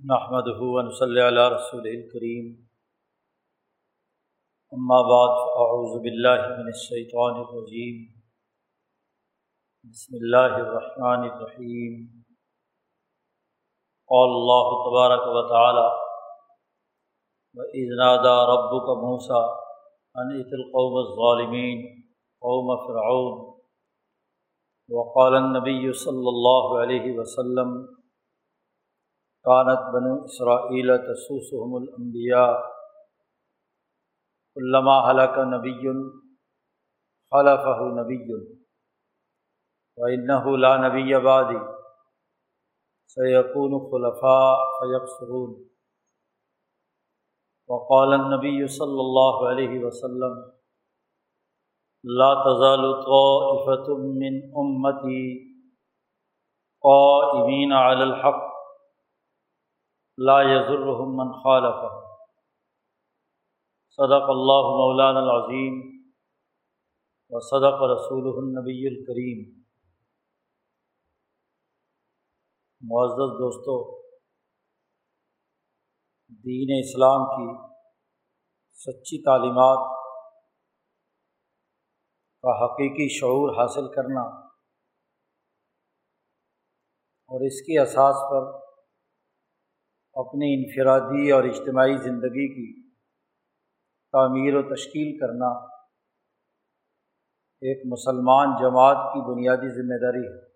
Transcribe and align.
نحمد 0.00 0.48
ہُون 0.58 0.90
صلی 0.98 1.20
اللہ 1.20 1.48
رسول 1.52 1.86
الکریم 1.92 2.44
اما 4.72 4.98
بعد 5.08 5.40
فاعوذ 5.46 5.96
باللہ 6.02 6.44
من 6.50 6.68
الشیطان 6.72 7.40
الرجیم 7.40 7.96
بسم 9.90 10.20
اللہ 10.20 10.54
الرحمن 10.58 11.26
الرحیم 11.30 11.98
قال 14.10 14.36
اللہ 14.36 14.70
تبارک 14.84 15.26
و 15.32 15.44
تعالی 15.48 15.84
وَإِذْ 17.54 17.98
نَادَى 18.02 18.38
رَبُّكَ 18.52 18.98
مُوسَى 19.02 19.44
أَنِ 20.14 20.38
ائْتِ 20.38 20.58
الْقَوْمَ 20.62 21.04
الظَّالِمِينَ 21.04 21.84
قَوْمَ 22.42 22.80
فِرْعَوْنَ. 22.86 23.36
وقال 24.88 25.42
النبی 25.44 25.92
صلی 26.06 26.28
اللہ 26.28 26.74
علیہ 26.82 27.18
وسلم 27.18 27.78
کانت 29.48 29.84
بن 29.92 30.06
اسرائیل 30.12 30.90
تسوسحم 31.02 31.74
الانبیاء 31.74 32.48
علامہ 34.56 34.96
حلق 35.04 35.38
نبی 35.50 35.72
خلفہ 37.32 37.86
نبی 37.94 38.18
و 39.98 40.56
لا 40.56 40.72
نبی 40.78 41.14
آبادی 41.14 41.56
سیقون 43.16 43.78
خلفاء 43.86 44.56
فیقسرون 44.72 45.54
وقال 47.70 48.12
النبی 48.12 48.52
صلی 48.74 49.00
اللہ 49.00 49.40
علیہ 49.48 49.80
وسلم 49.84 50.36
لا 52.04 52.28
تزال 52.42 52.86
طائفة 53.06 53.98
من 54.20 54.38
امتی 54.58 55.24
قائمین 56.84 57.72
علی 57.78 58.02
الحق 58.02 58.47
لا 60.20 60.42
یزرحم 60.42 61.10
من 61.16 61.28
خالف 61.32 61.82
صدق 63.98 64.24
اللہ 64.28 64.70
مولان 64.78 65.16
العظیم 65.16 65.76
و 67.30 67.40
صدق 67.40 67.82
رسول 67.82 68.26
النبی 68.36 68.86
الکریم. 68.86 69.64
معزز 72.80 73.32
دوستو، 73.38 73.76
دین 76.44 76.76
اسلام 76.78 77.26
کی 77.30 77.48
سچی 78.70 79.22
تعلیمات 79.22 79.88
کا 82.44 82.64
حقیقی 82.64 83.08
شعور 83.08 83.56
حاصل 83.56 83.94
کرنا 83.94 84.22
اور 87.30 87.46
اس 87.46 87.62
کی 87.62 87.78
اساس 87.78 88.30
پر 88.30 88.67
اپنی 90.18 90.54
انفرادی 90.54 91.30
اور 91.30 91.44
اجتماعی 91.44 91.96
زندگی 91.96 92.48
کی 92.48 92.90
تعمیر 94.12 94.54
و 94.56 94.74
تشکیل 94.74 95.18
کرنا 95.18 95.78
ایک 97.60 97.86
مسلمان 97.86 98.46
جماعت 98.60 98.96
کی 98.96 99.34
بنیادی 99.34 99.68
ذمہ 99.68 100.06
داری 100.06 100.26
ہے۔ 100.26 100.48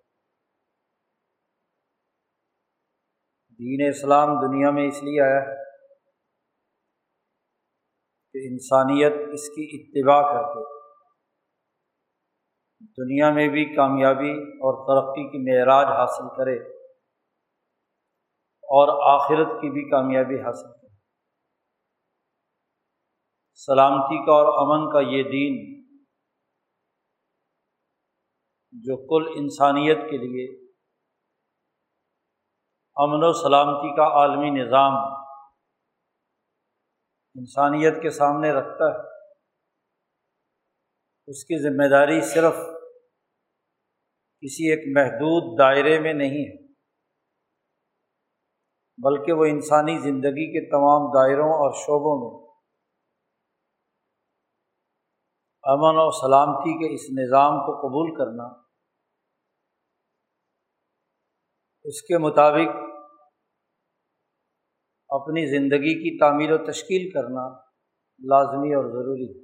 دین 3.58 3.88
اسلام 3.88 4.28
دنیا 4.28 4.70
میں 4.70 4.88
اس 4.88 5.02
لیے 5.02 5.20
آیا 5.20 5.40
ہے 5.42 5.56
کہ 8.32 8.52
انسانیت 8.52 9.12
اس 9.32 9.48
کی 9.48 9.64
اتباع 9.74 10.22
کر 10.22 10.54
کے 10.54 10.82
دنیا 12.80 13.30
میں 13.30 13.48
بھی 13.48 13.64
کامیابی 13.76 14.32
اور 14.32 14.74
ترقی 14.74 15.30
کی 15.30 15.38
معراج 15.38 15.86
حاصل 15.86 16.28
کرے۔ 16.36 16.81
اور 18.72 18.88
آخرت 19.14 19.60
کی 19.60 19.70
بھی 19.70 19.90
کامیابی 19.90 20.36
حاصل 20.40 20.70
کریں 20.72 20.96
سلامتی 23.54 24.18
کا 24.26 24.32
اور 24.32 24.46
امن 24.46 24.92
کا 24.92 25.00
یہ 25.16 25.22
دین 25.22 25.82
جو 28.72 28.96
کل 28.96 29.32
انسانیت 29.36 29.98
کے 30.10 30.16
لیے 30.18 30.46
امن 32.96 33.24
و 33.24 33.32
سلامتی 33.32 33.96
کا 33.96 34.06
عالمی 34.20 34.50
نظام 34.50 34.92
انسانیت 37.36 38.02
کے 38.02 38.10
سامنے 38.10 38.52
رکھتا 38.52 38.84
ہے، 38.84 38.98
اس 41.26 41.44
کی 41.44 41.62
ذمہ 41.62 41.88
داری 41.90 42.20
صرف 42.20 42.54
کسی 44.42 44.70
ایک 44.70 44.96
محدود 44.96 45.58
دائرے 45.58 46.00
میں 46.00 46.12
نہیں 46.12 46.44
ہے۔ 46.50 46.61
بلکہ 49.02 49.32
وہ 49.32 49.44
انسانی 49.44 49.98
زندگی 49.98 50.46
کے 50.52 50.70
تمام 50.70 51.06
دائروں 51.10 51.50
اور 51.52 51.72
شعبوں 51.72 52.16
میں 52.20 52.42
امن 55.64 55.98
و 55.98 56.10
سلامتی 56.10 56.72
کے 56.78 56.94
اس 56.94 57.00
نظام 57.18 57.58
کو 57.66 57.72
قبول 57.80 58.14
کرنا، 58.18 58.44
اس 61.84 62.02
کے 62.02 62.18
مطابق 62.18 62.76
اپنی 65.10 65.46
زندگی 65.46 65.94
کی 65.94 66.18
تعمیر 66.18 66.52
و 66.52 66.58
تشکیل 66.70 67.10
کرنا 67.10 67.48
لازمی 68.20 68.74
اور 68.74 68.84
ضروری 68.84 69.28
ہے۔ 69.30 69.40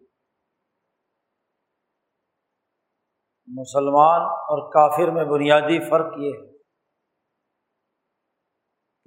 مسلمان 3.49 4.21
اور 4.21 4.71
کافر 4.71 5.11
میں 5.13 5.25
بنیادی 5.25 5.79
فرق 5.91 6.19
یہ 6.19 6.33
ہے 6.33 6.48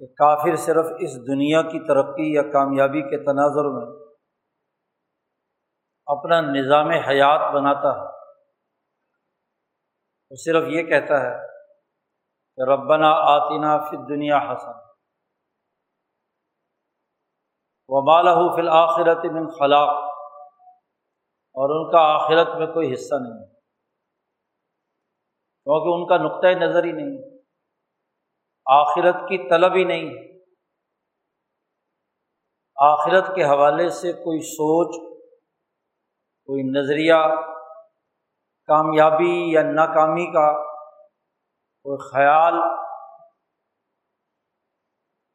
کہ 0.02 0.06
کافر 0.06 0.56
صرف 0.56 0.86
اس 1.00 1.16
دنیا 1.16 1.62
کی 1.62 1.86
ترقی 1.86 2.34
یا 2.34 2.42
کامیابی 2.42 3.02
کے 3.02 3.24
تناظر 3.24 3.64
میں 3.64 4.06
اپنا 6.06 6.40
نظام 6.40 6.90
حیات 6.90 7.54
بناتا 7.54 7.88
ہے۔ 7.88 8.04
وہ 10.30 10.36
صرف 10.44 10.64
یہ 10.68 10.82
کہتا 10.82 11.20
ہے 11.20 11.46
کہ 12.56 12.70
ربنا 12.70 13.10
آتینہ 13.10 13.84
فی 13.90 13.96
دنیا 13.96 14.38
حسن۔ 14.38 14.78
و 17.88 18.02
مالہ 18.04 18.54
فی 18.54 18.60
الآخرت 18.60 19.24
من 19.24 19.50
خلاق۔ 19.50 19.96
اور 21.54 21.70
ان 21.70 21.92
کا 21.92 21.98
آخرت 21.98 22.58
میں 22.58 22.66
کوئی 22.66 22.94
حصہ 22.94 23.14
نہیں 23.14 23.32
ہے۔ 23.32 23.52
کیونکہ 25.64 25.88
ان 25.88 26.06
کا 26.08 26.16
نقطۂ 26.16 26.62
نظر 26.62 26.84
ہی 26.84 26.92
نہیں۔ 26.92 27.41
آخرت 28.66 29.14
کی 29.14 29.50
طلب 29.50 29.72
ہی 29.74 29.84
نہیں۔ 29.84 30.08
ہے 30.08 30.32
آخرت 32.76 33.26
کے 33.34 33.44
حوالے 33.44 33.88
سے 33.88 34.12
کوئی 34.12 34.40
سوچ، 34.40 35.18
کوئی 36.46 36.62
نظریہ، 36.62 37.36
کامیابی 38.66 39.52
یا 39.52 39.62
ناکامی 39.62 40.26
کا 40.26 40.62
کوئی 41.82 42.12
خیال 42.12 42.54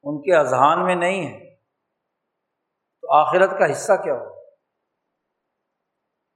ان 0.04 0.22
کے 0.22 0.36
اذہان 0.36 0.86
میں 0.86 0.96
نہیں 0.96 1.28
ہے۔ 1.28 1.56
تو 3.02 3.14
آخرت 3.14 3.50
کا 3.60 3.72
حصہ 3.72 3.94
کیا 4.04 4.14
ہو 4.14 4.38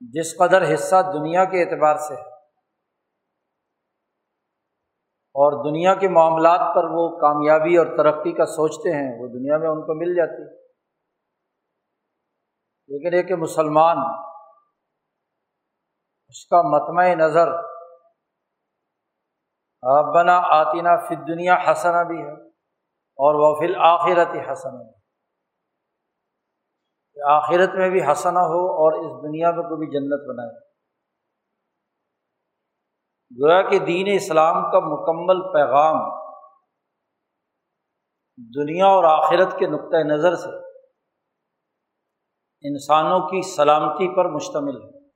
جس 0.01 0.37
قدر 0.37 0.73
حصہ 0.73 0.95
دنیا 1.13 1.45
کے 1.45 1.63
اعتبار 1.63 1.95
سے 1.95 2.15
ہے۔ 2.15 2.30
اور 5.33 5.71
دنیا 5.71 5.95
کے 5.95 6.07
معاملات 6.07 6.75
پر 6.75 6.83
وہ 6.83 7.19
کامیابی 7.19 7.77
اور 7.77 7.85
ترقی 7.85 8.31
کا 8.31 8.45
سوچتے 8.45 8.89
ہیں، 8.89 9.21
وہ 9.21 9.27
دنیا 9.27 9.57
میں 9.57 9.67
ان 9.67 9.81
کو 9.81 9.93
مل 9.93 10.15
جاتی۔ 10.15 10.61
لیکن 12.89 13.15
ایک 13.15 13.31
مسلمان 13.31 13.97
اس 16.27 16.45
کا 16.45 16.61
متمع 16.61 17.05
نظر 17.05 17.47
بنا 20.13 20.37
آتینہ 20.37 20.89
فی 21.07 21.15
دنیا 21.15 21.55
حسنا 21.55 22.03
بھی 22.03 22.21
ہے 22.21 22.47
اور 23.19 23.35
وہ 23.35 23.59
فی 23.59 23.65
الآخرت 23.65 24.51
حسنا 24.51 25.01
آخرت 27.31 27.69
میں 27.75 27.89
بھی 27.89 28.11
حسنا 28.11 28.39
ہو 28.39 28.67
اور 28.71 28.93
اس 28.93 29.23
دنیا 29.23 29.51
میں 29.51 29.63
کوئی 29.63 29.77
بھی 29.77 29.87
جنت 29.87 30.29
بنائے۔ 30.29 30.70
گویا 33.31 33.61
کہ 33.61 33.79
دین 33.79 34.07
اسلام 34.15 34.71
کا 34.71 34.79
مکمل 34.79 35.53
پیغام 35.53 36.21
دنیا 38.37 38.85
اور 38.85 39.03
آخرت 39.03 39.59
کے 39.59 39.67
نقطۂ 39.67 39.95
نظر 39.95 40.35
سے 40.35 40.71
انسانوں 42.69 43.19
کی 43.19 43.55
سلامتی 43.55 44.15
پر 44.15 44.29
مشتمل 44.29 44.81
ہے۔ 44.81 45.07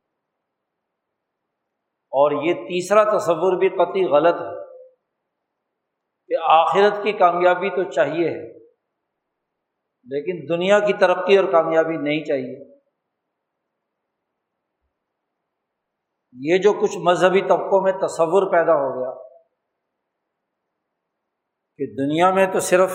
اور 2.11 2.43
یہ 2.43 2.53
تیسرا 2.53 3.17
تصور 3.17 3.59
بھی 3.59 3.69
قطعی 3.69 4.05
غلط 4.05 4.35
ہے 4.35 4.65
کہ 6.27 6.33
آخرت 6.43 7.03
کی 7.03 7.11
کامیابی 7.11 7.69
تو 7.69 7.91
چاہیے 7.91 8.29
ہے، 8.29 8.59
لیکن 10.03 10.55
دنیا 10.55 10.79
کی 10.79 10.93
ترقی 10.93 11.37
اور 11.37 11.51
کامیابی 11.51 11.97
نہیں 11.97 12.23
چاہیے۔ 12.23 12.74
یہ 16.41 16.57
جو 16.57 16.73
کچھ 16.73 16.97
مذہبی 16.97 17.41
طبقوں 17.41 17.81
میں 17.81 17.91
تصور 17.91 18.51
پیدا 18.51 18.73
ہو 18.73 18.99
گیا 18.99 19.23
کہ 21.77 21.85
دنیا 21.85 22.31
میں 22.31 22.47
تو 22.53 22.59
صرف 22.59 22.91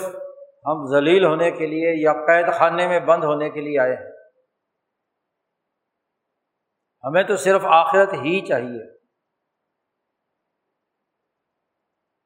ہم 0.65 0.85
ذلیل 0.85 1.25
ہونے 1.25 1.51
کے 1.51 1.65
لیے 1.67 2.03
یا 2.03 2.13
قید 2.13 2.59
خانے 2.59 2.87
میں 2.87 2.99
بند 2.99 3.23
ہونے 3.23 3.49
کے 3.49 3.61
لیے 3.61 3.79
آئے 3.79 3.95
ہیں۔ 3.95 4.11
ہمیں 7.03 7.23
تو 7.23 7.35
صرف 7.35 7.61
آخرت 7.65 8.13
ہی 8.13 8.45
چاہیے۔ 8.45 8.97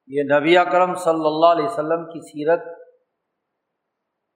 یہ 0.06 0.22
نبی 0.22 0.58
اکرم 0.58 0.94
صلی 0.94 1.26
اللہ 1.26 1.46
علیہ 1.46 1.64
وسلم 1.64 2.04
کی 2.04 2.20
سیرت 2.20 2.60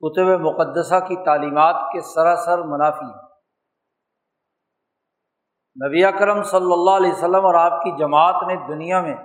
کتب 0.01 0.41
مقدسہ 0.41 1.01
کی 1.01 1.25
تعلیمات 1.25 1.93
کے 1.93 2.01
سراسر 2.01 2.59
منافی 2.59 3.07
ہے 3.07 3.30
نبی 5.77 6.05
اکرم 6.05 6.43
صلی 6.43 6.73
اللہ 6.73 6.91
علیہ 6.91 7.13
وسلم 7.13 7.47
اور 7.47 7.55
آپ 7.55 7.83
کی 7.83 7.97
جماعت 7.97 8.35
نے 8.47 8.57
دنیا 8.75 9.01
میں 9.01 9.17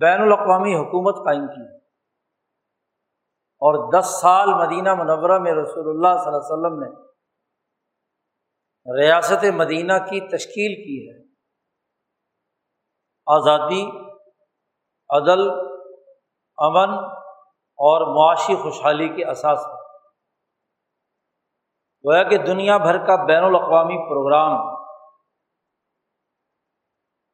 بین 0.00 0.20
الاقوامی 0.20 0.74
حکومت 0.74 1.14
قائم 1.24 1.46
کی 1.46 1.76
اور 3.62 3.98
دس 3.98 4.06
سال 4.20 4.54
مدینہ 4.54 4.94
منورہ 4.94 5.38
میں 5.38 5.52
رسول 5.52 5.88
اللہ 5.88 6.22
صلی 6.22 6.26
اللہ 6.26 6.40
علیہ 6.40 6.52
وسلم 6.52 6.78
نے 6.78 6.90
ریاست 9.02 9.44
مدینہ 9.54 9.92
کی 9.92 10.20
تشکیل 10.36 10.74
کی 10.84 10.96
ہے۔ 11.08 11.18
آزادی، 13.26 13.82
عدل، 15.10 15.50
امن 16.58 16.94
اور 17.78 18.06
معاشی 18.14 18.56
خوشحالی 18.56 19.08
کے 19.08 19.30
اساس 19.30 19.64
پر 19.64 19.81
گویا 22.04 22.22
کہ 22.22 22.38
دنیا 22.38 22.76
بھر 22.76 23.06
کا 23.06 23.16
بین 23.24 23.44
الاقوامی 23.44 23.96
پروگرام 24.08 24.52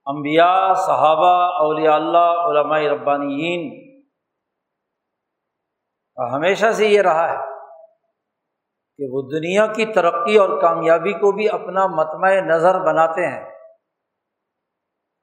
امبیا 0.07 0.73
صحابہ، 0.75 1.35
اولیاء 1.59 1.95
اللہ، 1.95 2.41
علماء 2.49 2.81
ربانیین 2.81 3.89
ہمیشہ 6.35 6.71
سے 6.71 6.87
یہ 6.87 7.03
رہا 7.03 7.29
ہے 7.31 7.37
کہ 8.99 9.09
وہ 9.11 9.23
دنیا 9.23 9.67
کی 9.67 9.93
ترقی 9.93 10.37
اور 10.37 10.61
کامیابی 10.61 11.13
کو 11.13 11.33
بھی 11.33 11.49
اپنا 11.49 11.87
متمع 11.87 12.31
نظر 12.41 12.79
بناتے 12.81 13.27
ہیں 13.27 13.45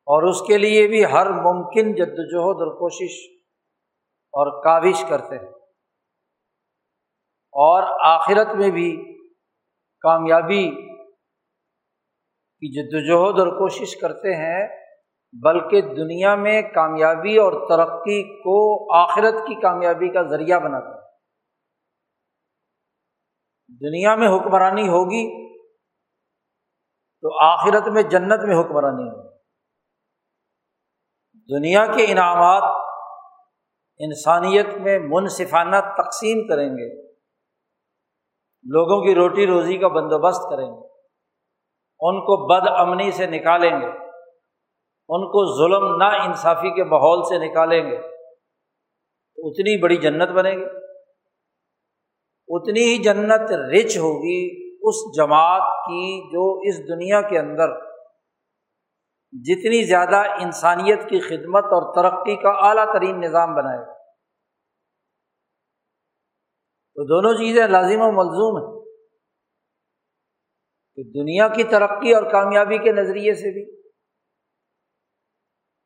اور 0.07 0.23
اس 0.23 0.41
کے 0.41 0.57
لیے 0.57 0.87
بھی 0.87 1.05
ہر 1.05 1.29
ممکن 1.29 1.93
جد 1.93 2.19
وجہد 2.19 2.61
اور 2.61 2.75
کوشش 2.79 3.17
اور 4.33 4.63
کاوش 4.63 5.03
کرتے 5.09 5.35
ہیں 5.35 5.51
اور 7.53 7.83
آخرت 8.05 8.55
میں 8.55 8.69
بھی 8.69 9.14
کامیابی 10.01 10.91
کی 12.61 12.71
جد 12.71 12.93
وجہد 12.93 13.39
اور 13.39 13.47
کوشش 13.47 13.95
کرتے 13.95 14.35
ہیں، 14.35 14.67
بلکہ 15.43 15.81
دنیا 15.81 16.35
میں 16.35 16.61
کامیابی 16.61 17.37
اور 17.37 17.51
ترقی 17.51 18.37
کو 18.37 18.93
آخرت 18.95 19.33
کی 19.33 19.61
کامیابی 19.61 20.09
کا 20.09 20.21
ذریعہ 20.21 20.59
بناتے 20.59 20.87
ہیں 20.87 21.05
دنیا 23.81 24.15
میں 24.15 24.27
حکمرانی 24.27 24.87
ہوگی 24.87 25.55
تو 27.21 27.43
آخرت 27.43 27.87
میں 27.87 28.03
جنت 28.03 28.43
میں 28.43 28.59
حکمرانی 28.59 29.09
ہوگی۔ 29.09 29.35
دنیا 31.57 31.85
کے 31.85 32.11
انعامات 32.11 32.85
انسانیت 33.97 34.67
میں 34.81 34.99
منصفانہ 34.99 35.75
تقسیم 35.97 36.47
کریں 36.47 36.69
گے۔ 36.69 37.14
لوگوں 38.65 39.03
کی 39.03 39.15
روٹی 39.15 39.47
روزی 39.47 39.77
کا 39.77 39.87
بندوبست 39.87 40.41
کریں 40.49 40.67
گے۔ 40.67 40.87
ان 41.99 42.21
کو 42.21 42.47
بد 42.47 42.67
امنی 42.67 43.11
سے 43.11 43.25
نکالیں 43.25 43.81
گے۔ 43.81 43.85
ان 45.09 45.25
کو 45.27 45.57
ظلم 45.57 45.95
نا 45.95 46.07
انصافی 46.07 46.75
کے 46.75 46.83
ماحول 46.83 47.23
سے 47.23 47.49
نکالیں 47.49 47.91
گے۔ 47.91 47.97
تو 49.35 49.47
اتنی 49.47 49.81
بڑی 49.81 49.97
جنت 49.97 50.29
بنے 50.29 50.51
گی۔ 50.51 50.65
اتنی 52.47 52.83
ہی 52.83 52.97
جنت 52.97 53.51
رچ 53.51 53.97
ہوگی 53.97 54.75
اس 54.81 55.17
جماعت 55.17 55.61
کی 55.61 56.31
جو 56.31 56.59
اس 56.59 56.89
دنیا 56.89 57.21
کے 57.21 57.39
اندر 57.39 57.79
جتنی 59.31 59.83
زیادہ 59.83 60.15
انسانیت 60.15 61.09
کی 61.09 61.19
خدمت 61.19 61.63
اور 61.63 61.95
ترقی 61.95 62.35
کا 62.35 62.49
اعلیٰ 62.49 62.93
ترین 62.93 63.21
نظام 63.21 63.55
بنائے۔ 63.55 63.79
گا 63.79 63.94
تو 66.95 67.03
دونوں 67.03 67.33
چیزیں 67.33 67.67
لازم 67.67 68.01
و 68.01 68.11
ملزوم 68.11 68.57
ہیں۔ 68.57 68.85
کہ 70.95 71.03
دنیا 71.03 71.47
کی 71.47 71.63
ترقی 71.63 72.13
اور 72.13 72.23
کامیابی 72.23 72.77
کے 72.77 72.91
نظریے 72.91 73.33
سے 73.33 73.53
بھی 73.53 73.79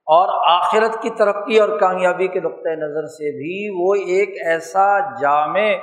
اور 0.06 0.50
آخرت 0.50 1.02
کی 1.02 1.10
ترقی 1.10 1.60
اور 1.60 1.80
کامیابی 1.80 2.28
کے 2.28 2.40
نقطۂ 2.40 2.70
نظر 2.70 3.08
سے 3.08 3.32
بھی 3.38 3.70
وہ 3.80 3.94
ایک 3.96 4.30
ایسا 4.46 5.00
جامع 5.22 5.76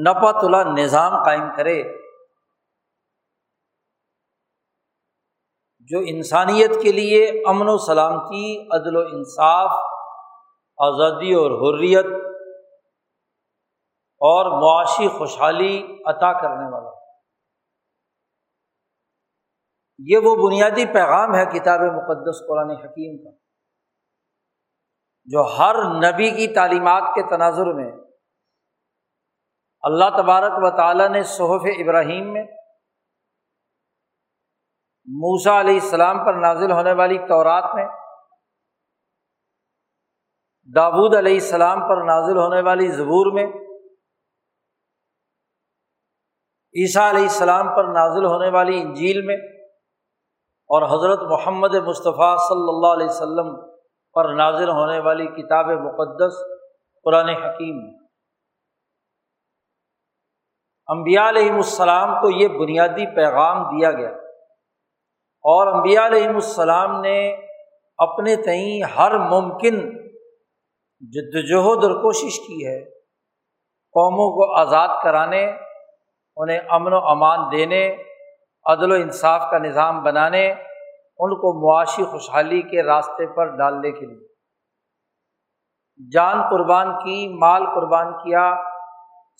نپت 0.00 0.44
اللہ 0.44 0.80
نظام 0.80 1.22
قائم 1.24 1.44
کرے 1.56 1.82
جو 5.78 5.98
انسانیت 6.06 6.82
کے 6.82 6.92
لیے 6.92 7.24
امن 7.24 7.66
و 7.68 7.78
سلامتی، 7.78 8.62
عدل 8.62 8.96
و 8.96 9.00
انصاف، 9.00 9.70
آزادی 10.78 11.34
اور 11.34 11.50
حریت 11.50 12.33
اور 14.20 14.50
معاشی 14.62 15.08
خوشحالی 15.08 15.76
عطا 16.06 16.32
کرنے 16.32 16.68
والا۔ 16.72 16.90
یہ 19.98 20.18
وہ 20.24 20.34
بنیادی 20.36 20.84
پیغام 20.86 21.34
ہے 21.34 21.44
کتاب 21.48 21.80
مقدس 21.92 22.38
قرآن 22.48 22.70
حکیم 22.76 23.18
کا، 23.24 23.30
جو 25.28 25.42
ہر 25.58 25.76
نبی 26.00 26.30
کی 26.30 26.46
تعلیمات 26.54 27.02
کے 27.14 27.22
تناظر 27.28 27.72
میں 27.72 27.90
اللہ 29.84 30.16
تبارک 30.16 30.52
و 30.58 30.70
تعالیٰ 30.76 31.08
نے 31.08 31.22
صحف 31.22 31.66
ابراہیم 31.78 32.32
میں 32.32 32.44
موسا 35.08 35.60
علیہ 35.60 35.80
السلام 35.80 36.24
پر 36.26 36.34
نازل 36.40 36.70
ہونے 36.72 36.92
والی 36.92 37.18
تورات 37.28 37.74
میں، 37.74 37.86
داود 40.68 41.14
علیہ 41.14 41.34
السلام 41.34 41.80
پر 41.88 42.02
نازل 42.04 42.36
ہونے 42.36 42.60
والی 42.60 42.86
زبور 42.92 43.32
میں 43.32 43.46
عیسیٰ 46.76 47.08
علیہ 47.08 47.22
السلام 47.22 47.76
پر 47.76 47.84
نازل 47.84 48.24
ہونے 48.24 48.48
والی 48.48 48.80
انجیل 48.80 49.22
میں 49.22 49.36
اور 50.68 50.82
حضرت 50.82 51.22
محمد 51.22 51.74
مصطفیٰ 51.74 52.36
صلی 52.48 52.68
اللہ 52.68 52.86
علیہ 52.86 53.06
وسلم 53.06 53.56
پر 54.14 54.34
نازل 54.34 54.68
ہونے 54.68 54.98
والی 54.98 55.26
کتاب 55.26 55.66
مقدس 55.66 56.34
قرآن 57.04 57.28
حکیم۔ 57.28 58.04
امبیا 60.86 61.28
علیہ 61.28 61.52
السلام 61.52 62.20
کو 62.20 62.30
یہ 62.30 62.48
بنیادی 62.48 63.14
پیغام 63.16 63.76
دیا 63.76 63.90
گیا۔ 63.90 64.10
اور 65.44 65.66
امبیا 65.66 66.06
علیہم 66.06 66.34
السلام 66.34 67.00
نے 67.00 67.36
اپنے 67.98 68.36
تئیں 68.36 68.82
ہر 68.82 69.18
ممکن 69.18 69.90
جدوجہد 71.00 71.84
اور 71.84 72.02
کوشش 72.02 72.40
کی 72.40 72.66
ہے 72.66 72.90
قوموں 73.94 74.30
کو 74.30 74.60
آزاد 74.60 74.88
کرانے 75.04 75.63
انہیں 76.36 76.60
امن 76.68 76.92
و 76.92 76.96
امان 76.96 77.52
دینے، 77.52 77.96
عدل 78.64 78.92
و 78.92 78.94
انصاف 78.94 79.50
کا 79.50 79.58
نظام 79.58 80.02
بنانے، 80.02 80.50
ان 81.18 81.34
کو 81.36 81.66
معاشی 81.66 82.04
خوشحالی 82.04 82.62
کے 82.62 82.82
راستے 82.82 83.36
پر 83.36 83.56
ڈالنے 83.56 83.92
کے 83.92 84.06
لیے۔ 84.06 84.26
جان 86.12 86.42
قربان 86.50 86.98
کی، 86.98 87.38
مال 87.38 87.66
قربان 87.66 88.12
کیا، 88.12 88.54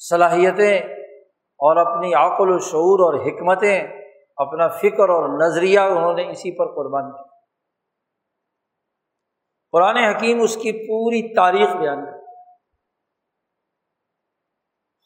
صلاحیتیں 0.08 0.78
اور 1.36 1.76
اپنی 1.76 2.14
عقل 2.14 2.50
و 2.50 2.58
شعور 2.58 3.00
اور 3.00 3.14
حکمتیں، 3.14 3.82
اپنا 4.36 4.68
فکر 4.68 5.08
اور 5.08 5.46
نظریہ 5.46 5.80
انہوں 5.80 6.14
نے 6.14 6.30
اسی 6.30 6.58
پر 6.58 6.66
قربان 6.66 7.12
کیا۔ 7.12 7.34
قرآن 9.72 9.96
حکیم 9.96 10.40
اس 10.42 10.56
کی 10.56 10.72
پوری 10.72 11.34
تاریخ 11.34 11.76
بیان 11.76 12.04
کر 12.04 12.18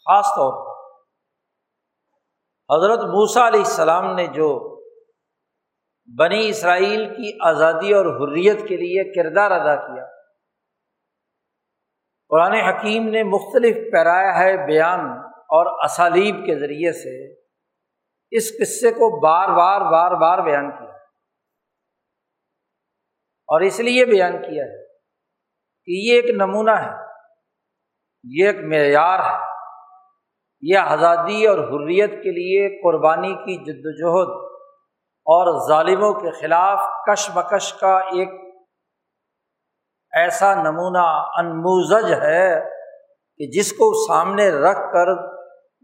خاص 0.04 0.26
طور 0.26 0.52
پر 0.52 0.67
حضرت 2.70 3.04
موسا 3.08 3.46
علیہ 3.48 3.60
السلام 3.60 4.14
نے 4.14 4.26
جو 4.26 4.48
بنی 6.08 6.48
اسرائیل 6.48 7.04
کی 7.14 7.30
آزادی 7.48 7.92
اور 7.94 8.06
حریت 8.16 8.58
کے 8.68 8.76
لیے 8.76 9.04
کردار 9.14 9.50
ادا 9.50 9.74
کیا، 9.76 10.04
قرآن 12.30 12.52
حکیم 12.52 13.08
نے 13.08 13.22
مختلف 13.22 13.76
پیرایا 13.92 14.38
ہے 14.38 14.66
بیان 14.66 15.00
اور 15.56 15.72
اسالیب 15.84 16.44
کے 16.46 16.58
ذریعے 16.58 16.92
سے 16.92 17.14
اس 18.32 18.50
قصے 18.58 18.90
کو 18.90 19.10
بار 19.20 19.48
بار 19.48 19.80
بار 19.92 20.16
بار 20.20 20.44
بیان 20.44 20.70
کیا 20.70 20.96
اور 23.48 23.60
اس 23.60 23.80
لیے 23.80 24.04
بیان 24.04 24.40
کیا 24.42 24.64
ہے 24.64 24.86
کہ 25.88 26.00
یہ 26.06 26.14
ایک 26.14 26.30
نمونہ 26.36 26.70
ہے، 26.70 26.92
یہ 28.24 28.46
ایک 28.46 28.64
معیار 28.64 29.18
ہے۔ 29.20 29.47
یہ 30.62 30.92
آزادی 30.92 31.46
اور 31.46 31.58
حریت 31.64 32.10
کے 32.22 32.30
لیے 32.30 32.68
قربانی 32.78 33.34
کی 33.34 33.56
جد 33.64 33.84
وجہد 33.84 34.30
اور 35.26 35.50
ظالموں 35.68 36.12
کے 36.14 36.30
خلاف 36.30 36.80
کش 37.06 37.30
بکش 37.34 37.72
کا 37.72 37.96
ایک 38.12 38.30
ایسا 40.12 40.54
نمونہ 40.54 41.06
انموزج 41.38 42.12
ہے 42.12 42.44
کہ 43.40 43.46
جس 43.50 43.72
کو 43.72 43.92
سامنے 44.06 44.48
رکھ 44.50 44.80
کر 44.92 45.14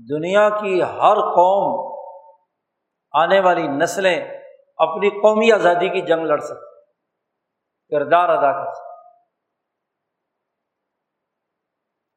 دنیا 0.01 0.49
کی 0.51 0.81
ہر 0.83 1.21
قوم 1.35 1.83
آنے 3.15 3.41
والی 3.41 3.67
نسلیں 3.69 4.17
اپنی 4.79 5.11
قومی 5.21 5.53
آزادی 5.53 5.89
کی 5.89 6.01
جنگ 6.01 6.27
لڑ 6.27 6.39
سکتے 6.39 6.73
کردار 7.93 8.29
ادا 8.29 8.53
کر 8.53 8.73
سکتے 8.73 8.93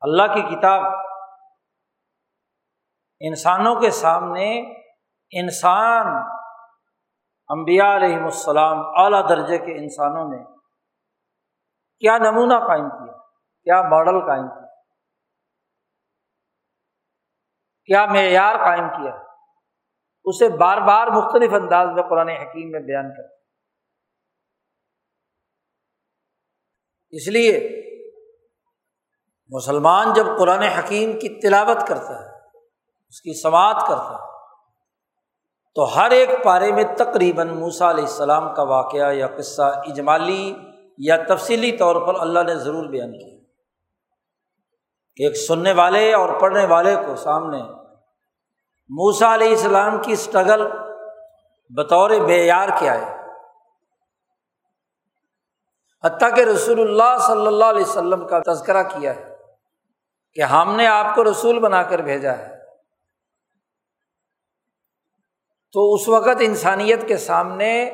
اللہ 0.01 0.33
کی 0.33 0.41
کتاب 0.55 0.83
انسانوں 3.19 3.81
کے 3.81 3.91
سامنے 3.91 4.59
انسان 5.31 6.07
امبیا 7.47 7.95
علیہم 7.95 8.23
السلام 8.23 8.77
اعلیٰ 8.95 9.29
درجے 9.29 9.57
کے 9.57 9.77
انسانوں 9.77 10.29
نے 10.29 10.43
کیا 11.99 12.17
نمونہ 12.17 12.53
قائم 12.67 12.89
کیا 12.89 13.17
کیا 13.63 13.81
ماڈل 13.81 14.19
قائم 14.27 14.47
کیا 14.47 14.67
کیا 17.85 18.05
معیار 18.05 18.55
قائم 18.55 18.89
کیا، 18.89 19.11
اسے 20.25 20.57
بار 20.57 20.77
بار 20.77 21.07
مختلف 21.07 21.53
انداز 21.53 21.87
میں 21.95 22.03
قرآن 22.03 22.29
حکیم 22.29 22.71
میں 22.71 22.79
بیان 22.79 23.11
کر۔ 23.11 23.23
اس 27.09 27.27
لیے 27.27 27.59
مسلمان 29.49 30.13
جب 30.13 30.25
قرآن 30.39 30.61
حکیم 30.61 31.11
کی 31.19 31.41
تلاوت 31.41 31.87
کرتا 31.87 32.19
ہے 32.19 32.36
اس 33.09 33.21
کی 33.21 33.41
سماعت 33.41 33.75
کرتا 33.87 34.11
ہے۔ 34.11 34.27
تو 35.75 35.95
ہر 35.95 36.11
ایک 36.11 36.29
پارے 36.43 36.71
میں 36.71 36.83
تقریباً 36.97 37.47
موسا 37.47 37.89
علیہ 37.89 38.03
السلام 38.03 38.55
کا 38.55 38.63
واقعہ 38.63 39.13
یا 39.13 39.27
قصہ 39.27 39.61
اجمالی 39.61 40.55
یا 40.97 41.17
تفصیلی 41.27 41.77
طور 41.77 42.07
پر 42.07 42.19
اللہ 42.19 42.39
نے 42.39 42.55
ضرور 42.55 42.85
بیان 42.85 43.11
کیا۔ 43.11 43.37
کہ 45.15 45.23
ایک 45.23 45.35
سننے 45.35 45.73
والے 45.73 46.13
اور 46.13 46.29
پڑھنے 46.39 46.65
والے 46.65 46.95
کو 46.95 47.15
سامنے 47.15 47.57
موسا 48.89 49.35
علیہ 49.35 49.49
السلام 49.49 50.01
کی 50.01 50.13
اسٹرگل 50.13 50.67
بطور 51.69 52.09
معیار 52.09 52.69
کیا 52.79 52.93
ہے۔ 52.93 53.17
حتیٰ 56.03 56.35
کہ 56.35 56.41
رسول 56.41 56.79
اللہ 56.79 57.17
صلی 57.27 57.47
اللہ 57.47 57.65
علیہ 57.65 57.85
وسلم 57.85 58.27
کا 58.27 58.39
تذکرہ 58.39 58.83
کیا 58.83 59.15
ہے 59.15 59.35
کہ 60.33 60.41
ہم 60.41 60.75
نے 60.75 60.87
آپ 60.87 61.15
کو 61.15 61.23
رسول 61.23 61.59
بنا 61.59 61.83
کر 61.83 61.99
بھیجا 61.99 62.37
ہے۔ 62.37 62.56
تو 65.73 65.93
اس 65.93 66.07
وقت 66.09 66.41
انسانیت 66.41 67.07
کے 67.07 67.17
سامنے 67.17 67.89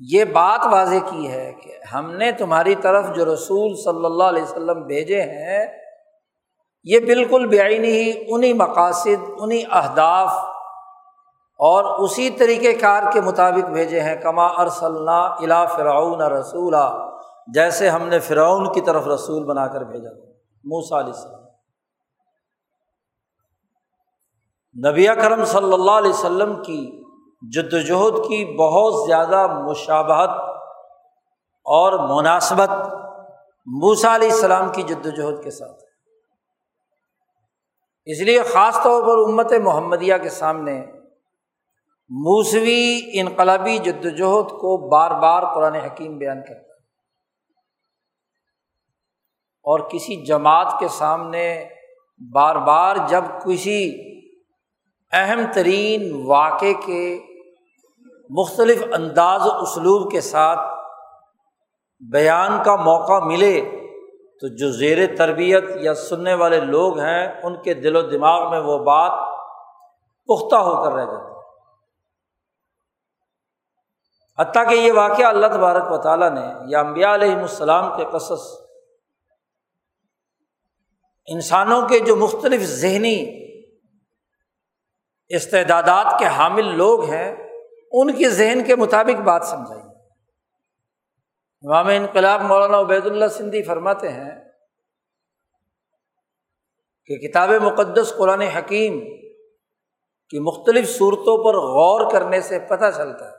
یہ 0.00 0.24
بات 0.24 0.66
واضح 0.72 1.10
کی 1.10 1.30
ہے 1.30 1.52
کہ 1.52 1.72
ہم 1.94 2.10
نے 2.10 2.32
تمہاری 2.32 2.74
طرف 2.74 3.06
جو 3.16 3.24
رسول 3.24 3.74
صلی 3.74 4.04
اللہ 4.04 4.24
علیہ 4.24 4.42
وسلم 4.42 4.86
بھیجے 4.86 5.22
ہیں، 5.22 5.66
یہ 6.84 7.00
بالکل 7.00 7.46
بعینی 7.46 7.90
ہی 7.90 8.24
انہیں 8.28 8.52
مقاصد 8.52 9.30
انہیں 9.38 9.64
اہداف 9.70 10.28
اور 11.60 11.84
اسی 11.98 12.30
طریقۂ 12.30 12.80
کار 12.80 13.02
کے 13.12 13.20
مطابق 13.20 13.70
بھیجے 13.70 14.00
ہیں، 14.00 14.16
کما 14.16 14.46
ارسلنا 14.46 15.20
الا 15.20 15.64
فرعون 15.64 16.22
رسولہ 16.22 16.86
جیسے 17.54 17.88
ہم 17.88 18.08
نے 18.08 18.18
فرعون 18.18 18.72
کی 18.72 18.80
طرف 18.80 19.06
رسول 19.06 19.44
بنا 19.44 19.66
کر 19.66 19.80
بھیجا 19.80 20.10
موسا 20.64 21.00
علیہ 21.00 21.12
السلام۔ 21.12 21.37
نبی 24.86 25.06
کرم 25.06 25.44
صلی 25.44 25.72
اللہ 25.72 25.90
علیہ 25.90 26.10
وسلم 26.10 26.62
کی 26.62 27.02
جد 27.54 27.74
وجہد 27.74 28.16
کی 28.16 28.56
بہت 28.56 29.06
زیادہ 29.06 29.62
مشابہت 29.62 30.28
اور 31.64 32.18
مناسبت 32.18 32.70
موسا 33.66 34.14
علیہ 34.14 34.32
السلام 34.32 34.72
کی 34.72 34.82
جد 34.82 35.06
وجہد 35.06 35.44
کے 35.44 35.50
ساتھ 35.50 35.82
اس 38.04 38.20
لیے 38.20 38.42
خاص 38.42 38.82
طور 38.82 39.02
پر 39.02 39.30
امت 39.30 39.52
محمدیہ 39.52 40.14
کے 40.22 40.28
سامنے 40.28 40.86
موسوی 42.08 43.00
انقلابی 43.12 43.78
جد 43.78 44.04
وجہد 44.04 44.50
کو 44.50 44.88
بار 44.88 45.10
بار 45.10 45.42
قرآن 45.54 45.74
حکیم 45.74 46.18
بیان 46.18 46.40
کرتا 46.40 46.60
ہے۔ 46.60 46.78
اور 49.64 49.80
کسی 49.80 50.24
جماعت 50.24 50.74
کے 50.80 50.88
سامنے 50.88 51.68
بار 52.32 52.56
بار 52.56 52.96
جب 53.08 53.24
کسی 53.44 54.08
اہم 55.12 55.40
ترین 55.54 56.10
واقعے 56.26 56.72
کے 56.74 57.02
مختلف 58.30 58.82
انداز 58.94 59.46
و 59.46 59.50
اسلوب 59.62 60.10
کے 60.10 60.20
ساتھ 60.20 60.58
بیان 62.02 62.62
کا 62.64 62.74
موقع 62.76 63.18
ملے 63.24 63.60
تو 64.42 64.48
جو 64.56 64.70
زیر 64.72 64.98
تربیت 65.16 65.64
یا 65.76 65.94
سننے 65.94 66.34
والے 66.34 66.60
لوگ 66.60 66.98
ہیں، 67.00 67.24
ان 67.42 67.62
کے 67.62 67.74
دل 67.74 67.96
و 67.96 68.02
دماغ 68.02 68.50
میں 68.50 68.60
وہ 68.60 68.78
بات 68.84 69.12
پختہ 70.28 70.56
ہو 70.56 70.74
کر 70.84 70.92
رہ 70.92 71.06
جاتی 71.06 71.36
حتیٰ 74.38 74.68
کہ 74.68 74.74
یہ 74.74 74.92
واقعہ 74.92 75.26
اللہ 75.26 75.46
تبارک 75.46 75.92
و 75.92 75.96
تعالیٰ 75.96 76.30
نے 76.30 76.46
یا 76.70 76.80
امبیا 76.80 77.14
علیہم 77.14 77.40
السلام 77.40 77.96
کے 77.96 78.04
قصص، 78.12 78.46
انسانوں 81.28 81.80
کے 81.88 81.98
جو 82.00 82.16
مختلف 82.16 82.60
ذہنی 82.76 83.16
استعداد 85.28 86.04
کے 86.18 86.26
حامل 86.26 86.76
لوگ 86.76 87.04
ہیں، 87.04 87.36
ان 87.92 88.12
کے 88.12 88.28
ذہن 88.28 88.64
کے 88.64 88.76
مطابق 88.76 89.20
بات 89.20 89.46
سمجھائی۔ 89.46 89.80
امام 91.64 91.88
انقلاب 91.88 92.42
مولانا 92.42 92.80
عبید 92.80 93.06
اللہ 93.06 93.28
سندھی 93.28 93.62
فرماتے 93.62 94.08
ہیں 94.08 94.30
کہ 97.06 97.16
کتاب 97.16 97.50
مقدس 97.50 98.14
قرآن 98.18 98.40
حکیم 98.40 99.00
کی 100.28 100.38
مختلف 100.38 100.98
صورتوں 100.98 101.44
پر 101.44 101.58
غور 101.58 102.10
کرنے 102.10 102.40
سے 102.40 102.58
پتہ 102.58 102.90
چلتا 102.96 103.26
ہے 103.26 103.36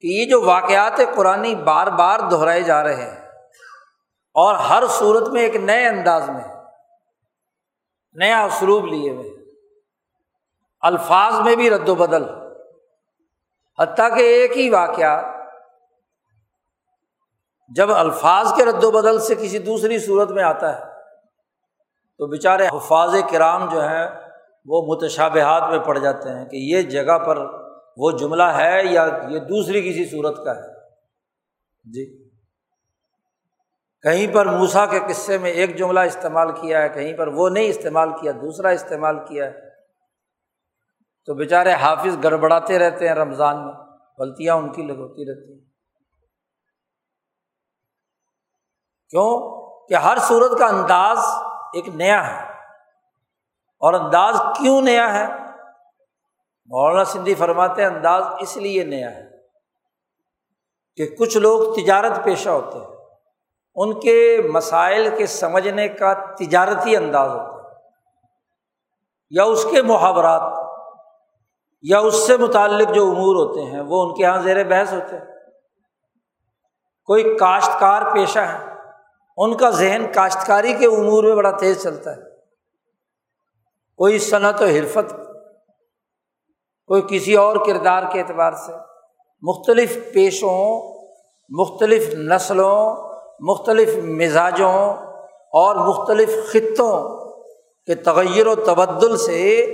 کہ 0.00 0.06
یہ 0.06 0.24
جو 0.24 0.42
واقعات 0.42 1.00
قرآن 1.16 1.54
بار 1.54 1.86
بار 1.86 2.18
دہرائے 2.30 2.62
جا 2.62 2.84
رہے 2.84 3.10
ہیں 3.10 3.28
اور 4.34 4.54
ہر 4.54 4.82
صورت 4.86 5.28
میں 5.28 5.42
ایک 5.42 5.56
نئے 5.56 5.86
انداز 5.86 6.28
میں، 6.30 6.54
نیا 8.12 8.44
اسلوب 8.44 8.86
لیے 8.86 9.10
ہوئے 9.10 9.33
الفاظ 10.84 11.40
میں 11.40 11.56
بھی 11.56 11.70
رد 11.70 11.88
و 11.88 11.94
بدل۔ 11.94 12.24
حتیٰ 13.78 14.16
کہ 14.16 14.20
ایک 14.20 14.56
ہی 14.56 14.70
واقعہ، 14.70 15.22
جب 17.76 17.92
الفاظ 17.92 18.52
کے 18.56 18.64
رد 18.64 18.84
و 18.84 18.90
بدل 18.90 19.20
سے 19.20 19.34
کسی 19.34 19.58
دوسری 19.58 19.98
صورت 19.98 20.30
میں 20.30 20.44
آتا 20.44 20.78
ہے، 20.78 20.84
تو 22.18 22.26
بیچارے 22.26 22.66
حفاظ 22.66 23.14
کرام 23.30 23.68
جو 23.68 23.80
ہیں، 23.80 24.08
وہ 24.66 24.94
متشابہات 24.94 25.70
میں 25.70 25.78
پڑ 25.78 25.98
جاتے 25.98 26.28
ہیں 26.28 26.44
کہ 26.44 26.56
یہ 26.56 26.82
جگہ 26.82 27.18
پر 27.18 27.38
وہ 27.96 28.10
جملہ 28.10 28.42
ہے 28.42 28.84
یا 28.84 29.08
یہ 29.28 29.38
دوسری 29.38 29.80
کسی 29.80 30.04
صورت 30.04 30.44
کا 30.44 30.56
ہے۔ 30.56 30.72
جی۔ 31.84 32.28
کہیں 34.02 34.34
پر 34.34 34.46
موسا 34.46 34.86
کے 34.86 35.00
قصے 35.08 35.38
میں 35.38 35.50
ایک 35.50 35.76
جملہ 35.76 36.00
استعمال 36.00 36.52
کیا 36.52 36.82
ہے، 36.82 36.88
کہیں 36.88 37.16
پر 37.16 37.26
وہ 37.26 37.48
نہیں 37.48 37.68
استعمال 37.68 38.10
کیا، 38.20 38.32
دوسرا 38.32 38.68
استعمال 38.68 39.18
کیا 39.18 39.46
ہے۔ 39.46 39.73
تو 41.26 41.34
بیچارے 41.34 41.72
حافظ 41.72 42.16
گڑبڑاتے 42.24 42.78
رہتے 42.78 43.08
ہیں 43.08 43.14
رمضان 43.14 43.66
میں، 43.66 43.74
غلطیاں 44.18 44.54
ان 44.54 44.72
کی 44.72 44.82
لگوتی 44.82 45.30
رہتی 45.30 45.52
ہیں۔ 45.52 45.70
کیوں؟ 49.08 49.64
کہ 49.86 49.94
ہر 49.94 50.18
صورت 50.18 50.58
کا 50.58 50.66
انداز 50.66 51.18
ایک 51.72 51.88
نیا 51.88 52.26
ہے۔ 52.26 52.50
اور 53.78 53.94
انداز 53.94 54.34
کیوں 54.38 54.80
نیا 54.80 55.14
ہے؟ 55.14 55.26
مولانا 56.66 57.04
سندھی 57.04 57.34
فرماتے 57.34 57.82
ہیں 57.82 57.88
انداز 57.88 58.24
اس 58.40 58.56
لیے 58.56 58.84
نیا 58.84 59.10
ہے 59.10 59.22
کہ 60.96 61.16
کچھ 61.16 61.36
لوگ 61.36 61.74
تجارت 61.74 62.24
پیشہ 62.24 62.48
ہوتے 62.48 62.78
ہیں۔ 62.78 62.96
ان 63.74 64.00
کے 64.00 64.42
مسائل 64.52 65.14
کے 65.18 65.26
سمجھنے 65.26 65.88
کا 65.88 66.12
تجارتی 66.12 66.96
انداز 66.96 67.30
ہوتا 67.30 67.68
ہے۔ 67.68 67.74
یا 69.30 69.44
اس 69.44 69.66
کے 69.70 69.82
محاورات۔ 69.82 70.63
یا 71.84 71.98
اس 71.98 72.26
سے 72.26 72.36
متعلق 72.36 72.94
جو 72.94 73.02
امور 73.02 73.36
ہوتے 73.36 73.60
ہیں، 73.60 73.80
وہ 73.80 74.02
ان 74.02 74.14
کے 74.14 74.22
یہاں 74.22 74.42
زیر 74.42 74.64
بحث 74.64 74.92
ہوتے 74.92 75.16
ہیں۔ 75.16 75.24
کوئی 77.04 77.36
کاشتکار 77.36 78.02
پیشہ 78.14 78.38
ہے، 78.38 78.58
ان 79.36 79.56
کا 79.56 79.70
ذہن 79.70 80.06
کاشتکاری 80.14 80.72
کے 80.72 80.86
امور 80.86 81.24
میں 81.24 81.34
بڑا 81.34 81.50
تیز 81.50 81.82
چلتا 81.82 82.10
ہے۔ 82.10 82.20
کوئی 83.96 84.18
صنعت 84.18 84.62
و 84.62 84.64
حرفت، 84.64 85.10
کوئی 86.86 87.02
کسی 87.08 87.34
اور 87.34 87.56
کردار 87.66 88.02
کے 88.12 88.20
اعتبار 88.20 88.52
سے۔ 88.52 88.72
مختلف 89.42 89.98
پیشوں، 90.14 90.94
مختلف 91.48 92.14
نسلوں، 92.14 92.96
مختلف 93.40 94.04
مزاجوں 94.04 94.94
اور 95.52 95.76
مختلف 95.76 96.30
خطوں 96.50 97.24
کے 97.86 97.94
تغیر 97.94 98.46
و 98.46 98.54
تبدل 98.54 99.16
سے 99.16 99.66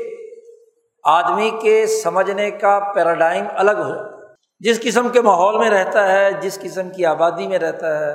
آدمی 1.04 1.50
کے 1.62 1.87
سمجھنے 1.87 2.50
کا 2.50 2.92
پیراڈائم 2.95 3.45
الگ 3.57 3.71
ہو 3.71 4.21
جس 4.61 4.83
قسم 4.83 5.09
کے 5.09 5.21
ماحول 5.21 5.59
میں 5.59 5.71
رہتا 5.71 6.12
ہے، 6.12 6.33
جس 6.33 6.59
قسم 6.61 6.90
کی 6.90 7.07
آبادی 7.07 7.47
میں 7.47 7.59
رہتا 7.59 7.99
ہے، 7.99 8.14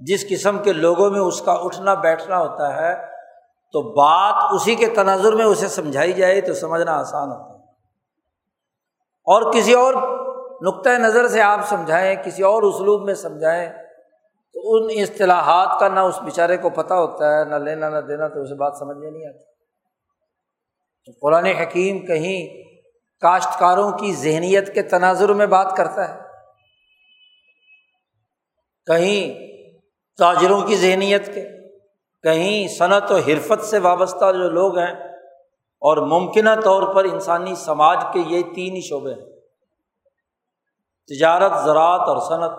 جس 0.00 0.28
قسم 0.28 0.58
کے 0.58 0.72
لوگوں 0.72 1.10
میں 1.10 1.20
اس 1.20 1.42
کا 1.42 1.52
اٹھنا 1.52 1.94
بیٹھنا 1.94 2.38
ہوتا 2.38 2.76
ہے، 2.76 3.06
تو 3.72 3.82
بات 3.82 4.34
اسی 4.52 4.74
کے 4.74 4.86
تناظر 4.86 5.32
میں 5.32 5.44
اسے 5.44 5.68
سمجھائی 5.68 6.12
جائے 6.12 6.40
تو 6.40 6.54
سمجھنا 6.54 6.92
آسان 6.98 7.28
ہوتا 7.28 7.48
ہے۔ 7.48 7.54
اور 9.26 9.52
کسی 9.52 9.72
اور 9.72 9.94
نقطۂ 10.62 10.90
نظر 10.90 11.28
سے 11.28 11.42
آپ 11.42 11.60
سمجھائیں، 11.68 12.16
کسی 12.16 12.42
اور 12.42 12.62
اسلوب 12.62 13.04
میں 13.04 13.14
سمجھائیں، 13.14 13.70
تو 14.54 14.74
ان 14.74 14.88
اصطلاحات 15.02 15.80
کا 15.80 15.88
نہ 15.88 16.00
اس 16.00 16.22
بیچارے 16.22 16.56
کو 16.56 16.70
پتہ 16.70 16.94
ہوتا 16.94 17.38
ہے، 17.38 17.44
نہ 17.44 17.54
لینا، 17.54 17.88
نہ 17.88 17.98
دینا 17.98 18.28
تو 18.28 18.42
اسے 18.42 18.54
بات 18.54 18.72
سمجھ 18.78 18.96
میں 18.96 19.10
نہیں 19.10 19.28
آتی۔ 19.28 19.53
قرآن 21.12 21.46
حکیم 21.46 22.06
کہیں 22.06 22.62
کاشتکاروں 23.20 23.92
کی 23.92 24.14
ذہنیت 24.14 24.74
کے 24.74 24.82
تناظر 24.82 25.28
میں 25.28 25.46
بات 25.46 25.76
کرتا 25.76 26.14
ہے۔ 26.14 26.20
کہیں 28.86 29.46
تاجروں 30.18 30.62
کی 30.62 30.76
ذہنیت 30.76 31.26
کے، 31.26 31.68
کہیں 32.22 32.68
صنعت 32.68 33.10
و 33.10 33.16
حرفت 33.16 33.64
سے 33.64 33.78
وابستہ 33.78 34.32
جو 34.32 34.50
لوگ 34.50 34.78
ہیں، 34.78 34.92
اور 35.78 35.96
ممکنہ 35.96 36.50
طور 36.64 36.94
پر 36.94 37.04
انسانی 37.04 37.54
سماج 37.54 38.04
کے 38.12 38.20
یہ 38.26 38.42
تین 38.54 38.76
ہی 38.76 38.80
شعبے 38.80 39.14
ہیں۔ 39.14 39.30
تجارت، 41.06 41.52
زراعت 41.64 42.00
اور 42.00 42.20
صنعت۔ 42.20 42.58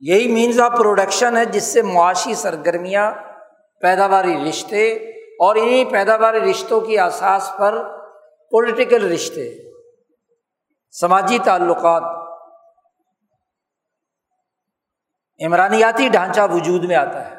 یہی 0.00 0.32
مینز 0.32 0.60
آف 0.60 0.72
پروڈکشن 0.78 1.36
ہے 1.36 1.44
جس 1.44 1.64
سے 1.64 1.82
معاشی 1.82 2.34
سرگرمیاں 2.34 3.12
پیداواری 3.80 4.48
رشتے 4.48 4.92
اور 5.16 5.56
انہیں 5.56 5.84
پیداواری 5.90 6.50
رشتوں 6.50 6.80
کی 6.80 6.98
اساس 6.98 7.50
پر 7.58 7.98
پولیٹیکل 8.50 9.12
رشتے، 9.12 9.72
سماجی 10.90 11.38
تعلقات، 11.44 12.02
عمرانیاتی 15.46 16.08
ڈھانچہ 16.08 16.40
وجود 16.50 16.84
میں 16.84 16.96
آتا 16.96 17.30
ہے۔ 17.30 17.34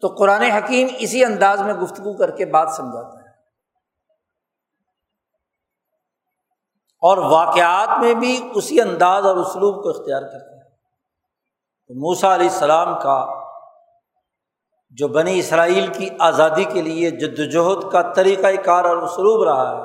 تو 0.00 0.08
قرآن 0.08 0.42
حکیم 0.42 0.88
اسی 0.98 1.24
انداز 1.24 1.60
میں 1.60 1.74
گفتگو 1.74 2.16
کر 2.16 2.30
کے 2.30 2.46
بات 2.46 2.68
سمجھاتا 2.76 3.22
ہے۔ 3.22 3.30
اور 7.02 7.18
واقعات 7.18 7.88
میں 8.00 8.14
بھی 8.14 8.50
اسی 8.54 8.80
انداز 8.80 9.26
اور 9.26 9.36
اسلوب 9.36 9.82
کو 9.82 9.88
اختیار 9.90 10.22
کرتے 10.22 10.54
ہیں 10.54 10.60
موسا 11.96 12.34
علیہ 12.34 12.50
السلام 12.50 13.00
کا 13.02 13.39
جو 14.90 15.08
بنی 15.08 15.38
اسرائیل 15.38 15.86
کی 15.86 16.08
آزادی 16.18 16.64
کے 16.64 16.82
لیے 16.82 17.10
جد 17.10 17.38
وجہد 17.38 17.92
کا 17.92 18.12
طریقۂ 18.12 18.64
کار 18.64 18.84
اور 18.84 18.96
اسلوب 18.96 19.42
رہا 19.42 19.76
ہے۔ 19.76 19.82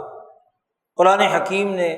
قرآن 0.96 1.20
حکیم 1.20 1.76
نے 1.76 1.94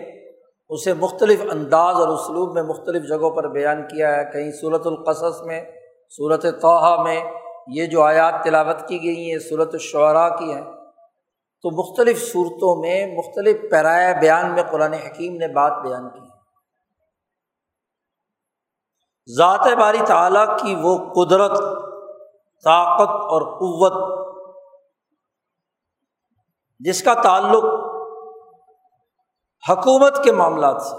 اسے 0.70 0.94
مختلف 0.94 1.42
انداز 1.52 1.96
اور 1.96 2.08
اسلوب 2.08 2.54
میں 2.54 2.64
مختلف 2.64 3.10
جگہوں 3.10 3.30
پر 3.30 3.48
بیان 3.48 3.88
کیا 3.88 4.16
ہے۔ 4.16 4.32
کہیں 4.34 4.52
صورت 4.52 4.88
القصص 4.88 5.42
میں 5.42 5.66
صورت 6.18 6.46
توحہ 6.62 7.04
میں 7.04 7.24
یہ 7.68 7.86
جو 7.86 8.02
آیات 8.02 8.34
تلاوت 8.44 8.88
کی 8.88 9.04
گئی 9.04 9.32
ہیں 9.32 9.40
صورت 9.40 9.70
الشعراء 9.74 10.36
کی 10.36 10.54
ہیں، 10.54 10.62
تو 11.62 11.72
مختلف 11.72 12.32
صورتوں 12.32 12.82
میں، 12.82 13.18
مختلف 13.18 13.72
پیرائے 13.72 14.14
بیان 14.22 14.54
میں 14.54 14.64
قرآن 14.64 14.94
حکیم 14.94 15.36
نے 15.36 15.48
بات 15.48 15.74
بیان 15.84 16.10
کی۔ 16.10 16.28
ذات 19.38 19.68
باری 19.80 19.98
تعلیٰ 20.08 20.58
کی 20.58 20.76
وہ 20.76 20.98
قدرت 21.14 21.77
طاقت 22.64 23.10
اور 23.10 23.42
قوت۔ 23.42 24.18
جس 26.80 27.04
کا 27.04 27.14
تعلق 27.14 27.64
حکومت 29.70 30.24
کے 30.24 30.32
معاملات 30.32 30.82
سے 30.82 30.96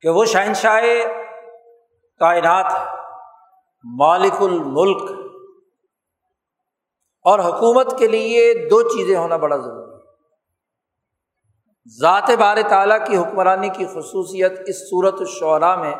کہ 0.00 0.08
وہ 0.08 0.24
شہنشاہ 0.24 0.80
کائنات 2.18 2.72
مالک 3.98 4.34
الملک 4.40 5.10
اور 7.22 7.38
حکومت 7.38 7.98
کے 7.98 8.06
لیے 8.06 8.54
دو 8.54 8.82
چیزیں 8.82 9.16
ہونا 9.16 9.36
بڑا 9.36 9.56
ضروری 9.56 9.92
ہے۔ 9.92 9.98
ذات 12.00 12.30
بار 12.38 12.56
تعالیٰ 12.68 13.06
کی 13.06 13.16
حکمرانی 13.16 13.68
کی 13.68 13.86
خصوصیت 13.86 14.52
اس 14.66 14.90
صورت 14.90 15.14
الشعراء 15.18 15.74
میں 15.74 15.94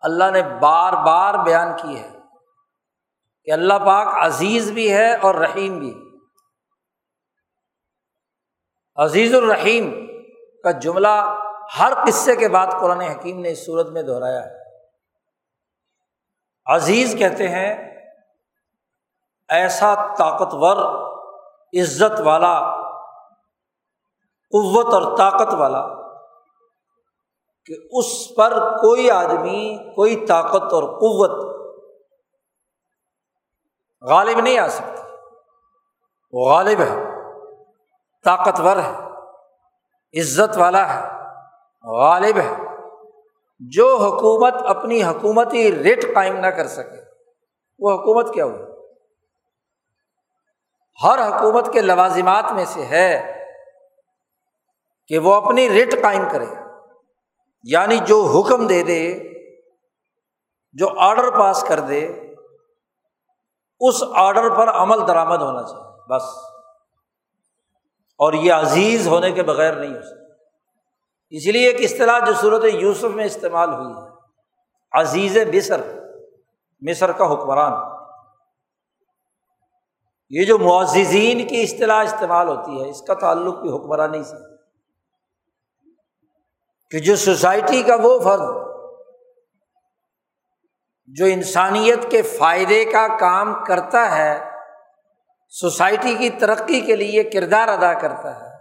اللہ 0.00 0.30
نے 0.30 0.42
بار 0.42 0.92
بار 0.92 1.44
بیان 1.44 1.76
کی 1.82 1.98
ہے۔ 1.98 2.17
کہ 3.48 3.52
اللہ 3.52 3.74
پاک 3.74 4.08
عزیز 4.14 4.70
بھی 4.70 4.92
ہے 4.92 5.16
اور 5.16 5.34
رحیم 5.34 5.78
بھی 5.78 6.20
عزیز 8.96 9.34
الرحیم 9.34 10.06
کا 10.64 10.70
جملہ 10.70 11.40
ہر 11.78 11.92
قصے 12.06 12.36
کے 12.36 12.48
بعد 12.48 12.66
قرآن 12.80 13.00
حکیم 13.00 13.40
نے 13.40 13.50
اس 13.50 13.66
صورت 13.66 13.88
میں 13.88 14.02
دہرایا 14.02 14.46
ہے۔ 14.46 14.50
عزیز 16.66 17.16
کہتے 17.18 17.48
ہیں، 17.48 18.00
ایسا 19.48 19.94
طاقتور، 19.94 20.76
عزت 21.80 22.20
والا، 22.20 22.60
قوت 24.50 24.94
اور 24.94 25.16
طاقت 25.16 25.54
والا 25.54 25.86
کہ 27.66 27.74
اس 27.90 28.34
پر 28.36 28.76
کوئی 28.76 29.10
آدمی، 29.10 29.92
کوئی 29.94 30.26
طاقت 30.26 30.72
اور 30.72 30.82
قوت 30.82 31.57
غالب 34.00 34.40
نہیں 34.40 34.58
آ 34.58 34.68
سکتی 34.68 35.02
وہ 36.32 36.50
غالب 36.50 36.80
ہے، 36.80 37.04
طاقتور 38.24 38.76
ہے، 38.76 38.92
عزت 40.20 40.56
والا 40.56 40.94
ہے، 40.94 41.08
غالب 41.84 42.36
ہے۔ 42.36 42.54
جو 43.58 43.96
حکومت 43.96 44.54
اپنی 44.66 45.04
حکومتی 45.04 45.82
ریٹ 45.82 46.14
قائم 46.14 46.36
نہ 46.36 46.46
کر 46.46 46.66
سکے، 46.66 47.00
وہ 47.78 47.92
حکومت 47.92 48.34
کیا 48.34 48.44
ہوئی؟ 48.44 48.62
ہر 51.02 51.28
حکومت 51.28 51.72
کے 51.72 51.80
لوازمات 51.80 52.52
میں 52.52 52.64
سے 52.64 52.84
ہے 52.84 53.34
کہ 55.06 55.18
وہ 55.18 55.34
اپنی 55.34 55.68
ریٹ 55.68 56.02
قائم 56.02 56.22
کرے۔ 56.32 56.46
یعنی 57.62 57.98
جو 57.98 58.22
حکم 58.22 58.66
دے 58.66 58.82
دے، 58.82 59.18
جو 60.72 60.88
آڈر 60.98 61.38
پاس 61.38 61.64
کر 61.68 61.80
دے 61.80 62.27
اس 63.80 63.94
آڈر 64.14 64.54
پر 64.54 64.68
عمل 64.68 65.06
درآمد 65.06 65.42
ہونا 65.42 65.62
چاہیے، 65.62 66.14
بس۔ 66.14 66.22
اور 68.18 68.32
یہ 68.32 68.52
عزیز 68.52 69.08
ہونے 69.08 69.32
کے 69.32 69.42
بغیر 69.42 69.76
نہیں 69.76 69.96
ہو 69.96 70.02
سکتا۔ 70.02 70.34
اس 71.30 71.46
لیے 71.46 71.68
ایک 71.68 71.92
اصطلاح 71.92 72.18
جو 72.18 72.34
صورت 72.34 72.64
یوسف 72.64 73.04
میں 73.04 73.24
استعمال 73.24 73.74
ہوئی 73.74 73.94
ہے، 74.02 74.08
عزیز 74.92 75.36
مصر 75.54 75.80
مصر 76.80 77.12
کا 77.12 77.32
حکمران۔ 77.32 77.72
یہ 80.30 80.44
جو 80.44 80.58
معززین 80.58 81.48
کی 81.48 81.62
اصطلاح 81.62 82.02
استعمال 82.04 82.48
ہوتی 82.48 82.84
ہے، 82.84 82.90
اس 82.90 83.02
کا 83.02 83.14
تعلق 83.14 83.58
بھی 83.58 83.76
حکمرانی 83.76 84.22
سے 84.22 84.36
کہ 86.90 86.98
جو 86.98 87.16
سوسائٹی 87.16 87.82
کا 87.82 87.96
وہ 88.02 88.18
فرد 88.18 88.57
جو 91.14 91.24
انسانیت 91.24 92.10
کے 92.10 92.22
فائدے 92.22 92.84
کا 92.84 93.18
کام 93.18 93.64
کرتا 93.64 94.18
ہے، 94.18 94.50
سوسائٹی 95.48 96.14
کی 96.14 96.30
ترقی 96.30 96.80
کے 96.80 96.96
لیے 96.96 97.22
کردار 97.22 97.68
ادا 97.68 97.94
کرتا 97.94 98.40
ہے۔ 98.40 98.56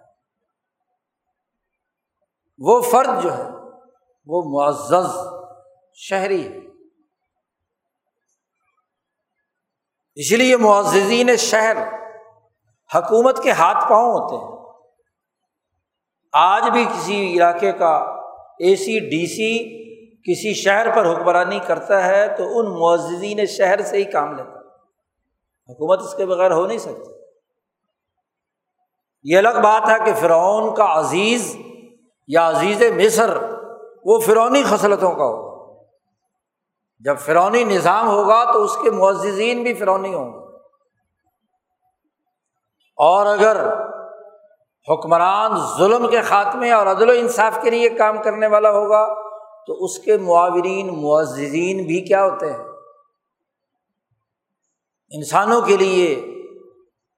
وہ 2.59 2.81
فرد 2.81 3.23
جو 3.23 3.37
ہے، 3.37 3.43
وہ 4.25 4.41
معزز 4.49 5.17
شہری 5.93 6.47
ہے۔ 6.47 6.57
اس 10.15 10.31
لیے 10.31 10.57
معززین 10.57 11.35
شہر 11.35 11.77
حکومت 12.95 13.43
کے 13.43 13.51
ہاتھ 13.51 13.89
پاؤں 13.89 14.11
ہوتے 14.11 14.35
ہیں۔ 14.35 14.57
آج 16.33 16.69
بھی 16.69 16.85
کسی 16.85 17.33
علاقے 17.33 17.71
کا 17.71 17.95
اے 18.59 18.75
سی 18.75 18.99
ڈی 18.99 19.27
سی 19.27 19.77
کسی 20.27 20.53
شہر 20.53 20.95
پر 20.95 21.05
حکمرانی 21.05 21.59
کرتا 21.59 22.07
ہے 22.07 22.35
تو 22.37 22.59
ان 22.59 22.79
معززین 22.79 23.45
شہر 23.45 23.81
سے 23.81 23.97
ہی 23.97 24.03
کام 24.03 24.35
لیتا 24.35 24.49
ہے۔ 24.49 24.67
حکومت 25.69 25.99
اس 25.99 26.13
کے 26.13 26.25
بغیر 26.25 26.51
ہو 26.51 26.67
نہیں 26.67 26.77
سکتی۔ 26.77 27.11
یہ 29.23 29.37
الگ 29.37 29.61
بات 29.63 29.89
ہے 29.89 30.05
کہ 30.05 30.13
فرعون 30.13 30.75
کا 30.75 30.99
عزیز 30.99 31.57
یا 32.27 32.49
عزیز 32.49 32.81
مصر، 32.81 33.37
وہ 34.05 34.19
فرونی 34.19 34.63
خصلتوں 34.63 35.11
کا 35.11 35.23
ہوگا۔ 35.23 35.81
جب 36.99 37.17
فرونی 37.17 37.63
نظام 37.63 38.07
ہوگا 38.07 38.53
تو 38.53 38.63
اس 38.63 38.77
کے 38.83 38.91
معززین 38.91 39.63
بھی 39.63 39.73
فرونی 39.73 40.13
ہوں 40.13 40.33
گے۔ 40.33 40.57
اور 42.97 43.25
اگر 43.25 43.73
حکمران 44.89 45.51
ظلم 45.77 46.07
کے 46.07 46.21
خاتمے 46.21 46.71
اور 46.71 46.87
عدل 46.87 47.09
و 47.09 47.13
انصاف 47.15 47.57
کے 47.61 47.69
لیے 47.69 47.89
کام 47.89 48.21
کرنے 48.23 48.47
والا 48.47 48.69
ہوگا 48.69 49.26
تو 49.67 49.83
اس 49.83 49.99
کے 49.99 50.17
معاورین، 50.17 50.87
معززین 51.01 51.85
بھی 51.85 52.01
کیا 52.01 52.23
ہوتے 52.25 52.51
ہیں؟ 52.51 52.65
انسانوں 55.11 55.61
کے 55.61 55.77
لیے 55.77 56.33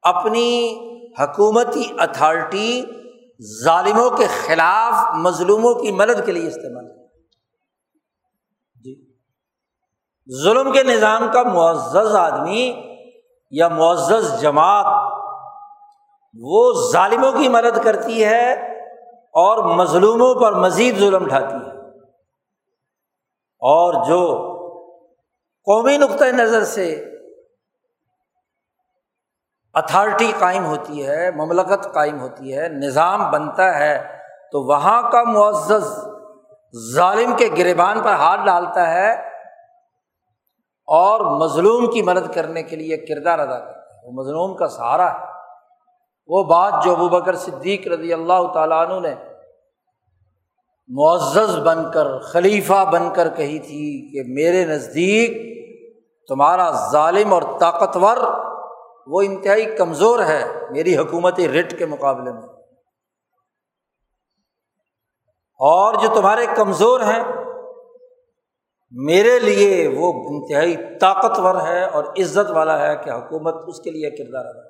اپنی 0.01 0.49
حکومتی 1.19 1.83
اتھارٹی 1.97 2.85
ظالموں 3.63 4.09
کے 4.09 4.27
خلاف 4.45 5.15
مظلوموں 5.15 5.73
کی 5.73 5.91
مدد 5.91 6.25
کے 6.25 6.31
لیے 6.31 6.47
استعمال 6.47 6.88
جی۔ 8.83 9.13
ظلم 10.43 10.71
کے 10.71 10.83
نظام 10.83 11.27
کا 11.33 11.43
معزز 11.43 12.15
آدمی 12.15 12.81
یا 13.51 13.67
معزز 13.67 14.41
جماعت 14.41 14.85
وہ 16.39 16.91
ظالموں 16.91 17.31
کی 17.31 17.47
مدد 17.47 17.83
کرتی 17.83 18.23
ہے 18.23 18.53
اور 19.33 19.75
مظلوموں 19.75 20.35
پر 20.35 20.53
مزید 20.53 20.97
ظلم 20.97 21.27
ڈھاتی 21.27 21.55
ہے۔ 21.55 21.68
اور 23.59 24.05
جو 24.05 24.49
قومی 25.65 25.97
نقطۂ 25.97 26.25
نظر 26.25 26.63
سے 26.63 27.05
اتھارٹی 29.73 30.31
قائم 30.39 30.65
ہوتی 30.65 31.07
ہے، 31.07 31.31
مملکت 31.31 31.93
قائم 31.93 32.19
ہوتی 32.19 32.57
ہے، 32.57 32.69
نظام 32.69 33.31
بنتا 33.31 33.79
ہے، 33.79 34.19
تو 34.51 34.61
وہاں 34.61 35.11
کا 35.11 35.23
معزز 35.23 36.09
ظالم 36.95 37.35
کے 37.37 37.49
گربان 37.57 38.01
پر 38.03 38.11
ہاتھ 38.11 38.41
ڈالتا 38.45 38.93
ہے 38.93 39.11
اور 40.87 41.19
مظلوم 41.39 41.91
کی 41.91 42.01
مدد 42.01 42.33
کرنے 42.33 42.63
کے 42.63 42.75
لیے 42.75 42.97
کردار 42.97 43.39
ادا 43.39 43.59
کرتا 43.59 43.81
ہے۔ 43.81 44.07
وہ 44.07 44.11
مظلوم 44.11 44.55
کا 44.55 44.67
سہارا 44.67 45.13
ہے۔ 45.13 45.25
وہ 46.27 46.43
بات 46.43 46.73
جو 46.83 46.91
ابو 46.91 47.09
بکر 47.09 47.35
صدیق 47.35 47.87
رضی 47.87 48.13
اللہ 48.13 48.51
تعالیٰ 48.53 48.89
عنہ 48.89 49.07
نے 49.07 49.15
معزز 50.89 51.58
بن 51.58 51.91
کر، 51.91 52.19
خلیفہ 52.19 52.89
بن 52.93 53.13
کر 53.13 53.36
کہی 53.36 53.60
تھی 53.60 54.12
کہ 54.12 54.34
میرے 54.34 54.65
نزدیک 54.65 55.49
تمہارا 56.28 56.89
ظالم 56.91 57.34
اور 57.34 57.41
طاقتور 57.60 58.17
وہ 59.08 59.21
انتہائی 59.21 59.75
کمزور 59.75 60.19
ہے 60.19 60.52
میری 60.71 60.97
حکومتی 60.97 61.47
رٹ 61.47 61.80
کے 61.80 61.86
مقابلے 61.86 62.32
میں۔ 62.32 62.47
اور 65.60 65.93
جو 65.93 66.15
تمہارے 66.15 66.45
کمزور 66.56 67.02
ہیں، 67.02 67.23
میرے 68.91 69.39
لیے 69.39 69.88
وہ 69.88 70.13
انتہائی 70.13 70.75
طاقتور 71.02 71.56
ہے 71.62 71.86
اور 71.86 72.04
عزت 72.04 72.52
والا 72.52 72.88
ہے 72.88 72.95
کہ 72.95 73.10
حکومت 73.10 73.54
اس 73.67 73.80
کے 73.80 73.91
لیے 73.91 74.10
کردار 74.10 74.45
ادا 74.45 74.69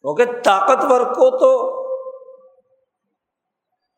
کیونکہ 0.00 0.24
طاقتور 0.44 1.00
کو 1.00 1.38
تو 1.38 1.81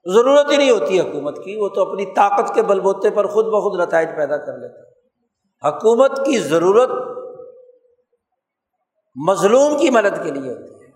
ضرورت 0.06 0.50
ہی 0.50 0.56
نہیں 0.56 0.70
ہوتی 0.70 1.00
حکومت 1.00 1.44
کی، 1.44 1.56
وہ 1.56 1.68
تو 1.68 1.90
اپنی 1.90 2.06
طاقت 2.06 2.54
کے 2.54 2.62
بل 2.62 2.80
بوتے 2.80 3.10
پر 3.10 3.26
خود 3.26 3.46
بخود 3.46 3.80
نتائج 3.80 4.08
پیدا 4.16 4.36
کر 4.36 4.58
لیتا 4.58 4.94
حکومت 5.68 6.26
کی 6.26 6.38
ضرورت 6.38 6.90
مظلوم 9.28 9.78
کی 9.78 9.90
مدد 9.90 10.24
کے 10.24 10.30
لیے 10.30 10.52
ہوتی 10.52 10.84
ہے، 10.84 10.90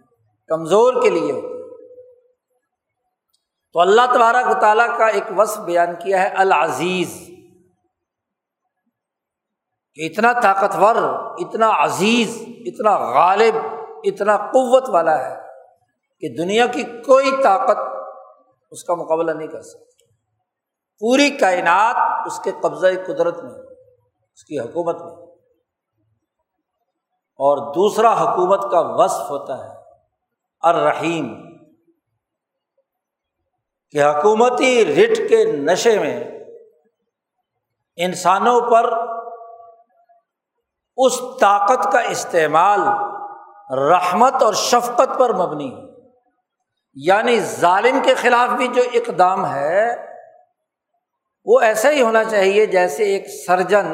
کمزور 0.46 1.02
کے 1.02 1.10
لیے 1.10 1.32
ہوتی 1.32 1.46
ہے۔ 1.46 1.58
تو 3.72 3.80
اللہ 3.80 4.00
تبارک 4.14 4.60
تعالیٰ 4.60 4.98
کا 4.98 5.06
ایک 5.06 5.24
وصف 5.36 5.60
بیان 5.60 5.94
کیا 6.04 6.22
ہے 6.22 6.28
العزیز۔ 6.28 7.30
کہ 9.94 10.06
اتنا 10.06 10.32
طاقتور، 10.32 10.96
اتنا 11.38 11.84
عزیز، 11.84 12.42
اتنا 12.42 13.10
غالب، 13.10 13.54
اتنا 14.04 14.36
قوت 14.36 14.88
والا 14.88 15.30
ہے 15.30 15.36
کہ 16.20 16.28
دنیا 16.28 16.66
کی 16.66 16.82
کوئی 16.82 17.30
طاقت 17.42 17.78
اس 18.70 18.84
کا 18.84 18.94
مقابلہ 18.94 19.30
نہیں 19.30 19.48
کر 19.48 19.62
سکتی 19.62 19.88
پوری 21.00 21.30
کائنات 21.30 22.26
اس 22.26 22.40
کے 22.40 22.52
قبضہ 22.62 22.86
قدرت 23.06 23.44
میں، 23.44 23.60
اس 24.32 24.44
کی 24.44 24.58
حکومت 24.58 25.02
میں۔ 25.02 25.26
اور 27.40 27.74
دوسرا 27.74 28.12
حکومت 28.22 28.62
کا 28.62 28.80
وصف 28.80 29.30
ہوتا 29.30 29.64
ہے 29.64 29.74
الرحیم، 30.60 31.50
کہ 33.90 34.04
حکومتی 34.04 34.84
رٹ 34.84 35.16
کے 35.28 35.52
نشے 35.52 35.98
میں 35.98 36.30
انسانوں 37.96 38.60
پر 38.60 38.92
اس 40.96 41.20
طاقت 41.40 41.92
کا 41.92 42.00
استعمال 42.00 42.80
رحمت 43.78 44.42
اور 44.42 44.54
شفقت 44.54 45.18
پر 45.18 45.32
مبنی 45.32 45.74
ہو 45.74 45.97
یعنی 46.94 47.40
ظالم 47.40 47.98
کے 48.04 48.14
خلاف 48.14 48.56
بھی 48.56 48.68
جو 48.68 48.82
اقدام 48.92 49.54
ہے، 49.54 49.94
وہ 51.44 51.60
ایسا 51.60 51.90
ہی 51.90 52.02
ہونا 52.02 52.24
چاہیے 52.24 52.66
جیسے 52.66 53.02
ایک 53.02 53.24
سرجن 53.46 53.86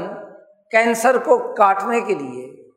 کینسر 0.70 1.18
کو 1.18 1.54
کاٹنے 1.54 2.00
کے 2.00 2.14
لیے، 2.14 2.70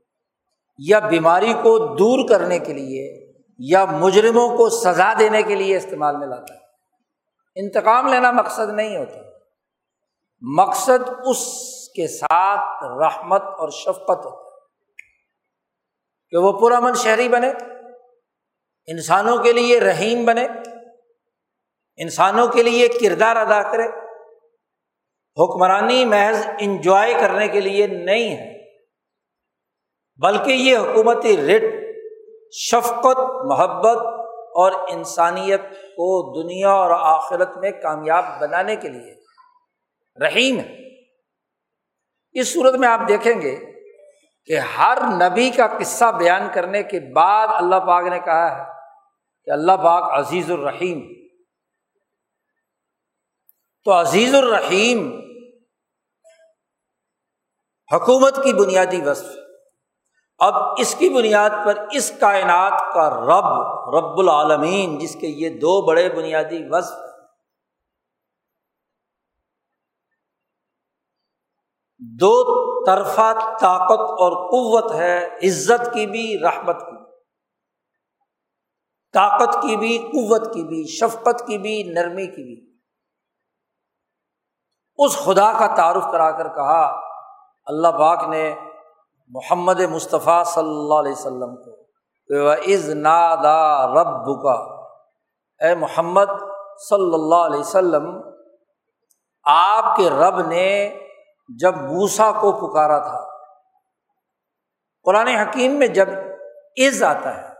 یا 0.77 0.99
بیماری 0.99 1.53
کو 1.53 1.95
دور 1.95 2.29
کرنے 2.29 2.59
کے 2.59 2.73
لیے، 2.73 3.33
یا 3.59 3.85
مجرموں 3.85 4.57
کو 4.57 4.69
سزا 4.69 5.13
دینے 5.19 5.43
کے 5.43 5.55
لیے 5.55 5.77
استعمال 5.77 6.17
میں 6.17 6.27
لاتا 6.27 6.53
ہے۔ 6.53 6.59
انتقام 7.55 8.07
لینا 8.07 8.31
مقصد 8.31 8.73
نہیں 8.73 8.97
ہوتا۔ 8.97 9.19
مقصد 10.41 11.09
اس 11.25 11.45
کے 11.89 12.07
ساتھ 12.07 12.83
رحمت 12.83 13.41
اور 13.41 13.69
شفقت 13.69 14.25
ہوتا 14.25 14.55
ہے 14.55 14.65
کہ 16.29 16.37
وہ 16.37 16.51
پرامن 16.51 16.93
شہری 16.93 17.29
بنے۔ 17.29 17.51
انسانوں 18.87 19.37
کے 19.43 19.51
لیے 19.51 19.79
رحیم 19.79 20.25
بنے، 20.25 20.47
انسانوں 21.97 22.47
کے 22.47 22.63
لیے 22.63 22.87
کردار 22.87 23.35
ادا 23.35 23.61
کرے۔ 23.71 23.87
حکمرانی 25.37 26.05
محض 26.05 26.47
انجوائے 26.59 27.13
کرنے 27.13 27.47
کے 27.47 27.61
لیے 27.61 27.87
نہیں 27.87 28.37
ہے، 28.37 28.71
بلکہ 30.17 30.51
یہ 30.51 30.77
حکومتی 30.77 31.37
رٹ، 31.37 31.63
شفقت، 32.51 33.19
محبت 33.45 33.97
اور 34.55 34.71
انسانیت 34.89 35.61
کو 35.71 36.43
دنیا 36.43 36.69
اور 36.69 36.91
آخرت 36.91 37.57
میں 37.57 37.71
کامیاب 37.71 38.25
بنانے 38.41 38.75
کے 38.75 38.89
لیے 38.89 39.13
رحیم 40.25 40.59
ہے۔ 40.59 40.75
اس 42.33 42.53
صورت 42.53 42.75
میں 42.75 42.87
آپ 42.87 42.99
دیکھیں 43.07 43.41
گے 43.41 43.55
کہ 44.45 44.57
ہر 44.59 44.97
نبی 45.13 45.49
کا 45.49 45.67
قصہ 45.67 46.11
بیان 46.11 46.49
کرنے 46.53 46.83
کے 46.83 46.99
بعد 47.13 47.47
اللہ 47.51 47.75
پاک 47.75 48.05
نے 48.05 48.19
کہا 48.19 48.57
ہے 48.57 48.76
کہ 49.47 49.51
اللہ 49.51 49.71
پاک 49.71 50.03
عزیز 50.11 50.51
الرحیم 50.51 51.01
تو 53.85 53.91
عزیز 53.91 54.35
الرحیم 54.35 55.21
حکومت 57.93 58.35
کی 58.35 58.53
بنیادی 58.53 59.01
وصف 59.01 59.37
اب 60.39 60.53
اس 60.77 60.95
کی 60.95 61.09
بنیاد 61.09 61.49
پر 61.65 61.85
اس 61.91 62.11
کائنات 62.19 62.93
کا 62.93 63.09
رب 63.09 63.47
رب 63.95 64.19
العالمین، 64.19 64.97
جس 64.97 65.15
کے 65.21 65.27
یہ 65.27 65.49
دو 65.49 65.81
بڑے 65.85 66.09
بنیادی 66.09 66.63
وصف 66.69 66.97
دو 72.19 72.33
طرفہ 72.85 73.33
طاقت 73.59 73.99
اور 73.99 74.31
قوت 74.47 74.95
ہے، 74.95 75.27
عزت 75.27 75.93
کی 75.93 76.05
بھی، 76.05 76.37
رحمت 76.43 76.79
کی۔ 76.79 76.96
طاقت 79.13 79.53
کی 79.53 79.75
بھی، 79.75 79.97
قوت 79.97 80.53
کی 80.53 80.63
بھی، 80.63 80.83
شفقت 80.87 81.47
کی 81.47 81.57
بھی، 81.57 81.83
نرمی 81.83 82.27
کی 82.27 82.43
بھی۔ 82.43 82.55
اس 84.99 85.17
خدا 85.17 85.51
کا 85.59 85.67
تعارف 85.75 86.03
کرا 86.11 86.31
کر 86.31 86.47
کہا، 86.49 86.83
اللہ 87.65 87.87
پاک 87.87 88.23
نے 88.29 88.43
محمد 89.31 89.79
مصطفیٰ 89.81 90.43
صلی 90.45 90.69
اللہ 90.69 90.93
علیہ 90.93 91.11
وسلم 91.11 91.55
کو 91.55 91.75
از 92.49 92.89
نادا 92.89 93.87
رب 93.87 94.25
کا 94.43 94.53
اے 95.61 95.75
محمد 95.75 96.31
صلی 96.89 97.13
اللہ 97.13 97.43
علیہ 97.45 97.59
وسلم، 97.59 98.05
آپ 99.45 99.95
کے 99.95 100.09
رب 100.09 100.39
نے 100.47 100.67
جب 101.49 101.77
موسا 101.77 102.31
کو 102.31 102.51
پکارا 102.51 102.97
تھا، 102.99 103.23
قرآن 105.05 105.27
حکیم 105.27 105.71
میں 105.71 105.87
جب 105.87 106.09
عز 106.77 107.03
آتا 107.03 107.35
ہے 107.37 107.55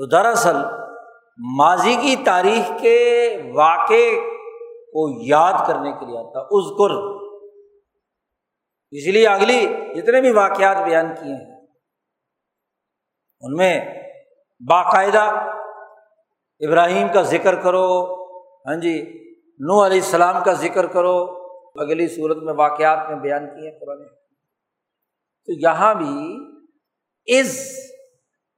تو 0.00 0.06
دراصل 0.06 0.56
ماضی 1.38 1.94
کی 1.94 2.14
تاریخ 2.24 2.70
کے 2.80 2.98
واقع 3.54 4.04
کو 4.92 5.02
یاد 5.26 5.56
کرنے 5.66 5.90
کے 5.92 6.06
لیے 6.06 6.18
آتا 6.18 6.40
اس 6.50 6.70
گر 6.78 6.94
اس 8.92 9.06
لیے 9.06 9.26
اگلی 9.28 9.58
جتنے 9.96 10.20
بھی 10.20 10.32
واقعات 10.32 10.76
بیان 10.84 11.14
کیے 11.14 11.34
ہیں، 11.34 11.56
ان 13.42 13.56
میں 13.56 13.74
باقاعدہ 14.60 15.24
ابراہیم 16.60 17.06
کا 17.14 17.22
ذکر 17.22 17.60
کرو 17.62 17.86
ہاں 18.66 18.76
جی 18.76 18.94
نو 19.60 19.84
علیہ 19.86 20.00
السلام 20.00 20.42
کا 20.44 20.52
ذکر 20.52 20.86
کرو، 20.86 21.16
اگلی 21.74 22.08
صورت 22.08 22.36
میں 22.36 22.54
واقعات 22.54 23.10
میں 23.10 23.18
بیان 23.18 23.46
کیے 23.46 23.70
ہیں 23.70 23.78
قرآن۔ 23.80 24.04
تو 25.48 25.60
یہاں 25.60 25.94
بھی 25.94 27.38
از 27.38 27.54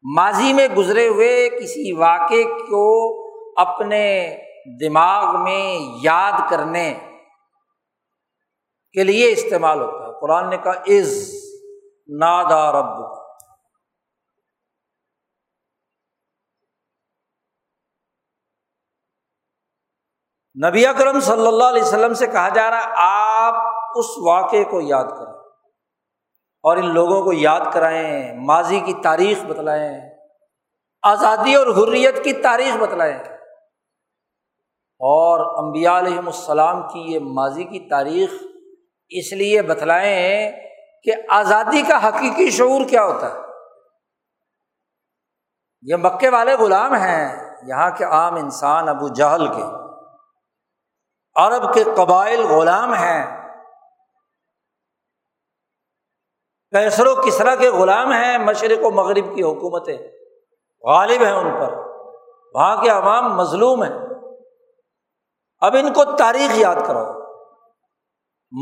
ماضی 0.05 0.53
میں 0.53 0.69
گزرے 0.69 1.09
ہوئے 1.09 1.49
کسی 1.49 1.93
واقعے 1.93 2.45
کو 2.45 2.85
اپنے 3.61 4.37
دماغ 4.81 5.43
میں 5.43 5.79
یاد 6.03 6.51
کرنے 6.51 6.95
کے 8.93 9.05
لیے 9.05 9.33
استعمال 9.33 9.81
ہوتا 9.81 10.07
ہے۔ 10.07 10.21
قرآن 10.21 10.51
نے 10.51 10.57
کہا 10.57 10.73
از 10.73 11.35
نادا 12.09 12.73
رب 12.73 13.13
نبی 20.69 20.87
اکرم 20.87 21.21
صلی 21.21 21.47
اللہ 21.47 21.65
علیہ 21.65 21.83
وسلم 21.83 22.15
سے 22.15 22.27
کہا 22.27 22.49
جا 22.49 22.71
رہا 22.71 22.81
ہے، 22.81 22.93
آپ 22.97 23.55
اس 23.99 24.07
واقعے 24.27 24.65
کو 24.65 24.81
یاد 24.81 25.05
کریں۔ 25.05 25.32
اور 26.63 26.77
ان 26.77 26.95
لوگوں 26.95 27.23
کو 27.23 27.33
یاد 27.33 27.61
کرائیں، 27.73 28.35
ماضی 28.35 28.81
کی 28.81 28.95
تاریخ 28.95 29.45
بتلائیں، 29.45 30.01
آزادی 31.03 31.55
اور 31.55 31.67
حریت 31.67 32.25
کی 32.25 32.33
تاریخ 32.33 32.77
بتلائیں۔ 32.77 33.19
اور 35.05 35.65
امبیا 35.65 35.99
علیہم 35.99 36.27
السلام 36.27 36.83
کی 36.83 37.01
یہ 37.01 37.19
ماضی 37.23 37.65
کی 37.65 37.89
تاریخ 37.89 38.31
اس 39.09 39.33
لیے 39.33 39.63
بتلائیں 39.63 40.53
کہ 41.03 41.13
آزادی 41.29 41.83
کا 41.83 42.09
حقیقی 42.09 42.51
شعور 42.51 42.89
کیا 42.89 43.05
ہوتا 43.05 43.31
ہے۔ 43.31 43.39
یہ 45.83 45.97
مکے 45.97 46.29
والے 46.29 46.55
غلام 46.55 46.95
ہیں، 46.95 47.51
یہاں 47.67 47.91
کے 47.91 48.05
عام 48.05 48.35
انسان 48.35 48.89
ابو 48.89 49.09
جہل 49.09 49.47
کے۔ 49.47 49.63
عرب 51.35 51.75
کے 51.75 51.85
قبائل 51.97 52.41
غلام 52.41 52.95
ہیں۔ 52.95 53.42
کیسر 56.73 57.07
و 57.07 57.15
کسرا 57.15 57.55
کے 57.55 57.71
غلام 57.71 58.13
ہیں؟ 58.13 58.39
مشرق 58.39 58.87
و 58.87 58.91
مغرب 58.91 59.35
کی 59.35 59.43
حکومتیں۔ 59.43 59.99
غالب 60.83 61.23
ہیں 61.23 61.33
ان 61.33 61.61
پر۔ 61.61 61.73
وہاں 62.55 62.83
کے 62.83 62.91
عوام 62.91 63.37
مظلوم 63.37 63.83
ہیں۔ 63.83 63.93
اب 65.61 65.77
ان 65.81 65.93
کو 65.93 66.05
تاریخ 66.05 66.59
یاد 66.59 66.75
کراؤ۔ 66.87 67.13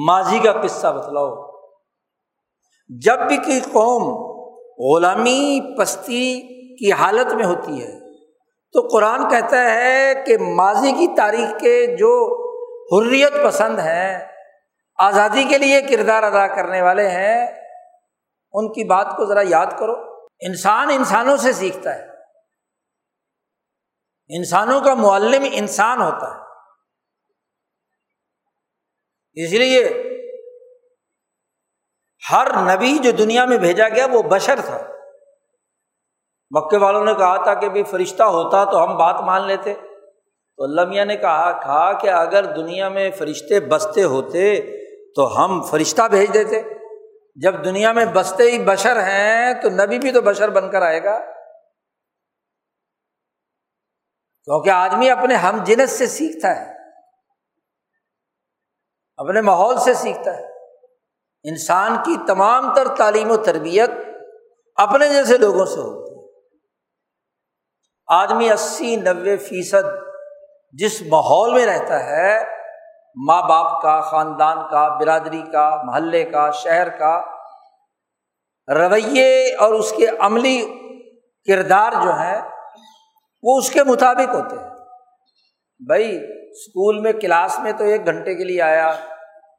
ماضی 0.07 0.39
کا 0.39 0.53
قصہ 0.53 0.87
بتلاؤ۔ 0.87 1.51
جب 2.89 3.19
بھی 3.19 3.37
کوئی 3.37 3.61
قوم 3.61 4.31
غلامی 4.95 5.61
پستی 5.79 6.41
کی 6.77 6.93
حالت 6.93 7.33
میں 7.33 7.45
ہوتی 7.45 7.85
ہے، 7.85 8.23
تو 8.73 8.81
قرآن 8.81 9.29
کہتا 9.29 9.75
ہے 9.75 10.15
کہ 10.27 10.39
ماضی 10.39 10.93
کی 10.93 11.17
تاریخ 11.17 11.61
کے 11.61 11.97
جو 11.97 12.41
حریت 12.97 13.33
پسند 13.45 13.79
ہیں، 13.79 14.27
آزادی 14.99 15.45
کے 15.45 15.59
لیے 15.59 15.81
کردار 15.83 16.23
ادا 16.23 16.47
کرنے 16.47 16.83
والے 16.83 17.09
ہیں 17.09 17.60
ان 18.53 18.73
کی 18.73 18.85
بات 18.85 19.07
کو 19.17 19.27
ذرا 19.27 19.41
یاد 19.45 19.67
کرو۔ 19.79 19.95
انسان 20.41 20.91
انسانوں 20.91 21.37
سے 21.37 21.53
سیکھتا 21.53 21.95
ہے۔ 21.95 22.11
انسانوں 24.29 24.81
کا 24.81 24.95
معلم 24.95 25.45
انسان 25.53 26.03
ہوتا 26.03 26.35
ہے۔ 26.35 26.41
اس 29.33 29.53
لیے 29.53 29.89
ہر 32.31 32.77
نبی 32.77 32.99
جو 32.99 33.11
دنیا 33.11 33.45
میں 33.45 33.59
بھیجا 33.59 33.89
گیا 33.89 34.07
وہ 34.13 34.23
بشر 34.23 34.61
تھا۔ 34.65 34.87
مکے 36.51 36.77
والوں 36.77 37.05
نے 37.05 37.15
کہا 37.15 37.45
تھا 37.45 37.55
کہ 37.55 37.69
بھی 37.69 37.83
فرشتہ 37.83 38.23
ہوتا 38.23 38.65
تو 38.65 38.85
ہم 38.85 38.97
بات 38.97 39.21
مان 39.21 39.47
لیتے۔ 39.47 39.75
تو 40.57 40.65
اللہ 40.65 40.85
میاں 40.85 41.05
نے 41.05 41.17
کہا 41.17 41.53
کہا 41.53 41.93
کہ 41.93 42.09
اگر 42.09 42.55
دنیا 42.55 42.89
میں 42.89 43.11
فرشتے 43.11 43.61
بستے 43.61 44.03
ہوتے 44.03 44.61
تو 45.17 45.45
ہم 45.45 45.63
فرشتہ 45.63 46.03
بھیج 46.11 46.35
دیتے۔ 46.35 46.80
جب 47.35 47.65
دنیا 47.65 47.93
میں 47.93 48.05
بستے 48.05 48.43
ہی 48.43 48.65
بشر 48.65 49.03
ہیں 49.03 49.55
تو 49.63 49.71
نبی 49.71 49.99
بھی 49.99 50.13
تو 50.13 50.23
بشر 50.23 50.51
بن 50.51 50.71
کر 50.71 50.83
آئے 50.83 51.05
گا۔ 51.05 51.19
کیونکہ 54.45 54.71
آدمی 54.71 55.11
اپنے 55.11 55.35
ہم 55.35 55.65
جنس 55.65 55.91
سے 55.91 56.07
سیکھتا 56.07 56.61
ہے۔ 56.61 56.75
اپنے 59.17 59.41
ماحول 59.41 59.79
سے 59.79 59.95
سیکھتا 59.95 60.37
ہے۔ 60.37 60.47
انسان 61.45 61.97
کی 61.97 62.17
تمام 62.27 62.75
تر 62.75 62.97
تعلیم 62.97 63.31
و 63.31 63.37
تربیت 63.37 63.91
اپنے 64.77 65.09
جیسے 65.09 65.39
لوگوں 65.39 65.67
سے 65.67 65.81
ہوتی 65.81 66.15
ہے۔ 66.15 66.39
آدمی 68.07 68.51
اسی 68.51 68.97
نوے 68.97 69.37
فیصد 69.37 69.85
جس 70.73 71.03
ماحول 71.03 71.55
میں 71.55 71.67
رہتا 71.67 72.05
ہے 72.05 72.60
ماں 73.17 73.43
باپ 73.43 73.83
کا، 73.83 74.01
خاندان 74.01 74.57
کا، 74.71 74.99
برادری 74.99 75.43
کا، 75.53 75.83
محلے 75.85 76.25
کا، 76.25 76.51
شہر 76.51 76.89
کا 76.89 77.23
رویے 78.69 79.55
اور 79.55 79.73
اس 79.73 79.93
کے 79.97 80.07
عملی 80.19 80.63
کردار 81.47 81.93
جو 81.93 82.19
ہے 82.19 82.41
وہ 83.43 83.59
اس 83.59 83.71
کے 83.71 83.85
مطابق 83.85 84.35
ہوتے 84.35 84.57
ہیں۔ 84.57 84.71
بھائی، 85.87 86.17
اسکول 86.51 86.99
میں 86.99 87.13
کلاس 87.13 87.59
میں 87.59 87.73
تو 87.73 87.85
ایک 87.85 88.07
گھنٹے 88.07 88.35
کے 88.35 88.45
لیے 88.45 88.63
آیا 88.63 88.93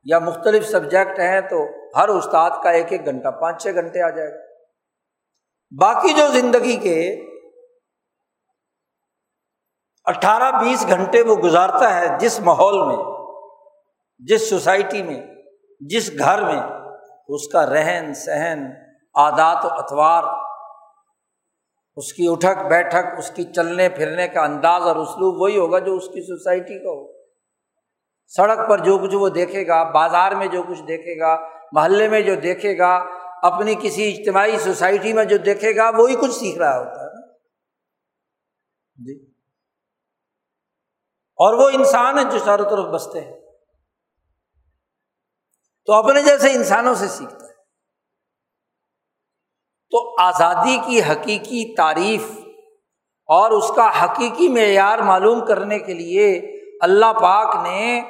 یا 0.03 0.19
مختلف 0.19 0.69
سبجیکٹ 0.69 1.19
ہیں 1.19 1.41
تو 1.41 1.65
ہر 1.97 2.07
استاد 2.07 2.51
کا 2.63 2.69
ایک 2.69 2.91
ایک 2.91 3.05
گھنٹہ، 3.05 3.27
پانچ 3.27 3.63
چھ 3.63 3.67
گھنٹے 3.73 4.01
آ 4.01 4.09
جائے 4.09 4.29
گا۔ 4.29 4.39
باقی 5.79 6.13
جو 6.13 6.27
زندگی 6.27 6.75
کے 6.75 7.25
اٹھارہ 10.03 10.51
بیس 10.51 10.85
گھنٹے 10.87 11.21
وہ 11.21 11.35
گزارتا 11.35 11.95
ہے 11.95 12.07
جس 12.19 12.39
ماحول 12.39 12.87
میں 12.87 13.20
جس 14.27 14.49
سوسائٹی 14.49 15.03
میں، 15.03 15.27
جس 15.79 16.11
گھر 16.19 16.41
میں 16.43 16.61
اس 17.27 17.47
کا 17.47 17.65
رہن 17.65 18.13
سہن، 18.13 18.65
عادات 19.15 19.65
و 19.65 19.67
اتوار، 19.67 20.23
اس 21.95 22.13
کی 22.13 22.27
اٹھک 22.29 22.65
بیٹھک، 22.69 23.05
اس 23.17 23.31
کی 23.31 23.43
چلنے 23.43 23.89
پھرنے 23.89 24.27
کا 24.27 24.43
انداز 24.43 24.81
اور 24.81 24.95
اسلوب 24.95 25.41
وہی 25.41 25.57
ہوگا 25.57 25.79
جو 25.79 25.95
اس 25.95 26.07
کی 26.07 26.21
سوسائٹی 26.21 26.79
کا 26.79 26.89
ہو۔ 26.89 27.21
سڑک 28.27 28.69
پر 28.69 28.77
جو 28.77 28.97
کچھ 28.97 29.15
وہ 29.15 29.29
دیکھے 29.29 29.67
گا، 29.67 29.83
بازار 29.83 30.31
میں 30.31 30.47
جو 30.47 30.63
کچھ 30.63 30.81
دیکھے 30.87 31.19
گا، 31.19 31.37
محلے 31.71 32.07
میں 32.07 32.21
جو 32.21 32.35
دیکھے 32.35 32.77
گا، 32.77 33.05
اپنی 33.43 33.75
کسی 33.81 34.17
اجتماعی 34.17 34.57
سوسائٹی 34.57 35.13
میں 35.13 35.25
جو 35.25 35.37
دیکھے 35.37 35.75
گا، 35.75 35.89
وہی 35.89 36.15
کچھ 36.15 36.31
سیکھ 36.31 36.57
رہا 36.57 36.79
ہوتا 36.79 37.01
ہے 37.01 37.05
نا۔ 37.05 37.27
جی۔ 38.95 39.31
اور 41.31 41.53
وہ 41.53 41.69
انسان 41.69 42.19
ہے 42.19 42.23
جو 42.23 42.37
چاروں 42.45 42.69
طرف 42.69 42.85
بستے 42.85 43.21
ہیں۔ 43.21 43.40
تو 45.85 45.93
اپنے 45.93 46.21
جیسے 46.21 46.53
انسانوں 46.53 46.95
سے 46.95 47.07
سیکھتا 47.07 47.45
ہے۔ 47.45 47.51
تو 49.91 50.21
آزادی 50.21 50.77
کی 50.85 51.01
حقیقی 51.01 51.75
تعریف 51.75 52.23
اور 53.25 53.51
اس 53.51 53.71
کا 53.75 54.03
حقیقی 54.03 54.47
معیار 54.47 54.99
معلوم 54.99 55.45
کرنے 55.45 55.79
کے 55.79 55.93
لیے 55.93 56.57
اللہ 56.81 57.13
پاک 57.13 57.55
نے 57.55 58.01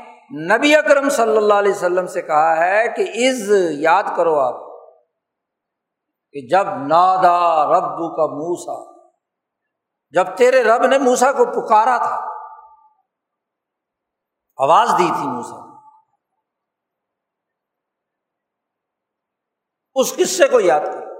نبی 0.55 0.75
اکرم 0.75 1.09
صلی 1.09 1.37
اللہ 1.37 1.53
علیہ 1.53 1.71
وسلم 1.71 2.07
سے 2.07 2.21
کہا 2.21 2.57
ہے 2.57 2.87
کہ 2.87 3.01
از 3.01 3.51
یاد 3.71 4.03
کرو 4.15 4.39
آپ 4.39 4.55
کہ 6.31 6.47
جب 6.47 6.67
نادا 6.67 7.65
رب 7.65 8.15
کا 8.15 8.25
موسا 8.25 8.91
جب 10.09 10.25
تیرے 10.37 10.63
رب 10.63 10.85
نے 10.85 10.97
موسا 10.97 11.31
کو 11.31 11.45
پکارا 11.45 11.97
تھا، 11.97 12.25
آواز 14.57 14.89
دی 14.97 15.09
تھی 15.19 15.27
موسا 15.27 15.70
اس 19.95 20.15
قصے 20.15 20.47
کو 20.47 20.59
یاد 20.59 20.79
کر۔ 20.79 21.11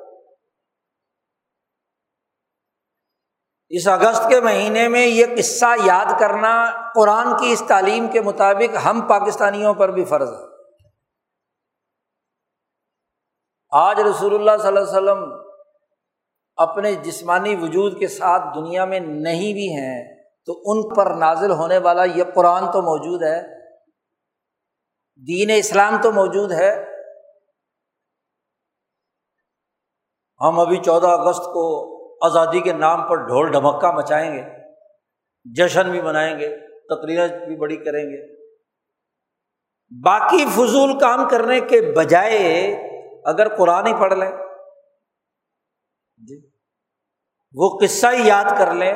اس 3.70 3.88
اگست 3.88 4.30
کے 4.30 4.42
مہینے 4.42 4.88
میں 4.88 5.08
یہ 5.08 5.26
قصہ 5.38 5.66
یاد 5.86 6.20
کرنا 6.20 6.72
قرآن 6.96 7.38
کی 7.38 7.52
اس 7.52 7.64
تعلیم 7.68 8.08
کے 8.08 8.22
مطابق 8.22 8.86
ہم 8.86 9.02
پاکستانیوں 9.02 9.74
پر 9.74 9.92
بھی 9.92 10.06
فرض 10.06 10.30
ہے۔ 10.30 10.52
آج 13.72 14.00
رسول 14.00 14.34
اللہ 14.36 14.58
صلی 14.58 14.68
اللہ 14.68 14.80
علیہ 14.80 14.90
وسلم 14.90 15.48
اپنے 16.56 16.96
جسمانی 16.96 17.56
وجود 17.56 18.00
کے 18.00 18.08
ساتھ 18.08 18.44
دنیا 18.56 18.86
میں 18.86 19.00
نہیں 19.00 19.54
بھی 19.54 19.68
ہیں 19.74 20.16
تو 20.46 20.62
ان 20.66 20.96
پر 20.96 21.16
نازل 21.16 21.52
ہونے 21.52 21.78
والا 21.78 22.04
یہ 22.04 22.24
قرآن 22.36 22.72
تو 22.72 22.82
موجود 22.82 23.24
ہے، 23.24 23.42
دین 25.28 25.52
اسلام 25.56 26.02
تو 26.02 26.12
موجود 26.12 26.52
ہے 26.52 26.91
ہم 30.42 30.60
ابھی 30.60 30.78
چودہ 30.78 31.08
اگست 31.08 31.44
کو 31.44 31.64
آزادی 32.26 32.60
کے 32.60 32.74
نام 32.74 33.10
پر 33.10 33.16
ڈھول 33.16 33.52
ڈھمکا 33.52 33.92
مچائیں 33.92 34.32
گے، 34.34 34.44
جشن 35.46 35.92
بھی 35.92 36.02
منائیں 36.02 36.40
گے 36.40 36.58
تقریر 36.96 37.28
بھی 37.48 37.56
بڑی 37.56 37.78
کریں 37.78 38.04
گے۔ 38.04 38.42
باقی 40.06 40.46
فضول 40.46 41.00
کام 41.00 41.30
کرنے 41.30 41.60
کے 41.60 41.82
بجائے 41.82 42.72
اگر 43.26 43.56
قرآن 43.56 43.88
ہی 43.88 43.94
پڑھ 43.94 44.14
لیں 44.14 44.32
جی 46.18 46.50
وہ 47.54 47.80
قصہ 47.82 48.08
ہی 48.08 48.28
یاد 48.28 48.46
کر 48.58 48.74
لیں 48.74 48.94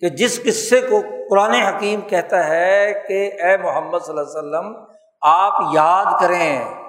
کہ 0.00 0.08
جس 0.08 0.42
قصے 0.44 0.80
کو 0.80 1.00
قرآن 1.30 1.50
حکیم 1.50 2.00
کہتا 2.00 2.48
ہے 2.48 3.04
کہ 3.08 3.42
اے 3.42 3.56
محمد 3.56 3.98
صلی 3.98 4.18
اللہ 4.18 4.30
علیہ 4.30 4.38
وسلم، 4.38 4.84
آپ 5.20 5.62
یاد 5.74 6.20
کریں۔ 6.20 6.83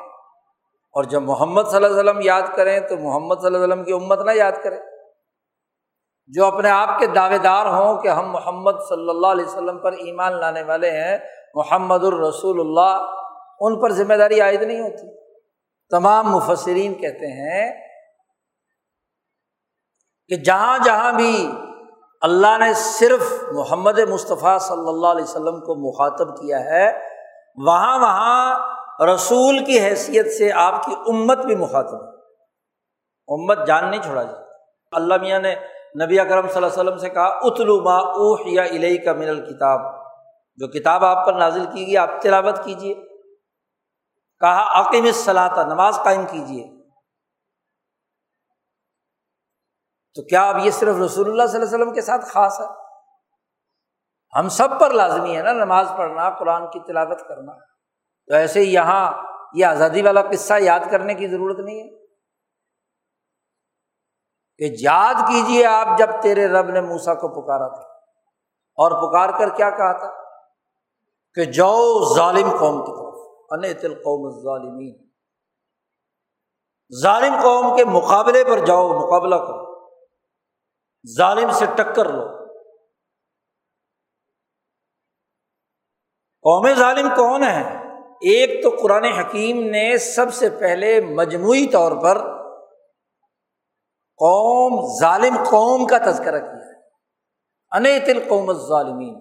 اور 0.96 1.04
جب 1.04 1.22
محمد 1.22 1.62
صلی 1.62 1.76
اللہ 1.76 1.88
علیہ 1.88 2.00
وسلم 2.00 2.22
یاد 2.22 2.42
کریں 2.56 2.80
تو 2.80 2.98
محمد 2.98 3.36
صلی 3.36 3.46
اللہ 3.46 3.58
علیہ 3.58 3.68
وسلم 3.68 3.84
کی 3.84 3.94
امت 3.94 4.20
نہ 4.20 4.32
یاد 4.36 4.52
کرے 4.64 4.78
جو 6.30 6.46
اپنے 6.46 6.70
آپ 6.70 7.00
کے 7.00 7.08
دعوے 7.08 7.38
دار 7.38 7.66
ہوں 7.66 8.02
کہ 8.02 8.08
ہم 8.08 8.32
محمد 8.32 8.78
صلی 8.90 9.10
اللہ 9.10 9.28
علیہ 9.28 9.46
وسلم 9.46 9.78
پر 9.80 9.94
ایمان 10.04 10.40
لانے 10.40 10.62
والے 10.64 10.92
ہیں، 10.92 11.18
محمد 11.56 12.04
الرسول 12.04 12.60
اللہ، 12.60 13.06
ان 13.60 13.80
پر 13.82 13.92
ذمہ 13.92 14.14
داری 14.14 14.40
عائد 14.42 14.62
نہیں 14.62 14.80
ہوتی۔ 14.80 15.08
تمام 15.92 16.32
مفسرین 16.32 16.94
کہتے 16.94 17.32
ہیں 17.32 17.66
کہ 20.32 20.36
جہاں 20.36 20.78
جہاں 20.86 21.12
بھی 21.12 21.34
اللہ 22.22 22.58
نے 22.58 22.74
صرف 22.74 23.34
محمد 23.54 24.00
مصطفیٰ 24.10 24.58
صلی 24.60 24.90
اللہ 24.90 25.08
علیہ 25.08 25.24
وسلم 25.24 25.60
کو 25.60 25.76
مخاطب 25.82 26.36
کیا 26.38 26.64
ہے، 26.64 26.88
وہاں 27.58 28.00
وہاں 28.00 28.75
رسول 29.04 29.66
کی 29.66 29.80
حیثیت 29.80 30.34
سے 30.34 30.52
آپ 30.52 30.84
کی 30.86 30.94
امت 31.08 31.38
بھی 31.38 31.56
مخاطب 31.56 32.04
ہے۔ 32.04 32.10
امت 33.28 33.68
جان 33.68 33.92
نہیں 33.92 34.02
چھوڑا 34.02 34.24
جاتا۔ 34.24 34.40
اللہ 34.92 35.14
میاں 35.22 35.40
نے 35.40 35.56
نبی 36.06 36.20
اکرم 36.20 36.48
صلی 36.48 36.56
اللہ 36.56 36.68
علیہ 36.68 36.82
وسلم 36.82 36.98
سے 36.98 37.10
کہا، 37.10 37.26
اتلو 37.26 37.82
ما 37.82 37.96
اوح 37.96 38.40
یا 38.46 38.64
الہی 38.64 38.98
کا 38.98 39.14
من 39.14 39.30
الکتاب۔ 39.30 40.06
جو 40.56 40.68
کتاب 40.68 41.06
آپ 41.06 41.26
پر 41.26 41.34
نازل 41.34 41.66
کی 41.66 41.88
گئی، 41.88 41.98
آپ 41.98 42.10
تلاوت 42.22 42.64
کیجیے 42.64 42.94
کہا 44.40 44.80
عقیم 44.80 45.12
صلاح 45.12 45.64
نماز 45.64 46.00
قائم 46.04 46.26
کیجیے 46.26 46.76
تو 50.16 50.22
کیا 50.22 50.50
اب 50.50 50.58
یہ 50.58 50.72
صرف 50.72 50.96
رسول 50.96 51.30
اللہ 51.30 51.46
صلی 51.46 51.62
اللہ 51.62 51.66
علیہ 51.66 51.76
وسلم 51.76 51.94
کے 51.94 52.02
ساتھ 52.02 52.26
خاص 52.26 52.62
ہے؟ 52.62 52.66
ہم 54.40 54.50
سب 54.50 54.68
پر 54.80 54.90
لازمی 54.90 55.38
ہے 55.38 55.42
نا 55.42 55.52
نماز 55.52 55.92
پڑھنا، 55.98 56.30
قرآن 56.30 56.68
کی 56.68 56.80
تلاوت 56.80 57.28
کرنا۔ 57.28 57.75
تو 58.28 58.36
ایسے 58.36 58.60
ہی 58.60 58.74
یہاں 58.74 59.24
یہ 59.54 59.66
آزادی 59.66 60.02
والا 60.02 60.22
قصہ 60.22 60.54
یاد 60.60 60.80
کرنے 60.92 61.14
کی 61.14 61.28
ضرورت 61.28 61.60
نہیں 61.60 61.82
ہے؟ 61.82 62.06
کہ 64.58 64.76
یاد 64.80 65.14
کیجیے 65.14 65.66
آپ 65.66 65.88
جب 65.98 66.08
تیرے 66.22 66.48
رب 66.48 66.70
نے 66.70 66.82
موسا 66.82 67.14
کو 67.14 67.42
پکارا 67.42 67.68
تھا۔ 67.68 67.96
اور 68.76 68.92
پکار 68.92 69.40
کر 69.40 69.56
کیا 69.56 69.70
کہا 69.70 69.98
تھا؟ 69.98 70.24
کہ 71.34 71.46
جاؤ 71.46 72.16
ظالم 72.16 72.50
قوم 72.60 72.86
کی 72.86 72.92
طرف۔ 72.92 73.16
ان 73.50 73.94
قوم 73.94 74.44
ظالمین 74.44 75.10
ظالم 77.02 77.34
قوم 77.44 77.78
کے 77.78 77.86
مقابلے 77.86 78.44
پر 78.44 78.66
جاؤ، 78.66 78.88
مقابلہ 78.88 79.36
کرو۔ 79.36 79.90
ظالم 81.18 81.52
سے 81.52 81.66
ٹکر 81.66 82.06
لو۔ 82.06 82.46
قوم 86.42 86.74
ظالم 86.74 87.10
کون 87.10 87.44
ہے 87.44 87.85
ایک 88.22 88.64
تو 88.64 88.70
قرآن 88.82 89.04
حکیم 89.04 89.64
نے 89.70 89.98
سب 89.98 90.34
سے 90.34 90.50
پہلے 90.50 91.02
مجموعی 91.02 91.68
طور 91.68 91.92
پر 91.92 92.18
قوم 94.18 95.00
ظالم 95.00 95.44
قوم 95.50 95.88
کا 95.88 95.98
تذکرہ 95.98 96.40
کیا 96.40 96.50
ہے۔ 96.50 96.76
ان 97.72 98.06
تل 98.06 98.30
قوم 98.30 98.54
ظالمین 98.54 99.16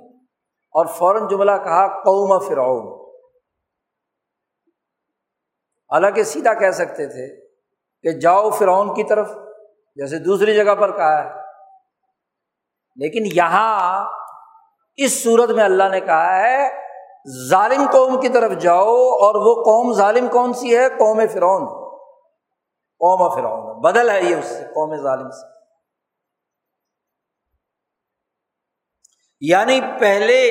اور 0.70 0.86
فوراً 0.86 1.28
جملہ 1.28 1.52
کہا 1.64 1.86
قوم 1.86 2.38
فرعون۔ 2.38 3.04
حالانکہ 5.92 6.22
سیدھا 6.22 6.54
کہہ 6.54 6.70
سکتے 6.70 7.06
تھے 7.06 7.46
کہ 8.02 8.20
جاؤ 8.20 8.50
فرعون 8.50 8.94
کی 8.94 9.04
طرف، 9.04 9.30
جیسے 9.96 10.18
دوسری 10.18 10.54
جگہ 10.54 10.74
پر 10.74 10.96
کہا 10.96 11.24
ہے۔ 11.24 11.44
لیکن 12.96 13.36
یہاں 13.36 14.10
اس 14.96 15.22
صورت 15.22 15.50
میں 15.50 15.64
اللہ 15.64 15.88
نے 15.88 16.00
کہا 16.00 16.40
ہے 16.40 16.83
ظالم 17.50 17.86
قوم 17.92 18.20
کی 18.20 18.28
طرف 18.28 18.52
جاؤ 18.60 18.94
اور 18.96 19.34
وہ 19.34 19.64
قوم 19.64 19.92
ظالم 19.92 20.28
کون 20.28 20.52
سی 20.52 20.78
ہے؟ 20.78 20.88
قوم 20.88 21.20
فرعون۔ 21.32 21.66
قوم 22.98 23.34
فرعون۔ 23.34 23.80
بدل 23.80 24.10
ہے 24.10 24.22
یہ 24.22 24.36
اس 24.36 24.44
سے، 24.44 24.64
قوم 24.64 24.96
ظالم 24.96 25.30
سے۔ 25.30 25.46
یعنی 29.40 29.80
پہلے 30.00 30.46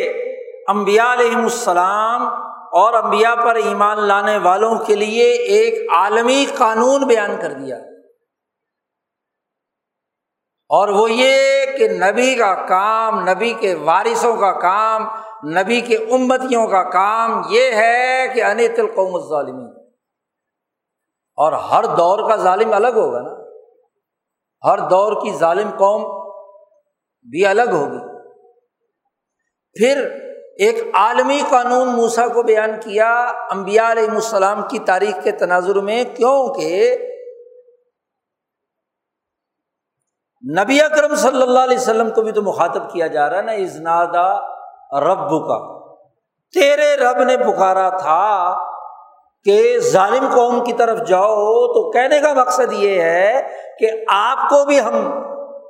امبیا 0.68 1.14
علیہم 1.14 1.44
السلام 1.44 2.28
اور 2.72 2.94
امبیا 2.94 3.36
پر 3.36 3.56
ایمان 3.56 4.00
لانے 4.00 4.38
والوں 4.38 4.76
کے 4.86 4.96
لیے 4.96 5.32
ایک 5.32 5.92
عالمی 5.92 6.46
قانون 6.58 7.04
بیان 7.04 7.32
کر 7.42 7.52
دیا۔ 7.52 7.78
اور 10.74 10.88
وہ 10.88 11.12
یہ 11.12 11.66
کہ 11.78 11.88
نبی 11.90 12.36
کا 12.36 12.54
کام، 12.54 13.30
نبی 13.30 13.54
کے 13.54 13.74
وارثوں 13.74 14.36
کا 14.36 14.60
کام، 14.60 15.08
نبی 15.50 15.82
کے 15.82 15.96
امتیوں 15.96 16.68
کا 16.68 16.84
کام 16.84 17.42
یہ 17.50 17.72
ہے 17.76 18.28
کہ 18.34 18.44
انت 18.44 18.80
القوم 18.80 19.16
الظالمین۔ 19.16 19.68
اور 21.36 21.54
ہر 21.54 21.86
دور 21.86 22.30
کا 22.30 22.36
ظالم 22.36 22.74
الگ 22.74 22.88
ہوگا 22.88 23.22
نا۔ 23.22 23.30
ہر 24.70 24.78
دور 24.78 25.22
کی 25.22 25.32
ظالم 25.38 25.70
قوم 25.78 26.02
بھی 27.30 27.46
الگ 27.46 27.72
ہوگی۔ 27.72 28.20
پھر 29.74 30.08
ایک 30.58 30.96
عالمی 30.96 31.42
قانون 31.50 31.88
موسا 31.88 32.28
کو 32.28 32.44
بیان 32.44 32.72
کیا 32.84 33.24
امبیا 33.50 33.92
علیہ 33.92 34.10
السلام 34.10 34.62
کی 34.70 34.80
تاریخ 34.80 35.24
کے 35.24 35.32
تناظر 35.32 35.76
میں، 35.76 36.04
کیونکہ 36.04 36.98
نبی 40.60 40.82
اکرم 40.82 41.16
صلی 41.16 41.42
اللہ 41.42 41.60
علیہ 41.60 41.78
وسلم 41.78 42.10
کو 42.10 42.22
بھی 42.22 42.32
تو 42.32 42.42
مخاطب 42.42 42.92
کیا 42.92 43.08
جا 43.08 43.30
رہا 43.30 43.38
ہے، 43.38 43.42
نا 43.42 43.52
ازنادا 43.52 44.40
رب 45.00 45.30
کا 45.30 45.80
تیرے 46.54 46.96
رب 46.96 47.24
نے 47.24 47.38
پکارا 47.38 47.90
تھا 47.90 48.56
کہ 49.44 49.80
ظالم 49.80 50.28
قوم 50.36 50.64
کی 50.64 50.74
طرف 50.74 51.08
جاؤ، 51.08 51.68
تو 51.68 51.92
کہنے 51.92 52.20
کا 52.20 52.34
مقصد 52.34 52.74
یہ 52.74 53.02
ہے 53.02 53.48
کہ 53.80 53.90
آپ 54.08 54.50
کو 54.50 54.66
بھی 54.66 54.82
ہم 54.82 55.12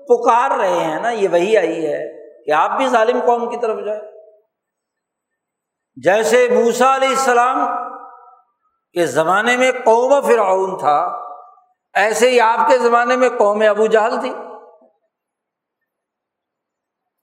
پکار 0.08 0.52
رہے 0.60 0.80
ہیں، 0.80 1.02
نا، 1.02 1.10
یہ 1.10 1.28
وہی 1.32 1.58
آئی 1.58 1.88
ہے 1.88 2.02
کہ 2.44 2.52
آپ 2.52 2.78
بھی 2.78 2.88
ظالم 2.88 3.20
قوم 3.26 3.50
کی 3.50 3.58
طرف 3.58 3.78
جائیں۔ 3.86 4.02
جیسے 5.96 6.48
موسا 6.52 6.96
علیہ 6.96 7.10
السلام 7.10 7.66
کے 8.94 9.06
زمانے 9.06 9.58
میں 9.58 9.72
قوم 9.84 10.22
فرعون 10.22 10.78
تھا، 10.78 11.20
ایسے 11.94 12.30
ہی 12.30 12.40
آپ 12.40 12.70
کے 12.70 12.78
زمانے 12.78 13.16
میں 13.16 13.30
قوم 13.38 13.64
ابو 13.70 13.86
جہل 13.86 14.20
تھی۔ 14.22 14.34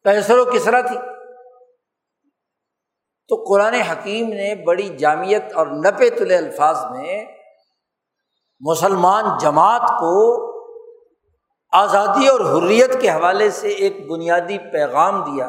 کیسر 0.04 0.38
و 0.38 0.44
کسرا 0.44 0.80
تھی 0.80 0.98
تو 3.28 3.44
قرآن 3.48 3.74
حکیم 3.74 4.28
نے 4.28 4.54
بڑی 4.64 4.96
جامعت 4.96 5.52
اور 5.54 5.66
نپے 5.66 6.10
تلے 6.10 6.36
الفاظ 6.36 6.76
میں 6.90 7.24
مسلمان 8.60 9.24
جماعت 9.40 9.80
کو 9.80 10.50
آزادی 11.72 12.28
اور 12.28 12.40
حریت 12.40 13.00
کے 13.00 13.10
حوالے 13.10 13.50
سے 13.50 13.68
ایک 13.68 14.10
بنیادی 14.10 14.58
پیغام 14.58 15.22
دیا 15.24 15.48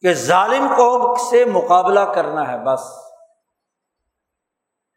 کہ 0.00 0.12
ظالم 0.12 0.68
قوم 0.76 1.14
سے 1.30 1.44
مقابلہ 1.44 2.00
کرنا 2.00 2.52
ہے 2.52 2.58
بس۔ 2.58 2.80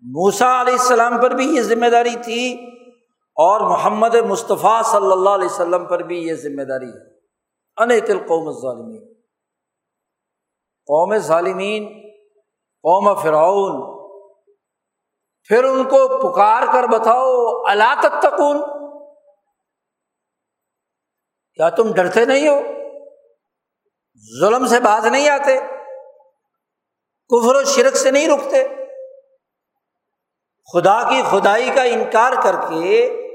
موسا 0.02 0.62
علیہ 0.62 0.74
السلام 0.74 1.22
پر 1.22 1.32
بھی 1.32 1.56
یہ 1.56 1.62
ذمہ 1.62 1.90
داری 1.90 2.16
تھی 2.24 2.70
اور 3.42 3.62
محمد 3.62 4.16
مصطفیٰ 4.16 4.84
صلی 4.84 5.12
اللہ 5.12 5.30
علیہ 5.30 5.46
وسلم 5.46 5.86
پر 5.86 6.00
بھی 6.00 6.28
یہ 6.28 6.34
ذمہ 6.34 6.64
داری 6.64 6.90
ہے۔ 6.90 7.16
ان 7.78 8.08
تل 8.08 8.20
قوم 8.20 8.52
ظالمین 8.62 9.14
قوم 10.86 11.18
ظالمین، 11.18 12.10
قوم 12.84 13.16
فرعون۔ 13.16 14.00
پھر 15.44 15.64
ان 15.64 15.84
کو 15.84 16.32
پکار 16.32 16.64
کر 16.74 16.84
بتاؤ 16.88 17.46
اللہ 17.66 18.02
تتقون۔ 18.02 18.62
کیا 21.54 21.70
تم 21.70 21.94
ڈرتے 21.94 22.26
نہیں 22.26 22.48
ہو؟ 22.48 22.62
ظلم 24.40 24.68
سے 24.68 24.80
باز 24.80 25.06
نہیں 25.06 25.30
آتے۔ 25.30 25.58
کفر 27.30 27.56
و 27.56 27.64
شرک 27.64 27.96
سے 27.96 28.12
نہیں 28.12 28.28
رکتے۔ 28.28 28.68
خدا 30.74 31.10
کی 31.10 31.22
خدائی 31.32 31.70
کا 31.76 31.84
انکار 31.84 32.34
کر 32.44 32.56
کے 32.70 33.26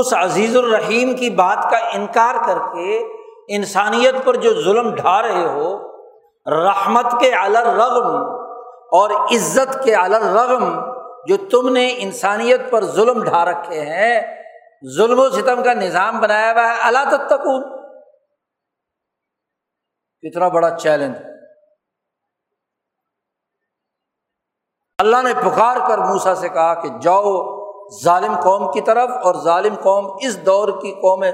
اس 0.00 0.12
عزیز 0.12 0.56
الرحیم 0.56 1.16
کی 1.16 1.30
بات 1.30 1.70
کا 1.70 1.76
انکار 1.76 2.34
کر 2.46 2.58
کے 2.58 3.06
انسانیت 3.48 4.14
پر 4.24 4.36
جو 4.36 4.62
ظلم 4.62 4.94
ڈھا 4.94 5.22
رہے 5.22 5.46
ہو، 5.46 5.92
رحمت 6.64 7.06
کے 7.20 7.30
رغم 7.54 8.16
اور 8.92 9.10
عزت 9.10 9.84
کے 9.84 9.96
رغم 10.34 10.80
جو 11.26 11.36
تم 11.50 11.68
نے 11.68 11.94
انسانیت 11.98 12.70
پر 12.70 12.84
ظلم 12.84 13.24
ڈھا 13.24 13.44
رکھے 13.44 13.80
ہیں، 13.80 14.42
ظلم 14.96 15.18
و 15.18 15.28
ستم 15.28 15.62
کا 15.62 15.72
نظام 15.72 16.20
بنایا 16.20 16.52
ہوا 16.52 16.68
ہے۔ 16.68 16.80
اللہ 16.82 17.16
تتکون 17.16 17.76
کتنا 20.22 20.48
بڑا 20.48 20.70
چیلنج۔ 20.70 21.16
اللہ 24.98 25.16
نے 25.22 25.34
پکار 25.34 25.76
کر 25.88 25.98
موسا 25.98 26.34
سے 26.34 26.48
کہا 26.48 26.74
کہ 26.74 26.88
جاؤ 27.00 27.55
ظالم 28.04 28.36
قوم 28.40 28.72
کی 28.72 28.80
طرف 28.80 29.10
اور 29.24 29.34
ظالم 29.34 29.74
قوم 29.82 30.16
اس 30.20 30.46
دور 30.46 30.68
کی 30.68 30.92
قوم 30.92 31.24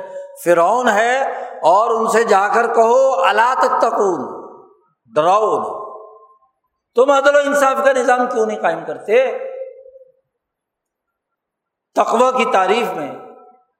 فرعون 0.44 0.88
ہے 0.88 1.20
اور 1.62 1.90
ان 1.90 2.08
سے 2.08 2.24
جا 2.24 2.48
کر 2.54 2.74
کہو 2.74 3.24
اللہ 3.24 3.54
تتقون 3.54 4.42
ڈراؤ 5.14 5.82
تم 6.94 7.10
عدل 7.10 7.34
و 7.34 7.38
انصاف 7.38 7.84
کا 7.84 7.92
نظام 7.92 8.26
کیوں 8.26 8.46
نہیں 8.46 8.58
قائم 8.58 8.80
کرتے؟ 8.86 9.38
تقوا 11.94 12.30
کی 12.30 12.44
تعریف 12.52 12.96
میں۔ 12.96 13.12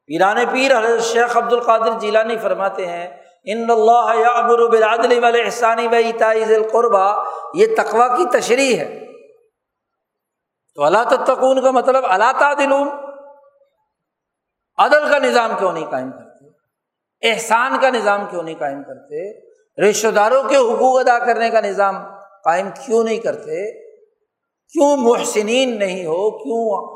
پیران 0.06 0.36
پیر 0.52 0.78
حضرت 0.78 1.00
شیخ 1.00 1.36
عبد 1.36 1.52
القادر 1.52 1.90
جیلانی 1.98 2.36
فرماتے 2.36 2.86
ہیں، 2.86 3.08
ان 3.44 3.70
اللہ 3.70 4.14
یا 4.14 4.28
ابر 4.28 4.60
والے 5.22 5.42
احسانی 5.42 5.86
و 5.86 5.90
ذی 6.46 6.54
القربہ 6.54 7.24
یہ 7.54 7.66
تقوا 7.76 8.08
کی 8.08 8.24
تشریح 8.24 8.76
ہے۔ 8.76 9.11
تو 10.74 10.84
اللہ 10.84 11.04
تتقون 11.10 11.62
کا 11.62 11.70
مطلب 11.70 12.04
اللہ 12.08 12.32
تعدلون، 12.38 12.88
عدل 14.78 15.10
کا 15.10 15.18
نظام 15.18 15.50
کیوں 15.58 15.72
نہیں 15.72 15.90
قائم 15.90 16.12
کرتے؟ 16.12 16.46
احسان 17.30 17.80
کا 17.80 17.90
نظام 17.90 18.26
کیوں 18.30 18.42
نہیں 18.42 18.54
قائم 18.58 18.82
کرتے؟ 18.82 19.40
رشتے 19.88 20.10
داروں 20.10 20.42
کے 20.42 20.56
حقوق 20.56 21.00
ادا 21.00 21.18
کرنے 21.18 21.50
کا 21.50 21.60
نظام 21.60 21.94
قائم 22.44 22.68
کیوں 22.84 23.04
نہیں 23.04 23.16
کرتے؟ 23.16 23.82
کیوں 24.66 24.96
محسنین 24.96 25.78
نہیں 25.78 26.06
ہو؟ 26.06 26.38
کیوں 26.38 26.92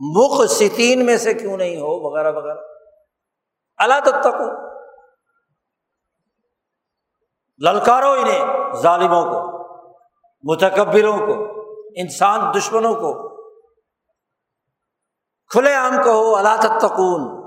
مخصین 0.00 1.06
میں 1.06 1.16
سے 1.16 1.34
کیوں 1.34 1.56
نہیں 1.56 1.76
ہو؟ 1.76 2.10
وغیرہ 2.10 2.32
وغیرہ۔ 2.32 2.58
اللہ 3.76 4.00
تک 4.04 4.26
للکارو 7.68 8.10
انہیں، 8.10 8.44
ظالموں 8.76 9.22
کو، 9.22 9.62
متکبروں 10.52 11.18
کو۔ 11.18 11.51
انسان 11.96 12.40
دشمنوں 12.58 12.94
کو۔ 12.94 13.32
کھلے 15.46 15.74
عام 15.74 15.92
کہو، 16.04 16.36
اللہ 16.36 16.60
تتقون 16.60 17.42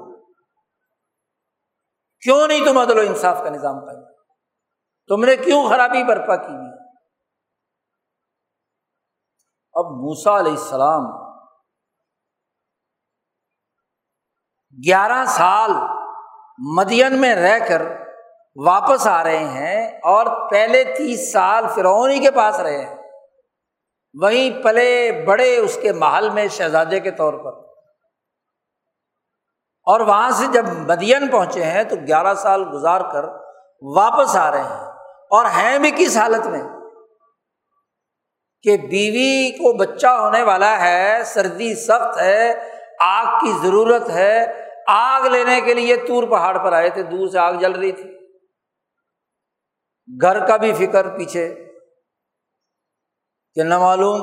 کیوں 2.19 2.47
نہیں 2.47 2.65
تم 2.65 2.77
عدل 2.77 2.97
و 2.97 3.01
انصاف 3.01 3.37
کا 3.43 3.49
نظام 3.49 3.79
قائم؟ 3.79 4.03
تم 5.07 5.25
نے 5.25 5.35
کیوں 5.35 5.69
خرابی 5.69 6.03
برپا 6.03 6.35
کی 6.35 6.53
ہوئی؟ 6.53 6.71
اب 9.73 9.85
موسا 9.85 10.39
علیہ 10.39 10.51
السلام 10.51 11.01
گیارہ 14.87 15.25
سال 15.25 15.71
مدین 16.77 17.21
میں 17.21 17.35
رہ 17.35 17.59
کر 17.67 17.81
واپس 18.65 19.07
آ 19.07 19.23
رہے 19.23 19.47
ہیں 19.47 19.87
اور 19.87 20.49
پہلے 20.49 20.83
تیس 20.83 21.31
سال 21.31 21.65
فرونی 21.75 22.19
کے 22.19 22.31
پاس 22.31 22.59
رہے 22.59 22.85
ہیں۔ 22.85 23.04
وہیں 24.21 24.63
پلے 24.63 25.23
بڑے 25.25 25.57
اس 25.57 25.77
کے 25.81 25.93
محل 25.93 26.29
میں 26.29 26.47
شہزادے 26.47 26.99
کے 26.99 27.11
طور 27.11 27.33
پر۔ 27.33 27.65
اور 29.83 29.99
وہاں 29.99 30.31
سے 30.31 30.45
جب 30.53 30.65
مدین 30.67 31.27
پہنچے 31.27 31.63
ہیں 31.63 31.83
تو 31.83 31.95
گیارہ 32.07 32.33
سال 32.33 32.63
گزار 32.73 33.01
کر 33.13 33.23
واپس 33.81 34.35
آ 34.35 34.51
رہے 34.51 34.63
ہیں۔ 34.63 34.91
اور 35.29 35.45
ہیں 35.45 35.79
بھی 35.79 35.91
کس 35.91 36.17
حالت 36.17 36.47
میں؟ 36.47 36.61
کہ 38.61 38.77
بیوی 38.77 39.51
کو 39.51 39.73
بچہ 39.73 40.07
ہونے 40.07 40.43
والا 40.43 40.81
ہے، 40.81 41.21
سردی 41.25 41.75
سخت 41.75 42.21
ہے، 42.21 42.71
آگ 42.99 43.39
کی 43.39 43.53
ضرورت 43.63 44.09
ہے۔ 44.09 44.67
آگ 44.87 45.21
لینے 45.21 45.61
کے 45.61 45.73
لیے 45.73 45.95
تور 45.95 46.23
پہاڑ 46.23 46.57
پر 46.57 46.73
آئے 46.73 46.89
تھے، 46.89 47.03
دور 47.03 47.27
سے 47.27 47.39
آگ 47.39 47.53
جل 47.53 47.71
رہی 47.71 47.91
تھی۔ 47.91 48.11
گھر 50.21 50.45
کا 50.45 50.57
بھی 50.57 50.73
فکر 50.73 51.17
پیچھے۔ 51.17 51.74
کہ 53.55 53.63
نہ 53.63 53.77
معلوم 53.77 54.21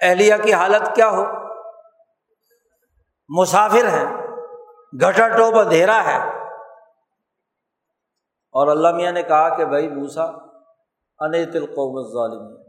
اہلیہ 0.00 0.34
کی 0.42 0.52
حالت 0.52 0.94
کیا 0.94 1.08
ہو؟ 1.08 1.24
مسافر 3.28 3.88
ہیں 3.88 4.26
گٹا 5.04 5.28
ٹوپ 5.28 5.54
اندھیرا 5.54 6.04
ہے۔ 6.04 6.44
اور 8.52 8.66
اللہ 8.66 8.88
میاں 8.92 9.12
نے 9.12 9.22
کہا 9.22 9.56
کہ 9.56 9.64
بھائی 9.64 9.88
موسا 9.88 10.24
ان 11.18 11.64
قوم 11.66 12.02
ظالم 12.02 12.62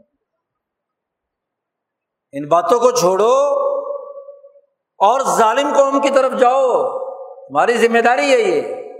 ان 2.32 2.48
باتوں 2.48 2.78
کو 2.78 2.90
چھوڑو 2.90 3.32
اور 4.98 5.20
ظالم 5.20 5.72
قوم 5.76 6.00
کی 6.00 6.10
طرف 6.10 6.32
جاؤ۔ 6.32 6.98
تمہاری 7.48 7.76
ذمہ 7.76 7.98
داری 7.98 8.32
ہے 8.32 8.38
یہ۔ 8.38 8.90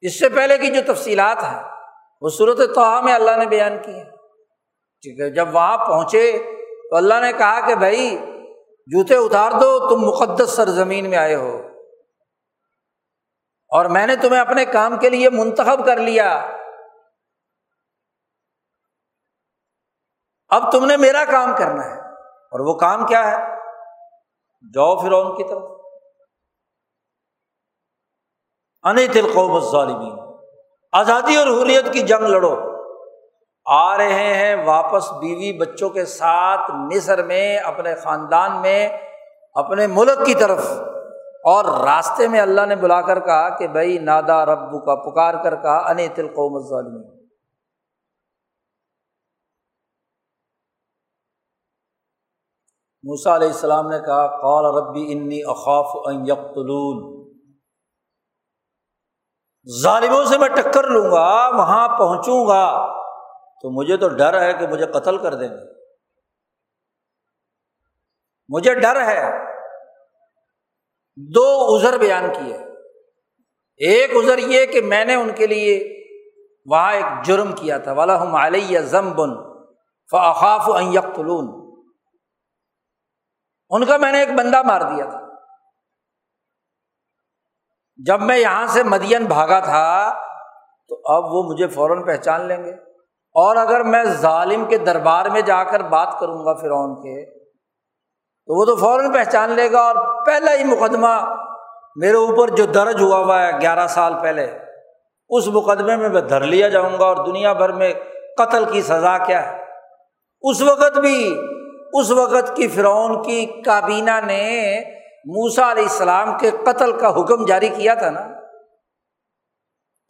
اس 0.00 0.18
سے 0.18 0.28
پہلے 0.28 0.58
کی 0.58 0.70
جو 0.70 0.94
تفصیلات 0.94 1.42
ہیں، 1.42 1.62
وہ 2.20 2.28
صورت 2.28 2.74
توحا 2.74 3.00
میں 3.00 3.14
اللہ 3.14 3.36
نے 3.36 3.46
بیان 3.46 3.82
کی 3.82 3.94
ہے 3.94 4.13
ٹھیک 5.04 5.20
ہے، 5.20 5.30
جب 5.30 5.54
وہاں 5.54 5.86
پہنچے 5.86 6.32
تو 6.90 6.96
اللہ 6.96 7.14
نے 7.20 7.32
کہا 7.32 7.66
کہ 7.66 7.74
بھائی، 7.74 8.18
جوتے 8.86 9.14
اتار 9.14 9.50
دو، 9.50 9.88
تم 9.88 10.00
مقدس 10.00 10.50
سرزمین 10.50 11.10
میں 11.10 11.18
آئے 11.18 11.34
ہو۔ 11.34 11.58
اور 13.68 13.84
میں 13.84 14.06
نے 14.06 14.16
تمہیں 14.16 14.40
اپنے 14.40 14.64
کام 14.64 14.98
کے 14.98 15.10
لیے 15.10 15.30
منتخب 15.30 15.86
کر 15.86 15.96
لیا۔ 15.96 16.50
اب 20.48 20.72
تم 20.72 20.84
نے 20.84 20.96
میرا 20.96 21.24
کام 21.24 21.56
کرنا 21.58 21.84
ہے۔ 21.84 22.00
اور 22.24 22.60
وہ 22.60 22.74
کام 22.74 23.06
کیا 23.06 23.30
ہے؟ 23.30 23.36
جاؤ 24.74 25.00
پھر 25.00 25.12
ان 25.12 25.36
کی 25.36 25.44
طرف۔ 25.44 25.62
ان 28.82 28.96
قوم 29.34 29.60
ظالمین 29.60 30.18
آزادی 30.92 31.36
اور 31.36 31.46
حریت 31.46 31.92
کی 31.92 32.00
جنگ 32.00 32.24
لڑو۔ 32.24 32.73
آ 33.64 33.96
رہے 33.96 34.34
ہیں 34.34 34.66
واپس 34.66 35.12
بیوی 35.12 35.58
بچوں 35.58 35.90
کے 35.90 36.04
ساتھ 36.04 36.70
مصر 36.70 37.22
میں، 37.22 37.58
اپنے 37.58 37.94
خاندان 37.94 38.62
میں، 38.62 38.88
اپنے 39.54 39.86
ملک 39.86 40.26
کی 40.26 40.34
طرف۔ 40.34 40.70
اور 41.44 41.64
راستے 41.64 42.28
میں 42.28 42.40
اللہ 42.40 42.66
نے 42.66 42.76
بلا 42.76 43.00
کر 43.00 43.20
کہا 43.20 43.48
کہ 43.48 43.68
بھائی 43.68 43.98
نادا 43.98 44.46
ربو 44.46 44.78
کا 44.78 44.94
پکار 44.94 45.44
کر 45.44 45.56
کہا 45.56 45.90
ان 45.90 45.96
تل 46.14 46.28
قوم 46.28 46.68
ظالمین 46.68 47.24
موسا 53.02 53.36
علیہ 53.36 53.48
السلام 53.48 53.88
نے 53.88 53.98
کہا، 53.98 54.26
قال 54.26 54.64
ربی 54.76 55.12
انی 55.12 55.40
اخاف 55.46 55.86
ان 56.04 56.26
یقتلون۔ 56.26 57.24
ظالموں 59.82 60.24
سے 60.24 60.38
میں 60.38 60.48
ٹکر 60.48 60.84
لوں 60.84 61.10
گا، 61.10 61.48
وہاں 61.48 61.98
پہنچوں 61.98 62.46
گا۔ 62.46 62.93
تو 63.64 63.70
مجھے 63.70 63.96
تو 63.96 64.08
ڈر 64.08 64.40
ہے 64.42 64.52
کہ 64.52 64.66
مجھے 64.66 64.86
قتل 64.86 65.18
کر 65.18 65.34
دیں 65.34 65.48
گے۔ 65.48 65.72
مجھے 68.48 68.74
ڈر 68.74 69.04
ہے۔ 69.06 69.30
دو 71.16 71.76
ازر 71.76 71.98
بیان 71.98 72.24
کیے۔ 72.34 72.56
ایک 73.76 74.10
ازر 74.16 74.38
یہ 74.38 74.66
کہ 74.66 74.80
میں 74.80 75.04
نے 75.04 75.14
ان 75.14 75.34
کے 75.34 75.46
لیے 75.46 76.04
وہاں 76.66 76.92
ایک 76.92 77.04
جرم 77.24 77.52
کیا 77.52 77.78
تھا۔ 77.78 77.92
والا 77.92 78.22
ہم 78.22 78.34
علیہ 78.34 78.80
زم 78.80 79.12
بن 79.12 79.30
فاخاف 80.10 80.68
یقتلون 80.92 81.76
ان 83.70 83.86
کا 83.86 83.96
میں 83.96 84.12
نے 84.12 84.20
ایک 84.20 84.28
بندہ 84.38 84.62
مار 84.62 84.80
دیا 84.80 85.04
تھا۔ 85.04 85.20
جب 87.96 88.20
میں 88.20 88.38
یہاں 88.38 88.66
سے 88.66 88.82
مدین 88.82 89.24
بھاگا 89.24 89.60
تھا 89.60 90.10
تو 90.88 91.02
اب 91.04 91.24
وہ 91.24 91.42
مجھے 91.42 91.66
فوراً 91.66 92.06
پہچان 92.06 92.40
لیں 92.40 92.64
گے۔ 92.64 92.83
اور 93.34 93.56
اگر 93.56 93.82
میں 93.82 94.04
ظالم 94.04 94.64
کے 94.64 94.78
دربار 94.78 95.26
میں 95.26 95.40
جا 95.40 95.62
کر 95.64 95.82
بات 95.82 96.18
کروں 96.20 96.44
گا 96.44 96.54
فرعون 96.54 96.94
کے، 96.94 97.24
تو 98.48 98.58
وہ 98.58 98.64
تو 98.64 98.76
فوراً 98.76 99.12
پہچان 99.12 99.50
لے 99.50 99.72
گا 99.72 99.80
اور 99.80 99.96
پہلا 100.26 100.54
ہی 100.54 100.64
مقدمہ 100.64 101.14
میرے 101.96 102.16
اوپر 102.16 102.48
جو 102.48 102.66
درج 102.66 103.02
ہوا 103.02 103.18
ہوا 103.18 103.42
ہے 103.42 103.50
گیارہ 103.60 103.86
سال 103.86 104.14
پہلے، 104.22 104.46
اس 105.30 105.48
مقدمے 105.48 105.96
میں 105.96 106.08
میں 106.08 106.20
دھر 106.20 106.40
لیا 106.40 106.68
جاؤں 106.68 106.98
گا 107.00 107.04
اور 107.04 107.16
دنیا 107.16 107.52
بھر 107.52 107.72
میں 107.72 107.92
قتل 108.36 108.64
کی 108.64 108.82
سزا 108.82 109.16
کیا 109.18 109.52
ہے؟ 109.52 109.58
اس 110.42 110.62
وقت 110.62 110.98
بھی، 110.98 111.40
اس 111.92 112.10
وقت 112.10 112.56
کی 112.56 112.68
فرعون 112.68 113.22
کی 113.22 113.44
کابینہ 113.62 114.20
نے 114.26 114.80
موسا 115.26 115.70
علیہ 115.72 115.82
السلام 115.82 116.38
کے 116.38 116.50
قتل 116.64 116.92
کا 116.92 117.10
حکم 117.10 117.44
جاری 117.44 117.68
کیا 117.68 117.94
تھا 117.94 118.10
نا؟ 118.10 118.26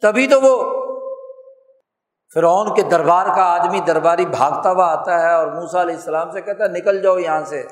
تبھی 0.01 0.27
تو 0.27 0.41
وہ 0.41 0.74
فرعون 2.33 2.75
کے 2.75 2.81
دربار 2.81 3.25
کا 3.25 3.43
آدمی 3.43 3.79
درباری 3.79 4.25
بھاگتا 4.25 4.71
ہوا 4.71 4.91
آتا 4.91 5.21
ہے 5.21 5.33
اور 5.33 5.47
موسا 5.47 5.81
علیہ 5.81 5.95
السلام 5.95 6.31
سے 6.31 6.41
کہتا 6.41 6.63
ہے، 6.63 6.69
نکل 6.69 7.01
جاؤ 7.01 7.17
یہاں 7.17 7.41
سے۔ 7.45 7.63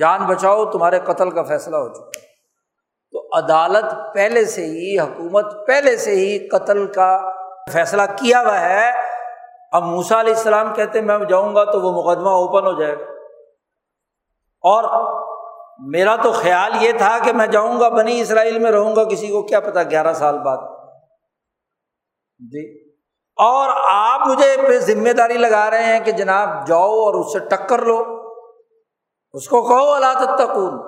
جان 0.00 0.26
بچاؤ، 0.26 0.64
تمہارے 0.64 1.00
قتل 1.00 1.30
کا 1.30 1.42
فیصلہ 1.42 1.76
ہو 1.76 1.88
چکا۔ 1.88 2.10
تو 3.12 3.38
عدالت 3.38 4.14
پہلے 4.14 4.44
سے 4.44 4.64
ہی، 4.64 4.98
حکومت 4.98 5.66
پہلے 5.66 5.96
سے 5.96 6.10
ہی 6.10 6.48
قتل 6.48 6.86
کا 6.86 7.30
فیصلہ 7.72 8.02
کیا 8.16 8.40
ہوا 8.40 8.60
ہے۔ 8.60 8.90
اب 9.72 9.82
موسا 9.82 10.20
علیہ 10.20 10.34
السلام 10.34 10.74
کہتے 10.74 11.00
میں 11.00 11.18
جاؤں 11.28 11.54
گا 11.54 11.64
تو 11.64 11.80
وہ 11.80 12.02
مقدمہ 12.02 12.28
اوپن 12.28 12.66
ہو 12.66 12.80
جائے 12.80 12.98
گا۔ 12.98 13.04
اور 14.60 15.14
میرا 15.78 16.16
تو 16.16 16.32
خیال 16.32 16.72
یہ 16.80 16.92
تھا 16.92 17.18
کہ 17.24 17.32
میں 17.32 17.46
جاؤں 17.46 17.80
گا، 17.80 17.88
بنی 17.88 18.20
اسرائیل 18.20 18.58
میں 18.58 18.70
رہوں 18.70 18.96
گا، 18.96 19.04
کسی 19.04 19.28
کو 19.28 19.42
کیا 19.42 19.60
پتا، 19.60 19.82
گیارہ 19.82 20.12
سال 20.12 20.38
بعد۔ 20.38 20.58
جی۔ 22.38 22.87
اور 23.38 23.68
آپ 23.90 24.28
مجھے 24.28 24.56
پہ 24.68 24.78
ذمہ 24.78 25.12
داری 25.12 25.36
لگا 25.36 25.70
رہے 25.70 25.84
ہیں 25.84 26.00
کہ 26.00 26.12
جناب 26.12 26.66
جاؤ 26.66 26.90
اور 26.90 27.14
اس 27.14 27.32
سے 27.32 27.38
ٹکر 27.38 27.78
لو۔ 27.78 28.04
اس 29.32 29.48
کو 29.48 29.62
کہو 29.62 29.92
اللہ 29.92 30.36
تکون 30.36 30.78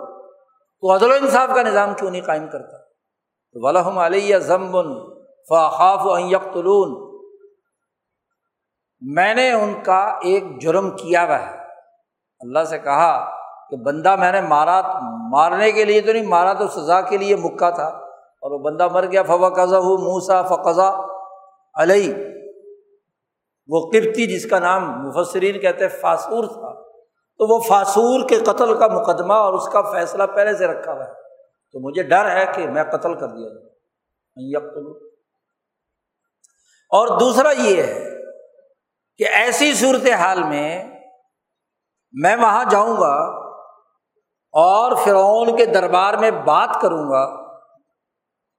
تو 0.80 0.94
عدل 0.94 1.10
و 1.10 1.14
انصاف 1.14 1.48
کا 1.54 1.62
نظام 1.62 1.94
کیوں 1.94 2.10
نہیں 2.10 2.22
قائم 2.22 2.48
کرتا؟ 2.48 2.76
تو 3.52 3.66
ولحم 3.66 3.98
علیہ 3.98 4.38
ضمبن 4.38 4.94
فاخاف 5.48 6.20
یقتلون 6.20 7.10
میں 9.00 9.34
نے 9.34 9.52
ان 9.52 9.82
کا 9.82 10.18
ایک 10.22 10.62
جرم 10.62 10.90
کیا 10.90 11.26
ہوا 11.26 11.40
ہے۔ 11.40 11.56
اللہ 12.40 12.64
سے 12.64 12.78
کہا 12.78 13.36
کہ 13.70 13.76
بندہ 13.76 14.16
میں 14.16 14.32
نے 14.32 14.40
مارا، 14.40 14.80
مارنے 15.30 15.72
کے 15.72 15.84
لیے 15.84 16.00
تو 16.00 16.12
نہیں، 16.12 16.26
مارا 16.26 16.52
تو 16.52 16.68
سزا 16.68 17.00
کے 17.00 17.16
لیے 17.16 17.36
مکہ 17.36 17.70
تھا۔ 17.70 17.86
اور 18.42 18.50
وہ 18.50 18.58
بندہ 18.58 18.88
مر 18.88 19.06
گیا۔ 19.06 19.22
فوا 19.22 19.48
قزا 19.48 19.78
ہو 19.78 19.98
موسا 19.98 20.42
فقضا 20.42 20.90
علیہ 21.74 22.14
وہ 23.70 23.80
قبطی 23.80 24.26
جس 24.26 24.50
کا 24.50 24.58
نام 24.58 25.08
مفسرین 25.08 25.60
کہتے 25.60 25.86
ہیں 25.86 26.00
فاسور 26.00 26.44
تھا، 26.44 26.82
تو 27.38 27.54
وہ 27.54 27.60
فاسور 27.60 28.28
کے 28.28 28.38
قتل 28.38 28.78
کا 28.78 28.86
مقدمہ 28.86 29.32
اور 29.32 29.52
اس 29.52 29.68
کا 29.68 29.82
فیصلہ 29.82 30.22
پہلے 30.22 30.56
سے 30.56 30.66
رکھا 30.66 30.92
ہوا 30.92 31.04
ہے۔ 31.04 31.12
تو 31.72 31.88
مجھے 31.88 32.02
ڈر 32.02 32.30
ہے 32.30 32.46
کہ 32.54 32.68
میں 32.68 32.84
قتل 32.84 33.14
کر 33.14 33.26
دیا 33.26 33.48
جاؤں 33.48 34.92
اور 36.90 37.18
دوسرا 37.18 37.50
یہ 37.50 37.82
ہے 37.82 38.04
کہ 39.16 39.28
ایسی 39.28 39.74
صورت 39.74 40.10
حال 40.10 40.42
میں 40.42 41.00
میں 42.12 42.36
وہاں 42.36 42.64
جاؤں 42.70 42.96
گا 42.96 43.14
اور 44.52 44.96
فرعون 45.04 45.56
کے 45.56 45.66
دربار 45.66 46.14
میں 46.14 46.30
بات 46.30 46.68
کروں 46.82 47.10
گا 47.10 47.22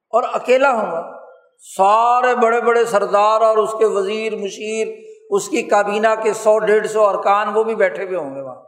اور 0.10 0.24
اکیلا 0.34 0.72
ہوں 0.72 0.92
گا۔ 0.92 1.21
سارے 1.62 2.36
بڑے 2.36 2.62
بڑے 2.62 2.86
سردار 2.86 3.42
اور 3.42 3.58
اس 3.58 3.72
کے 3.80 3.86
وزیر، 3.86 4.36
مشیر، 4.36 4.88
اس 5.30 5.50
کی 5.50 5.64
کابینہ 5.64 6.08
کے 6.24 6.34
سو، 6.34 6.60
ڈیڑھ 6.60 6.88
سو 6.88 7.08
ارکان 7.08 7.50
وہ 7.54 7.64
بھی 7.64 7.76
بیٹھے 7.76 8.06
ہوئے 8.06 8.18
ہوں 8.18 8.36
گے 8.36 8.42
وہاں۔ 8.42 8.64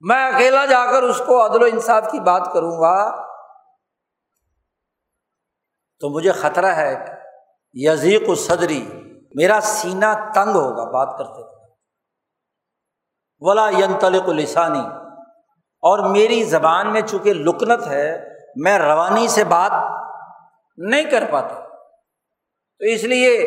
میں 0.00 0.28
اکیلا 0.28 0.66
جا 0.66 0.86
کر 0.92 1.02
اس 1.02 1.22
کو 1.26 1.46
عدل 1.46 1.62
و 1.62 1.66
انصاف 1.72 2.10
کی 2.12 2.20
بات 2.20 2.50
کروں 2.52 2.70
گا۔ 2.70 3.24
تو 6.00 6.08
مجھے 6.08 6.32
خطرہ 6.32 6.66
ہے 6.66 7.04
یزیق 7.72 8.28
و 8.28 8.34
صدری 8.34 8.88
میرا 9.34 9.58
سینہ 9.62 10.32
تنگ 10.34 10.54
ہوگا 10.54 10.84
بات 10.84 11.18
کرتے 11.18 11.42
ولا 13.40 13.68
ینتلق 13.68 14.28
لسانی۔ 14.28 14.86
اور 15.82 16.10
میری 16.10 16.44
زبان 16.44 16.92
میں 16.92 17.02
چونکہ 17.02 17.34
لکنت 17.34 17.86
ہے، 17.86 18.28
میں 18.56 18.78
روانی 18.78 19.28
سے 19.28 19.44
بات 19.44 19.99
نہیں 20.88 21.10
کر 21.10 21.24
پاتا 21.30 21.54
تو 22.78 22.84
اس 22.84 23.04
لیے 23.04 23.38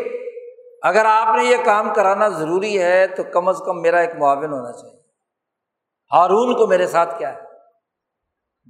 اگر 0.81 1.05
آپ 1.05 1.35
نے 1.35 1.43
یہ 1.43 1.57
کام 1.65 1.93
کرانا 1.93 2.27
ضروری 2.27 2.81
ہے 2.81 3.07
تو 3.07 3.23
کم 3.23 3.47
از 3.47 3.61
کم 3.65 3.81
میرا 3.81 3.99
ایک 3.99 4.15
معاون 4.15 4.53
ہونا 4.53 4.71
چاہیے۔ 4.71 5.01
ہارون 6.11 6.57
کو 6.57 6.67
میرے 6.67 6.87
ساتھ 6.87 7.19
کیا 7.19 7.33
ہے؟ 7.33 7.39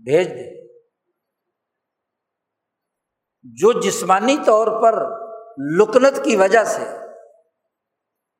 بھیج 0.03 0.27
دے 0.27 0.67
جو 3.43 3.79
جسمانی 3.81 4.37
طور 4.45 4.81
پر 4.81 5.07
لکنت 5.57 6.25
کی 6.25 6.35
وجہ 6.35 6.63
سے، 6.63 6.83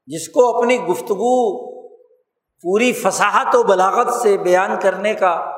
جس 0.06 0.30
کو 0.30 0.58
اپنی 0.58 0.80
گفتگو 0.80 1.74
پوری 2.62 2.94
فصاحت 2.94 3.56
و 3.56 3.64
بلاغت 3.64 4.14
سے 4.14 4.38
بیان 4.38 4.80
کرنے 4.82 5.14
کا 5.14 5.53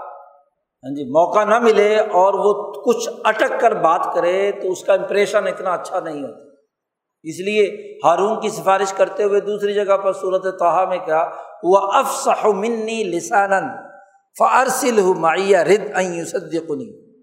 ہاں 0.86 0.95
جی 0.95 1.03
موقع 1.03 1.43
نہ 1.43 1.59
ملے 1.59 1.99
اور 1.99 2.33
وہ 2.33 2.71
کچھ 2.83 3.09
اٹک 3.23 3.59
کر 3.59 3.71
بات 3.71 4.15
کرے 4.15 4.51
تو 4.51 4.71
اس 4.71 4.83
کا 4.83 4.93
امپریشن 4.93 5.47
اتنا 5.47 5.73
اچھا 5.73 5.99
نہیں 5.99 6.23
ہوتا۔ 6.23 6.55
اس 7.23 7.39
لیے 7.39 7.97
ہارون 8.03 8.41
کی 8.41 8.49
سفارش 8.49 8.93
کرتے 8.93 9.23
ہوئے 9.23 9.39
دوسری 9.39 9.73
جگہ 9.73 9.97
پر 9.97 10.13
صورت 10.13 10.59
توحا 10.59 10.86
میں 10.86 10.97
کیا 10.97 11.29
وہ 11.63 11.77
افسح 11.77 12.47
منی 12.47 13.03
لسان 13.03 13.63
فارسل 14.39 15.01
معیہ 15.17 15.57
رد 15.57 15.95
کنی 16.67 17.15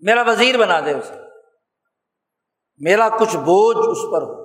میرا 0.00 0.22
وزیر 0.26 0.58
بنا 0.58 0.80
دے 0.80 0.92
اسے۔ 0.92 1.14
میرا 2.78 3.08
کچھ 3.08 3.36
بوجھ 3.36 3.88
اس 3.88 4.12
پر 4.12 4.22
ہو۔ 4.22 4.42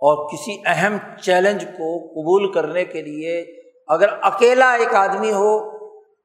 اور 0.00 0.28
کسی 0.32 0.62
اہم 0.66 0.96
چیلنج 1.22 1.64
کو 1.64 2.06
قبول 2.06 2.52
کرنے 2.52 2.84
کے 2.84 3.02
لیے 3.02 3.40
اگر 3.88 4.08
اکیلا 4.22 4.72
ایک 4.72 4.94
آدمی 4.94 5.32
ہو 5.32 5.75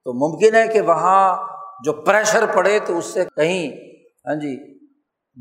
تو 0.04 0.14
ممکن 0.14 0.56
ہے 0.56 0.68
کہ 0.68 0.82
وہاں 0.82 1.48
جو 1.84 1.94
پریشر 1.94 2.56
پڑے 2.56 2.80
تو 2.80 2.98
اس 2.98 3.06
سے 3.06 3.26
کہیں 3.26 3.72
ہاں 4.28 4.36
جی 4.36 4.82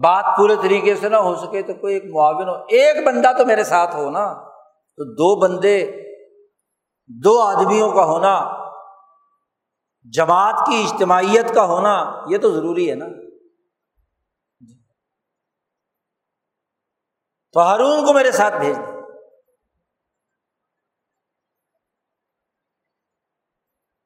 بات 0.03 0.25
پورے 0.37 0.57
طریقے 0.63 0.95
سے 0.95 1.09
نہ 1.09 1.17
ہو 1.17 1.35
سکے 1.35 1.63
تو 1.63 1.75
کوئی 1.75 1.95
ایک 1.95 2.05
معاون 2.05 2.49
ہو۔ 2.49 2.55
ایک 2.55 3.07
بندہ 3.07 3.33
تو 3.39 3.47
میرے 3.47 3.65
ساتھ 3.65 3.97
ہو 3.97 4.11
نا، 4.11 4.35
تو 4.97 5.15
دو 5.15 5.41
بندے، 5.41 5.91
دو 7.09 7.41
آدمیوں 7.41 7.91
کا 7.91 8.05
ہونا، 8.05 8.53
جماعت 10.05 10.67
کی 10.67 10.85
اجتماعیت 10.85 11.55
کا 11.55 11.65
ہونا، 11.65 12.23
یہ 12.29 12.39
تو 12.39 12.51
ضروری 12.51 12.91
ہے 12.91 12.95
نا۔ 12.95 13.07
تو 17.53 17.61
ہارون 17.61 18.07
کو 18.07 18.13
میرے 18.13 18.31
ساتھ 18.31 18.55
بھیج 18.55 18.77
دیں۔ 18.77 19.00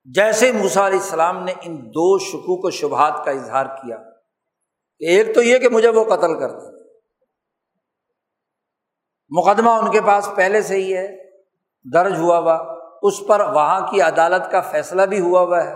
جیسے 0.05 0.53
موسا 0.53 0.87
علیہ 0.87 0.99
السلام 0.99 1.45
نے 1.45 1.53
ان 1.63 1.87
دو 1.87 2.19
شکوک 2.19 2.65
و 2.65 2.71
شبہات 2.71 3.25
کا 3.25 3.31
اظہار 3.31 3.67
کیا، 3.67 3.97
ایک 4.99 5.35
تو 5.35 5.43
یہ 5.43 5.59
کہ 5.59 5.69
مجھے 5.69 5.89
وہ 5.89 6.05
قتل 6.05 6.39
کر 6.39 6.51
دیں 6.51 6.71
مقدمہ 9.31 9.71
ان 9.71 9.91
کے 9.91 10.01
پاس 10.01 10.31
پہلے 10.35 10.63
سے 10.63 10.77
ہی 10.77 10.97
ہے، 10.97 11.09
درج 11.93 12.19
ہوا 12.19 12.39
ہوا، 12.39 12.75
اس 13.03 13.27
پر 13.29 13.41
وہاں 13.41 13.81
کی 13.91 14.01
عدالت 14.01 14.51
کا 14.51 14.61
فیصلہ 14.61 15.03
بھی 15.03 15.21
ہوا 15.21 15.41
ہوا 15.41 15.65
ہے۔ 15.65 15.75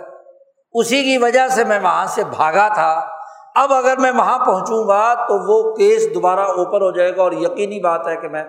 اسی 0.74 1.04
کی 1.04 1.18
وجہ 1.18 1.48
سے 1.48 1.64
میں 1.64 1.80
وہاں 1.80 2.06
سے 2.06 2.24
بھاگا 2.24 2.68
تھا۔ 2.74 3.08
اب 3.54 3.72
اگر 3.72 3.96
میں 3.96 4.12
وہاں 4.12 4.46
پہنچوں 4.46 4.88
گا 4.88 5.14
تو 5.14 5.34
وہ 5.34 5.76
کیس 5.76 6.14
دوبارہ 6.14 6.40
اوپر 6.40 6.80
ہو 6.80 6.90
جائے 6.90 7.16
گا 7.16 7.22
اور 7.22 7.32
یقینی 7.32 7.80
بات 7.80 8.06
ہے 8.06 8.16
کہ 8.16 8.28
میں 8.28 8.44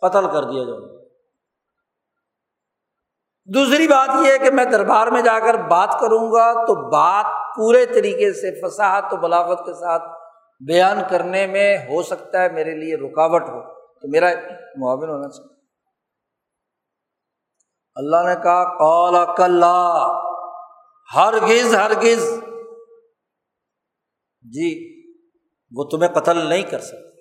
قتل 0.00 0.26
کر 0.26 0.44
دیا 0.44 0.64
جاؤں 0.64 0.80
گا۔ 0.80 1.05
دوسری 3.54 3.88
بات 3.88 4.08
یہ 4.26 4.32
ہے 4.32 4.38
کہ 4.38 4.50
میں 4.50 4.64
دربار 4.64 5.06
میں 5.06 5.22
جا 5.22 5.38
کر 5.40 5.54
بات 5.54 5.96
کروں 6.00 6.32
گا 6.32 6.66
تو 6.66 6.90
بات 6.90 7.26
پورے 7.56 7.86
طریقے 7.86 8.32
سے 8.32 8.60
فصاحت 8.60 9.12
و 9.12 9.16
بلاغت 9.16 9.58
کے 9.58 9.72
ساتھ 9.72 10.02
بیان 10.66 10.98
کرنے 11.10 11.46
میں 11.46 11.78
ہو 11.78 12.02
سکتا 12.02 12.42
ہے، 12.42 12.48
میرے 12.48 12.74
لیے 12.74 12.96
رکاوٹ 12.96 13.42
ہو۔ 13.42 13.74
تو 14.00 14.08
میرا 14.08 14.26
معاون 14.76 15.08
ہونا 15.08 15.28
چاہیے۔ 15.28 15.56
اللہ 17.94 18.16
نے 18.16 18.34
کہا 18.34 18.78
کالا 18.78 19.34
کل 19.34 19.62
ہرگز 21.16 21.74
ہرگز۔ 21.74 22.40
جی 24.42 24.96
وہ 25.76 25.84
تمہیں 25.84 26.10
قتل 26.14 26.46
نہیں 26.46 26.62
کر 26.62 26.80
سکتے۔ 26.80 27.20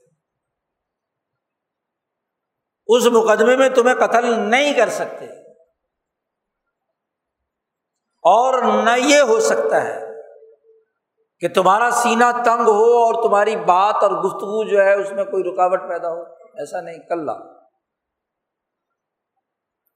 اس 2.88 3.06
مقدمے 3.06 3.56
میں 3.56 3.70
تمہیں 3.70 3.96
قتل 3.96 4.40
نہیں 4.40 4.74
کر 4.74 4.90
سکتے۔ 4.90 5.35
اور 8.26 8.62
نہ 8.84 8.90
یہ 8.98 9.22
ہو 9.22 9.40
سکتا 9.40 9.84
ہے 9.84 10.06
کہ 11.40 11.48
تمہارا 11.48 11.90
سینا 11.92 12.32
تنگ 12.32 12.68
ہو 12.68 12.84
اور 12.84 13.24
تمہاری 13.24 13.56
بات 13.56 13.96
اور 13.96 14.12
گفتگو 14.12 14.70
جو 14.70 14.82
ہے 14.82 14.94
اس 14.94 15.12
میں 15.12 15.26
کوئی 15.26 15.44
رکاوٹ 15.44 15.90
پیدا 15.90 16.10
ہو، 16.10 16.22
ایسا 16.58 16.82
نہیں 16.82 16.98
کل 16.98 17.30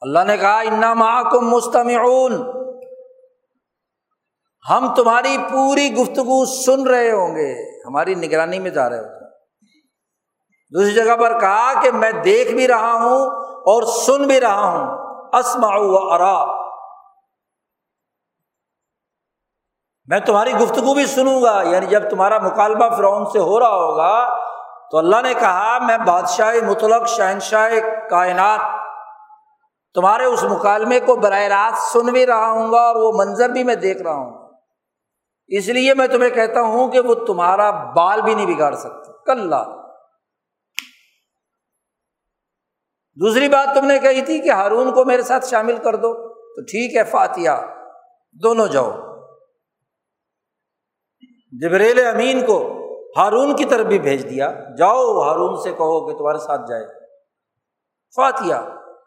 اللہ 0.02 0.20
نے 0.28 0.38
کہا 0.38 0.60
انا 0.60 1.30
کو 1.30 1.42
مستمعون۔ 1.42 2.60
ہم 4.70 4.94
تمہاری 4.96 5.38
پوری 5.52 5.94
گفتگو 5.94 6.46
سن 6.46 6.88
رہے 6.88 7.12
ہوں 7.12 7.36
گے، 7.36 7.82
ہماری 7.86 8.16
نگرانی 8.16 8.60
میں 8.60 8.72
جا 8.72 8.90
رہے 8.90 9.00
ہوتے 9.00 9.26
دوسری 10.74 10.94
جگہ 10.94 11.16
پر 11.16 11.40
کہا 11.40 11.82
کہ 11.82 11.92
میں 11.92 12.12
دیکھ 12.12 12.52
بھی 12.52 12.68
رہا 12.68 12.94
ہوں 12.94 13.22
اور 13.42 13.84
سن 13.84 14.28
بھی 14.28 14.40
رہا 14.40 14.70
ہوں۔ 14.70 15.10
اسما 15.36 15.68
و 15.68 16.14
ارا۔ 16.14 16.59
میں 20.10 20.20
تمہاری 20.20 20.54
گفتگو 20.54 20.94
بھی 20.94 21.06
سنوں 21.06 21.42
گا 21.42 21.62
یعنی 21.62 21.86
جب 21.86 22.10
تمہارا 22.10 22.38
مکالمہ 22.38 22.96
فرعون 22.98 23.26
سے 23.26 23.40
ہو 23.40 23.60
رہا 23.60 23.70
ہوگا، 23.70 24.38
تو 24.92 24.98
اللہ 24.98 25.22
نے 25.24 25.34
کہا، 25.34 25.78
میں 25.78 25.98
بادشاہ 25.98 26.56
مطلق، 26.66 27.08
شہنشاہ 27.08 27.70
کائنات، 28.10 28.60
تمہارے 29.94 30.26
اس 30.26 30.44
مکالمے 30.44 31.00
کو 31.00 31.16
براہ 31.16 31.42
راست 31.42 31.92
سن 31.92 32.06
بھی 32.06 32.26
رہا 32.26 32.52
ہوں 32.52 32.72
گا 32.72 32.78
اور 32.78 32.96
وہ 32.96 33.12
منظر 33.18 33.50
بھی 33.50 33.64
میں 33.64 33.76
دیکھ 33.76 34.02
رہا 34.02 34.14
ہوں۔ 34.14 34.50
اس 35.48 35.68
لیے 35.68 35.94
میں 35.94 36.08
تمہیں 36.08 36.30
کہتا 36.30 36.62
ہوں 36.62 36.88
کہ 36.88 37.00
وہ 37.00 37.14
تمہارا 37.14 37.72
بال 37.72 38.22
بھی 38.22 38.34
نہیں 38.34 38.56
بگاڑ 38.56 38.76
سکتے۔ 38.76 39.12
کل 39.26 39.54
دوسری 43.16 43.50
بات 43.50 43.76
تم 43.76 43.86
نے 43.86 44.00
کہی 44.00 44.22
تھی 44.22 44.40
کہ 44.40 44.52
ہارون 44.52 44.94
کو 44.94 45.06
میرے 45.06 45.22
ساتھ 45.22 45.46
شامل 45.46 45.78
کر 45.78 45.96
دو، 45.96 46.34
تو 46.34 46.62
ٹھیک 46.62 46.98
ہے، 46.98 47.04
فاتحہ۔ 47.04 47.66
دونوں 48.44 48.68
جاؤ۔ 48.68 49.09
جبریل 51.52 52.06
امین 52.06 52.46
کو 52.46 52.76
ہارون 53.18 53.56
کی 53.56 53.66
طرف 53.66 53.86
بھی 53.86 54.00
بھیج 54.00 54.30
دیا۔ 54.30 54.52
جاؤ 54.78 55.22
ہارون 55.22 55.62
سے 55.62 55.72
کہو 55.72 56.08
کہ 56.08 56.18
تمہارے 56.18 56.38
ساتھ 56.38 56.62
جائے۔ 56.70 56.86
فاتحہ 58.16 58.62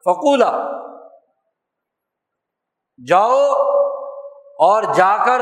فکولا 0.04 0.82
جاؤ 3.06 3.52
اور 4.58 4.82
جا 4.82 5.24
کر 5.26 5.40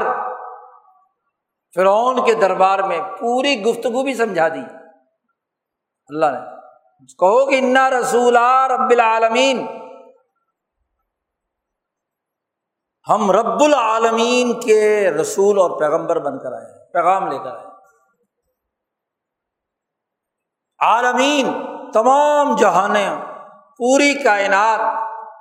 فرعون 1.74 2.24
کے 2.24 2.34
دربار 2.34 2.78
میں 2.78 3.00
پوری 3.20 3.62
گفتگو 3.62 4.02
بھی 4.02 4.14
سمجھا 4.14 4.48
دی۔ 4.48 4.62
اللہ 6.08 6.26
نے 6.26 6.38
کہو 7.06 7.46
کہ 7.46 7.58
انا 7.58 7.90
رسول 7.90 8.36
رب 8.70 8.90
العالمین 8.90 9.66
ہم 13.08 13.30
رب 13.30 13.62
العالمین 13.62 14.60
کے 14.60 15.10
رسول 15.10 15.58
اور 15.58 15.80
پیغمبر 15.80 16.18
بن 16.18 16.38
کر 16.38 16.52
آئے 16.52 16.72
ہیں۔ 16.72 16.79
پیغام 16.92 17.26
لے 17.26 17.38
کر 17.38 17.56
آئے۔ 17.56 17.66
عالمین، 20.78 21.52
تمام 21.92 22.56
جہانیں 22.56 23.16
پوری 23.78 24.14
کائنات، 24.14 24.80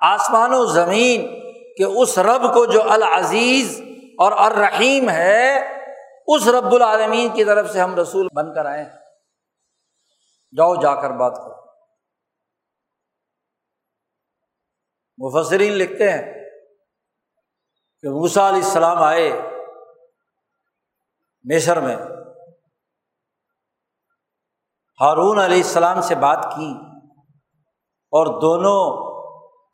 آسمان 0.02 0.54
و 0.54 0.66
زمین 0.66 1.42
کہ 1.78 1.84
اس 1.84 2.18
رب 2.18 2.54
کو 2.54 2.66
جو 2.66 2.92
العزیز 2.92 3.82
اور 4.20 4.32
الرحیم 4.32 5.10
ہے، 5.10 5.58
اس 6.28 6.48
رب 6.48 6.74
العالمین 6.74 7.30
کی 7.34 7.46
طرف 7.46 7.70
سے 7.70 7.80
ہم 7.80 7.96
رسول 7.96 8.28
بن 8.36 8.54
کر 8.54 8.66
آئے 8.66 8.86
جاؤ، 10.58 10.76
جا 10.76 11.02
کر 11.02 11.12
بات 11.12 11.36
کرو۔ 11.36 11.60
مفسرین 15.18 15.74
لکھتے 15.74 16.12
ہیں 16.12 16.34
کہ 18.02 18.10
موسا 18.10 18.50
علیہ 18.50 18.64
السلام 18.64 18.98
آئے۔ 18.98 19.49
میسر 21.44 21.80
میں۔ 21.80 21.96
ہارون 25.00 25.40
علیہ 25.40 25.58
السلام 25.58 26.02
سے 26.02 26.16
بات 26.16 26.44
کی 26.44 26.72
اور 28.14 28.42
دونوں 28.42 29.10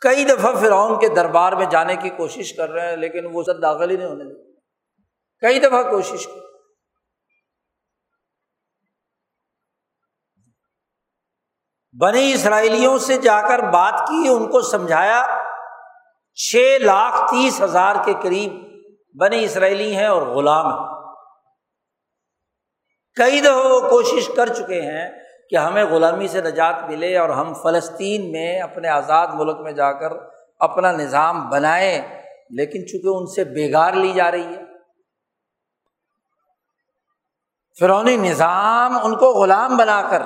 کئی 0.02 0.26
دفعہ 0.26 0.56
فرعون 0.56 1.00
کے 1.00 1.08
دربار 1.16 1.54
میں 1.54 1.66
جانے 1.66 1.96
کی 1.96 2.10
کوشش 2.10 2.54
کر 2.54 2.70
رہے 2.70 2.90
ہیں، 2.90 2.98
لیکن 2.98 3.26
وہ 3.34 3.44
سب 3.44 3.62
داخل 3.62 3.92
ہی 3.92 3.98
نہیں 3.98 4.08
ہونے 4.08 4.24
لگے 4.24 4.54
کئی 5.40 5.60
دفعہ 5.60 5.84
کوشش 5.92 6.28
کی۔ 6.28 6.40
بنی 12.02 12.34
اسرائیلیوں 12.34 12.98
سے 12.98 13.18
جا 13.18 13.42
کر 13.42 13.60
بات 13.60 13.94
کی، 14.08 14.28
ان 14.28 14.52
کو 14.52 14.62
سمجھایا، 14.62 15.26
چھ 16.34 16.78
لاکھ 16.82 17.32
تیس 17.32 17.62
ہزار 17.62 17.96
کے 18.06 18.14
قریب 18.24 18.54
بنی 19.22 19.44
اسرائیلی 19.44 19.96
ہیں 19.96 20.08
اور 20.08 20.22
غلام 20.22 20.66
ہیں۔ 20.66 20.95
کئی 23.16 23.42
دفعہ 23.42 23.72
وہ 23.72 23.80
کوشش 23.80 24.32
کر 24.36 24.54
چکے 24.54 24.82
ہیں 24.82 25.10
کہ 25.50 25.56
ہمیں 25.56 25.86
غلامی 25.86 26.28
سے 26.28 26.42
نجات 26.42 26.76
ملے 26.88 27.18
اور 27.18 27.30
ہم 27.30 27.54
فلسطین 27.54 28.32
میں 28.32 28.62
اپنے 28.62 28.88
آزاد 28.88 29.28
ملک 29.34 29.60
میں 29.60 29.72
جا 29.72 29.92
کر 29.92 30.12
اپنا 30.60 30.92
نظام 30.92 31.50
بنائیں، 31.50 32.02
لیکن 32.50 32.88
چونکہ 32.88 33.08
ان 33.08 33.28
سے 33.28 33.44
بےگار 33.44 33.94
لی 33.94 34.14
جا 34.14 34.32
رہی 34.32 34.56
ہے۔ 34.56 34.62
فرونی 37.80 38.18
نظام 38.18 39.06
ان 39.06 39.16
کو 39.18 39.34
غلام 39.34 39.78
بنا 39.78 40.02
کر 40.10 40.22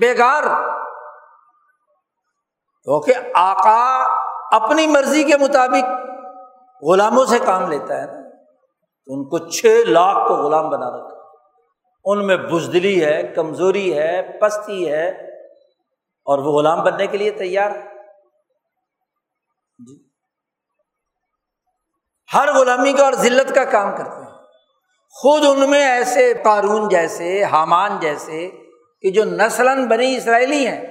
بےگار 0.00 0.42
کیونکہ 2.82 3.14
آقا 3.34 4.04
اپنی 4.56 4.86
مرضی 4.86 5.24
کے 5.24 5.36
مطابق 5.36 5.84
غلاموں 6.82 7.24
سے 7.24 7.38
کام 7.38 7.70
لیتا 7.70 8.00
ہے 8.00 8.06
نا۔ 8.06 8.23
ان 9.06 9.28
کو 9.28 9.38
چھ 9.38 9.82
لاکھ 9.86 10.28
کو 10.28 10.34
غلام 10.34 10.70
بنا 10.70 10.96
رکھا۔ 10.96 11.14
ان 12.04 12.26
میں 12.26 12.36
بزدلی 12.36 13.04
ہے، 13.04 13.22
کمزوری 13.22 13.98
ہے، 13.98 14.38
پستی 14.40 14.92
ہے 14.92 15.08
اور 16.24 16.38
وہ 16.38 16.58
غلام 16.58 16.84
بننے 16.84 17.06
کے 17.06 17.18
لیے 17.18 17.30
تیار 17.30 17.70
ہے۔ 17.70 17.82
جی۔ 19.78 20.08
ہر 22.34 22.54
غلامی 22.54 22.92
کا 22.92 23.04
اور 23.04 23.12
ذلت 23.12 23.54
کا 23.54 23.64
کام 23.64 23.96
کرتے 23.96 24.24
ہیں۔ 24.24 24.38
خود 25.10 25.42
ان 25.46 25.70
میں 25.70 25.84
ایسے 25.84 26.34
قارون 26.44 26.88
جیسے، 26.88 27.44
حامان 27.44 27.98
جیسے 28.00 28.50
کہ 29.02 29.10
جو 29.10 29.24
نسلاً 29.24 29.88
بنی 29.88 30.16
اسرائیلی 30.16 30.66
ہیں۔ 30.66 30.86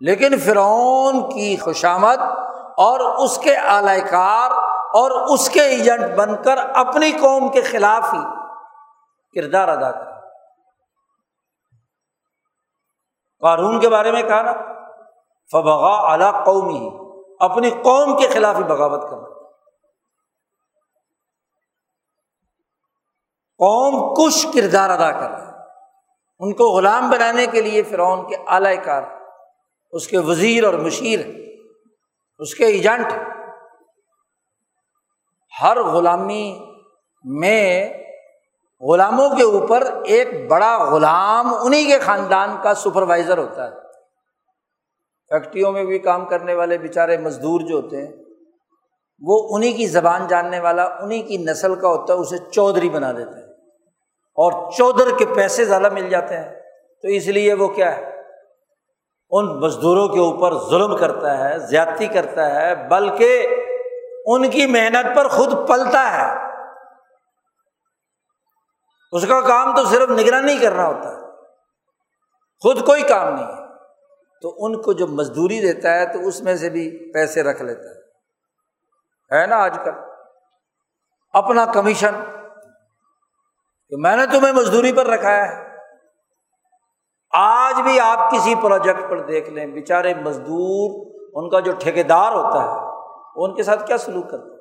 لیکن 0.00 0.38
فرعون 0.38 1.28
کی 1.34 1.56
خوشامد 1.56 2.18
اور 2.76 3.24
اس 3.24 3.38
کے 3.38 3.56
اعلی 3.56 4.00
کار 4.00 4.50
اور 4.94 5.34
اس 5.34 5.50
کے 5.50 5.60
ایجنٹ 5.60 6.16
بن 6.16 6.42
کر 6.42 6.58
اپنی 6.58 7.12
قوم 7.12 7.52
کے 7.52 7.62
خلاف 7.62 8.14
ہی 8.14 8.18
کردار 9.34 9.68
ادا 9.68 9.90
کر 9.90 10.14
قارون 13.40 13.80
کے 13.80 13.88
بارے 13.88 14.12
میں 14.12 14.22
کہا 14.22 14.42
نا، 14.42 14.52
فبغا 15.52 16.10
اعلی 16.10 16.44
قومی 16.44 16.78
ہی 16.78 16.88
اپنی 17.40 17.70
قوم 17.70 18.16
کے 18.16 18.28
خلاف 18.28 18.56
ہی 18.56 18.62
بغاوت 18.62 19.02
کر۔ 19.02 19.34
قوم 23.58 24.14
کش 24.14 24.46
کردار 24.54 24.90
ادا 24.90 25.12
کر۔ 25.12 25.30
رہا 25.30 25.46
ہے 25.46 25.52
ان 26.38 26.54
کو 26.54 26.64
غلام 26.64 27.10
بنانے 27.10 27.46
کے 27.46 27.60
لیے 27.60 27.82
فرعون 27.82 28.28
کے 28.28 28.36
اعلی 28.46 28.76
کار، 28.76 29.02
اس 29.92 30.08
کے 30.08 30.18
وزیر 30.18 30.64
اور 30.64 30.74
مشیر، 30.74 31.20
اس 32.38 32.54
کے 32.54 32.64
ایجنٹ۔ 32.64 33.12
ہر 35.62 35.82
غلامی 35.82 36.60
میں 37.24 37.92
غلاموں 38.80 39.28
کے 39.28 39.42
اوپر 39.42 39.84
ایک 40.04 40.50
بڑا 40.50 40.84
غلام 40.90 41.54
انہیں 41.60 41.86
کے 41.86 41.98
خاندان 41.98 42.56
کا 42.62 42.74
سپروائزر 42.74 43.38
ہوتا 43.38 43.64
ہے۔ 43.64 43.74
فیکٹریوں 45.28 45.72
میں 45.72 45.84
بھی 45.84 45.98
کام 45.98 46.24
کرنے 46.24 46.54
والے 46.54 46.78
بےچارے 46.78 47.18
مزدور 47.18 47.60
جو 47.60 47.76
ہوتے 47.76 48.06
ہیں، 48.06 48.12
وہ 49.20 49.56
انہیں 49.56 49.76
کی 49.76 49.86
زبان 49.86 50.26
جاننے 50.26 50.60
والا 50.60 50.84
انہیں 50.84 51.22
کی 51.22 51.36
نسل 51.36 51.74
کا 51.74 51.88
ہوتا 51.88 52.14
ہے، 52.14 52.18
اسے 52.18 52.36
چودھری 52.50 52.90
بنا 52.90 53.12
دیتے 53.12 53.36
ہیں۔ 53.36 53.52
اور 54.36 54.72
چودھر 54.72 55.18
کے 55.18 55.24
پیسے 55.36 55.64
زیادہ 55.64 55.88
مل 55.92 56.08
جاتے 56.08 56.36
ہیں۔ 56.36 56.60
تو 57.02 57.08
اس 57.08 57.26
لیے 57.26 57.54
وہ 57.54 57.68
کیا 57.68 57.96
ہے؟ 57.96 58.14
ان 59.30 59.60
مزدوروں 59.60 60.08
کے 60.08 60.18
اوپر 60.18 60.54
ظلم 60.70 60.96
کرتا 60.96 61.48
ہے، 61.48 61.58
زیادتی 61.58 62.06
کرتا 62.06 62.54
ہے، 62.54 62.88
بلکہ 62.88 63.46
ان 64.24 64.50
کی 64.50 64.66
محنت 64.66 65.16
پر 65.16 65.28
خود 65.28 65.68
پلتا 65.68 66.12
ہے۔ 66.12 66.44
اس 69.12 69.26
کا 69.28 69.40
کام 69.40 69.76
تو 69.76 69.84
صرف 69.84 70.10
نگرانی 70.10 70.58
کرنا 70.58 70.86
ہوتا۔ 70.86 71.08
ہے 71.08 71.24
خود 72.62 72.86
کوئی 72.86 73.02
کام 73.02 73.34
نہیں 73.34 73.46
ہے۔ 73.46 73.64
تو 74.42 74.54
ان 74.58 74.82
کو 74.82 74.92
جو 74.92 75.06
مزدوری 75.06 75.60
دیتا 75.60 75.94
ہے 75.94 76.12
تو 76.12 76.28
اس 76.28 76.40
میں 76.40 76.56
سے 76.56 76.70
بھی 76.70 77.12
پیسے 77.12 77.42
رکھ 77.42 77.62
لیتا 77.62 77.80
ہے۔ 77.80 78.04
ہے 79.36 79.46
نا 79.46 79.56
آج 79.56 79.78
کل؟ 79.84 79.90
اپنا 81.32 81.64
کمیشن۔ 81.64 82.12
کہ 83.88 83.96
میں 83.96 84.16
نے 84.16 84.26
تمہیں 84.26 84.52
مزدوری 84.52 84.92
پر 84.92 85.06
رکھایا 85.06 85.48
ہے۔ 85.48 85.76
آج 87.30 87.80
بھی 87.80 88.00
آپ 88.00 88.30
کسی 88.30 88.54
پروجیکٹ 88.54 89.00
پر 89.10 89.20
دیکھ 89.20 89.50
لیں۔ 89.50 89.66
بےچارے 89.66 90.14
مزدور، 90.14 91.06
ان 91.34 91.50
کا 91.50 91.60
جو 91.60 91.72
ٹھیکیدار 91.72 92.32
ہوتا 92.32 92.64
ہے۔ 92.64 92.83
وہ 93.36 93.46
ان 93.46 93.54
کے 93.54 93.62
ساتھ 93.62 93.86
کیا 93.86 93.98
سلوک 93.98 94.30
کرتا 94.30 94.44
ہے؟ 94.44 94.54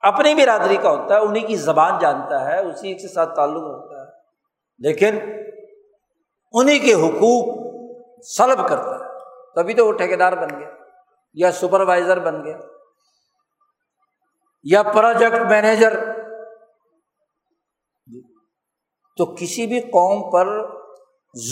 اپنی 0.00 0.34
برادری 0.34 0.76
کا 0.76 0.90
ہوتا 0.90 1.14
ہے 1.14 1.20
انہیں 1.20 1.46
کی 1.46 1.56
زبان 1.56 1.98
جانتا 2.00 2.44
ہے، 2.44 2.60
اسی 2.60 2.94
کے 2.94 3.08
ساتھ 3.08 3.36
تعلق 3.36 3.62
ہوتا 3.62 4.00
ہے۔ 4.00 4.06
لیکن 4.78 5.18
انہیں 6.52 6.78
کے 6.78 6.94
حقوق 6.94 7.66
سلب 8.24 8.68
کرتا 8.68 9.04
ہے۔ 9.04 9.18
تبھی 9.54 9.74
تو 9.74 9.86
وہ 9.86 9.92
ٹھیکیدار 9.92 10.32
بن 10.32 10.60
گیا، 10.60 10.68
یا 11.34 11.52
سپروائزر 11.52 12.20
بن 12.20 12.44
گیا، 12.44 12.56
یا 14.64 14.82
پروجیکٹ 14.82 15.50
مینیجر۔ 15.50 16.16
تو 19.16 19.26
کسی 19.26 19.66
بھی 19.66 19.80
قوم 19.80 20.30
پر 20.30 20.75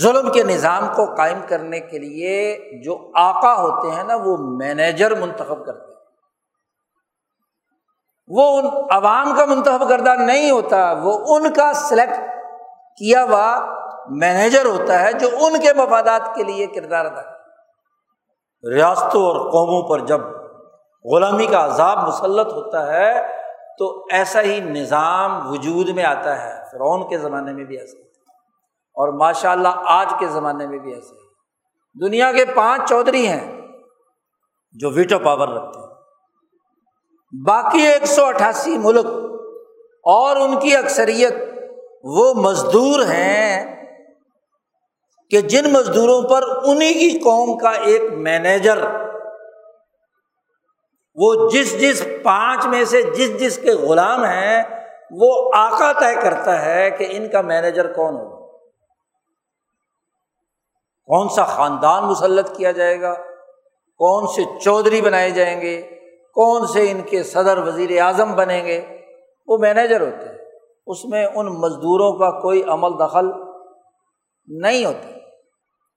ظلم 0.03 0.33
کے 0.33 0.43
نظام 0.43 0.87
کو 0.97 1.15
قائم 1.15 1.41
کرنے 1.49 1.81
کے 1.81 1.99
لیے 1.99 2.59
جو 2.85 3.11
آقا 3.15 3.55
ہوتے 3.55 3.91
ہیں 3.91 4.05
نا، 4.05 4.15
وہ 4.15 4.37
مینیجر 4.39 5.15
منتخب 5.15 5.67
کرتے 5.67 5.87
ہیں۔ 5.87 5.95
وہ 8.27 8.59
ان 8.59 8.65
عوام 8.91 9.35
کا 9.37 9.45
منتخب 9.45 9.89
کردہ 9.89 10.15
نہیں 10.15 10.51
ہوتا، 10.51 10.93
وہ 10.93 11.37
ان 11.37 11.53
کا 11.53 11.73
سلیکٹ 11.73 12.17
کیا 12.99 13.25
ہوا 13.25 13.61
مینیجر 14.11 14.65
ہوتا 14.65 15.01
ہے 15.01 15.13
جو 15.13 15.29
ان 15.41 15.61
کے 15.61 15.73
مفادات 15.73 16.35
کے 16.35 16.43
لیے 16.43 16.67
کردار 16.67 17.05
ادا 17.05 17.23
ریاستوں 18.75 19.23
اور 19.23 19.51
قوموں 19.51 19.89
پر 19.89 20.07
جب 20.07 20.21
غلامی 21.05 21.47
کا 21.47 21.65
عذاب 21.65 22.09
مسلط 22.09 22.47
ہوتا 22.47 22.93
ہے، 22.93 23.27
تو 23.79 24.07
ایسا 24.11 24.41
ہی 24.41 24.61
نظام 24.61 25.53
وجود 25.53 25.89
میں 25.89 26.05
آتا 26.05 26.43
ہے۔ 26.43 26.65
فرعون 26.73 27.09
کے 27.09 27.19
زمانے 27.19 27.53
میں 27.53 27.65
بھی 27.65 27.79
ایسا۔ 27.79 28.04
اور 28.95 29.09
ماشاء 29.09 29.51
اللہ 29.51 29.69
آج 29.75 30.13
کے 30.21 30.27
زمانے 30.27 30.67
میں 30.67 30.79
بھی 30.79 30.95
ایسے 30.95 31.15
ہی 31.15 32.07
دنیا 32.07 32.33
کے 32.33 32.45
پانچ 32.45 32.89
چودھری 32.89 33.27
ہیں 33.27 33.61
جو 34.73 34.91
ویٹو 34.91 35.19
پاور 35.19 35.49
رکھتے 35.49 35.79
ہیں۔ 35.79 35.87
باقی 37.47 37.83
ایک 37.87 38.07
سو 38.07 38.25
اٹھاسی 38.25 38.79
ملک 38.79 39.07
اور 40.05 40.37
ان 40.37 40.61
کی 40.61 40.77
اکثریت 40.77 41.35
وہ 42.05 42.35
مزدور 42.35 43.01
ہیں 43.01 43.75
کہ 45.31 45.41
جن 45.41 45.73
مزدوروں 45.73 46.23
پر 46.29 46.43
انہیں 46.65 46.93
کی 46.93 47.19
قوم 47.19 47.59
کا 47.59 47.71
ایک 47.71 48.03
مینیجر، 48.13 48.79
وہ 51.15 51.49
جس 51.51 51.81
جس 51.81 52.07
پانچ 52.23 52.67
میں 52.67 52.85
سے 52.85 53.03
جس 53.03 53.41
جس 53.41 53.59
کے 53.59 53.71
غلام 53.71 54.25
ہیں، 54.25 54.63
وہ 55.11 55.51
آکا 55.55 55.93
طے 55.93 56.15
کرتا 56.15 56.65
ہے 56.65 56.91
کہ 56.91 57.07
ان 57.11 57.29
کا 57.31 57.41
مینیجر 57.41 57.93
کون 57.93 58.15
ہوگا۔ 58.15 58.34
کون 61.07 61.29
سا 61.29 61.45
خاندان 61.45 62.05
مسلط 62.05 62.57
کیا 62.57 62.71
جائے 62.71 63.01
گا؟ 63.01 63.15
کون 63.99 64.27
سے 64.27 64.59
چودھری 64.61 65.01
بنائے 65.01 65.31
جائیں 65.31 65.61
گے؟ 65.61 65.83
کون 66.35 66.67
سے 66.67 66.91
ان 66.91 67.03
کے 67.03 67.23
صدر 67.23 67.59
وزیر 67.59 68.03
اعظم 68.03 68.33
بنیں 68.33 68.67
گے؟ 68.67 68.99
وہ 69.47 69.59
مینیجر 69.59 70.01
ہوتے 70.01 70.29
ہیں۔ 70.29 70.39
اس 70.87 71.05
میں 71.05 71.27
ان 71.27 71.47
مزدوروں 71.47 72.19
کا 72.19 72.41
کوئی 72.41 72.63
عمل 72.63 72.99
دخل 73.01 73.27
نہیں 74.47 74.85
ہوتا۔ 74.85 75.09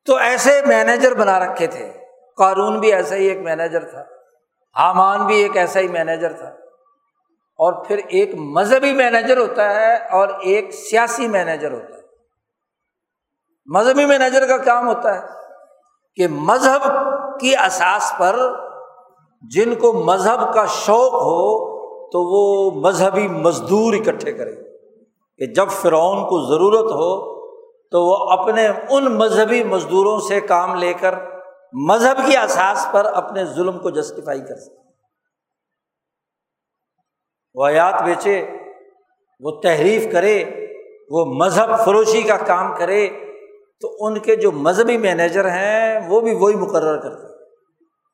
تو 0.05 0.15
ایسے 0.15 0.61
مینیجر 0.65 1.13
بنا 1.13 1.39
رکھے 1.39 1.67
تھے۔ 1.67 1.91
قارون 2.37 2.79
بھی 2.79 2.93
ایسا 2.93 3.15
ہی 3.15 3.25
ایک 3.25 3.37
مینیجر 3.37 3.85
تھا۔ 3.85 4.01
حامان 4.79 5.25
بھی 5.25 5.35
ایک 5.35 5.57
ایسا 5.57 5.79
ہی 5.79 5.87
مینیجر 5.87 6.33
تھا۔ 6.33 6.47
اور 7.55 7.85
پھر 7.85 7.97
ایک 7.97 8.35
مذہبی 8.35 8.93
مینیجر 8.93 9.37
ہوتا 9.37 9.75
ہے 9.75 9.95
اور 9.95 10.27
ایک 10.41 10.71
سیاسی 10.71 11.27
مینیجر 11.27 11.71
ہوتا 11.71 11.93
ہے۔ 11.93 11.96
مذہبی 13.67 14.05
مینیجر 14.05 14.47
کا 14.47 14.57
کام 14.57 14.87
ہوتا 14.87 15.15
ہے 15.15 15.27
کہ 16.15 16.27
مذہب 16.27 16.81
کی 17.39 17.55
اساس 17.55 18.13
پر 18.17 18.39
جن 19.51 19.75
کو 19.75 19.93
مذہب 19.93 20.53
کا 20.53 20.65
شوق 20.65 21.13
ہو 21.13 21.77
تو 22.07 22.23
وہ 22.23 22.71
مذہبی 22.81 23.27
مزدور 23.27 23.93
اکٹھے 23.93 24.31
کرے 24.31 24.55
کہ 25.37 25.53
جب 25.53 25.67
فرعون 25.69 26.23
کو 26.29 26.45
ضرورت 26.45 26.91
ہو 26.91 27.37
تو 27.91 28.03
وہ 28.03 28.31
اپنے 28.31 28.67
ان 28.89 29.05
مذہبی 29.05 29.63
مزدوروں 29.63 30.19
سے 30.19 30.41
کام 30.41 30.75
لے 30.75 30.93
کر 30.93 31.15
مذہب 31.73 32.25
کی 32.25 32.37
اساس 32.37 32.87
پر 32.91 33.05
اپنے 33.05 33.45
ظلم 33.45 33.79
کو 33.79 33.89
جسٹیفائی 33.89 34.41
کر 34.41 34.55
سکے۔ 34.55 34.75
وہ 37.55 37.65
آیات 37.65 38.01
بیچے، 38.01 38.51
وہ 39.39 39.51
تحریف 39.61 40.11
کرے، 40.11 40.43
وہ 41.09 41.25
مذہب 41.25 41.85
فروشی 41.85 42.21
کا 42.21 42.37
کام 42.37 42.75
کرے 42.77 43.26
تو 43.81 43.95
ان 43.99 44.19
کے 44.19 44.35
جو 44.35 44.51
مذہبی 44.51 44.97
مینیجر 44.97 45.49
ہیں 45.49 46.09
وہ 46.09 46.21
بھی 46.21 46.35
وہی 46.35 46.55
مقرر 46.55 46.97
کرتے 46.97 47.27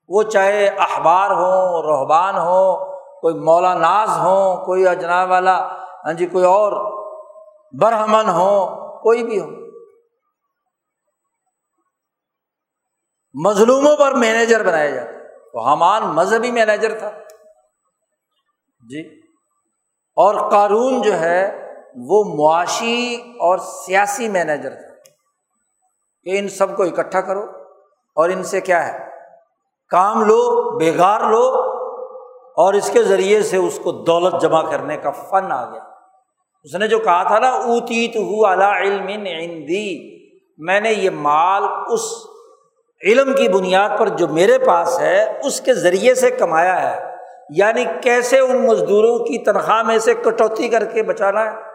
وہ 0.09 0.23
چاہے 0.23 0.67
اخبار 0.67 1.29
ہوں 1.29 1.83
رحبان 1.83 2.35
ہوں، 2.35 2.93
کوئی 3.21 3.35
مولا 3.35 3.73
ناز 3.73 4.09
ہوں، 4.09 4.65
کوئی 4.65 4.87
اجنا 4.87 5.23
والا 5.23 5.57
ہاں 6.05 6.13
جی 6.13 6.25
کوئی 6.25 6.45
اور، 6.45 6.93
برہمن 7.81 8.29
ہو 8.29 8.65
کوئی 8.99 9.23
بھی 9.23 9.41
ہو 9.41 9.47
مظلوموں 13.45 13.95
پر 13.95 14.11
مینیجر 14.11 14.63
بنایا 14.63 14.89
جاتا 14.89 15.11
تو 15.51 15.59
حمان 15.59 16.03
مذہبی 16.03 16.51
مینیجر 16.51 16.99
تھا۔ 16.99 17.11
جی۔ 18.89 19.19
اور 20.15 20.51
قارون 20.51 21.01
جو 21.01 21.19
ہے، 21.19 21.69
وہ 22.07 22.23
معاشی 22.23 23.15
اور 23.15 23.57
سیاسی 23.57 24.29
مینیجر 24.29 24.69
تھا۔ 24.69 24.92
کہ 26.23 26.39
ان 26.39 26.49
سب 26.49 26.77
کو 26.77 26.83
اکٹھا 26.83 27.21
کرو۔ 27.21 27.43
اور 28.15 28.29
ان 28.29 28.43
سے 28.43 28.61
کیا 28.61 28.93
ہے؟ 28.93 29.09
کام 29.89 30.25
لو 30.25 30.71
بےگار 30.77 31.21
لو۔ 31.21 31.73
اور 32.57 32.73
اس 32.73 32.89
کے 32.89 33.03
ذریعے 33.03 33.41
سے 33.41 33.57
اس 33.57 33.79
کو 33.83 33.91
دولت 33.91 34.41
جمع 34.41 34.71
کرنے 34.71 34.97
کا 34.97 35.11
فن 35.11 35.51
آ 35.51 35.71
گیا۔ 35.71 35.81
اس 36.63 36.75
نے 36.75 36.87
جو 36.87 36.99
کہا 36.99 37.23
تھا 37.23 37.39
نا 37.39 37.49
اوتیت 37.49 38.15
ہو 38.15 38.45
علم 38.45 39.05
میں 40.57 40.79
نے 40.79 40.91
یہ 40.91 41.09
مال 41.09 41.63
اس 41.89 42.01
علم 43.03 43.33
کی 43.33 43.49
بنیاد 43.49 43.89
پر 43.97 44.07
جو 44.07 44.27
میرے 44.27 44.57
پاس 44.57 44.99
ہے، 44.99 45.39
اس 45.43 45.61
کے 45.61 45.73
ذریعے 45.73 46.15
سے 46.15 46.31
کمایا 46.31 46.95
ہے۔ 46.95 47.15
یعنی 47.49 47.85
کیسے 48.01 48.39
ان 48.39 48.67
مزدوروں 48.67 49.19
کی 49.19 49.43
تنخواہ 49.43 49.83
میں 49.83 49.97
سے 49.97 50.13
کٹوتی 50.13 50.69
کر 50.69 50.85
کے 50.85 51.03
بچانا 51.03 51.51
ہے؟ 51.51 51.72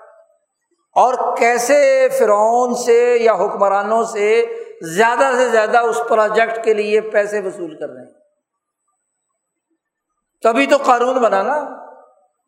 اور 0.99 1.37
کیسے 1.37 2.09
فرعون 2.19 2.75
سے 2.75 3.19
یا 3.21 3.33
حکمرانوں 3.33 4.03
سے 4.03 4.45
زیادہ 4.83 5.31
سے 5.37 5.49
زیادہ 5.49 5.79
اس 5.79 6.03
پروجیکٹ 6.09 6.65
کے 6.65 6.75
لیے 6.75 7.01
پیسے 7.01 7.41
وصول 7.41 7.77
کر 7.77 7.89
رہے 7.89 8.01
ہیں؟ 8.01 8.13
تبھی 10.43 10.67
تو 10.67 10.77
قانون 10.85 11.19
بنانا 11.19 11.67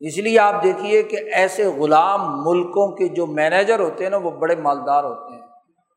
اس 0.00 0.18
لیے 0.18 0.38
آپ 0.38 0.62
دیکھیے 0.62 1.02
کہ 1.02 1.16
ایسے 1.34 1.64
غلام 1.64 2.42
ملکوں 2.44 2.96
کے 2.96 3.08
جو 3.08 3.26
مینیجر 3.26 3.80
ہوتے 3.80 4.04
ہیں 4.04 4.10
نا، 4.10 4.16
وہ 4.16 4.30
بڑے 4.30 4.56
مالدار 4.56 5.04
ہوتے 5.04 5.34
ہیں۔ 5.34 5.40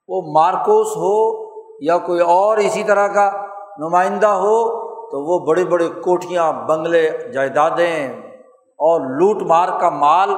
وہ 0.07 0.21
مارکوس 0.33 0.87
ہو 0.87 1.45
یا 1.81 1.97
کوئی 1.97 2.19
اور 2.19 2.57
اسی 2.57 2.83
طرح 2.83 3.07
کا 3.07 3.45
نمائندہ 3.77 4.27
ہو، 4.27 4.83
تو 5.09 5.21
وہ 5.23 5.45
بڑے 5.45 5.65
بڑے 5.65 5.89
کوٹیاں 5.89 6.53
بنگلے، 6.53 7.09
جائیدادیں 7.33 8.21
اور 8.79 9.01
لوٹ 9.01 9.41
مار 9.41 9.79
کا 9.79 9.89
مال 9.89 10.29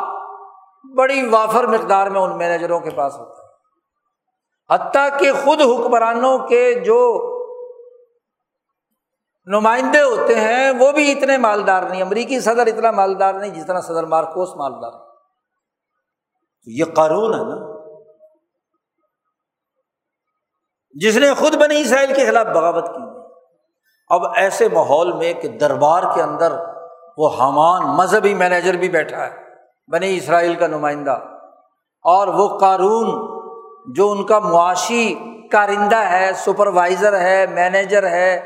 بڑی 0.94 1.28
وافر 1.28 1.64
مقدار 1.64 2.08
میں 2.08 2.22
ان 2.22 2.38
مینیجروں 2.38 2.80
کے 2.80 2.90
پاس 2.90 3.18
ہوتا 3.18 3.42
ہے۔ 3.42 3.46
حتیٰ 4.74 5.20
کہ 5.20 5.32
خود 5.32 5.62
حکمرانوں 5.62 6.38
کے 6.38 6.74
جو 6.74 7.32
نمائندے 9.46 10.02
ہوتے 10.02 10.36
ہیں، 10.36 10.72
وہ 10.72 10.92
بھی 10.92 11.12
اتنے 11.12 11.38
مالدار 11.38 11.84
نہیں، 11.84 12.02
امریکی 12.02 12.40
صدر 12.40 12.68
اتنا 12.68 12.92
مالدار 12.92 13.34
نہیں 13.34 13.52
جتنا 13.52 13.82
صدر 13.82 14.04
مارکوس 14.04 14.50
مالدار 14.56 14.92
یہ 16.66 16.86
قانون 16.86 17.34
ہے 17.34 17.44
نا، 17.44 17.76
جس 20.92 21.18
نے 21.18 21.34
خود 21.34 21.56
بنی 21.56 21.82
اسرائیل 21.82 22.14
کے 22.14 22.26
خلاف 22.26 22.46
بغاوت 22.46 22.88
کی۔ 22.88 23.20
اب 24.10 24.22
ایسے 24.36 24.68
ماحول 24.68 25.12
میں 25.12 25.34
کہ 25.34 25.48
دربار 25.48 26.04
کے 26.16 26.22
اندر 26.22 26.54
وہ 27.18 27.30
حمان 27.30 27.88
مذہبی 27.98 28.34
مینیجر 28.34 28.74
بھی 28.74 28.90
بیٹھا 28.90 29.26
ہے۔ 29.26 29.45
بنی 29.88 30.18
اسرائیل 30.18 30.56
کا 30.56 30.68
نمائندہ 30.68 31.18
اور 32.06 32.28
وہ 32.28 32.58
قارون 32.58 33.36
جو 33.96 34.12
ان 34.12 34.26
کا 34.26 34.40
معاشی 34.40 35.16
کارندہ 35.52 35.96
ہے، 35.96 36.34
سپروائزر 36.34 37.20
ہے، 37.20 37.46
مینیجر 37.48 38.08
ہے 38.08 38.40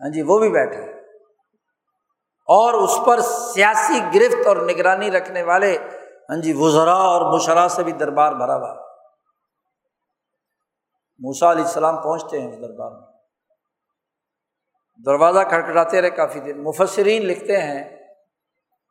ہاں 0.00 0.08
جی 0.08 0.22
وہ 0.22 0.38
بھی 0.38 0.48
بیٹھے 0.50 0.82
اور 2.48 2.74
اس 2.74 2.98
پر 3.06 3.20
سیاسی 3.20 4.00
گرفت 4.14 4.46
اور 4.46 4.56
نگرانی 4.56 5.10
رکھنے 5.10 5.42
والے 5.42 5.76
ہاں 6.30 6.36
جی 6.36 6.52
وزرا 6.52 6.94
اور 6.94 7.34
مشرا 7.34 7.68
سے 7.68 7.82
بھی 7.82 7.92
دربار 7.92 8.32
بھرا 8.32 8.56
ہوا 8.56 8.74
موسا 11.18 11.52
علیہ 11.52 11.64
السلام 11.64 11.96
پہنچتے 11.96 12.40
ہیں 12.40 12.52
اس 12.52 12.60
دربار 12.60 12.90
میں۔ 12.90 13.06
دروازہ 15.06 15.38
کھڑکھڑاتے 15.48 16.00
رہے 16.00 16.10
کافی 16.10 16.40
دن 16.40 16.62
مفسرین 16.62 17.22
لکھتے 17.22 17.60
ہیں 17.60 17.98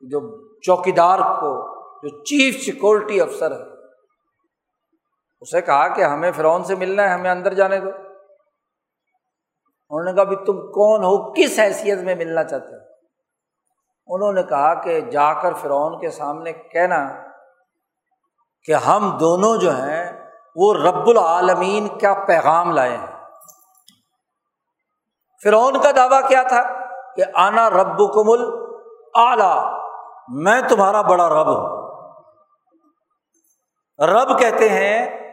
جو 0.01 0.19
چوکیدار 0.59 1.19
کو 1.19 1.76
جو 2.03 2.23
چیف 2.23 2.65
سیکورٹی 2.65 3.21
افسر 3.21 3.51
ہے، 3.51 3.63
اسے 5.41 5.61
کہا 5.61 5.87
کہ 5.87 6.01
ہمیں 6.01 6.31
فرعون 6.31 6.63
سے 6.63 6.75
ملنا 6.75 7.03
ہے، 7.03 7.07
ہمیں 7.07 7.31
اندر 7.31 7.53
جانے 7.53 7.79
دو۔ 7.79 7.89
انہوں 9.89 10.03
نے 10.03 10.13
کہا 10.13 10.23
بھی 10.23 10.35
تم 10.35 10.71
کون 10.71 11.03
ہو، 11.03 11.33
کس 11.33 11.59
حیثیت 11.59 11.99
میں 11.99 12.15
ملنا 12.15 12.43
چاہتے 12.43 12.75
ہو؟ 12.75 12.87
انہوں 14.07 14.33
نے 14.33 14.43
کہا 14.43 14.73
کہ 14.73 15.01
جا 15.01 15.33
کر 15.33 15.53
فرعون 15.53 15.99
کے 15.99 16.09
سامنے 16.09 16.53
کہنا 16.53 17.09
کہ 18.63 18.71
ہم 18.71 19.17
دونوں 19.19 19.57
جو 19.57 19.71
ہیں، 19.71 20.29
وہ 20.55 20.73
رب 20.73 21.07
العالمین 21.07 21.87
کا 21.87 22.25
پیغام 22.27 22.71
لائے 22.71 22.97
ہیں۔ 22.97 23.23
فرعون 25.43 25.81
کا 25.81 25.91
دعویٰ 25.95 26.27
کیا 26.27 26.43
تھا 26.43 26.61
کہ 27.15 27.23
آنا 27.33 27.69
رب 27.69 27.97
کمل 27.97 28.43
اعلی 29.15 29.77
میں 30.29 30.61
تمہارا 30.69 31.01
بڑا 31.01 31.29
رب 31.29 31.47
ہوں۔ 31.47 31.76
رب 33.99 34.39
کہتے 34.39 34.69
ہیں، 34.69 35.31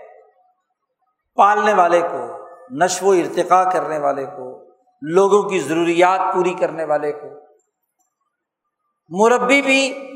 پالنے 1.34 1.72
والے 1.72 2.00
کو، 2.00 2.46
نشو 2.70 3.06
و 3.06 3.10
ارتقا 3.10 3.70
کرنے 3.70 3.98
والے 3.98 4.26
کو، 4.26 4.64
لوگوں 5.02 5.42
کی 5.42 5.58
ضروریات 5.58 6.34
پوری 6.34 6.54
کرنے 6.54 6.84
والے 6.84 7.12
کو۔ 7.12 7.26
مربی 9.08 9.62
بھی 9.62 10.10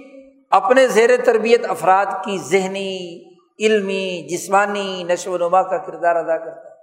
اپنے 0.50 0.88
زیر 0.88 1.24
تربیت 1.24 1.70
افراد 1.70 2.06
کی 2.24 2.38
ذہنی، 2.38 3.24
علمی، 3.58 4.28
جسمانی 4.28 5.04
نشو 5.04 5.32
و 5.32 5.38
نما 5.38 5.62
کا 5.62 5.78
کردار 5.78 6.16
ادا 6.16 6.38
کرتا 6.38 6.70
ہے۔ 6.70 6.74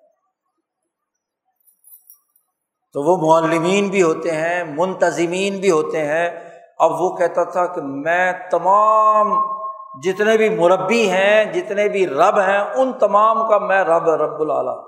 تو 2.94 3.04
وہ 3.04 3.42
معلمین 3.42 3.88
بھی 3.88 4.04
ہوتے 4.04 4.32
ہیں، 4.32 4.64
منتظمین 4.64 5.58
بھی 5.58 5.72
ہوتے 5.72 6.06
ہیں۔ 6.06 6.50
اب 6.80 7.02
وہ 7.02 7.16
کہتا 7.16 7.44
تھا 7.44 7.66
کہ 7.66 7.82
میں 7.82 8.34
تمام 8.52 9.55
جتنے 10.04 10.38
بھی 10.38 10.50
مربی 10.50 11.10
ہیں، 11.10 11.46
جتنے 11.46 11.90
بھی 11.90 12.08
رب 12.08 12.40
ہیں، 12.40 12.58
ان 12.58 12.94
تمام 12.94 13.50
کا 13.50 13.58
میں 13.58 13.84
رب 13.84 14.10
رب 14.10 14.42
العلیٰ 14.42 14.84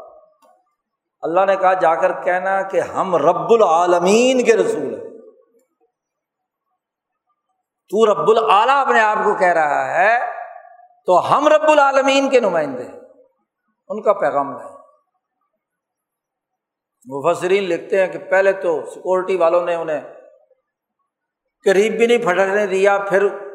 اللہ 1.21 1.45
نے 1.45 1.55
کہا، 1.55 1.73
جا 1.73 1.95
کر 1.95 2.21
کہنا 2.21 2.61
کہ 2.61 2.79
ہم 2.79 3.15
رب 3.15 3.51
العالمین 3.51 4.45
کے 4.45 4.57
رسول 4.57 5.01
ہیں۔ 5.01 5.17
تو 7.89 8.13
رب 8.13 8.29
العلیٰ 8.29 8.81
اپنے 8.81 8.99
آپ 8.99 9.17
کو 9.23 9.35
کہہ 9.35 9.47
رہا 9.47 9.95
ہے، 9.95 10.19
تو 11.05 11.37
ہم 11.37 11.47
رب 11.47 11.69
العالمین 11.69 12.29
کے 12.29 12.39
نمائندے 12.39 12.83
ہیں۔ 12.83 12.99
ان 13.89 14.01
کا 14.01 14.13
پیغام 14.13 14.57
لائیں 14.57 14.77
مفسرین 17.05 17.63
لکھتے 17.63 18.05
ہیں 18.05 18.13
کہ 18.13 18.19
پہلے 18.19 18.51
تو 18.51 18.85
سیکورٹی 18.85 19.37
والوں 19.37 19.61
نے 19.61 19.75
انہیں 19.75 20.01
قریب 21.65 21.93
بھی 21.93 22.07
نہیں 22.07 22.17
پھٹکنے 22.17 22.65
دیا، 22.67 22.97
پھر 22.97 23.46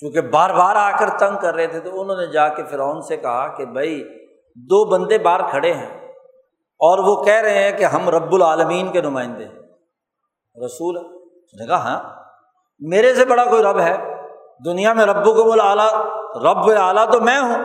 چونکہ 0.00 0.20
بار 0.20 0.50
بار 0.50 0.76
آ 0.76 0.90
کر 0.96 1.10
تنگ 1.18 1.36
کر 1.40 1.54
رہے 1.54 1.66
تھے 1.66 1.80
تو 1.80 2.00
انہوں 2.00 2.16
نے 2.16 2.26
جا 2.26 2.48
کے 2.48 2.64
فرعون 2.64 3.02
سے 3.02 3.16
کہا 3.16 3.46
کہ 3.46 3.64
بھائی 3.64 4.04
دو 4.56 4.84
بندے 4.84 5.18
باہر 5.18 5.40
کھڑے 5.50 5.72
ہیں 5.72 6.08
اور 6.80 6.98
وہ 6.98 7.24
کہہ 7.24 7.40
رہے 7.40 7.62
ہیں 7.62 7.72
کہ 7.72 7.84
ہم 7.84 8.08
رب 8.08 8.34
العالمین 8.34 8.92
کے 8.92 9.00
نمائندے 9.00 9.44
ہیں۔ 9.44 9.58
رسول 10.66 10.96
نے 11.60 11.66
کہا 11.66 11.76
ہاں 11.76 12.00
میرے 12.80 13.14
سے 13.14 13.24
بڑا 13.24 13.44
کوئی 13.44 13.62
رب 13.62 13.80
ہے؟ 13.80 13.96
دنیا 14.64 14.92
میں 14.92 15.06
رب 15.06 15.24
کو 15.24 15.34
بول 15.34 15.60
اعلیٰ 15.60 15.92
رب 16.42 16.70
اعلیٰ 16.80 17.10
تو 17.12 17.20
میں 17.20 17.38
ہوں۔ 17.38 17.58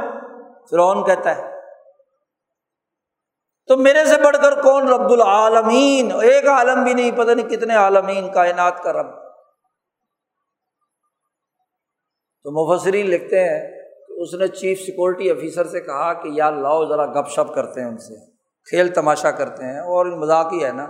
فرعون 0.70 1.04
کہتا 1.04 1.36
ہے، 1.36 1.52
تو 3.70 3.78
میرے 3.78 4.06
سے 4.06 4.22
بڑھ 4.22 4.38
کر 4.42 4.62
کون 4.62 4.88
رب 4.88 5.12
العالمین؟ 5.12 6.12
ایک 6.22 6.48
عالم 6.48 6.84
بھی 6.84 6.94
نہیں، 6.94 7.12
پتہ 7.12 7.32
نہیں 7.32 7.50
کتنے 7.50 7.76
عالمین، 7.76 8.32
کائنات 8.32 8.84
کا 8.84 8.94
رب۔ 8.94 9.25
تو 12.46 12.52
مفسرین 12.52 13.10
لکھتے 13.10 13.40
ہیں 13.40 13.72
کہ 14.08 14.22
اس 14.22 14.34
نے 14.34 14.48
چیف 14.48 14.80
سیکورٹی 14.80 15.32
آفیسر 15.32 15.68
سے 15.68 15.82
کہا 15.82 16.14
کہ 16.14 16.30
یار 16.32 16.54
لاؤ 16.54 16.86
ذرا 16.86 17.06
گپ 17.06 17.30
شپ 17.30 17.56
کرتے 17.56 17.82
ہیں 17.82 17.88
ان 17.88 17.98
سے، 17.98 18.32
کھیل 18.70 18.94
تماشا 18.94 19.32
کرتے 19.32 19.64
ہیں 19.64 19.80
اور 19.80 20.06
مذاق 20.06 20.54
ہی 20.54 20.66
ہے 20.66 20.72
نا۔ 20.72 20.88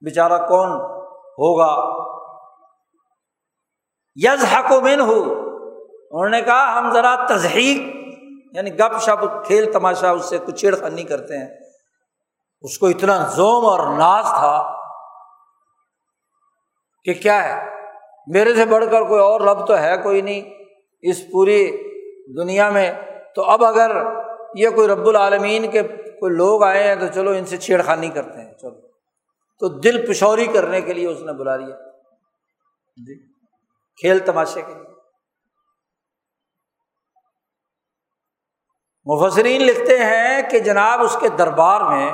بیچارہ 0.00 0.46
کون 0.48 0.68
ہوگا؟ 1.12 2.02
یز 4.14 4.44
حق 4.44 4.72
و 4.72 4.80
من 4.80 5.00
ہو 5.00 5.32
انہوں 6.10 6.28
نے 6.28 6.42
کہا 6.42 6.78
ہم 6.78 6.92
ذرا 6.92 7.16
تزہیق 7.28 7.96
یعنی 8.56 8.78
گپ 8.78 9.00
شپ، 9.00 9.44
کھیل 9.44 9.72
تماشا 9.72 10.10
اس 10.10 10.24
سے 10.24 10.38
کچھ 10.46 10.54
چھیڑ 10.54 10.76
خانی 10.76 11.02
کرتے 11.02 11.38
ہیں۔ 11.38 11.48
اس 12.60 12.78
کو 12.78 12.86
اتنا 12.86 13.26
زوم 13.26 13.66
اور 13.66 13.78
ناز 13.78 14.24
تھا 14.24 14.76
کہ 17.04 17.14
کیا 17.14 17.44
ہے؟ 17.44 17.70
میرے 18.26 18.54
سے 18.54 18.64
بڑھ 18.64 18.84
کر 18.90 19.02
کوئی 19.02 19.20
اور 19.20 19.40
رب 19.40 19.66
تو 19.66 19.78
ہے 19.78 19.96
کوئی 19.96 20.20
نہیں۔ 20.20 20.57
اس 21.02 21.16
پوری 21.32 21.70
دنیا 22.36 22.70
میں، 22.70 22.92
تو 23.34 23.42
اب 23.42 23.64
اگر 23.64 23.90
یہ 24.54 24.68
کوئی 24.68 24.88
رب 24.88 25.06
العالمین 25.06 25.70
کے 25.70 25.82
کوئی 26.20 26.32
لوگ 26.32 26.64
آئے 26.64 26.82
ہیں 26.82 26.96
تو 26.96 27.06
چلو 27.14 27.30
ان 27.30 27.46
سے 27.46 27.56
چھیڑ 27.56 27.82
خانی 27.82 28.08
کرتے 28.08 28.40
ہیں، 28.40 28.54
چلو۔ 28.54 28.88
تو 29.58 29.68
دل 29.68 30.06
پشوری 30.06 30.46
کرنے 30.46 30.80
کے 30.80 30.92
لیے 30.92 31.06
اس 31.06 31.20
نے 31.20 31.32
بلا 31.32 31.56
لیا۔ 31.56 31.76
جی۔ 33.06 33.32
کھیل 34.00 34.18
تماشے 34.18 34.62
کے 34.62 34.74
لیے۔ 34.74 34.88
مفسرین 39.04 39.62
لکھتے 39.62 39.98
ہیں 39.98 40.50
کہ 40.50 40.58
جناب 40.58 41.02
اس 41.02 41.16
کے 41.20 41.28
دربار 41.28 41.80
میں 41.80 42.12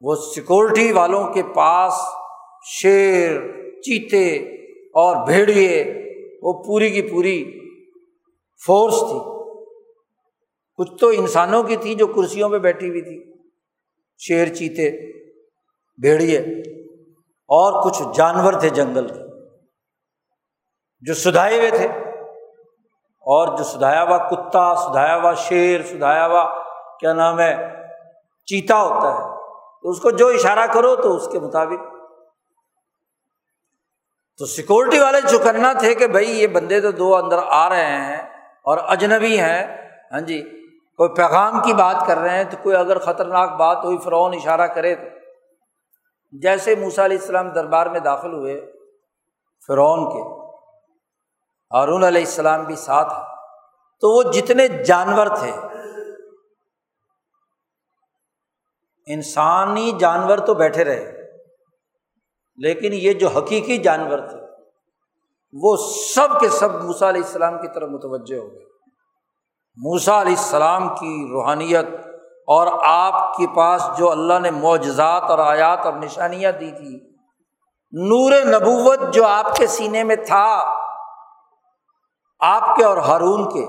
وہ 0.00 0.14
سیکورٹی 0.14 0.92
والوں 0.92 1.32
کے 1.32 1.42
پاس 1.54 1.92
شیر، 2.64 3.40
چیتے 3.80 4.36
اور 4.74 5.26
بھیڑیے 5.26 6.01
وہ 6.42 6.62
پوری 6.62 6.90
کی 6.90 7.02
پوری 7.02 7.60
فورس 8.66 8.94
تھی۔ 8.94 9.42
کچھ 10.76 11.00
تو 11.00 11.08
انسانوں 11.08 11.62
کی 11.62 11.76
تھی 11.76 11.94
جو 11.94 12.06
کرسیوں 12.06 12.48
پہ 12.48 12.58
بیٹھی 12.58 12.88
ہوئی 12.88 13.02
تھی۔ 13.02 13.32
شیر 14.18 14.48
چیتے، 14.54 15.12
بھیڑیے، 16.00 16.38
اور 17.32 17.90
کچھ 17.90 18.02
جانور 18.14 18.52
تھے 18.52 18.68
جنگل 18.68 19.08
کے، 19.08 19.48
جو 21.00 21.14
سدھائے 21.14 21.58
ہوئے 21.58 21.70
تھے۔ 21.70 21.88
اور 23.20 23.58
جو 23.58 23.64
سدھایا 23.64 24.02
ہوا 24.02 24.18
کتا، 24.18 24.74
سدھایا 24.74 25.16
ہوا 25.16 25.34
شیر، 25.34 25.82
سدھایا 25.82 26.26
ہوا 26.26 26.62
کیا 27.00 27.12
نام 27.12 27.40
ہے، 27.40 27.54
چیتا 28.46 28.82
ہوتا 28.82 29.14
ہے۔ 29.14 29.20
تو 29.82 29.90
اس 29.90 30.00
کو 30.00 30.10
جو 30.10 30.28
اشارہ 30.28 30.66
کرو 30.72 30.96
تو 30.96 31.16
اس 31.16 31.28
کے 31.32 31.40
مطابق 31.40 31.91
تو 34.42 34.46
سیکورٹی 34.46 34.98
والے 34.98 35.20
چکنا 35.28 35.72
تھے 35.72 35.94
کہ 35.94 36.06
بھائی 36.06 36.30
یہ 36.30 36.46
بندے 36.46 36.80
تو 36.80 36.90
دو 36.90 37.16
اندر 37.16 37.38
آ 37.48 37.68
رہے 37.68 37.84
ہیں 37.84 38.16
اور 38.62 38.78
اجنبی 38.88 39.38
ہیں 39.40 39.76
ہاں 40.12 40.20
جی 40.20 40.42
کوئی 40.98 41.10
پیغام 41.14 41.60
کی 41.62 41.74
بات 41.74 42.06
کر 42.06 42.18
رہے 42.18 42.36
ہیں 42.36 42.44
تو 42.44 42.56
کوئی 42.62 42.76
اگر 42.76 42.98
خطرناک 42.98 43.52
بات 43.56 43.84
ہوئی، 43.84 43.98
فرعون 43.98 44.34
اشارہ 44.34 44.66
کرے 44.66 44.94
تو۔ 44.94 45.06
جیسے 46.32 46.74
موسا 46.74 47.04
علیہ 47.04 47.18
السلام 47.18 47.48
دربار 47.48 47.86
میں 47.86 48.00
داخل 48.00 48.32
ہوئے 48.32 48.72
فرعون 49.66 50.04
کے، 50.10 50.22
ہارون 51.72 52.04
علیہ 52.04 52.20
السلام 52.20 52.64
بھی 52.64 52.76
ساتھ 52.76 53.14
تو 54.02 54.16
وہ 54.16 54.22
جتنے 54.32 54.68
جانور 54.68 55.26
تھے، 55.26 55.52
انسانی 59.06 59.92
جانور 59.92 60.38
تو 60.38 60.54
بیٹھے 60.54 60.84
رہے۔ 60.84 61.21
لیکن 62.56 62.92
یہ 62.92 63.12
جو 63.12 63.28
حقیقی 63.28 63.78
جانور 63.78 64.18
تھے، 64.18 64.40
وہ 65.52 65.76
سب 66.14 66.40
کے 66.40 66.48
سب 66.48 66.82
موسا 66.84 67.08
علیہ 67.08 67.22
السلام 67.22 67.58
کی 67.58 67.68
طرف 67.74 67.88
متوجہ 67.88 68.38
ہو 68.38 68.52
گئے۔ 68.52 68.64
موسا 69.76 70.20
علیہ 70.20 70.36
السلام 70.36 70.88
کی 70.88 71.28
روحانیت 71.32 71.86
اور 72.46 72.66
آپ 72.82 73.36
کے 73.36 73.46
پاس 73.46 73.82
جو 73.98 74.10
اللہ 74.10 74.38
نے 74.38 74.50
معجزات 74.50 75.22
اور 75.22 75.38
آیات 75.38 75.86
اور 75.86 75.92
نشانیاں 75.92 76.52
دی 76.52 76.70
تھی، 76.70 76.96
نور 77.92 78.32
نبوت 78.46 79.14
جو 79.14 79.26
آپ 79.26 79.56
کے 79.56 79.66
سینے 79.66 80.04
میں 80.04 80.16
تھا، 80.16 80.46
آپ 82.40 82.76
کے 82.76 82.84
اور 82.84 82.96
ہارون 82.96 83.48
کے، 83.50 83.64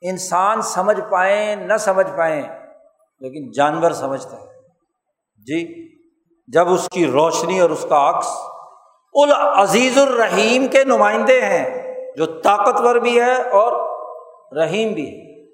انسان 0.00 0.62
سمجھ 0.62 1.00
پائیں، 1.10 1.56
نہ 1.56 1.76
سمجھ 1.76 2.10
پائیں، 2.16 2.42
لیکن 3.20 3.50
جانور 3.50 3.90
سمجھتے 3.90 4.36
ہیں 4.36 4.46
جی؟ 5.38 5.95
جب 6.48 6.68
اس 6.68 6.88
کی 6.88 7.06
روشنی 7.06 7.60
اور 7.60 7.70
اس 7.70 7.86
کا 7.88 8.10
عکس 8.10 8.28
العزیز 9.14 9.98
الرحیم 9.98 10.66
کے 10.66 10.84
نمائندے 10.84 11.40
ہیں، 11.40 11.64
جو 12.16 12.26
طاقتور 12.26 12.96
بھی 12.96 13.20
ہے 13.20 13.34
اور 13.34 13.72
رحیم 14.56 14.92
بھی 14.92 15.06
ہے۔ 15.06 15.44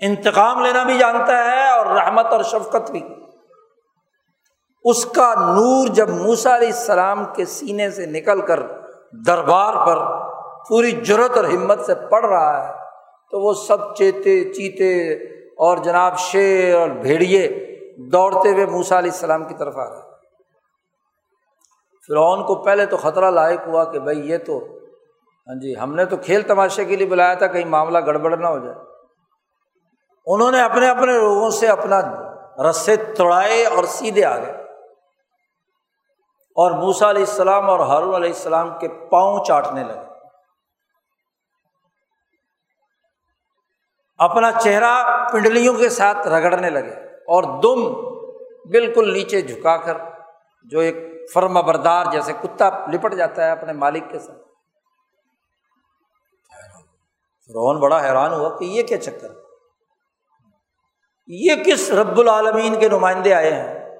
انتقام 0.00 0.62
لینا 0.64 0.82
بھی 0.82 0.98
جانتا 0.98 1.44
ہے 1.44 1.68
اور 1.68 1.86
رحمت 1.86 2.26
اور 2.26 2.42
شفقت 2.42 2.90
بھی۔ 2.90 3.02
اس 4.84 5.04
کا 5.06 5.34
نور 5.34 5.86
جب 5.86 6.08
موسا 6.08 6.56
علیہ 6.56 6.68
السلام 6.68 7.24
کے 7.36 7.44
سینے 7.44 7.90
سے 7.90 8.06
نکل 8.06 8.40
کر 8.40 8.60
دربار 9.26 9.74
پر 9.86 9.98
پوری 10.68 10.90
جرت 10.90 11.36
اور 11.36 11.44
ہمت 11.44 11.80
سے 11.80 11.94
پڑ 11.94 12.24
رہا 12.24 12.68
ہے، 12.68 12.72
تو 13.32 13.40
وہ 13.40 13.52
سب 13.66 13.94
چیتے 13.96 14.52
چیتے 14.52 15.12
اور 15.54 15.76
جناب 15.76 16.18
شیر 16.18 16.74
اور 16.74 16.88
بھیڑیے 16.88 17.48
دوڑتے 18.12 18.48
ہوئے 18.48 18.66
موسا 18.66 18.98
علیہ 18.98 19.10
السلام 19.10 19.44
کی 19.44 19.54
طرف 19.58 19.76
آ 19.76 19.84
رہے 19.84 20.07
فرعون 22.08 22.46
کو 22.46 22.54
پہلے 22.54 22.86
تو 22.86 22.96
خطرہ 22.96 23.30
لاحق 23.30 23.66
ہوا 23.66 23.84
کہ 23.84 23.98
بھائی 23.98 24.30
یہ 24.30 24.38
تو 24.38 24.58
ہاں 25.46 25.60
جی 25.60 25.78
ہم 25.78 25.94
نے 25.94 26.04
تو 26.04 26.16
کھیل 26.16 26.42
تماشے 26.42 26.84
کے 26.84 26.96
لیے 26.96 27.06
بلایا 27.06 27.34
تھا، 27.34 27.46
کہیں 27.46 27.64
معاملہ 27.64 27.98
گڑبڑ 28.06 28.36
نہ 28.36 28.46
ہو 28.46 28.58
جائے۔ 28.58 28.76
انہوں 30.26 30.50
نے 30.50 30.60
اپنے 30.60 30.88
اپنے 30.88 31.12
لوگوں 31.12 31.50
سے 31.50 31.68
اپنا 31.68 32.00
رسے 32.70 32.96
توڑائے 32.96 33.66
اور 33.66 33.84
سیدھے 33.84 34.24
آ 34.24 34.36
گئے۔ 34.36 34.52
اور 36.60 36.70
موسا 36.70 37.10
علیہ 37.10 37.22
السلام 37.22 37.70
اور 37.70 37.80
ہارون 37.80 38.14
علیہ 38.14 38.30
السلام 38.30 38.78
کے 38.78 38.88
پاؤں 38.88 39.44
چاٹنے 39.44 39.84
لگے۔ 39.84 40.08
اپنا 44.18 44.52
چہرہ 44.52 45.26
پنڈلیوں 45.32 45.74
کے 45.74 45.88
ساتھ 45.88 46.28
رگڑنے 46.28 46.70
لگے 46.70 46.94
اور 47.04 47.42
دم 47.42 47.92
بالکل 48.70 49.12
نیچے 49.12 49.40
جھکا 49.40 49.76
کر، 49.76 49.96
جو 50.64 50.80
ایک 50.80 51.17
فرما 51.34 51.60
بردار 51.60 52.04
جیسے 52.12 52.32
کتا 52.32 52.68
لپٹ 52.92 53.14
جاتا 53.14 53.44
ہے 53.44 53.50
اپنے 53.50 53.72
مالک 53.72 54.10
کے 54.10 54.18
ساتھ۔ 54.18 54.38
روہن 57.54 57.80
بڑا 57.80 58.02
حیران 58.02 58.32
ہوا 58.32 58.58
کہ 58.58 58.64
یہ 58.64 58.82
کیا 58.82 59.00
چکر 59.00 59.28
یہ 61.26 61.54
کس 61.54 61.90
رب 61.90 62.18
العالمین 62.18 62.80
کے 62.80 62.88
نمائندے 62.88 63.34
آئے 63.34 63.54
ہیں؟ 63.54 63.96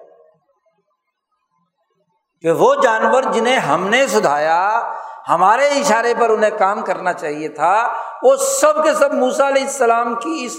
کہ 2.40 2.50
وہ 2.50 2.74
جانور 2.74 3.22
جنہیں 3.32 3.56
ہم 3.56 3.88
نے 3.88 4.06
سدھایا، 4.06 4.92
ہمارے 5.28 5.68
اشارے 5.68 6.14
پر 6.20 6.30
انہیں 6.30 6.58
کام 6.58 6.82
کرنا 6.82 7.12
چاہیے 7.12 7.48
تھا، 7.48 7.92
وہ 8.22 8.36
سب 8.36 8.84
کے 8.84 8.94
سب 8.94 9.14
موسا 9.14 9.48
علیہ 9.48 9.62
السلام 9.62 10.14
کی 10.14 10.42
اس 10.44 10.56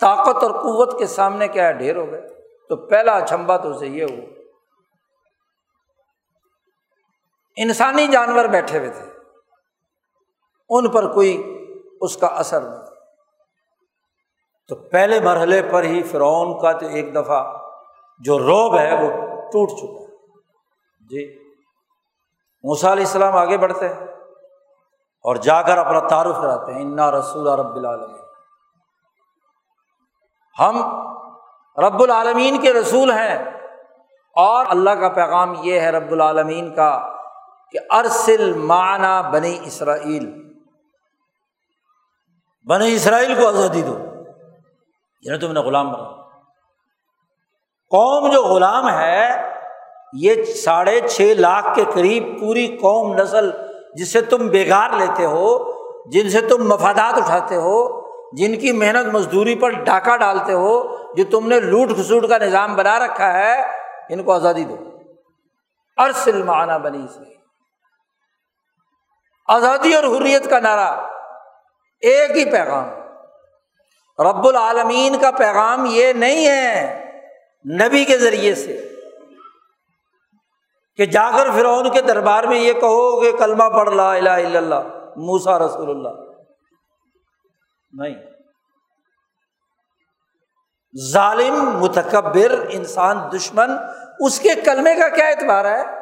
طاقت 0.00 0.42
اور 0.42 0.50
قوت 0.50 0.98
کے 0.98 1.06
سامنے 1.06 1.48
کیا 1.48 1.72
ڈھیر 1.72 1.96
ہو 1.96 2.10
گئے۔ 2.10 2.22
تو 2.68 2.76
پہلا 2.76 3.12
اچھمبا 3.12 3.56
تو 3.56 3.70
اسے 3.70 3.86
یہ 3.86 4.04
ہوا۔ 4.04 4.37
انسانی 7.62 8.06
جانور 8.06 8.44
بیٹھے 8.44 8.78
ہوئے 8.78 8.90
تھے۔ 8.90 9.12
ان 10.68 10.90
پر 10.90 11.12
کوئی 11.12 11.58
اس 12.00 12.16
کا 12.16 12.26
اثر 12.26 12.60
نہیں۔ 12.60 12.82
تو 14.68 14.74
پہلے 14.74 15.20
مرحلے 15.20 15.62
پر 15.62 15.82
ہی 15.82 16.02
فرعون 16.02 16.60
کا 16.60 16.72
تو 16.72 16.86
ایک 16.86 17.14
دفعہ 17.14 17.56
جو 18.18 18.38
روب 18.38 18.78
ہے 18.78 18.94
وہ 18.94 19.10
ٹوٹ 19.36 19.70
چکا 19.70 20.00
ہے۔ 20.00 20.06
جی۔ 21.08 21.52
موسا 22.64 22.92
علیہ 22.92 23.04
السلام 23.04 23.36
آگے 23.36 23.58
بڑھتے 23.58 23.88
ہیں 23.88 24.06
اور 25.22 25.36
جا 25.36 25.62
کر 25.62 25.78
اپنا 25.78 26.08
تعارف 26.08 26.36
کراتے 26.36 26.74
ہیں۔ 26.74 26.82
انا 26.82 27.10
رسول 27.10 27.48
رب 27.48 27.76
العالمین 27.76 28.18
ہم 30.58 30.82
رب 31.78 32.02
العالمین 32.02 32.60
کے 32.60 32.72
رسول 32.72 33.10
ہیں 33.10 33.38
اور 34.34 34.66
اللہ 34.68 34.90
کا 34.90 35.08
پیغام 35.08 35.54
یہ 35.62 35.80
ہے 35.80 35.90
رب 35.90 36.12
العالمین 36.12 36.74
کا 36.74 37.17
کہ 37.72 37.78
ارسل 37.90 38.52
معنی 38.52 39.30
بنی 39.32 39.58
اسرائیل۔ 39.64 40.48
بنی 42.68 42.94
اسرائیل 42.94 43.34
کو 43.34 43.48
آزادی 43.48 43.82
دو۔ 43.82 43.98
یعنی 45.22 45.38
تم 45.38 45.52
نے 45.52 45.60
غلام 45.60 45.92
بنا۔ 45.92 46.04
قوم 47.90 48.32
جو 48.32 48.42
غلام 48.42 48.88
ہے، 48.88 49.52
یہ 50.12 50.42
ساڑھے 50.42 51.00
چھ 51.08 51.32
لاکھ 51.38 51.66
کے 51.74 51.84
قریب 51.94 52.40
پوری 52.40 52.66
قوم 52.66 53.14
نسل 53.14 53.50
جس 53.94 54.12
سے 54.12 54.20
تم 54.20 54.48
بےگار 54.48 54.90
لیتے 54.90 55.24
ہو، 55.24 55.72
جن 56.10 56.30
سے 56.30 56.40
تم 56.40 56.68
مفادات 56.68 57.18
اٹھاتے 57.18 57.56
ہو، 57.56 58.00
جن 58.36 58.58
کی 58.60 58.72
محنت 58.72 59.14
مزدوری 59.14 59.54
پر 59.54 59.70
ڈاکہ 59.70 60.16
ڈالتے 60.16 60.52
ہو، 60.52 60.96
جو 61.14 61.24
تم 61.30 61.48
نے 61.48 61.60
لوٹ 61.60 61.88
کھسوٹ 61.88 62.28
کا 62.28 62.38
نظام 62.38 62.76
بنا 62.76 62.98
رکھا 62.98 63.32
ہے، 63.32 63.62
ان 64.08 64.22
کو 64.22 64.32
آزادی 64.32 64.64
دو۔ 64.64 64.76
ارسل 65.96 66.42
معنی 66.42 66.78
بنی 66.82 67.04
اس 67.04 67.20
میں 67.20 67.37
آزادی 69.48 69.94
اور 69.94 70.04
حریت 70.04 70.50
کا 70.50 70.60
نعرہ، 70.60 71.06
ایک 72.00 72.30
ہی 72.30 72.44
پیغام۔ 72.44 72.88
رب 74.22 74.48
العالمین 74.48 75.18
کا 75.18 75.30
پیغام 75.30 75.86
یہ 75.90 76.12
نہیں 76.12 76.46
ہے 76.46 77.04
نبی 77.80 78.04
کے 78.04 78.18
ذریعے 78.18 78.54
سے 78.54 78.88
کہ 80.96 81.06
جا 81.06 81.30
کر 81.30 81.50
فرعون 81.50 81.90
کے 81.90 82.02
دربار 82.02 82.44
میں 82.44 82.58
یہ 82.58 82.72
کہو 82.72 83.20
کہ 83.20 83.32
کلمہ 83.32 83.64
پڑھ 83.64 83.90
لا 83.90 84.14
الہ 84.14 84.30
الا 84.30 84.58
اللہ 84.58 84.82
موسا 85.16 85.58
رسول 85.58 85.90
اللہ۔ 85.90 86.32
نہیں۔ 87.92 88.14
ظالم، 91.12 91.78
متکبر 91.78 92.66
انسان، 92.68 93.18
دشمن، 93.36 93.70
اس 94.20 94.40
کے 94.40 94.48
کلمے 94.64 94.94
کا 94.94 95.08
کیا 95.08 95.26
اعتبار 95.26 95.64
ہے؟ 95.64 95.97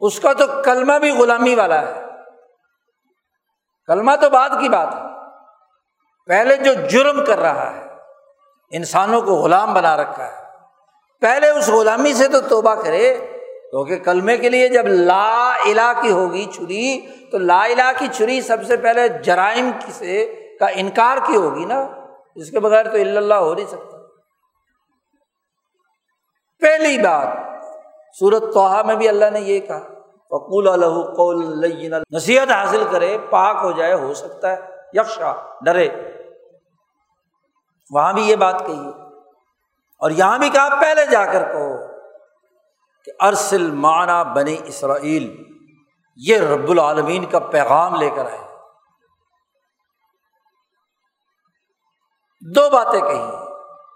اس 0.00 0.20
کا 0.20 0.32
تو 0.32 0.44
کلمہ 0.64 0.98
بھی 0.98 1.10
غلامی 1.10 1.54
والا 1.54 1.80
ہے۔ 1.80 2.06
کلمہ 3.86 4.12
تو 4.20 4.30
بعد 4.30 4.48
کی 4.48 4.68
بات 4.68 4.94
ہے۔ 4.94 5.00
پہلے 6.26 6.56
جو 6.56 6.72
جرم 6.72 7.24
کر 7.24 7.38
رہا 7.38 7.74
ہے، 7.74 7.86
انسانوں 8.70 9.22
کو 9.22 9.34
غلام 9.34 9.74
بنا 9.74 9.96
رکھا 9.96 10.26
ہے۔ 10.26 10.44
پہلے 11.20 11.50
اس 11.50 11.68
غلامی 11.68 12.12
سے 12.12 12.28
تو 12.28 12.40
توبہ 12.40 12.74
کرے، 12.74 13.14
کیونکہ 13.70 13.96
کلمے 13.98 14.36
کے 14.36 14.48
لیے 14.48 14.68
جب 14.68 14.86
لا 14.86 15.52
الا 15.52 15.92
کی 16.02 16.10
ہوگی 16.10 16.44
چھری، 16.44 17.06
تو 17.30 17.38
لا 17.38 17.62
الا 17.62 17.92
کی 17.98 18.06
چھری 18.12 18.40
سب 18.40 18.56
سے 18.66 18.76
پہلے 18.76 19.08
جرائم 19.08 19.70
سے 19.92 20.36
کا 20.60 20.66
انکار 20.66 21.18
کی 21.26 21.36
ہوگی 21.36 21.64
نا۔ 21.64 21.88
اس 22.34 22.50
کے 22.50 22.60
بغیر 22.60 22.88
تو 22.88 22.96
اللہ 22.96 23.34
ہو 23.34 23.54
نہیں 23.54 23.66
سکتا۔ 23.66 23.98
پہلی 26.60 26.98
بات 26.98 27.28
سورت 28.18 28.54
توحا 28.54 28.82
میں 28.82 28.94
بھی 28.94 29.08
اللہ 29.08 29.30
نے 29.32 29.40
یہ 29.40 29.60
کہا۔ 29.60 29.89
وقول 30.30 30.68
الح 30.68 30.86
قول 30.86 31.60
نصیحت 32.12 32.50
حاصل 32.50 32.84
کرے، 32.90 33.18
پاک 33.30 33.56
ہو 33.62 33.72
جائے، 33.72 33.94
ہو 33.94 34.14
سکتا 34.14 34.52
ہے، 34.52 34.58
یکشا، 34.92 35.34
ڈرے۔ 35.64 35.88
وہاں 37.90 38.12
بھی 38.12 38.22
یہ 38.22 38.36
بات 38.36 38.66
کہی 38.66 38.84
ہے۔ 38.84 39.16
اور 39.98 40.10
یہاں 40.10 40.38
بھی 40.38 40.48
کہا، 40.48 40.80
پہلے 40.80 41.06
جا 41.06 41.24
کر 41.24 41.52
کہو 41.52 41.86
کہ 43.04 43.12
ارسل 43.20 43.70
معنی 43.70 44.32
بنی 44.34 44.56
اسرائیل۔ 44.64 45.44
یہ 46.16 46.38
رب 46.38 46.70
العالمین 46.70 47.24
کا 47.24 47.38
پیغام 47.38 47.94
لے 47.94 48.10
کر 48.10 48.24
آئے۔ 48.24 48.38
دو 52.54 52.70
باتیں 52.70 53.00
کہی 53.00 53.22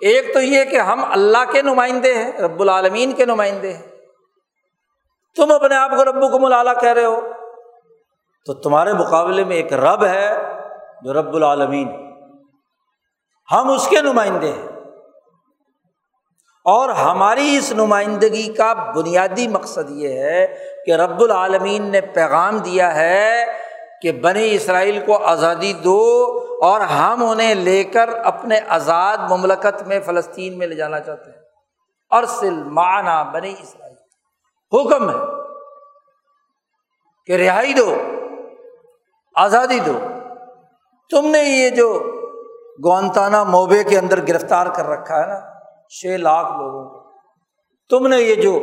ایک 0.01 0.35
تو 0.35 0.41
یہ 0.41 0.64
کہ 0.64 0.80
ہم 0.80 1.05
اللہ 1.12 1.53
کے 1.53 1.62
نمائندے 1.62 2.14
ہیں، 2.14 2.32
رب 2.32 2.61
العالمین 2.61 3.12
کے 3.12 3.24
نمائندے 3.24 3.72
ہیں۔ 3.72 3.93
تم 5.37 5.53
اپنے 5.53 5.76
آپ 5.76 5.91
کو 5.91 6.05
رب 6.05 6.32
کو 6.32 6.39
ملالا 6.39 6.74
کہہ 6.74 6.93
رہے 6.93 7.05
ہو۔ 7.05 7.20
تو 8.47 8.55
تمہارے 8.55 8.93
مقابلے 8.93 9.45
میں 9.45 9.57
ایک 9.57 9.72
رب 9.72 10.05
ہے 10.05 10.39
جو 11.03 11.12
رب 11.12 11.35
العالمین 11.35 12.12
ہم 13.53 13.70
اس 13.70 13.89
کے 13.89 14.01
نمائندے 14.01 14.53
ہیں۔ 14.53 14.68
اور 16.64 16.89
ہماری 16.89 17.57
اس 17.57 17.72
نمائندگی 17.72 18.53
کا 18.53 18.72
بنیادی 18.72 19.49
مقصد 19.49 19.91
یہ 19.91 20.09
ہے 20.09 20.59
کہ 20.87 20.93
رب 20.93 21.20
العالمین 21.20 21.82
نے 21.85 22.01
پیغام 22.01 22.59
دیا 22.59 22.95
ہے 22.95 23.45
کہ 24.03 24.12
بنی 24.12 24.55
اسرائیل 24.55 25.03
کو 25.07 25.24
آزادی 25.24 25.72
دو 25.72 26.24
اور 26.62 26.80
ہم 26.80 27.24
انہیں 27.28 27.55
لے 27.55 27.85
کر 27.85 28.09
اپنے 28.09 28.61
آزاد 28.68 29.18
مملکت 29.30 29.82
میں 29.82 30.01
فلسطین 30.01 30.59
میں 30.59 30.66
لے 30.66 30.74
جانا 30.74 31.01
چاہتے 31.01 31.30
ہیں۔ 31.30 31.39
ارسل 32.11 32.62
معنی 32.62 33.30
بنی 33.32 33.55
اسرائیل۔ 33.62 33.84
حکم 34.74 35.10
ہے 35.10 35.22
کہ 37.26 37.32
رہائی 37.32 37.72
دو، 37.72 37.94
آزادی 39.34 39.78
دو۔ 39.78 39.98
تم 41.10 41.26
نے 41.26 41.42
یہ 41.42 41.70
جو 41.70 41.88
گونتانا 42.84 43.44
موبے 43.44 43.84
کے 43.84 43.98
اندر 43.98 44.20
گرفتار 44.28 44.66
کر 44.66 44.86
رکھا 44.86 45.20
ہے 45.20 45.26
نا، 45.26 45.40
چھ 45.88 46.06
لاکھ 46.06 46.52
لوگوں 46.52 46.84
کو۔ 46.90 47.02
تم 47.90 48.06
نے 48.06 48.16
یہ 48.16 48.34
جو 48.34 48.58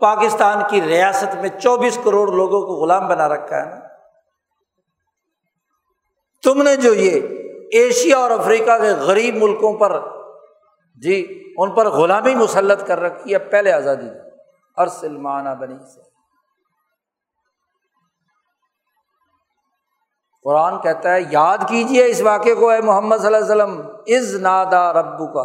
پاکستان 0.00 0.62
کی 0.70 0.80
ریاست 0.82 1.34
میں 1.34 1.48
چوبیس 1.48 1.98
کروڑ 2.04 2.28
لوگوں 2.32 2.60
کو 2.60 2.74
غلام 2.74 3.08
بنا 3.08 3.28
رکھا 3.28 3.56
ہے 3.56 3.70
نا، 3.70 3.80
تم 6.44 6.62
نے 6.62 6.76
جو 6.76 6.94
یہ 6.94 7.20
ایشیا 7.72 8.18
اور 8.18 8.30
افریقہ 8.30 8.78
کے 8.78 8.92
غریب 9.00 9.36
ملکوں 9.36 9.72
پر 9.74 9.98
جی 11.02 11.16
ان 11.56 11.70
پر 11.70 11.88
غلامی 11.88 12.34
مسلط 12.34 12.86
کر 12.86 13.00
رکھی 13.00 13.32
ہے، 13.32 13.38
پہلے 13.38 13.72
آزادی 13.72 14.08
دی 14.08 14.27
اور 14.78 14.86
سلمانہ 14.86 15.54
بنی 15.60 15.78
سے 15.94 16.00
قرآن 20.44 20.80
کہتا 20.80 21.12
ہے، 21.12 21.20
یاد 21.30 21.58
کیجیے 21.68 22.04
اس 22.06 22.20
واقعے 22.20 22.54
کو، 22.54 22.68
اے 22.70 22.80
محمد 22.80 23.16
صلی 23.16 23.26
اللہ 23.26 23.36
علیہ 23.36 23.54
وسلم 23.54 23.80
از 24.06 24.34
نادا 24.42 24.92
ربو 24.92 25.26
کا 25.26 25.42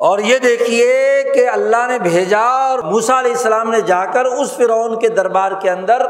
اور 0.00 0.18
یہ 0.18 0.38
دیکھیے 0.38 1.22
کہ 1.34 1.48
اللہ 1.48 1.86
نے 1.88 1.98
بھیجا 1.98 2.40
اور 2.40 2.78
موسا 2.78 3.18
علیہ 3.20 3.30
السلام 3.30 3.70
نے 3.70 3.80
جا 3.80 4.04
کر 4.04 4.24
اس 4.24 4.56
فرعون 4.56 4.98
کے 5.00 5.08
دربار 5.08 5.52
کے 5.60 5.70
اندر 5.70 6.06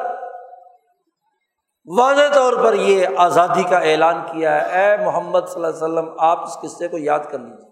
واضح 1.86 2.34
طور 2.34 2.52
پر 2.64 2.74
یہ 2.74 3.06
آزادی 3.16 3.62
کا 3.62 3.78
اعلان 3.78 4.20
کیا 4.32 4.54
ہے۔ 4.54 4.80
اے 4.80 5.04
محمد 5.04 5.48
صلی 5.48 5.64
اللہ 5.64 5.76
علیہ 5.76 5.84
وسلم، 5.84 6.08
آپ 6.18 6.42
اس 6.42 6.58
قصے 6.62 6.88
کو 6.88 6.98
یاد 6.98 7.30
کر 7.30 7.38
لیجیے 7.38 7.70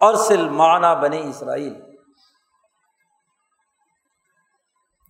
اور 0.00 0.14
سلمانہ 0.14 0.94
بنی 1.02 1.28
اسرائیل۔ 1.28 1.74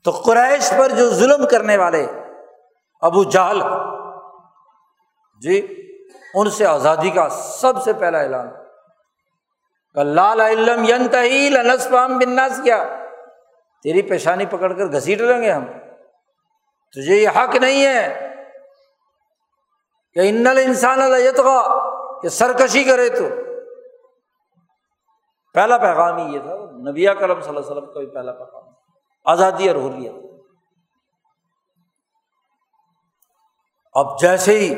تو 0.06 0.12
قریش 0.12 0.72
پر 0.78 0.88
جو 0.88 1.10
ظلم 1.10 1.46
کرنے 1.46 1.76
والے، 1.76 2.06
ابو 3.00 3.24
جہل 3.24 3.62
جی 5.40 5.82
ان 6.34 6.50
سے 6.50 6.66
آزادی 6.66 7.10
کا 7.10 7.28
سب 7.28 7.82
سے 7.82 7.92
پہلا 7.92 8.18
اعلان۔ 8.18 8.48
لال 10.06 10.40
علم 10.40 10.84
ین 10.88 11.08
تحیل 11.08 11.56
بناس 12.18 12.60
کیا؟ 12.64 12.84
تیری 13.82 14.02
پیشانی 14.02 14.46
پکڑ 14.46 14.72
کر 14.72 14.86
گھسیٹ 14.86 15.20
لیں 15.20 15.42
گے 15.42 15.50
ہم۔ 15.50 15.64
تجھے 16.92 17.14
یہ 17.14 17.28
حق 17.28 17.54
نہیں 17.54 17.86
ہے 17.86 18.34
کہ 20.14 20.20
ان 20.28 20.46
انسان 20.46 20.98
یتغا 20.98 21.90
کہ 22.20 22.28
سرکشی 22.28 22.84
کرے 22.84 23.08
تو۔ 23.08 23.28
پہلا 25.54 25.78
پیغام 25.78 26.16
ہی 26.18 26.34
یہ 26.34 26.38
تھا 26.38 26.56
نبیا 26.90 27.14
کرم 27.14 27.40
صلی 27.40 27.48
اللہ 27.48 27.60
علیہ 27.60 27.70
وسلم 27.70 27.92
کا 27.92 28.00
بھی 28.00 28.06
پہلا 28.06 28.32
پیغام۔ 28.32 28.75
آزادی 29.26 29.68
اور 29.68 29.76
حریت۔ 29.76 30.14
اب 33.94 34.18
جیسے 34.20 34.58
ہی 34.58 34.74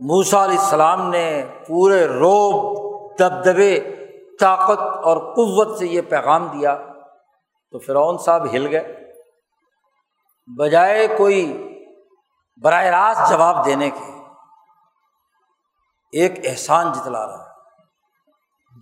موسا 0.00 0.44
علیہ 0.44 0.58
السلام 0.58 1.10
نے 1.10 1.46
پورے 1.66 2.06
روب، 2.06 2.78
دبدبے، 3.18 3.80
طاقت 4.40 4.78
اور 4.78 5.16
قوت 5.34 5.78
سے 5.78 5.86
یہ 5.86 6.00
پیغام 6.00 6.46
دیا 6.46 6.76
تو 7.72 7.78
فرعون 7.78 8.18
صاحب 8.18 8.44
ہل 8.52 8.66
گئے۔ 8.66 9.12
بجائے 10.58 11.06
کوئی 11.18 11.40
براہ 12.62 12.84
راست 12.84 13.30
جواب 13.30 13.64
دینے 13.64 13.90
کے، 13.90 14.12
ایک 16.12 16.32
احسان 16.44 16.92
جتلا 16.92 17.26
رہا 17.26 17.52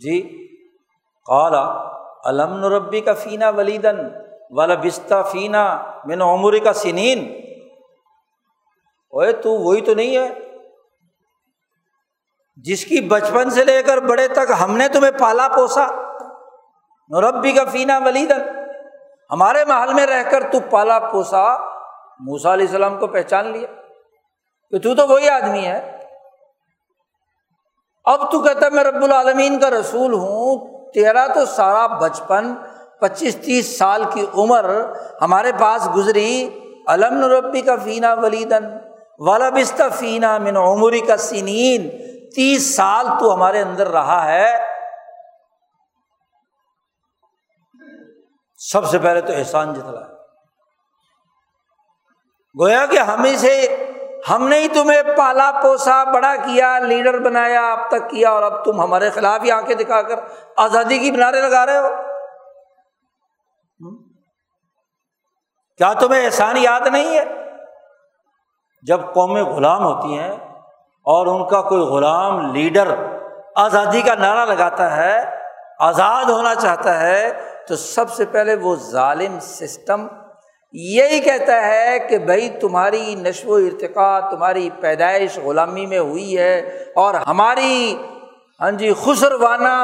جی 0.00 0.20
قالا 1.26 1.64
علم 2.24 2.58
نربی 2.58 3.00
کا 3.00 3.14
فینا 3.14 3.48
ولیدن؟ 3.48 3.98
والا 4.52 4.74
بستہ 4.74 5.14
فینا 5.32 5.84
من 6.04 6.22
عمر 6.22 6.58
کا 6.64 6.72
سنین۔ 6.72 7.40
اوے 9.10 9.32
تو 9.32 9.52
وہی 9.52 9.80
تو 9.80 9.94
نہیں 9.94 10.16
ہے۔ 10.16 10.28
جس 12.56 12.84
کی 12.84 13.00
بچپن 13.00 13.50
سے 13.50 13.64
لے 13.64 13.82
کر 13.82 13.98
بڑے 13.98 14.28
تک 14.28 14.52
ہم 14.60 14.76
نے 14.76 14.88
تمہیں 14.88 15.12
پالا 15.20 15.48
پوسا۔ 15.48 15.86
نوربی 17.08 17.52
کا 17.52 17.64
فینا 17.64 17.98
ولیدن۔ 17.98 18.40
ہمارے 19.30 19.64
محل 19.64 19.94
میں 19.94 20.06
رہ 20.06 20.30
کر 20.30 20.52
تو 20.52 20.58
پالا 20.70 20.98
پوسا۔ 20.98 21.56
موسا 22.20 22.52
علیہ 22.52 22.66
السلام 22.66 22.98
کو 22.98 23.06
پہچان 23.06 23.46
لیا۔ 23.46 23.66
کہ 24.70 24.78
تو 24.78 24.94
تو 24.94 25.08
وہی 25.08 25.28
آدمی 25.28 25.66
ہے۔ 25.66 25.98
اب 28.04 28.32
تو 28.32 28.42
کہتا 28.42 28.68
میں 28.68 28.84
رب 28.84 29.02
العالمین 29.02 29.60
کا 29.60 29.70
رسول 29.70 30.12
ہوں۔ 30.12 30.68
تیرا 30.92 31.26
تو 31.26 31.46
سارا 31.46 31.86
بچپن 31.86 32.54
پچیس 33.02 33.36
تیس 33.36 33.76
سال 33.78 34.04
کی 34.14 34.26
عمر 34.34 34.70
ہمارے 35.22 35.52
پاس 35.58 35.88
گزری۔ 35.96 36.48
علم 36.88 37.14
نربی 37.14 37.60
کا 37.60 37.76
فینا 37.84 38.14
ولیدن 38.14 38.64
والا 39.18 39.48
فینا 39.98 40.38
من 40.38 40.56
عمری 40.56 41.00
کا 41.00 41.16
سینین 41.16 41.88
تیس 42.34 42.74
سال 42.74 43.06
تو 43.20 43.34
ہمارے 43.34 43.60
اندر 43.62 43.88
رہا 43.88 44.24
ہے۔ 44.32 44.52
سب 48.60 48.84
سے 48.84 48.98
پہلے 48.98 49.20
تو 49.20 49.32
احسان 49.32 49.74
جتلا 49.74 50.00
گویا 52.54 52.84
کہ 52.86 52.98
ہمیں 52.98 53.36
سے 53.36 53.54
ہم 54.30 54.48
نے 54.48 54.58
ہی 54.58 54.68
تمہیں 54.68 55.02
پالا 55.16 55.50
پوسا، 55.62 56.02
بڑا 56.04 56.34
کیا، 56.36 56.78
لیڈر 56.78 57.18
بنایا، 57.18 57.62
اب 57.72 57.88
تک 57.88 58.10
کیا، 58.10 58.30
اور 58.30 58.42
اب 58.42 58.64
تم 58.64 58.80
ہمارے 58.80 59.10
خلاف 59.10 59.42
ہی 59.44 59.50
آنکھیں 59.50 59.76
دکھا 59.76 60.02
کر 60.02 60.18
آزادی 60.56 60.98
کی 60.98 61.10
بنارے 61.10 61.40
لگا 61.40 61.66
رہے 61.66 61.78
ہو۔ 61.78 62.11
کیا 65.76 65.92
تمہیں 65.92 66.24
احسان 66.24 66.56
یاد 66.56 66.86
نہیں 66.86 67.18
ہے؟ 67.18 67.24
جب 68.82 69.00
قومیں 69.14 69.42
غلام 69.42 69.84
ہوتی 69.84 70.18
ہیں 70.18 70.32
اور 71.06 71.26
ان 71.26 71.48
کا 71.48 71.62
کوئی 71.62 71.82
غلام 71.82 72.52
لیڈر 72.52 72.94
آزادی 73.56 74.00
کا 74.00 74.14
نعرہ 74.14 74.46
لگاتا 74.46 74.96
ہے، 74.96 75.24
آزاد 75.78 76.24
ہونا 76.24 76.54
چاہتا 76.54 77.00
ہے، 77.00 77.32
تو 77.68 77.76
سب 77.76 78.10
سے 78.10 78.24
پہلے 78.24 78.54
وہ 78.54 78.76
ظالم 78.76 79.38
سسٹم 79.40 80.06
یہی 80.72 81.20
کہتا 81.20 81.66
ہے 81.66 81.98
کہ 81.98 82.18
بھائی 82.18 82.48
تمہاری 82.48 83.14
نشو 83.14 83.52
و 83.52 83.54
ارتقا 83.54 84.20
تمہاری 84.20 84.70
پیدائش 84.80 85.38
غلامی 85.38 85.86
میں 85.86 85.98
ہوئی 85.98 86.38
ہے 86.38 86.60
اور 86.94 87.14
ہماری 87.14 88.02
ہاں 88.60 88.70
جی 88.70 88.92
خسروانہ 89.04 89.74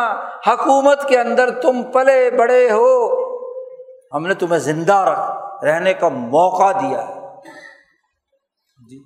حکومت 0.46 1.08
کے 1.08 1.20
اندر 1.20 1.50
تم 1.50 1.82
پلے 1.82 2.30
بڑے 2.30 2.70
ہو۔ 2.70 2.88
ہم 4.12 4.26
نے 4.26 4.34
تمہیں 4.34 4.58
زندہ 4.58 4.94
رکھ 4.94 5.37
رہنے 5.64 5.94
کا 5.94 6.08
موقع 6.08 6.72
دیا 6.72 7.08
ہے۔ 7.08 7.14
جی۔ 8.88 8.98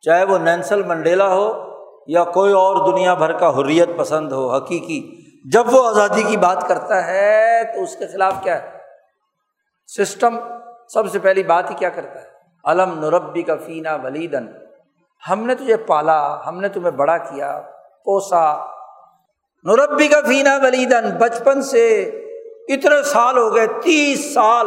چاہے 0.00 0.24
وہ 0.24 0.38
نینسل 0.38 0.82
منڈیلا 0.82 1.28
ہو 1.28 1.76
یا 2.06 2.24
کوئی 2.24 2.52
اور 2.52 2.92
دنیا 2.92 3.14
بھر 3.14 3.32
کا 3.32 3.58
حریت 3.58 3.88
پسند 3.96 4.32
ہو، 4.32 4.56
حقیقی، 4.56 5.26
جب 5.50 5.74
وہ 5.74 5.88
آزادی 5.88 6.22
کی 6.22 6.36
بات 6.36 6.68
کرتا 6.68 7.06
ہے 7.06 7.64
تو 7.74 7.82
اس 7.82 7.96
کے 7.96 8.06
خلاف 8.06 8.34
کیا 8.42 8.62
ہے؟ 8.62 8.78
سسٹم 9.86 10.38
سب 10.88 11.10
سے 11.12 11.18
پہلی 11.18 11.42
بات 11.42 11.70
ہی 11.70 11.74
کیا 11.74 11.88
کرتا 11.90 12.22
ہے؟ 12.22 12.26
علم 12.64 13.00
نربی 13.00 13.42
کا 13.42 13.56
فینا 13.56 13.94
ولیدن 13.94 14.46
ہم 15.30 15.46
نے 15.46 15.54
تجھے 15.54 15.76
پالا، 15.76 16.46
ہم 16.46 16.60
نے 16.60 16.68
تمہیں 16.68 16.90
بڑا 16.90 17.18
کیا، 17.18 17.60
پوسا۔ 18.04 18.66
نربی 19.64 20.08
کا 20.08 20.20
فینا 20.20 20.56
ولیدن 20.62 21.10
بچپن 21.18 21.62
سے 21.62 22.10
اتنے 22.68 23.02
سال 23.02 23.38
ہو 23.38 23.54
گئے، 23.54 23.66
تیس 23.66 24.34
سال 24.34 24.66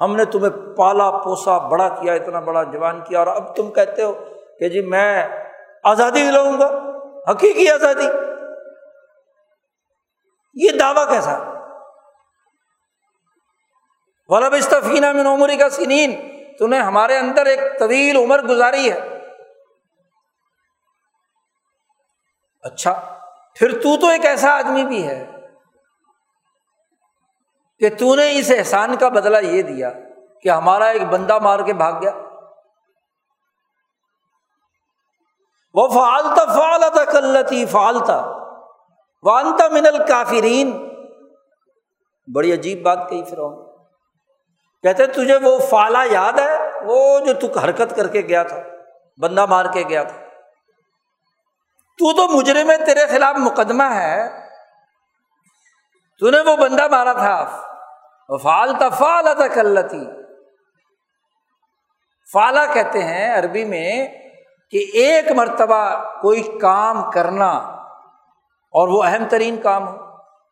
ہم 0.00 0.16
نے 0.16 0.24
تمہیں 0.24 0.76
پالا 0.76 1.10
پوسا، 1.10 1.58
بڑا 1.58 1.88
کیا، 1.88 2.12
اتنا 2.12 2.40
بڑا 2.40 2.62
جوان 2.62 3.00
کیا، 3.00 3.18
اور 3.18 3.26
اب 3.26 3.56
تم 3.56 3.70
کہتے 3.70 4.02
ہو 4.02 4.12
کہ 4.58 4.68
جی 4.68 4.80
میں 4.80 5.28
آزادی 5.84 6.30
لوں 6.30 6.60
گا، 6.60 6.68
حقیقی 7.30 7.70
آزادی۔ 7.70 8.06
یہ 10.54 10.70
دعویٰ 10.70 11.08
کیسا؟ 11.08 11.38
ولب 14.28 14.54
استفینہ 14.54 15.12
میں 15.12 15.24
عمری 15.24 15.56
کا 15.56 15.70
سنین 15.70 16.14
تو 16.58 16.66
نے 16.66 16.78
ہمارے 16.78 17.18
اندر 17.18 17.46
ایک 17.46 17.60
طویل 17.78 18.16
عمر 18.16 18.42
گزاری 18.42 18.92
ہے۔ 18.92 19.00
اچھا 22.62 23.18
پھر 23.54 23.80
تو 23.80 23.96
تو 24.00 24.06
ایک 24.06 24.26
ایسا 24.26 24.50
آدمی 24.50 24.84
بھی 24.84 25.08
ہے 25.08 25.41
کہ 27.82 27.90
تو 27.90 28.14
نے 28.14 28.38
اس 28.38 28.52
احسان 28.58 28.96
کا 28.96 29.08
بدلا 29.08 29.38
یہ 29.38 29.62
دیا 29.62 29.90
کہ 30.42 30.48
ہمارا 30.48 30.84
ایک 30.84 31.02
بندہ 31.02 31.38
مار 31.38 31.58
کے 31.58 31.72
بھاگ 31.72 31.92
گیا۔ 31.92 32.10
وہ 35.74 35.88
فالتا 35.88 36.44
فالتا 36.44 37.04
کلتی 37.04 37.66
فالتا 37.66 38.26
وانتا 39.22 39.68
منل 39.68 40.06
کافرین 40.06 40.88
بڑی 42.34 42.52
عجیب 42.52 42.82
بات 42.82 43.10
کہی 43.10 43.22
پھر 43.22 43.38
کہتے 44.82 45.06
تجھے 45.06 45.36
وہ 45.36 45.58
فالا 45.58 46.04
یاد 46.04 46.32
ہے؟ 46.32 46.70
وہ 46.84 47.20
جو 47.20 47.34
تو 47.34 47.58
حرکت 47.58 47.96
کر 47.96 48.08
کے 48.08 48.20
گیا 48.20 48.42
تھا، 48.42 48.56
بندہ 49.18 49.46
مار 49.46 49.64
کے 49.72 49.82
گیا 49.88 50.02
تھا۔ 50.02 50.16
تو 51.98 52.16
تو 52.16 52.28
مجرے 52.28 52.64
میں 52.64 52.76
تیرے 52.76 53.06
خلاف 53.06 53.36
مقدمہ 53.38 53.84
ہے۔ 53.84 54.48
تو 56.18 56.30
نے 56.30 56.40
وہ 56.40 56.56
بندہ 56.56 56.88
مارا 56.88 57.12
تھا۔ 57.12 57.71
فالتا 58.38 58.88
فالتا 58.88 59.46
کلتی 59.46 60.06
فالا 62.32 62.66
کہتے 62.66 63.02
ہیں 63.02 63.38
عربی 63.38 63.64
میں 63.64 64.06
کہ 64.70 64.84
ایک 64.94 65.32
مرتبہ 65.32 66.12
کوئی 66.22 66.42
کام 66.42 67.10
کرنا 67.10 67.50
اور 68.72 68.88
وہ 68.88 69.02
اہم 69.02 69.24
ترین 69.30 69.56
کام 69.56 69.88
ہو۔ 69.88 69.96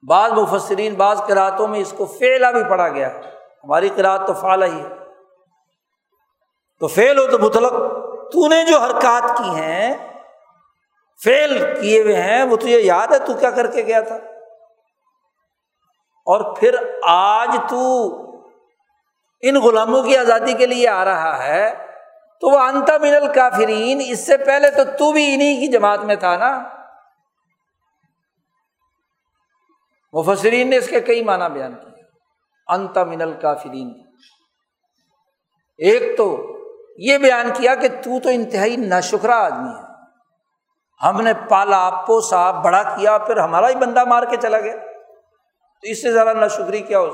بعض 0.08 0.32
مفسرین 0.32 0.94
بعض 0.94 1.22
کراطوں 1.28 1.68
میں 1.68 1.80
اس 1.80 1.94
کو 1.96 2.06
فیلا 2.06 2.50
بھی 2.50 2.64
پڑھا 2.64 2.88
گیا۔ 2.88 3.08
ہماری 3.64 3.88
قرآت 3.96 4.26
تو 4.26 4.32
فعال 4.32 4.62
ہی 4.62 4.80
ہے۔ 4.80 4.88
تو 6.80 6.86
فیل 6.86 7.18
ہو 7.18 7.26
تو 7.26 7.38
مطلق 7.38 7.72
تو 8.32 8.48
نے 8.48 8.64
جو 8.64 8.78
حرکات 8.78 9.38
کی 9.38 9.50
ہیں 9.50 9.94
فیل 11.24 11.74
کیے 11.80 12.02
ہوئے 12.02 12.22
ہیں، 12.22 12.44
وہ 12.44 12.56
تجھے 12.56 12.80
یاد 12.80 13.06
ہے 13.06 13.18
تو 13.18 13.34
کیا 13.34 13.50
کر 13.50 13.66
کے 13.66 13.82
گیا 13.82 14.00
تھا؟ 14.00 14.16
اور 16.30 16.56
پھر 16.56 16.74
آج 17.08 17.56
تو 17.68 18.06
ان 19.42 19.54
غلاموں 19.54 20.02
کی 20.02 20.16
آزادی 20.16 20.52
کے 20.52 20.66
لیے 20.66 20.88
آ 20.88 21.04
رہا 21.04 21.44
ہے، 21.44 21.74
تو 22.40 22.50
وہ 22.50 22.58
انتا 22.58 22.98
من 22.98 23.14
الکافرین، 23.14 24.02
اس 24.08 24.26
سے 24.26 24.36
پہلے 24.36 24.70
تو 24.70 24.84
تو 24.84 25.12
بھی 25.12 25.34
انہیں 25.34 25.60
کی 25.60 25.66
جماعت 25.66 26.00
میں 26.00 26.16
تھا 26.16 26.36
نا۔ 26.36 26.62
مفسرین 30.12 30.70
نے 30.70 30.76
اس 30.76 30.88
کے 30.88 31.00
کئی 31.00 31.24
معنی 31.24 31.52
بیان 31.52 31.74
کیے۔ 31.74 32.02
انت 32.68 32.98
من 32.98 33.22
الکافرین۔ 33.22 34.02
ایک 35.78 36.18
تو 36.18 36.56
یہ 36.96 37.18
بیان 37.18 37.50
کیا 37.54 37.74
کہ 37.74 37.88
تو 37.88 38.20
تو 38.20 38.28
انتہائی 38.28 38.76
ناشکرا 38.76 39.36
آدمی 39.36 39.68
ہے۔ 39.68 39.90
ہم 41.08 41.20
نے 41.20 41.32
پالا 41.48 41.90
پوسا 41.90 42.50
بڑا 42.50 42.82
کیا، 42.82 43.18
پھر 43.18 43.36
ہمارا 43.36 43.68
ہی 43.68 43.74
بندہ 43.74 44.04
مار 44.04 44.22
کے 44.22 44.36
چلا 44.36 44.60
گیا۔ 44.60 44.74
تو 45.84 45.90
اس 45.90 46.02
سے 46.02 46.12
زیادہ 46.12 46.32
ناشکری 46.32 46.80
کیا 46.80 46.98
ہو 47.00 47.08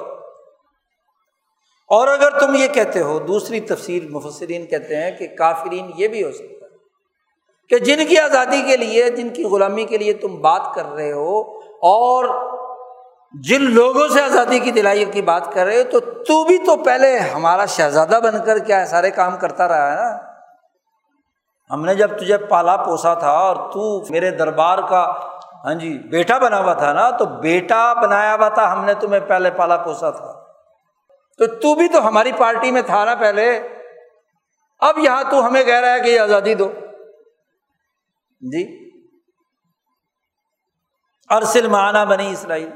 اور 1.91 2.09
اگر 2.09 2.39
تم 2.39 2.55
یہ 2.55 2.69
کہتے 2.69 3.01
ہو، 3.01 3.19
دوسری 3.19 3.61
تفصیل 3.61 4.09
مفسرین 4.11 4.67
کہتے 4.67 4.97
ہیں 4.97 5.11
کہ 5.11 5.27
کافرین 5.27 5.91
یہ 5.97 6.09
بھی 6.09 6.25
ہو 6.25 6.33
سکتا 6.33 6.67
ہے 6.67 6.75
کہ 7.71 7.79
جن 7.79 8.05
کی 8.09 8.19
آزادی 8.19 8.63
کے 8.63 8.77
لیے، 8.77 9.09
جن 9.11 9.29
کی 9.29 9.45
غلامی 9.45 9.85
کے 9.85 9.99
لیے 9.99 10.13
تم 10.13 10.41
بات 10.41 10.75
کر 10.75 10.87
رہے 10.87 11.13
ہو 11.13 11.41
اور 11.91 12.25
جن 13.35 13.63
لوگوں 13.71 14.09
سے 14.09 14.23
آزادی 14.23 14.59
کی 14.59 14.71
دلائی 14.71 15.05
کی 15.05 15.23
بات 15.23 15.53
کر 15.53 15.67
رہے 15.67 15.83
تو 15.85 16.01
تو 16.01 16.45
بھی 16.45 16.59
تو 16.59 16.77
پہلے 16.85 17.19
ہمارا 17.19 17.65
شہزادہ 17.67 18.21
بن 18.25 18.45
کر 18.45 18.59
کیا 18.59 18.81
ہے؟ 18.81 18.87
سارے 18.87 19.11
کام 19.11 19.37
کرتا 19.37 19.69
رہا 19.69 19.91
ہے 19.91 19.97
نا؟ 19.97 20.19
ہم 21.75 21.85
نے 21.85 21.95
جب 21.95 22.19
تجھے 22.19 22.39
پالا 22.39 22.77
پوسا 22.77 23.15
تھا 23.15 23.31
اور 23.31 23.57
تو 23.73 24.05
میرے 24.11 24.31
دربار 24.31 24.79
کا 24.79 25.03
ہاں 25.67 25.75
جی 25.75 25.99
بیٹا 25.99 26.39
بنا 26.39 26.61
ہوا 26.61 26.73
تھا 26.73 26.93
نا، 26.93 27.11
تو 27.11 27.25
بیٹا 27.25 27.95
بنایا 27.95 28.35
ہوا 28.35 28.49
تھا، 28.49 28.73
ہم 28.73 28.85
نے 28.85 28.95
تمہیں 28.95 29.21
پہلے 29.21 29.51
پالا 29.51 29.77
پوسا 29.77 30.11
تھا۔ 30.11 30.45
تو 31.39 31.47
تو 31.47 31.75
بھی 31.75 31.89
تو 31.89 32.09
ہماری 32.09 32.33
پارٹی 32.33 32.71
میں 32.71 32.83
تھا 32.83 33.05
نا 33.05 33.15
پہلے۔ 33.15 33.69
اب 34.79 34.99
یہاں 34.99 35.25
تو 35.31 35.47
ہمیں 35.47 35.65
کہہ 35.65 35.81
رہا 35.81 35.95
ہے 35.95 36.01
کہ 36.01 36.09
یہ 36.09 36.21
آزادی 36.21 36.55
دو۔ 36.55 36.73
جی۔ 38.41 38.91
ارسل 41.31 41.69
معنی 41.69 42.07
بنی 42.07 42.33
اسرائیل۔ 42.33 42.71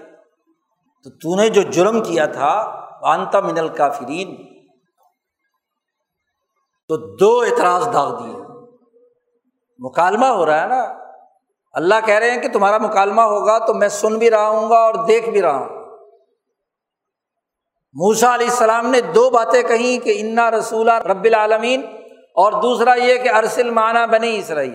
تو 1.04 1.10
تو 1.10 1.36
نے 1.36 1.48
جو 1.48 1.62
جرم 1.62 2.02
کیا 2.02 2.26
تھا، 2.26 2.80
وانتا 3.02 3.40
من 3.40 3.58
الکافرین۔ 3.58 4.36
تو 6.88 7.16
دو 7.16 7.40
اعتراض 7.40 7.86
داغ 7.92 8.22
دیے۔ 8.22 8.36
مکالمہ 9.78 10.26
ہو 10.26 10.46
رہا 10.46 10.60
ہے 10.62 10.66
نا۔ 10.66 10.99
اللہ 11.74 11.94
کہہ 12.06 12.14
رہے 12.14 12.30
ہیں 12.30 12.40
کہ 12.42 12.48
تمہارا 12.48 12.78
مکالمہ 12.78 13.22
ہوگا 13.22 13.58
تو 13.66 13.74
میں 13.74 13.88
سن 13.88 14.18
بھی 14.18 14.30
رہا 14.30 14.48
ہوں 14.48 14.70
گا 14.70 14.78
اور 14.78 14.94
دیکھ 15.06 15.28
بھی 15.30 15.42
رہا 15.42 15.56
ہوں۔ 15.56 15.78
موسا 17.94 18.34
علیہ 18.34 18.50
السلام 18.50 18.86
نے 18.86 19.00
دو 19.00 19.30
باتیں 19.30 19.62
کہیں 19.62 20.04
کہ 20.04 20.14
انا 20.18 20.50
رسولہ 20.50 20.92
رب 20.92 21.24
العالمین 21.24 21.80
اور 22.34 22.52
دوسرا 22.52 22.94
یہ 22.94 23.18
کہ 23.18 23.28
ارسل 23.28 23.70
معنی 23.70 24.06
بنی 24.10 24.38
اسرائیل۔ 24.38 24.74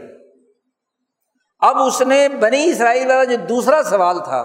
اب 1.59 1.77
اس 1.81 2.01
نے 2.01 2.29
بنی 2.29 2.63
اسرائیل 2.69 3.07
والا 3.07 3.23
جو 3.23 3.35
دوسرا 3.49 3.83
سوال 3.83 4.19
تھا، 4.23 4.41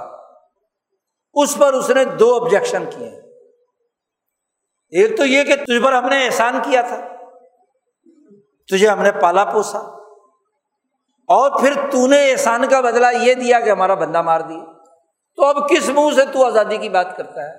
اس 1.34 1.56
پر 1.58 1.72
اس 1.72 1.90
نے 1.90 2.04
دو 2.04 2.34
آبجیکشن 2.34 2.84
کیے 2.90 3.08
ایک 4.92 5.16
تو 5.16 5.24
یہ 5.24 5.44
کہ 5.44 5.56
تجھ 5.56 5.82
پر 5.84 5.92
ہم 5.92 6.08
نے 6.08 6.24
احسان 6.26 6.58
کیا 6.62 6.82
تھا، 6.82 7.00
تجھے 8.68 8.88
ہم 8.88 9.02
نے 9.02 9.12
پالا 9.12 9.44
پوسا۔ 9.44 9.99
اور 11.30 11.60
پھر 11.60 11.74
تو 11.90 12.06
نے 12.06 12.30
احسان 12.30 12.68
کا 12.68 12.80
بدلا 12.80 13.10
یہ 13.10 13.34
دیا 13.34 13.60
کہ 13.60 13.70
ہمارا 13.70 13.94
بندہ 13.94 14.22
مار 14.22 14.40
دیا 14.40 14.64
تو 15.36 15.44
اب 15.44 15.68
کس 15.68 15.88
منہ 15.88 16.14
سے 16.14 16.24
تو 16.32 16.46
آزادی 16.46 16.76
کی 16.76 16.88
بات 16.88 17.16
کرتا 17.16 17.42
ہے؟ 17.42 17.52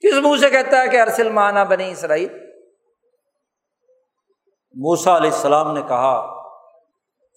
کس 0.00 0.14
منہ 0.14 0.36
سے 0.36 0.50
کہتا 0.50 0.82
ہے 0.82 0.88
کہ 0.88 1.00
ارسل 1.00 1.28
مانا 1.28 1.64
بنی 1.64 1.90
اسرائیل؟ 1.90 2.28
موسا 4.74 5.16
علیہ 5.16 5.30
السلام 5.30 5.72
نے 5.72 5.82
کہا 5.82 6.34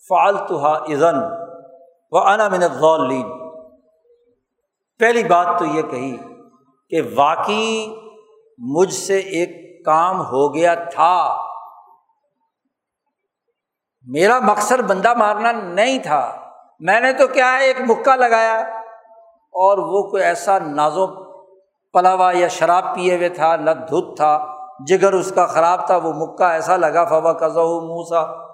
فالتو 0.09 0.65
ازن 0.65 1.15
و 2.11 2.17
انا 2.17 2.47
من 2.47 2.63
غلین 2.63 3.29
پہلی 4.99 5.23
بات 5.23 5.59
تو 5.59 5.65
یہ 5.65 5.81
کہی 5.81 6.17
کہ 6.89 7.01
واقعی 7.15 7.95
مجھ 8.57 8.93
سے 8.93 9.17
ایک 9.17 9.85
کام 9.85 10.21
ہو 10.21 10.55
گیا 10.55 10.73
تھا۔ 10.73 11.50
میرا 14.07 14.39
مقصد 14.39 14.81
بندہ 14.81 15.13
مارنا 15.13 15.51
نہیں 15.51 15.99
تھا۔ 15.99 16.35
میں 16.79 16.99
نے 16.99 17.13
تو 17.13 17.27
کیا 17.27 17.53
ہے، 17.53 17.65
ایک 17.65 17.81
مکہ 17.89 18.15
لگایا 18.15 18.59
اور 19.51 19.77
وہ 19.77 20.09
کوئی 20.09 20.23
ایسا 20.23 20.59
نازو 20.59 21.07
پلاوا 21.93 22.31
یا 22.35 22.47
شراب 22.47 22.95
پیے 22.95 23.17
ہوئے 23.17 23.29
تھا، 23.29 23.55
نہ 23.55 23.71
دھت 23.71 24.17
تھا، 24.17 24.45
جگر 24.87 25.13
اس 25.13 25.31
کا 25.35 25.45
خراب 25.45 25.85
تھا۔ 25.85 25.95
وہ 25.95 26.13
مکہ 26.13 26.43
ایسا 26.43 26.77
لگا، 26.77 27.05
فوا 27.05 27.33
قزا 27.33 27.61
موسا 27.61 28.51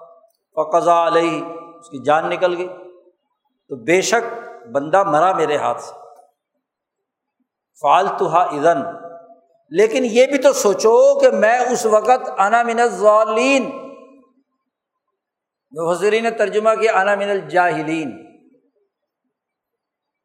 فقضا 0.54 1.06
علیہ 1.06 1.44
اس 1.78 1.88
کی 1.88 2.04
جان 2.04 2.30
نکل 2.30 2.56
گئی۔ 2.56 2.68
تو 3.68 3.76
بے 3.76 4.00
شک 4.00 4.38
بندہ 4.66 5.02
مرا 5.02 5.32
میرے 5.32 5.56
ہاتھ 5.56 5.80
سے۔ 5.80 5.92
فالتو 7.80 8.28
ادن 8.28 8.82
لیکن 9.70 10.04
یہ 10.04 10.26
بھی 10.26 10.38
تو 10.38 10.52
سوچو 10.52 11.18
کہ 11.18 11.30
میں 11.30 11.58
اس 11.58 11.86
وقت 11.86 12.40
انا 12.40 12.62
من 12.62 12.86
ضالین 12.86 13.87
حضری 15.90 16.20
نے 16.20 16.30
ترجمہ 16.30 16.70
کیا، 16.80 17.00
انا 17.00 17.14
من 17.14 17.30
الجاہلین۔ 17.30 18.28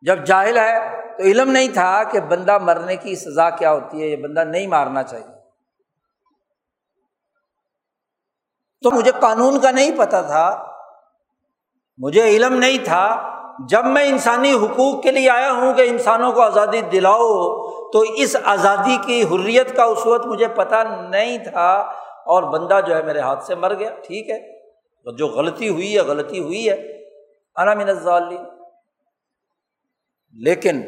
جب 0.02 0.26
جاہل 0.26 0.58
ہے 0.58 1.02
تو 1.18 1.24
علم 1.24 1.52
نہیں 1.52 1.68
تھا 1.74 2.04
کہ 2.04 2.20
بندہ 2.20 2.58
مرنے 2.58 2.96
کی 2.96 3.16
سزا 3.16 3.50
کیا 3.50 3.74
ہوتی 3.74 4.02
ہے 4.02 4.08
یہ 4.08 4.16
بندہ 4.16 4.40
نہیں 4.40 4.68
مارنا 4.68 5.04
چاہیے۔ 5.04 5.28
تو 8.82 8.92
مجھے 8.92 9.12
قانون 9.20 9.60
کا 9.60 9.72
نہیں 9.72 9.98
پتا 9.98 10.22
تھا، 10.22 10.72
مجھے 11.98 12.24
علم 12.24 12.54
نہیں 12.54 12.86
تھا۔ 12.86 13.34
جب 13.70 13.86
میں 13.86 14.06
انسانی 14.06 14.54
حقوق 14.54 15.04
کے 15.04 15.12
لیے 15.12 15.30
آیا 15.30 15.52
ہوں 15.52 15.74
کہ 15.74 15.82
انسانوں 15.82 16.32
کو 16.32 16.42
آزادی 16.42 16.82
دلاؤ، 16.82 17.54
تو 17.92 18.00
اس 18.00 18.36
آزادی 18.44 18.98
کی 19.06 19.24
حریت 19.24 19.76
کا 19.76 19.84
اس 19.84 20.06
وقت 20.06 20.26
مجھے 20.26 20.48
پتہ 20.48 20.76
نہیں 21.10 21.38
تھا 21.38 21.74
اور 22.26 22.44
بندہ 22.44 22.80
جو 22.88 22.96
ہے 22.96 23.04
میرے 23.04 23.20
ہاتھ 23.20 23.44
سے 23.44 23.56
مر 23.56 23.74
گیا۔ 23.74 23.90
ٹھیک 23.90 24.30
ہے۔ 24.30 24.53
جو 25.12 25.28
غلطی 25.28 25.70
ہوئی 25.70 25.96
ہے، 25.96 26.02
غلطی 26.02 26.40
ہوئی 26.40 26.70
ہے۔ 26.70 27.04
انا 27.56 27.74
من 27.74 27.90
الظالین 27.90 28.44
لیکن 30.34 30.82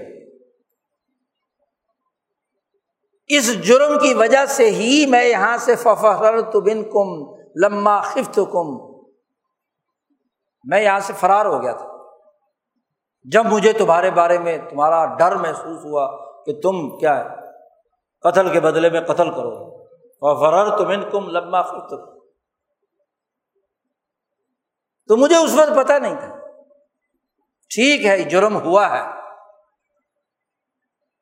اس 3.27 3.63
جرم 3.63 3.99
کی 3.99 4.13
وجہ 4.13 4.45
سے 4.45 4.71
ہی 4.71 5.05
میں 5.05 5.25
یہاں 5.25 5.57
سے 5.57 5.75
ففر 5.75 6.41
تو 6.41 6.61
بن 6.61 6.83
کم 6.83 7.35
لما 7.63 8.01
خفت 8.01 8.39
کم 8.51 8.67
میں 10.63 10.81
یہاں 10.81 10.99
سے 10.99 11.13
فرار 11.19 11.45
ہو 11.45 11.61
گیا 11.61 11.73
تھا۔ 11.73 11.87
جب 13.23 13.45
مجھے 13.45 13.73
تمہارے 13.73 14.11
بارے 14.11 14.39
میں 14.39 14.57
تمہارا 14.69 15.15
ڈر 15.15 15.35
محسوس 15.35 15.85
ہوا 15.85 16.25
کہ 16.45 16.61
تم 16.61 16.97
کیا 16.97 17.25
ہے، 17.25 17.29
قتل 18.21 18.53
کے 18.53 18.59
بدلے 18.59 18.89
میں 18.89 19.01
قتل 19.01 19.29
کرو۔ 19.31 19.75
فرر 20.39 20.77
تم 20.77 20.87
ان 20.87 21.09
کم 21.11 21.29
لما 21.29 21.61
خفت 21.61 21.89
کم 21.89 22.14
تو 25.07 25.17
مجھے 25.17 25.35
اس 25.35 25.53
وقت 25.53 25.71
پتہ 25.75 25.93
نہیں 25.93 26.15
تھا۔ 26.15 26.35
ٹھیک 27.69 28.05
ہے 28.05 28.17
جرم 28.23 28.55
ہوا 28.55 28.97
ہے۔ 28.97 29.19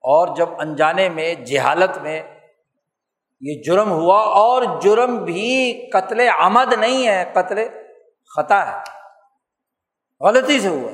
اور 0.02 0.36
جب 0.36 0.50
انجانے 0.60 1.10
میں، 1.10 1.36
جہالت 1.36 1.98
میں 1.98 2.24
یہ 3.42 3.62
جرم 3.64 3.92
ہوا، 3.92 4.20
اور 4.20 4.64
جرم 4.82 5.18
بھی 5.24 5.74
قتل 5.94 6.30
آمد 6.40 6.74
نہیں 6.74 7.08
ہے، 7.08 7.32
قتل 7.34 7.60
خطا 8.36 8.72
ہے۔ 8.72 8.78
غلطی 10.28 10.60
سے 10.60 10.68
ہوا۔ 10.68 10.92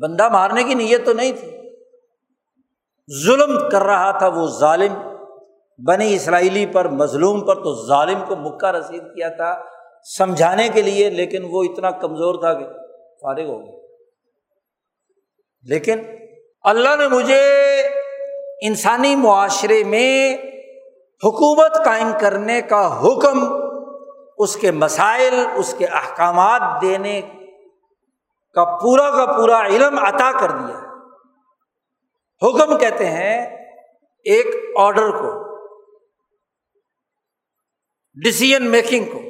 بندہ 0.00 0.28
مارنے 0.28 0.64
کی 0.64 0.74
نیت 0.74 1.06
تو 1.06 1.12
نہیں 1.12 1.32
تھی۔ 1.32 1.56
ظلم 3.26 3.68
کر 3.70 3.82
رہا 3.82 4.18
تھا 4.18 4.28
وہ 4.28 4.46
ظالم۔ 4.46 4.94
بنی 5.86 6.14
اسرائیلی 6.14 6.66
پر، 6.66 6.88
مظلوم 6.88 7.46
پر 7.46 7.54
تو 7.54 7.86
ظالم 7.86 8.24
کو 8.28 8.36
مکہ 8.36 8.66
رسید 8.66 9.02
کیا 9.14 9.28
تھا۔ 9.28 9.79
سمجھانے 10.04 10.68
کے 10.68 10.82
لیے، 10.82 11.10
لیکن 11.10 11.44
وہ 11.50 11.62
اتنا 11.62 11.90
کمزور 11.90 12.34
تھا 12.34 12.54
کہ 12.54 12.66
فارغ 13.22 13.46
ہو 13.46 13.60
گیا 13.60 13.78
لیکن 15.62 16.00
اللہ 16.62 16.96
نے 16.98 17.08
مجھے 17.08 17.42
انسانی 18.62 19.16
معاشرے 19.16 19.84
میں 19.84 20.36
حکومت 21.24 21.74
قائم 21.84 22.12
کرنے 22.20 22.62
کا 22.62 23.00
حکم، 23.00 23.38
اس 24.38 24.56
کے 24.56 24.70
مسائل، 24.70 25.34
اس 25.56 25.74
کے 25.78 25.86
احکامات 25.86 26.82
دینے 26.82 27.20
کا 28.54 28.64
پورا 28.82 29.10
کا 29.10 29.32
پورا 29.32 29.66
علم 29.66 29.98
عطا 29.98 30.30
کر 30.40 30.50
دیا۔ 30.50 30.78
حکم 32.42 32.78
کہتے 32.78 33.06
ہیں 33.06 33.56
ایک 34.24 34.46
آڈر 34.78 35.10
کو 35.10 35.30
ڈسیزن 38.24 38.66
میکنگ 38.66 39.04
کو۔ 39.04 39.29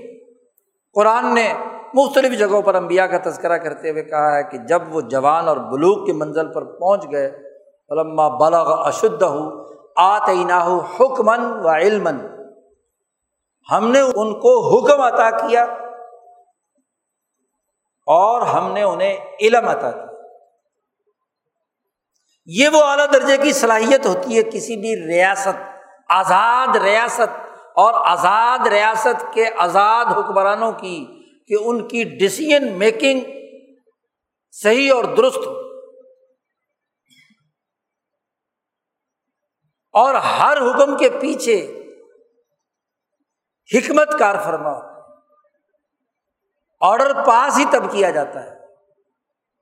قرآن 0.95 1.35
نے 1.35 1.53
مختلف 1.95 2.39
جگہوں 2.39 2.63
پر 2.63 2.75
انبیاء 2.75 3.05
کا 3.07 3.19
تذکرہ 3.31 3.57
کرتے 3.57 3.91
ہوئے 3.91 4.03
کہا 4.03 4.37
ہے 4.37 4.43
کہ 4.43 4.59
جب 4.59 4.95
وہ 4.95 5.01
جوان 5.01 5.49
اور 5.49 5.57
بلوک 5.57 6.07
کی 6.07 6.13
منزل 6.13 6.53
پر 6.53 6.65
پہنچ 6.65 7.05
گئے 7.13 7.27
علما 7.91 8.29
بالغ 8.29 8.71
اشدھ 8.87 9.25
ہو 9.25 9.49
آتعینہ 9.97 10.59
حکمن 11.01 11.45
و 11.65 11.69
علم 11.69 12.09
ہم 13.73 13.89
نے 13.91 14.01
ان 14.01 14.33
کو 14.41 14.53
حکم 14.69 15.01
عطا 15.01 15.31
کیا 15.31 15.63
اور 18.07 18.43
ہم 18.43 18.73
نے 18.73 18.83
انہیں 18.83 19.17
علم 19.41 19.69
عطا 19.69 19.91
کیا۔ 19.91 20.07
یہ 22.47 22.69
وہ 22.69 22.83
اعلیٰ 22.85 23.07
درجے 23.13 23.37
کی 23.37 23.53
صلاحیت 23.53 24.07
ہوتی 24.07 24.37
ہے، 24.37 24.43
کسی 24.43 24.77
بھی 24.77 24.95
ریاست، 25.07 25.63
آزاد 26.09 26.77
ریاست 26.77 27.50
اور 27.75 27.95
آزاد 27.95 28.67
ریاست 28.67 29.35
کے 29.35 29.51
آزاد 29.57 30.05
حکمرانوں 30.05 30.73
کی 30.73 31.07
کہ 31.47 31.55
ان 31.61 31.89
کی 31.89 32.05
ڈسیزن 32.05 32.73
میکنگ 32.73 33.21
صحیح 34.53 34.93
اور 34.95 35.05
درست 35.05 35.37
ہو۔ 35.37 35.61
اور 39.93 40.15
ہر 40.15 40.57
حکم 40.57 40.99
کے 40.99 41.11
پیچھے 41.21 41.83
حکمت 43.75 44.19
کار 44.19 44.35
فرما 44.45 44.91
آڈر 46.81 47.13
پاس 47.27 47.59
ہی 47.59 47.65
تب 47.73 47.93
کیا 47.93 48.11
جاتا 48.11 48.45
ہے 48.45 48.51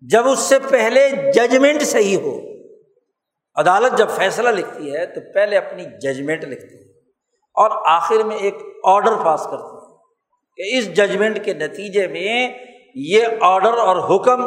جب 0.01 0.29
اس 0.29 0.39
سے 0.39 0.59
پہلے 0.71 1.33
ججمنٹ 1.33 1.83
صحیح 1.83 2.17
ہو۔ 2.17 2.41
عدالت 3.55 3.99
جب 3.99 4.11
فیصلہ 4.11 4.49
لکھتی 4.49 4.95
ہے 4.95 5.07
تو 5.07 5.21
پہلے 5.35 5.57
اپنی 5.57 5.85
ججمنٹ 5.85 6.45
لکھتی 6.45 6.77
ہے۔ 6.77 6.88
اور 7.59 7.71
آخر 7.85 8.25
میں 8.25 8.37
ایک 8.37 8.55
آڈر 8.85 9.15
پاس 9.25 9.47
کرتی 9.51 9.77
ہے 9.77 9.97
کہ 10.57 10.79
اس 10.79 10.97
ججمنٹ 10.97 11.45
کے 11.45 11.55
نتیجے 11.55 12.07
میں 12.07 12.49
یہ 12.95 13.27
آڈر 13.41 13.73
اور 13.73 13.97
حکم 13.97 14.47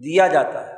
دیا 0.00 0.26
جاتا 0.26 0.66
ہے۔ 0.66 0.72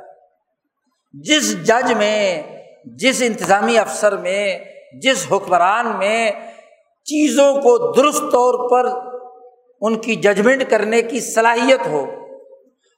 جس 1.13 1.67
جج 1.67 1.93
میں، 1.93 2.41
جس 2.85 3.21
انتظامی 3.25 3.77
افسر 3.77 4.17
میں، 4.17 4.59
جس 5.01 5.25
حکمران 5.31 5.87
میں 5.97 6.31
چیزوں 7.05 7.53
کو 7.53 7.91
درست 7.91 8.23
طور 8.31 8.69
پر 8.69 8.89
ان 9.81 9.95
کی 9.95 10.15
ججمنٹ 10.15 10.63
کرنے 10.69 11.01
کی 11.01 11.19
صلاحیت 11.19 11.87
ہو 11.87 12.05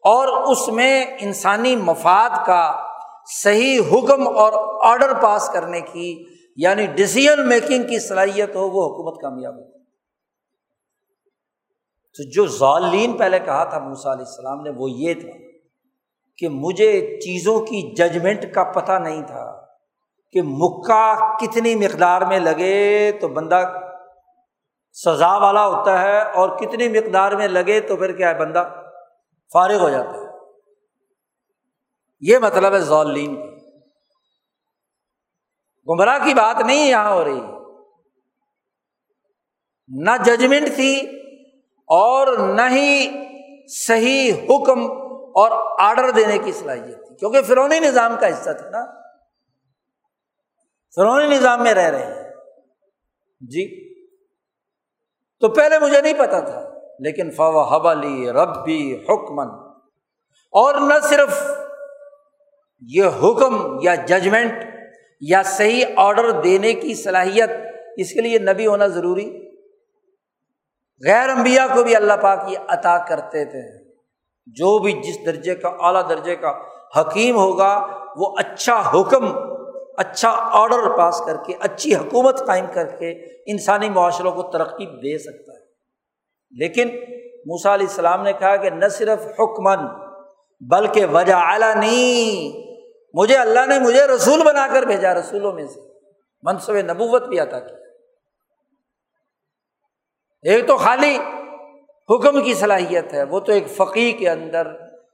اور 0.04 0.28
اس 0.28 0.68
میں 0.68 1.06
انسانی 1.20 1.76
مفاد 1.76 2.46
کا 2.46 2.74
صحیح 3.44 3.80
حکم 3.92 4.28
اور 4.28 4.54
آڈر 4.90 5.14
پاس 5.14 5.50
کرنے 5.54 5.82
کی 5.82 6.26
یعنی 6.56 6.86
ڈسیزن 6.86 7.48
میکنگ 7.48 7.84
کی 7.84 8.00
صلاحیت 8.00 8.56
ہو، 8.56 8.62
وہ 8.62 8.86
حکومت 8.86 9.22
کامیاب 9.22 9.56
ہو۔ 9.56 9.72
تو 12.18 12.30
جو 12.30 12.48
ظالین 12.48 13.18
پہلے 13.18 13.40
کہا 13.40 13.64
تھا 13.64 13.80
موسا 13.80 14.14
علیہ 14.14 14.26
السلام 14.26 14.62
نے، 14.62 14.70
وہ 14.70 14.92
یہ 14.92 15.14
تھا 15.14 15.38
کہ 16.38 16.50
مجھے 16.50 17.20
چیزوں 17.20 17.60
کی 17.60 17.96
ججمنٹ 17.96 18.54
کا 18.54 18.64
پتہ 18.64 18.92
نہیں 18.92 19.22
تھا 19.22 19.66
کہ 20.32 20.42
مکہ 20.44 21.38
کتنی 21.40 21.76
مقدار 21.76 22.22
میں 22.22 22.40
لگے 22.40 23.12
تو 23.12 23.28
بندہ 23.28 23.74
سزا 24.94 25.38
والا 25.38 25.68
ہوتا 25.68 26.02
ہے 26.02 26.32
اور 26.32 26.50
کتنی 26.60 26.88
مقدار 26.88 27.32
میں 27.32 27.48
لگے 27.48 27.82
تو 27.82 27.98
پھر 27.98 28.12
کیا 28.12 28.30
ہے، 28.30 28.40
بندہ 28.40 28.70
فارغ 29.54 29.78
ہو 29.80 29.90
جاتا 29.90 30.10
ہے۔ 30.10 30.32
یہ 32.22 32.38
مطلب 32.38 32.74
ہے 32.74 32.80
ضالین 32.80 33.51
گمراہ 35.90 36.26
کی 36.26 36.34
بات 36.34 36.66
نہیں 36.66 36.90
یہاں 36.90 37.12
ہو 37.12 37.24
رہی۔ 37.24 37.42
نہ 39.88 40.24
ججمنٹ 40.26 40.76
تھی 40.76 41.20
اور 41.88 42.38
نہ 42.38 42.62
ہی 42.62 43.12
صحیح 43.68 44.34
حکم 44.34 44.92
اور 45.12 45.80
آڈر 45.80 46.12
دینے 46.12 46.38
کی 46.38 46.52
صلاحیت 46.52 47.08
تھی۔ 47.08 47.16
کیونکہ 47.16 47.42
فرونی 47.42 47.80
نظام 47.80 48.16
کا 48.20 48.28
حصہ 48.28 48.50
تھا 48.54 48.70
نا۔ 48.70 48.86
فرونی 50.96 51.38
نظام 51.38 51.64
میں 51.64 51.74
رہ 51.74 51.90
رہے 51.90 52.06
ہیں۔ 52.06 52.24
جی۔ 53.42 53.94
تو 55.40 55.50
پہلے 55.50 55.80
مجھے 55.80 56.02
نہیں 56.02 56.14
پتا 56.14 56.40
تھا، 56.40 56.70
لیکن 57.00 57.32
فو 57.32 57.62
حبلی 57.62 58.32
ربی 58.32 58.96
حکمن 58.96 59.48
اور 60.52 60.76
نہ 60.76 60.94
صرف 61.04 61.44
یہ 62.88 63.04
حکم 63.04 63.80
یا 63.82 63.96
ججمنٹ 63.96 64.71
یا 65.22 65.44
صحیح 65.44 65.86
آڈر 65.96 66.32
دینے 66.32 66.74
کی 66.74 66.96
صلاحیت 66.96 67.50
اس 67.98 68.14
کے 68.14 68.22
لیے 68.22 68.40
نبی 68.40 68.68
ہونا 68.68 68.88
ضروری؟ 68.88 69.50
غیر 71.06 71.30
انبیاء 71.30 71.66
کو 71.74 71.84
بھی 71.84 71.96
اللہ 71.96 72.14
پاک 72.22 72.40
یہ 72.48 72.58
عطا 72.68 72.98
کرتے 72.98 73.46
تھے۔ 73.46 73.92
جو 74.46 74.80
بھی 74.80 74.92
جس 74.92 75.26
درجے 75.26 75.56
کا، 75.56 75.70
اعلیٰ 75.70 76.10
درجے 76.10 76.36
کا 76.36 76.54
حکیم 76.98 77.36
ہوگا، 77.36 77.88
وہ 78.18 78.36
اچھا 78.38 78.92
حکم 78.94 79.32
اچھا 79.98 80.30
آڈر 80.38 80.98
پاس 80.98 81.22
کر 81.26 81.38
کے، 81.46 81.54
اچھی 81.60 81.96
حکومت 81.96 82.48
قائم 82.48 82.66
کر 82.74 82.96
کے 82.96 83.12
انسانی 83.52 83.90
معاشروں 83.90 84.32
کو 84.32 84.44
ترقی 84.44 84.86
دے 84.86 85.18
سکتا 85.18 85.54
ہے۔ 85.54 85.62
لیکن 86.52 86.88
موسا 87.46 87.74
علیہ 87.74 87.88
السلام 87.88 88.24
نے 88.24 88.34
کہا 88.34 88.56
کہ 88.56 88.70
نہ 88.70 88.88
صرف 88.88 89.28
حکمن 89.40 89.78
بلکہ 90.62 91.06
وجہ 91.06 91.34
اعلیٰ 91.34 91.76
نہیں 91.76 92.71
مجھے 93.14 93.38
اللہ 93.38 93.66
نے 93.66 93.80
مجھے 93.80 94.08
رسول 94.08 94.44
بنا 94.44 94.68
کر 94.74 94.84
بھیجا 94.84 95.14
رسولوں 95.14 95.54
میں 95.54 95.68
سے۔ 95.68 95.80
منصب 96.44 96.76
نبوت 96.76 97.28
بھی 97.28 97.40
عطا 97.40 97.60
کیا 97.60 97.78
ایک 100.42 100.68
تو 100.68 100.78
خالی 100.78 101.18
حکم 102.10 102.44
کی 102.44 102.54
صلاحیت 102.54 103.14
ہے، 103.14 103.24
وہ 103.24 103.40
تو 103.40 103.52
ایک 103.52 103.68
فقی 103.68 104.12
کے 104.12 104.30
اندر، 104.30 104.68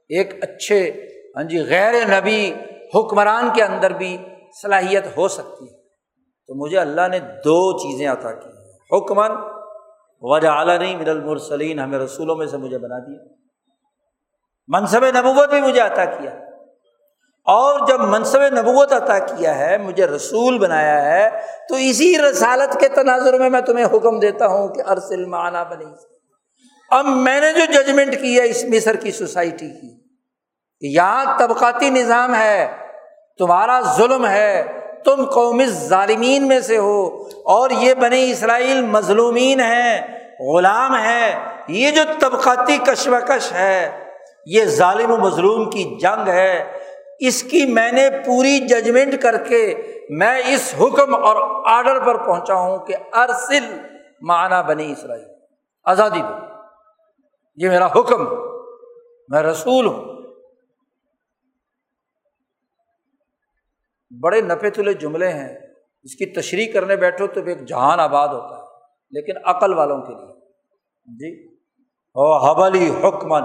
ایک 0.08 0.44
اچھے 0.44 1.06
ہاں 1.36 1.44
جی 1.44 1.66
غیر 1.68 2.20
نبی 2.20 2.54
حکمران 2.94 3.48
کے 3.54 3.62
اندر 3.62 3.90
بھی 3.90 4.18
صلاحیت 4.62 5.16
ہو 5.16 5.28
سکتی 5.28 5.64
ہے۔ 5.64 5.78
تو 6.46 6.54
مجھے 6.54 6.78
اللہ 6.78 7.08
نے 7.08 7.18
دو 7.18 7.78
چیزیں 7.78 8.08
عطا 8.08 8.32
کی۔ 8.32 8.50
حکمن 8.96 9.30
وجہ 10.20 10.48
اعلیٰ 10.48 10.78
نہیں 10.78 10.96
مد 10.96 11.08
المرسلین، 11.08 11.78
ہمیں 11.78 11.98
رسولوں 11.98 12.36
میں 12.36 12.46
سے 12.46 12.56
مجھے 12.56 12.78
بنا 12.78 12.98
دیا۔ 12.98 13.24
منصب 14.68 15.04
نبوت 15.04 15.48
بھی 15.48 15.60
مجھے 15.60 15.80
عطا 15.80 16.04
کیا۔ 16.04 16.47
اور 17.48 17.86
جب 17.86 18.00
منصب 18.00 18.42
نبوت 18.52 18.92
عطا 18.92 19.18
کیا 19.18 19.56
ہے، 19.58 19.76
مجھے 19.78 20.06
رسول 20.06 20.58
بنایا 20.58 21.02
ہے، 21.04 21.28
تو 21.68 21.74
اسی 21.74 22.16
رسالت 22.18 22.80
کے 22.80 22.88
تناظر 22.88 23.38
میں 23.38 23.48
میں 23.50 23.60
تمہیں 23.60 23.84
حکم 23.84 24.18
دیتا 24.20 24.46
ہوں 24.46 24.68
کہ 24.68 24.82
ارسل 24.86 25.24
معنی 25.24 25.62
بنی 25.70 25.84
اب 26.90 27.06
میں 27.06 27.40
نے 27.40 27.52
جو 27.52 27.64
ججمنٹ 27.72 28.20
کی 28.20 28.38
ہے، 28.40 28.44
اس 28.44 28.64
مصر 28.64 28.96
کی 28.96 29.10
سوسائٹی 29.10 29.68
کی، 29.70 29.90
یہاں 30.82 31.38
طبقاتی 31.38 31.90
نظام 31.90 32.34
ہے، 32.34 32.66
تمہارا 33.38 33.80
ظلم 33.96 34.26
ہے، 34.26 34.62
تم 35.04 35.24
قومی 35.24 35.66
ظالمین 35.66 36.48
میں 36.48 36.60
سے 36.60 36.78
ہو، 36.78 37.24
اور 37.44 37.70
یہ 37.70 37.94
بنی 37.94 38.30
اسرائیل 38.30 38.80
مظلومین 38.82 39.60
ہیں، 39.60 40.00
غلام 40.40 40.96
ہے 40.96 41.34
یہ 41.68 41.90
جو 41.90 42.02
طبقاتی 42.20 42.78
کشمکش 42.78 43.52
ہے، 43.52 43.90
یہ 44.46 44.64
ظالم 44.64 45.10
و 45.10 45.16
مظلوم 45.16 45.70
کی 45.70 45.84
جنگ 46.00 46.28
ہے۔ 46.28 46.77
اس 47.18 47.42
کی 47.42 47.66
میں 47.66 47.92
نے 47.92 48.08
پوری 48.26 48.58
ججمنٹ 48.58 49.22
کر 49.22 49.44
کے 49.44 49.74
میں 50.10 50.42
اس 50.46 50.74
حکم 50.80 51.14
اور 51.14 51.62
آڈر 51.66 52.04
پر 52.04 52.26
پہنچا 52.26 52.54
ہوں 52.54 52.78
کہ 52.78 52.94
ارسل 53.12 53.80
معنی 54.20 54.66
بنی 54.66 54.92
اسرائیل۔ 54.92 55.24
آزادی 55.84 56.20
دو۔ 56.20 56.34
یہ 57.56 57.68
میرا 57.68 57.86
حکم۔ 57.86 58.24
میں 59.28 59.42
رسول 59.42 59.86
ہوں۔ 59.86 60.04
بڑے 64.22 64.40
نپے 64.40 64.70
تلے 64.70 64.94
جملے 64.94 65.28
ہیں۔ 65.28 65.58
اس 66.02 66.14
کی 66.14 66.26
تشریح 66.26 66.72
کرنے 66.72 66.96
بیٹھو 66.96 67.26
تو 67.26 67.40
ایک 67.46 67.66
جہان 67.66 68.00
آباد 68.00 68.28
ہوتا 68.28 68.56
ہے، 68.56 68.62
لیکن 69.10 69.32
عقل 69.44 69.74
والوں 69.74 70.02
کے 70.02 70.14
لیے۔ 70.14 70.34
جی۔ 71.06 71.54
او 72.08 72.36
حبلی 72.36 72.90
حکمن 72.90 73.42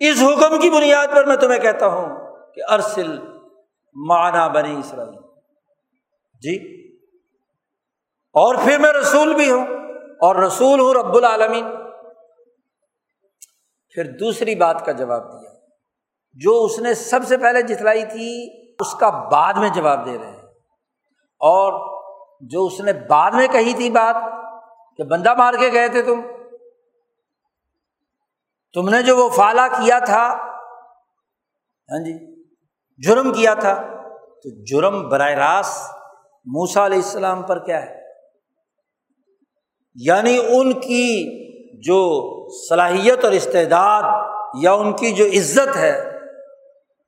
اس 0.00 0.22
حکم 0.22 0.60
کی 0.60 0.70
بنیاد 0.70 1.06
پر 1.06 1.24
میں 1.24 1.36
تمہیں 1.36 1.60
کہتا 1.60 1.86
ہوں 1.86 2.23
کہ 2.54 2.72
ارسل 2.72 3.18
معنی 4.08 4.50
بنی 4.50 4.78
اسرائیل۔ 4.78 5.14
جی۔ 6.40 6.84
اور 8.32 8.54
پھر 8.54 8.78
میں 8.78 8.92
رسول 8.92 9.34
بھی 9.34 9.50
ہوں 9.50 9.66
اور 10.20 10.36
رسول 10.36 10.80
ہوں 10.80 10.94
رب 10.94 11.16
العالمین۔ 11.16 11.64
پھر 13.88 14.04
دوسری 14.04 14.54
بات 14.54 14.86
کا 14.86 14.92
جواب 14.92 15.32
دیا۔ 15.32 15.50
جو 16.32 16.64
اس 16.64 16.78
نے 16.78 16.94
سب 16.94 17.20
سے 17.24 17.36
پہلے 17.36 17.62
جتلائی 17.62 18.04
تھی، 18.04 18.50
اس 18.80 18.94
کا 18.94 19.10
بعد 19.10 19.54
میں 19.54 19.68
جواب 19.68 20.06
دے 20.06 20.18
رہے 20.18 20.30
ہیں۔ 20.30 20.42
اور 21.38 21.94
جو 22.40 22.66
اس 22.66 22.80
نے 22.80 22.92
بعد 22.92 23.30
میں 23.30 23.48
کہی 23.48 23.72
تھی 23.74 23.90
بات 23.90 24.16
کہ 24.96 25.04
بندہ 25.04 25.34
مار 25.34 25.54
کے 25.54 25.72
گئے 25.72 25.88
تھے 25.88 26.02
تم۔ 26.02 26.20
تم 28.74 28.88
نے 28.88 29.02
جو 29.02 29.16
وہ 29.16 29.28
فالا 29.28 29.68
کیا 29.68 29.98
تھا۔ 29.98 30.26
ہاں 31.90 32.04
جی۔ 32.04 32.33
جرم 32.98 33.32
کیا 33.32 33.54
تھا 33.54 33.74
تو 34.42 34.64
جرم 34.64 35.08
براہ 35.08 35.30
راست 35.30 35.94
موسا 36.44 36.86
علیہ 36.86 36.98
السلام 36.98 37.42
پر 37.42 37.58
کیا 37.58 37.86
ہے؟ 37.86 38.00
یعنی 39.94 40.38
ان 40.48 40.72
کی 40.72 41.44
جو 41.78 42.24
صلاحیت 42.68 43.24
اور 43.24 43.32
استعداد 43.32 44.02
یا 44.60 44.72
ان 44.72 44.92
کی 44.92 45.12
جو 45.12 45.24
عزت 45.26 45.76
ہے 45.76 46.10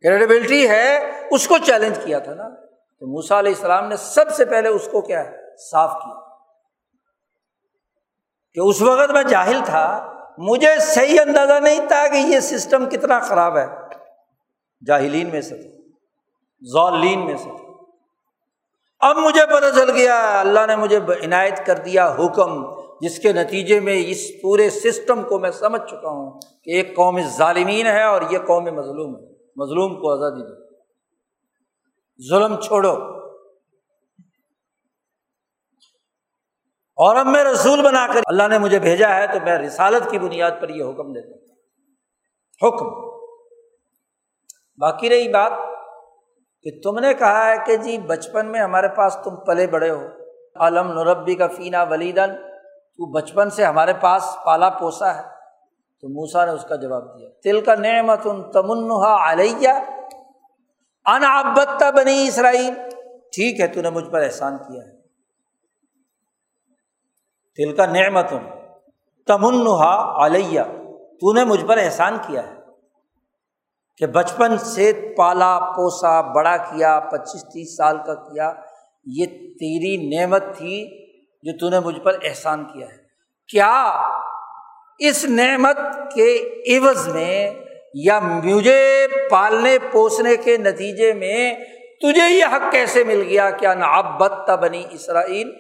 کریڈیبلٹی 0.03 0.69
ہے، 0.69 0.99
اس 1.31 1.49
کو 1.49 1.59
چیلنج 1.59 1.99
کیا 2.05 2.19
تھا 2.19 2.35
نا۔ 2.35 2.49
تو 2.71 3.07
موسا 3.07 3.39
علیہ 3.39 3.55
السلام 3.55 3.89
نے 3.89 3.97
سب 3.97 4.31
سے 4.31 4.45
پہلے 4.45 4.69
اس 4.69 4.89
کو 4.93 5.01
کیا 5.01 5.25
ہے؟ 5.25 5.37
صاف 5.71 5.91
کیا۔ 5.93 6.21
کہ 8.55 8.61
اس 8.61 8.83
وقت 8.83 9.11
میں 9.11 9.23
جاہل 9.23 9.61
تھا، 9.65 10.13
مجھے 10.39 10.81
صحیح 10.81 11.21
اندازہ 11.21 11.61
نہیں 11.61 11.89
تھا 11.89 12.09
کہ 12.09 12.17
یہ 12.17 12.41
سسٹم 12.41 12.89
کتنا 12.89 13.19
خراب 13.19 13.57
ہے۔ 13.57 13.67
جاہلین 14.87 15.31
میں 15.31 15.41
سے 15.41 15.76
ذالین 16.63 17.25
میں 17.25 17.37
سے 17.37 17.51
اب 19.01 19.17
مجھے 19.17 19.47
پتہ 19.47 19.75
چل 19.75 19.91
گیا، 19.91 20.41
اللہ 20.41 20.67
نے 20.67 20.77
مجھے 20.77 20.97
عنایت 20.97 21.67
کر 21.67 21.79
دیا 21.79 22.17
حکم، 22.19 22.75
جس 23.01 23.19
کے 23.19 23.33
نتیجے 23.33 23.81
میں 23.81 24.05
اس 24.07 24.19
پورے 24.43 24.71
سسٹم 24.71 25.23
کو 25.23 25.39
میں 25.39 25.51
سمجھ 25.51 25.91
چکا 25.91 26.09
ہوں 26.09 26.41
کہ 26.65 26.71
ایک 26.71 26.97
قوم 26.97 27.21
ظالمین 27.21 27.87
ہے 27.87 28.03
اور 28.03 28.23
یہ 28.31 28.39
قوم 28.39 28.65
مظلوم 28.65 29.17
ہے۔ 29.17 29.27
مظلوم 29.57 29.95
کو 29.95 30.13
آزادی 30.13 30.43
دو۔ 30.43 30.67
ظلم 32.29 32.61
چھوڑو۔ 32.61 33.17
اور 36.97 37.17
اب 37.17 37.27
میں 37.27 37.45
رسول 37.45 37.83
بنا 37.83 38.07
کر 38.07 38.21
اللہ 38.27 38.49
نے 38.49 38.59
مجھے 38.59 38.79
بھیجا 38.79 39.15
ہے 39.15 39.27
تو 39.27 39.39
میں 39.45 39.59
رسالت 39.59 40.11
کی 40.11 40.19
بنیاد 40.19 40.51
پر 40.61 40.69
یہ 40.69 40.85
حکم 40.85 41.13
دیتا 41.13 41.29
ہوں۔ 41.29 41.57
حکم۔ 42.63 43.11
باقی 44.79 45.09
رہی 45.09 45.29
بات 45.29 45.76
کہ 46.67 46.81
تم 46.83 46.99
نے 46.99 47.15
کہا 47.15 47.49
ہے 47.49 47.55
کہ 47.67 47.77
جی 47.77 47.99
بچپن 47.99 48.47
میں 48.47 48.61
ہمارے 48.61 48.89
پاس 48.89 49.19
تم 49.25 49.37
پلے 49.37 49.67
بڑے 49.67 49.91
ہو۔ 49.91 50.07
عالم 50.57 50.93
نوربی 50.93 51.35
کا 51.35 51.47
فینا 51.47 51.83
ولیدن 51.83 52.37
تو 52.97 53.11
بچپن 53.11 53.51
سے 53.51 53.65
ہمارے 53.65 53.93
پاس 54.01 54.37
پالا 54.47 54.71
پوسا 54.71 55.15
ہے۔ 55.15 55.23
تو 56.01 56.09
موسا 56.09 56.45
نے 56.45 56.51
اس 56.51 56.65
کا 56.65 56.77
جواب 56.77 57.19
دیا۔ 57.19 57.29
تل 57.43 57.61
کا 57.61 57.75
نعمت 57.75 58.21
ان 58.25 58.53
تمنحا 58.53 59.33
علیہ 59.33 59.69
ان 61.05 61.25
آبتا 61.25 61.91
بنی 61.91 62.29
اسرائیل 62.29 62.75
ٹھیک 63.13 63.61
ہے 63.61 63.67
تو 63.67 63.81
نے 63.81 63.91
مجھ 63.91 64.11
پر 64.11 64.23
احسان 64.23 64.59
کیا 64.59 64.83
ہے۔ 64.83 64.97
تل 67.57 67.77
کا 67.77 67.87
نعمت 67.87 68.33
ان 68.33 68.47
تمنحا 69.27 70.27
علیہ 70.27 70.63
تو 71.21 71.33
نے 71.33 71.45
مجھ 71.45 71.65
پر 71.65 71.79
احسان 71.79 72.17
کیا 72.27 72.47
ہے۔ 72.47 72.56
کہ 73.97 74.07
بچپن 74.07 74.59
سے 74.59 75.15
پالا، 75.17 75.59
پوسا، 75.59 76.21
بڑا 76.21 76.57
کیا، 76.57 77.01
پچیس، 77.01 77.43
تیس 77.43 77.77
سال 77.77 77.99
کا 78.07 78.15
کیا، 78.15 78.53
یہ 79.07 79.27
تیری 79.27 80.19
نعمت 80.19 80.43
تھی 80.57 81.07
جو 81.43 81.59
تو 81.59 81.69
نے 81.69 81.81
مجھ 81.81 82.01
پر 82.01 82.19
احسان 82.25 82.65
کیا 82.65 82.87
ہے۔ 82.87 82.97
کیا 83.49 84.03
اس 84.99 85.25
نعمت 85.25 85.77
کے 86.15 86.55
عوض 86.77 87.09
میں 87.09 87.55
یا 87.95 88.19
مجھے 88.19 89.07
پالنے، 89.31 89.79
پوسنے 89.93 90.37
کے 90.37 90.57
نتیجے 90.57 91.13
میں 91.13 91.55
تجھے 92.03 92.31
یہ 92.31 92.45
حق 92.45 92.73
کیسے 92.73 93.05
مل 93.05 93.23
گیا 93.23 93.51
کیا 93.51 93.75
نعبت 93.75 94.51
بنی 94.51 94.85
اسرائیل؟ 94.91 95.53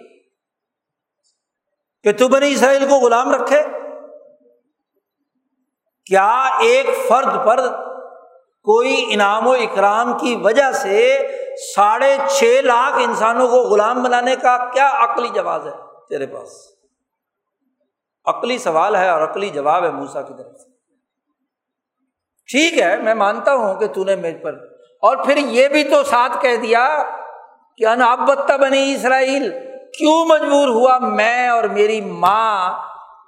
کہ 2.05 2.13
تو 2.13 2.29
بنی 2.29 2.53
اسرائیل 2.53 2.89
کو 2.89 2.95
غلام 2.95 3.31
رکھے؟ 3.31 3.63
کیا 6.07 6.59
ایک 6.61 6.87
فرد 7.09 7.47
پر 7.47 7.87
کوئی 8.66 9.05
انعام 9.10 9.47
و 9.47 9.52
اکرام 9.52 10.12
کی 10.18 10.34
وجہ 10.36 10.70
سے 10.72 11.18
ساڑھے 11.74 12.16
چھ 12.28 12.60
لاکھ 12.64 12.94
انسانوں 13.02 13.48
کو 13.48 13.56
غلام 13.62 14.02
بنانے 14.02 14.34
کا 14.36 14.56
کیا 14.74 14.90
عقلی 14.98 15.28
جواز 15.28 15.66
ہے 15.66 15.72
تیرے 16.09 16.26
پاس؟ 16.26 16.48
عقلی 18.26 18.59
سوال 18.59 18.97
ہے 18.97 19.09
اور 19.09 19.22
عقلی 19.22 19.51
جواب 19.51 19.84
ہے 19.84 19.90
موسا 19.90 20.22
کی 20.22 20.34
طرف 20.38 20.56
سے۔ 20.56 20.68
ٹھیک 22.48 22.78
ہے، 22.78 22.97
میں 22.97 23.14
مانتا 23.14 23.55
ہوں 23.55 23.74
کہ 23.74 23.86
تو 23.86 24.05
نے 24.05 24.16
میز 24.16 24.34
پر، 24.43 24.52
اور 25.02 25.16
پھر 25.16 25.36
یہ 25.36 25.68
بھی 25.68 25.84
تو 25.84 26.02
ساتھ 26.05 26.43
کہہ 26.43 26.56
دیا 26.56 27.02
کہ 27.76 27.86
انابتا 27.86 28.56
بنی 28.56 28.94
اسرائیل، 28.94 29.51
کیوں 29.98 30.24
مجبور 30.26 30.68
ہوا 30.68 30.98
میں 30.98 31.48
اور 31.48 31.64
میری 31.64 32.01
ماں 32.01 32.82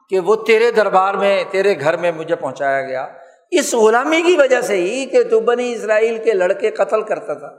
کہ 0.08 0.20
وہ 0.20 0.36
تیرے 0.36 0.70
دربار 0.70 1.14
میں، 1.14 1.44
تیرے 1.50 1.80
گھر 1.80 1.96
میں 1.96 2.12
مجھے 2.12 2.36
پہنچایا 2.36 2.82
گیا؟ 2.82 3.06
اس 3.50 3.74
غلامی 3.74 4.22
کی 4.22 4.36
وجہ 4.36 4.60
سے 4.60 4.76
ہی 4.76 5.06
کہ 5.06 5.22
تو 5.22 5.40
بنی 5.40 5.72
اسرائیل 5.72 6.18
کے 6.24 6.32
لڑکے 6.32 6.70
قتل 6.70 7.02
کرتا 7.02 7.34
تھا۔ 7.34 7.50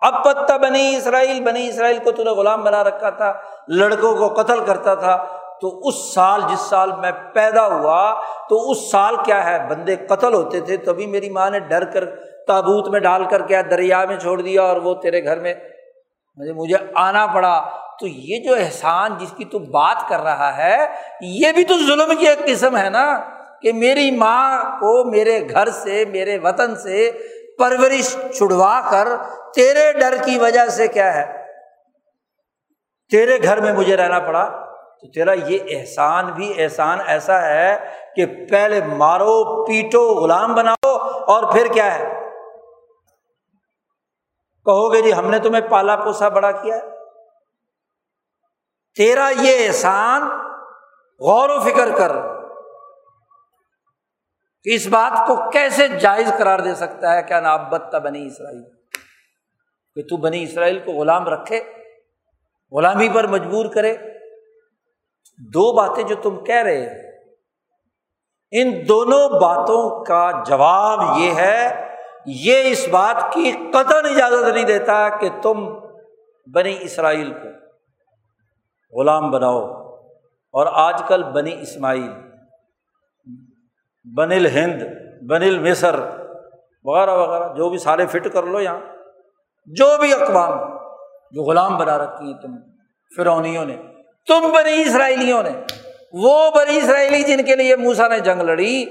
اب 0.00 0.24
پتہ 0.24 0.58
بنی 0.58 0.96
اسرائیل 0.96 1.40
بنی 1.40 1.68
اسرائیل 1.68 1.98
کو 1.98 2.12
تو 2.12 2.24
نے 2.24 2.30
غلام 2.30 2.64
بنا 2.64 2.84
رکھا 2.84 3.10
تھا، 3.10 3.32
لڑکوں 3.68 4.16
کو 4.16 4.42
قتل 4.42 4.64
کرتا 4.64 4.94
تھا۔ 4.94 5.24
تو 5.60 5.80
اس 5.88 6.14
سال، 6.14 6.40
جس 6.50 6.60
سال 6.60 6.92
میں 6.92 7.12
پیدا 7.32 7.66
ہوا، 7.66 8.14
تو 8.48 8.70
اس 8.70 8.90
سال 8.90 9.16
کیا 9.24 9.44
ہے؟ 9.44 9.66
بندے 9.68 9.96
قتل 9.96 10.34
ہوتے 10.34 10.60
تھے، 10.60 10.76
تبھی 10.76 11.06
میری 11.06 11.30
ماں 11.30 11.50
نے 11.50 11.58
ڈر 11.58 11.84
کر 11.84 12.04
تابوت 12.46 12.88
میں 12.88 13.00
ڈال 13.00 13.24
کر 13.24 13.42
کیا، 13.42 13.62
دریا 13.70 14.04
میں 14.04 14.16
چھوڑ 14.16 14.40
دیا 14.40 14.62
اور 14.62 14.76
وہ 14.76 14.94
تیرے 14.94 15.24
گھر 15.24 15.38
میں 15.38 15.54
مجھے 16.36 16.76
آنا 16.94 17.26
پڑا۔ 17.26 17.68
تو 18.00 18.06
یہ 18.06 18.44
جو 18.44 18.54
احسان 18.54 19.10
جس 19.18 19.32
کی 19.36 19.44
تو 19.44 19.58
بات 19.58 20.08
کر 20.08 20.20
رہا 20.20 20.56
ہے، 20.56 20.86
یہ 21.20 21.52
بھی 21.52 21.64
تو 21.64 21.74
ظلم 21.86 22.16
کی 22.16 22.28
ایک 22.28 22.46
قسم 22.46 22.76
ہے 22.76 22.90
نا۔ 22.90 23.37
کہ 23.62 23.72
میری 23.72 24.10
ماں 24.10 24.64
کو 24.64 25.10
میرے 25.10 25.48
گھر 25.50 25.70
سے، 25.70 26.04
میرے 26.04 26.38
وطن 26.38 26.76
سے 26.76 27.10
پرورش 27.58 28.16
چھڑوا 28.34 28.80
کر 28.90 29.08
تیرے 29.54 29.92
ڈر 29.92 30.14
کی 30.24 30.38
وجہ 30.38 30.66
سے 30.66 30.88
کیا 30.88 31.14
ہے؟ 31.14 31.44
تیرے 33.10 33.42
گھر 33.42 33.60
میں 33.60 33.72
مجھے 33.72 33.96
رہنا 33.96 34.18
پڑا۔ 34.18 34.64
تو 35.00 35.10
تیرا 35.10 35.32
یہ 35.32 35.58
احسان 35.70 36.26
بھی 36.26 36.62
احسان 36.62 36.98
ایسا 37.06 37.42
ہے 37.42 37.90
کہ 38.16 38.26
پہلے 38.50 38.80
مارو، 38.84 39.66
پیٹو، 39.66 40.14
غلام 40.14 40.54
بناؤ 40.54 40.96
اور 41.08 41.52
پھر 41.52 41.66
کیا 41.72 41.98
ہے؟ 41.98 42.04
کہو 44.64 44.92
گے 44.92 45.02
جی 45.02 45.12
ہم 45.12 45.30
نے 45.30 45.38
تمہیں 45.38 45.68
پالا 45.70 45.96
پوسا 45.96 46.28
بڑا 46.28 46.50
کیا 46.50 46.76
ہے۔ 46.76 46.80
تیرا 48.96 49.30
یہ 49.40 49.66
احسان 49.66 50.22
غور 51.20 51.48
و 51.48 51.60
فکر 51.60 51.98
کر۔ 51.98 52.37
کہ 54.62 54.74
اس 54.74 54.86
بات 54.86 55.26
کو 55.26 55.50
کیسے 55.50 55.88
جائز 55.88 56.32
قرار 56.38 56.58
دے 56.58 56.74
سکتا 56.74 57.16
ہے 57.16 57.22
کیا 57.22 57.40
نابت 57.40 57.94
بنی 57.94 58.26
اسرائیل؟ 58.26 58.62
کہ 59.94 60.02
تو 60.02 60.16
بنی 60.16 60.42
اسرائیل 60.42 60.78
کو 60.78 60.92
غلام 60.92 61.28
رکھے، 61.28 61.60
غلامی 62.72 63.08
پر 63.08 63.26
مجبور 63.26 63.66
کرے۔ 63.66 63.96
دو 65.38 65.72
باتیں 65.72 66.02
جو 66.02 66.14
تم 66.22 66.44
کہہ 66.44 66.62
رہے 66.62 66.80
ہیں۔ 66.80 67.24
ان 68.50 68.88
دونوں 68.88 69.28
باتوں 69.28 70.04
کا 70.04 70.30
جواب 70.46 71.18
یہ 71.18 71.34
ہے، 71.34 71.94
یہ 72.26 72.70
اس 72.70 72.88
بات 72.88 73.32
کی 73.32 73.52
قطن 73.52 74.06
اجازت 74.06 74.54
نہیں 74.54 74.64
دیتا 74.64 75.08
کہ 75.08 75.28
تم 75.42 75.78
بنی 76.54 76.78
اسرائیل 76.80 77.32
کو 77.32 77.48
غلام 79.00 79.30
بناؤ۔ 79.30 79.88
اور 80.52 80.66
آج 80.72 81.02
کل 81.08 81.22
بنی 81.22 81.62
اسماعیل 81.62 82.27
بن 84.04 84.32
الہند 84.32 84.82
بن 85.28 85.42
المصر 85.42 86.00
وغیرہ 86.84 87.10
وغیرہ، 87.10 87.54
جو 87.54 87.70
بھی 87.70 87.78
سارے 87.78 88.06
فٹ 88.06 88.32
کر 88.32 88.42
لو 88.42 88.60
یہاں۔ 88.60 88.80
جو 89.66 89.86
بھی 90.00 90.12
اقوام، 90.12 90.58
جو 91.32 91.42
غلام 91.42 91.76
بنا 91.76 91.98
رکھی 91.98 92.32
ہیں 92.32 92.40
تم 92.40 92.56
فرونیوں 93.16 93.64
نے، 93.64 93.76
تم 94.26 94.50
بنی 94.54 94.82
اسرائیلیوں 94.86 95.42
نے، 95.42 95.50
وہ 96.12 96.50
بنی 96.50 96.76
اسرائیلی 96.76 97.22
جن 97.22 97.44
کے 97.44 97.56
لیے 97.56 97.76
موسا 97.76 98.08
نے 98.08 98.20
جنگ 98.20 98.40
لڑی، 98.40 98.84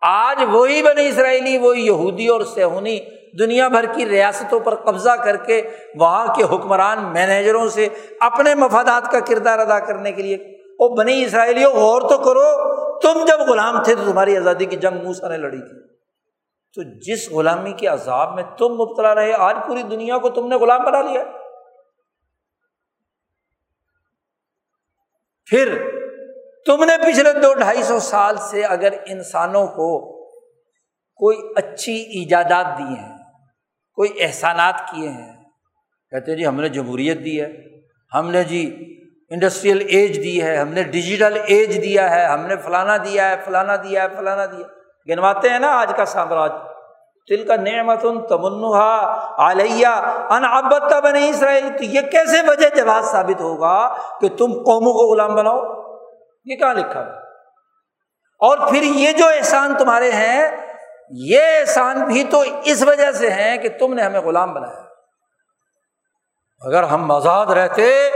آج 0.00 0.44
وہی 0.48 0.82
بنی 0.82 1.08
اسرائیلی، 1.08 1.58
وہی 1.58 1.86
یہودی 1.86 2.28
اور 2.28 2.40
سہونی 2.40 2.98
دنیا 3.38 3.68
بھر 3.68 3.84
کی 3.94 4.08
ریاستوں 4.08 4.60
پر 4.60 4.74
قبضہ 4.74 5.10
کر 5.10 5.36
کے 5.36 5.62
وہاں 5.94 6.34
کے 6.34 6.42
حکمران، 6.42 7.04
مینیجروں 7.04 7.68
سے 7.68 7.88
اپنے 8.20 8.54
مفادات 8.54 9.12
کا 9.12 9.20
کردار 9.20 9.58
ادا 9.58 9.78
کرنے 9.78 10.12
کے 10.12 10.22
لیے 10.22 10.53
وہ 10.84 10.96
بنی 10.96 11.24
اسرائیلیوں 11.24 11.72
غور 11.72 12.00
تو 12.00 12.18
کرو، 12.18 12.74
تم 13.00 13.24
جب 13.24 13.40
غلام 13.40 13.82
تھے 13.82 13.94
تو 13.94 14.04
تمہاری 14.04 14.36
آزادی 14.36 14.64
کی 14.64 14.76
جنگ 14.76 15.04
موسا 15.04 15.28
نے 15.28 15.36
لڑی 15.36 15.60
تھی۔ 15.60 15.94
تو 16.72 16.82
جس 16.82 17.30
غلامی 17.30 17.72
کے 17.72 17.86
عذاب 17.86 18.34
میں 18.34 18.42
تم 18.58 18.74
مبتلا 18.74 19.14
رہے، 19.14 19.32
آج 19.32 19.56
پوری 19.66 19.82
دنیا 19.82 20.18
کو 20.18 20.30
تم 20.30 20.48
نے 20.48 20.56
غلام 20.56 20.84
بنا 20.84 21.02
لیا۔ 21.02 21.24
پھر 25.46 25.82
تم 26.66 26.84
نے 26.84 26.92
پچھلے 26.98 27.32
دو 27.32 27.54
ڈھائی 27.54 27.82
سو 27.82 27.98
سال 27.98 28.36
سے 28.36 28.64
اگر 28.64 28.92
انسانوں 29.06 29.66
کو 29.66 30.14
کوئی 31.16 31.38
اچھی 31.56 31.92
ایجادات 31.92 32.78
دی 32.78 32.94
ہیں، 32.94 33.18
کوئی 33.94 34.10
احسانات 34.20 34.74
کیے 34.90 35.08
ہیں، 35.08 35.44
کہتے 36.10 36.36
جی 36.36 36.46
ہم 36.46 36.60
نے 36.60 36.68
جمہوریت 36.68 37.24
دی 37.24 37.40
ہے، 37.40 37.52
ہم 38.14 38.30
نے 38.30 38.44
جی 38.44 38.64
انڈسٹریل 39.30 39.86
ایج 39.88 40.16
دی 40.16 40.42
ہے، 40.42 40.56
ہم 40.56 40.68
نے 40.68 40.82
ڈیجیٹل 40.82 41.38
ایج 41.46 41.82
دیا 41.82 42.10
ہے، 42.10 42.24
ہم 42.24 42.46
نے 42.46 42.56
فلانا 42.56 42.96
دیا 42.96 43.30
ہے، 43.30 43.36
فلانا 43.44 43.76
دیا 43.76 44.02
ہے، 44.02 44.08
فلانا 44.16 44.46
دیا 44.46 44.66
گنواتے 45.08 45.48
ہیں 45.48 45.58
نا 45.58 45.80
آج 45.80 45.92
کا 45.96 46.04
سامراج۔ 46.04 46.50
تل 47.28 47.46
کا 47.46 47.56
نعمت 47.56 47.98
ان 48.02 48.20
علیہ 49.38 49.86
ان 50.30 50.44
ابتا 50.44 50.98
اسرائیل۔ 51.28 51.68
تو 51.78 51.84
یہ 51.84 52.00
کیسے 52.00 52.36
وجہ 52.46 52.68
جواز 52.76 53.04
ثابت 53.04 53.40
ہوگا 53.40 53.96
کہ 54.20 54.28
تم 54.28 54.52
قوموں 54.52 54.92
کو 54.92 55.14
غلام 55.14 55.34
بناؤ؟ 55.34 55.60
یہ 56.44 56.56
کہاں 56.56 56.74
لکھا 56.74 57.06
ہے؟ 57.06 57.10
اور 58.40 58.58
پھر 58.58 58.82
یہ 58.82 59.12
جو 59.12 59.26
احسان 59.26 59.74
تمہارے 59.78 60.10
ہیں، 60.10 60.50
یہ 61.10 61.40
احسان 61.60 62.00
بھی 62.00 62.24
تو 62.24 62.42
اس 62.64 62.82
وجہ 62.82 63.12
سے 63.12 63.30
ہیں 63.30 63.56
کہ 63.56 63.68
تم 63.68 63.94
نے 63.94 64.02
ہمیں 64.02 64.20
غلام 64.20 64.54
بنایا۔ 64.54 64.80
اگر 66.66 66.82
ہم 66.82 67.12
آزاد 67.12 67.46
رہتے 67.46 68.10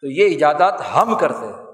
تو 0.00 0.06
یہ 0.06 0.24
ایجادات 0.24 0.80
ہم 0.96 1.18
کرتے 1.18 1.46
ہیں۔ 1.46 1.70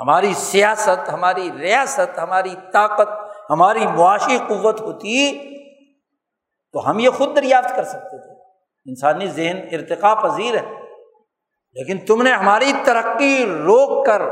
ہماری 0.00 0.34
سیاست، 0.34 1.08
ہماری 1.08 1.50
ریاست، 1.60 2.18
ہماری 2.18 2.54
طاقت، 2.72 3.08
ہماری 3.50 3.86
معاشی 3.86 4.38
قوت 4.48 4.80
ہوتی 4.80 5.40
تو 6.72 6.90
ہم 6.90 6.98
یہ 6.98 7.10
خود 7.10 7.36
دریافت 7.36 7.76
کر 7.76 7.84
سکتے 7.84 8.18
تھے۔ 8.18 8.42
انسانی 8.86 9.26
ذہن 9.26 9.56
ارتقا 9.72 10.14
پذیر 10.14 10.54
ہے۔ 10.54 10.72
لیکن 11.72 11.98
تم 12.06 12.22
نے 12.22 12.32
ہماری 12.32 12.72
ترقی 12.84 13.46
روک 13.46 14.06
کر 14.06 14.22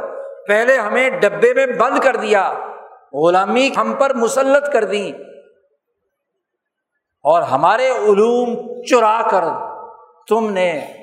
پہلے 0.49 0.79
ہمیں 0.79 1.11
ڈبے 1.11 1.55
میں 1.55 1.67
بند 1.67 1.99
کر 2.01 2.17
دیا، 2.17 2.53
غلامی 3.13 3.71
ہم 3.77 3.95
پر 3.99 4.15
مسلط 4.15 4.73
کر 4.73 4.85
دی 4.85 5.13
اور 7.23 7.43
ہمارے 7.43 7.89
علوم 7.91 8.83
چرا 8.83 9.29
کر 9.31 9.45
تم 10.29 10.51
نے 10.51 10.97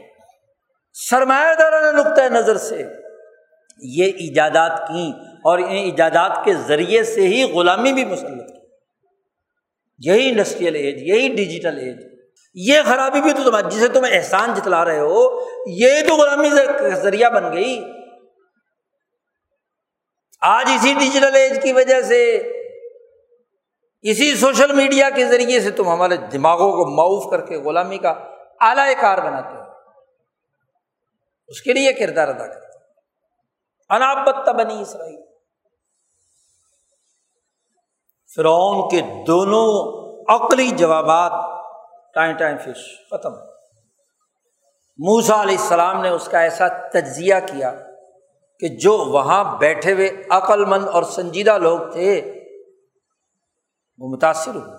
سرمایہ 1.08 1.54
دارانہ 1.56 1.98
نقطۂ 1.98 2.22
نظر 2.22 2.58
سے 2.58 2.84
یہ 3.82 4.06
ایجادات 4.06 4.88
کی 4.88 5.12
اور 5.44 5.58
ان 5.58 5.76
ایجادات 5.76 6.46
کے 6.46 6.54
ذریعے 6.68 7.04
سے 7.04 7.22
ہی 7.22 7.44
غلامی 7.44 7.94
بھی 7.94 8.06
مسلط 8.06 8.48
کی 8.48 8.58
یہی 10.00 10.30
انڈسٹریل 10.30 10.76
ایج، 10.76 11.02
یہی 11.02 11.28
ڈیجیٹل 11.36 11.78
ایج۔ 11.78 11.98
یہ 12.56 12.82
خرابی 12.86 13.22
بھی 13.22 13.34
تو 13.34 13.44
تم 13.44 13.70
جسے 13.70 13.88
تم 13.88 14.06
احسان 14.12 14.54
جتلا 14.54 14.84
رہے 14.86 15.00
ہو، 15.00 15.24
یہ 15.68 16.02
تو 16.08 16.16
غلامی 16.16 16.50
ذریعہ 16.96 17.30
بن 17.30 17.52
گئی۔ 17.54 17.80
آج 20.42 20.70
اسی 20.76 20.94
ڈیجیٹل 21.00 21.36
ایج 21.36 21.62
کی 21.64 21.74
وجہ 21.74 22.02
سے، 22.02 22.22
اسی 24.02 24.36
سوشل 24.36 24.74
میڈیا 24.74 25.10
کے 25.10 25.26
ذریعے 25.26 25.60
سے 25.60 25.72
تم 25.72 25.90
ہمارے 25.90 26.18
دماغوں 26.18 26.72
کو 26.72 26.86
معاف 26.86 27.32
کر 27.32 27.46
کے 27.46 27.58
غلامی 27.58 27.98
کا 27.98 28.10
اعلی 28.62 28.94
کار 29.02 29.18
بناتے 29.18 29.56
ہو۔ 29.56 29.69
اس 31.50 31.62
کے 31.62 31.74
لیے 31.74 31.94
کردار 31.94 32.28
ادا 32.28 32.48
کرتے 32.48 32.78
انابت 33.90 34.50
بنی 34.50 34.82
اسرائیل۔ 34.82 35.22
فرعون 38.36 38.90
کے 38.90 39.24
دونوں 39.28 39.90
عقلی 40.36 40.68
جوابات 40.68 41.32
ٹائم 42.14 42.38
ٹائم 42.38 42.58
فش 42.58 43.08
ختم۔ 43.10 43.34
موسا 44.98 45.42
علیہ 45.42 45.58
السلام 45.58 46.02
نے 46.02 46.10
اس 46.10 46.30
کا 46.32 46.40
ایسا 46.40 46.68
تجزیہ 46.68 47.36
کیا 47.52 47.74
کہ 48.60 48.68
جو 48.68 48.98
وہاں 48.98 49.58
بیٹھے 49.58 49.94
ہوئے 49.94 50.10
عقل 50.30 50.66
مند 50.66 50.88
اور 50.88 51.04
سنجیدہ 51.04 51.58
لوگ 51.58 51.80
تھے، 51.92 52.40
وہ 53.98 54.10
متاثر 54.10 54.56
ہوئے۔ 54.56 54.78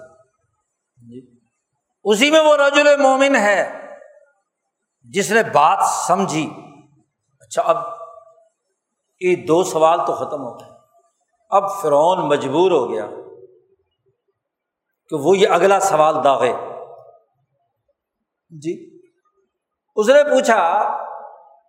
جی۔ 0.96 1.38
اسی 2.04 2.30
میں 2.30 2.40
وہ 2.40 2.56
رجل 2.56 2.96
مومن 2.96 3.36
ہے۔ 3.36 3.79
جس 5.02 5.30
نے 5.30 5.42
بات 5.42 5.78
سمجھی۔ 6.06 6.50
اچھا 7.40 7.62
اب 7.62 7.76
یہ 9.20 9.36
دو 9.36 9.64
سوال 9.64 9.98
تو 10.06 10.14
ختم 10.14 10.42
ہو 10.42 10.60
گئے 10.60 10.70
اب 11.50 11.70
فرعون 11.82 12.28
مجبور 12.28 12.70
ہو 12.70 12.90
گیا 12.90 13.06
کہ 15.08 15.16
وہ 15.16 15.36
یہ 15.36 15.48
اگلا 15.48 15.80
سوال 15.80 16.14
داغے۔ 16.24 16.52
جی 18.50 19.00
اس 19.96 20.08
نے 20.08 20.24
پوچھا 20.24 20.82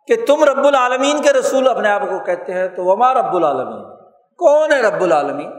کہ 0.08 0.26
تم 0.26 0.44
رب 0.44 0.66
العالمین 0.66 1.22
کے 1.22 1.34
رسول 1.34 1.68
اپنے 1.68 1.90
آپ 1.90 2.02
کو 2.02 2.26
کہتے 2.26 2.54
ہیں؟ 2.54 2.68
تو 2.68 2.84
وما 2.84 3.14
رب 3.14 3.36
العالمین؟ 3.36 3.84
کون 4.38 4.72
ہے 4.72 4.82
رب 4.82 5.02
العالمین؟ 5.02 5.52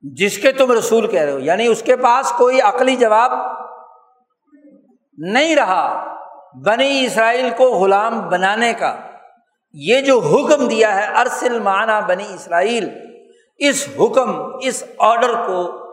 جس 0.00 0.38
کے 0.38 0.52
تم 0.52 0.72
رسول 0.72 1.06
کہہ 1.06 1.20
رہے 1.20 1.32
ہو۔ 1.32 1.38
یعنی 1.38 1.66
اس 1.66 1.82
کے 1.82 1.96
پاس 1.96 2.32
کوئی 2.38 2.60
عقلی 2.60 2.96
جواب 2.96 3.30
نہیں 5.20 5.56
رہا 5.56 6.14
بنی 6.66 7.04
اسرائیل 7.04 7.50
کو 7.56 7.64
غلام 7.64 8.28
بنانے 8.28 8.72
کا۔ 8.72 8.96
یہ 9.72 10.00
جو 10.00 10.18
حکم 10.18 10.68
دیا 10.68 10.94
ہے، 10.96 11.20
ارسل 11.20 11.58
معنی 11.58 12.06
بنی 12.06 12.24
اسرائیل، 12.34 12.88
اس 13.58 13.88
حکم، 14.00 14.42
اس 14.60 14.84
آڈر 14.98 15.34
کو 15.46 15.90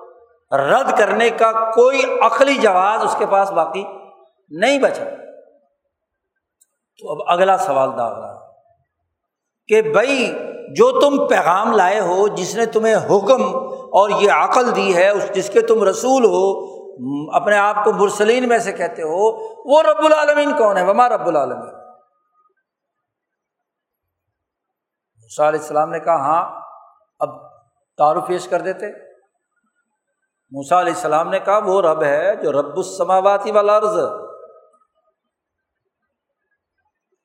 رد 0.57 0.97
کرنے 0.97 1.29
کا 1.29 1.51
کوئی 1.51 2.01
عقلی 2.21 2.55
جواز 2.55 3.03
اس 3.03 3.15
کے 3.19 3.25
پاس 3.25 3.51
باقی 3.51 3.83
نہیں 4.49 4.79
بچا۔ 4.79 5.03
تو 6.99 7.11
اب 7.11 7.17
اگلا 7.27 7.57
سوال 7.57 7.89
داغ 7.97 8.19
رہا 8.19 8.51
کہ 9.67 9.81
بھائی، 9.81 10.33
جو 10.75 10.99
تم 10.99 11.27
پیغام 11.27 11.71
لائے 11.71 11.99
ہو، 11.99 12.27
جس 12.27 12.55
نے 12.55 12.65
تمہیں 12.65 12.95
حکم 12.95 13.55
اور 13.75 14.09
یہ 14.09 14.31
عقل 14.31 14.75
دی 14.75 14.95
ہے، 14.95 15.09
اس 15.09 15.31
جس 15.33 15.49
کے 15.49 15.61
تم 15.61 15.83
رسول 15.83 16.25
ہو 16.25 16.76
اپنے 17.33 17.57
آپ 17.57 17.83
کو 17.83 17.91
برسلین 17.91 18.49
میں 18.49 18.59
سے 18.59 18.71
کہتے 18.71 19.01
ہو، 19.01 19.47
وہ 19.71 19.81
رب 19.81 20.05
العالمین 20.05 20.57
کون 20.57 20.77
ہے؟ 20.77 20.83
وما 20.83 21.09
رب 21.09 21.27
العالمین؟ 21.27 21.87
علیہ 25.39 25.59
السلام 25.59 25.89
نے 25.89 25.99
کہا 25.99 26.15
ہاں 26.15 26.61
اب 27.19 27.29
تعارف 27.97 28.27
پیش 28.27 28.47
کر 28.47 28.61
دیتے۔ 28.61 28.85
موسا 30.51 30.79
علیہ 30.79 30.93
السلام 30.93 31.29
نے 31.29 31.39
کہا، 31.39 31.57
وہ 31.57 31.81
رب 31.81 32.03
ہے 32.03 32.35
جو 32.35 32.51
رب 32.51 32.77
السماواتی 32.77 33.51
والا 33.51 33.77
عرض 33.77 33.99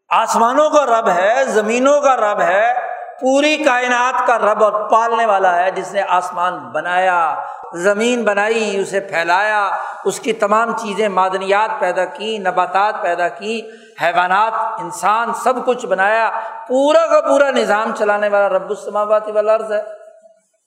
آسمانوں 0.09 0.71
کا 0.71 1.01
رب 1.01 1.09
ہے، 1.09 1.45
زمینوں 1.45 2.01
کا 2.01 2.17
رب 2.17 2.41
ہے، 2.41 2.75
پوری 3.21 3.57
کائنات 3.57 4.27
کا 4.27 4.39
رب 4.39 4.65
اور 4.65 4.91
پالنے 4.91 5.27
والا 5.27 5.57
ہے، 5.57 5.71
جس 5.71 5.93
نے 5.93 6.03
آسمان 6.03 6.59
بنایا۔ 6.59 7.45
زمین 7.75 8.25
بنائی، 8.25 8.81
اسے 8.81 9.01
پھیلایا، 9.01 9.71
اس 10.05 10.21
کی 10.21 10.33
تمام 10.33 10.77
چیزیں 10.77 11.09
معدنیات 11.09 11.71
پیدا 11.81 12.05
کی، 12.05 12.39
نباتات 12.39 12.95
پیدا 13.03 13.29
کی، 13.29 13.63
حیوانات، 14.03 14.53
انسان 14.57 15.35
سب 15.35 15.67
کچھ 15.67 15.87
بنایا، 15.87 16.31
پورا 16.69 17.07
کا 17.07 17.21
پورا 17.21 17.51
نظام 17.51 17.93
چلانے 17.99 18.29
والا 18.29 18.49
رب 18.49 18.71
السماواتی 18.71 19.33
والا 19.33 19.55
عرض 19.55 19.73
ہے۔ 19.73 19.83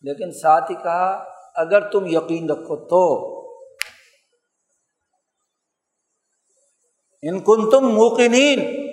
لیکن 0.01 0.31
ساتھ 0.31 0.71
ہی 0.71 0.75
کہا، 0.75 1.23
اگر 1.55 1.89
تم 1.89 2.05
یقین 2.05 2.49
رکھو 2.49 2.75
تو۔ 2.75 3.35
ان 7.21 7.39
کن 7.39 7.69
تم 7.69 7.87
موقنین۔ 7.87 8.85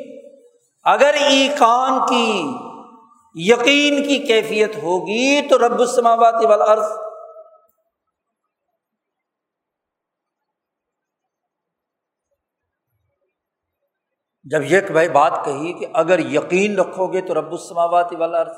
اگر 0.85 1.15
ایکان 1.15 2.07
کی 2.09 2.53
یقین 3.35 4.03
کی 4.03 4.19
کیفیت 4.19 4.77
ہوگی 4.77 5.49
تو 5.49 5.59
رب 5.59 5.81
السماوات 5.81 6.35
والارض۔ 6.35 7.12
جب 14.53 14.63
یہ 14.63 14.81
بھائی 14.93 15.09
بات 15.09 15.33
کہی 15.45 15.73
کہ 15.73 15.87
اگر 15.95 16.19
یقین 16.19 16.79
رکھو 16.79 17.13
گے 17.13 17.21
تو 17.21 17.35
رب 17.35 17.53
السماوات 17.53 18.13
والارض 18.19 18.57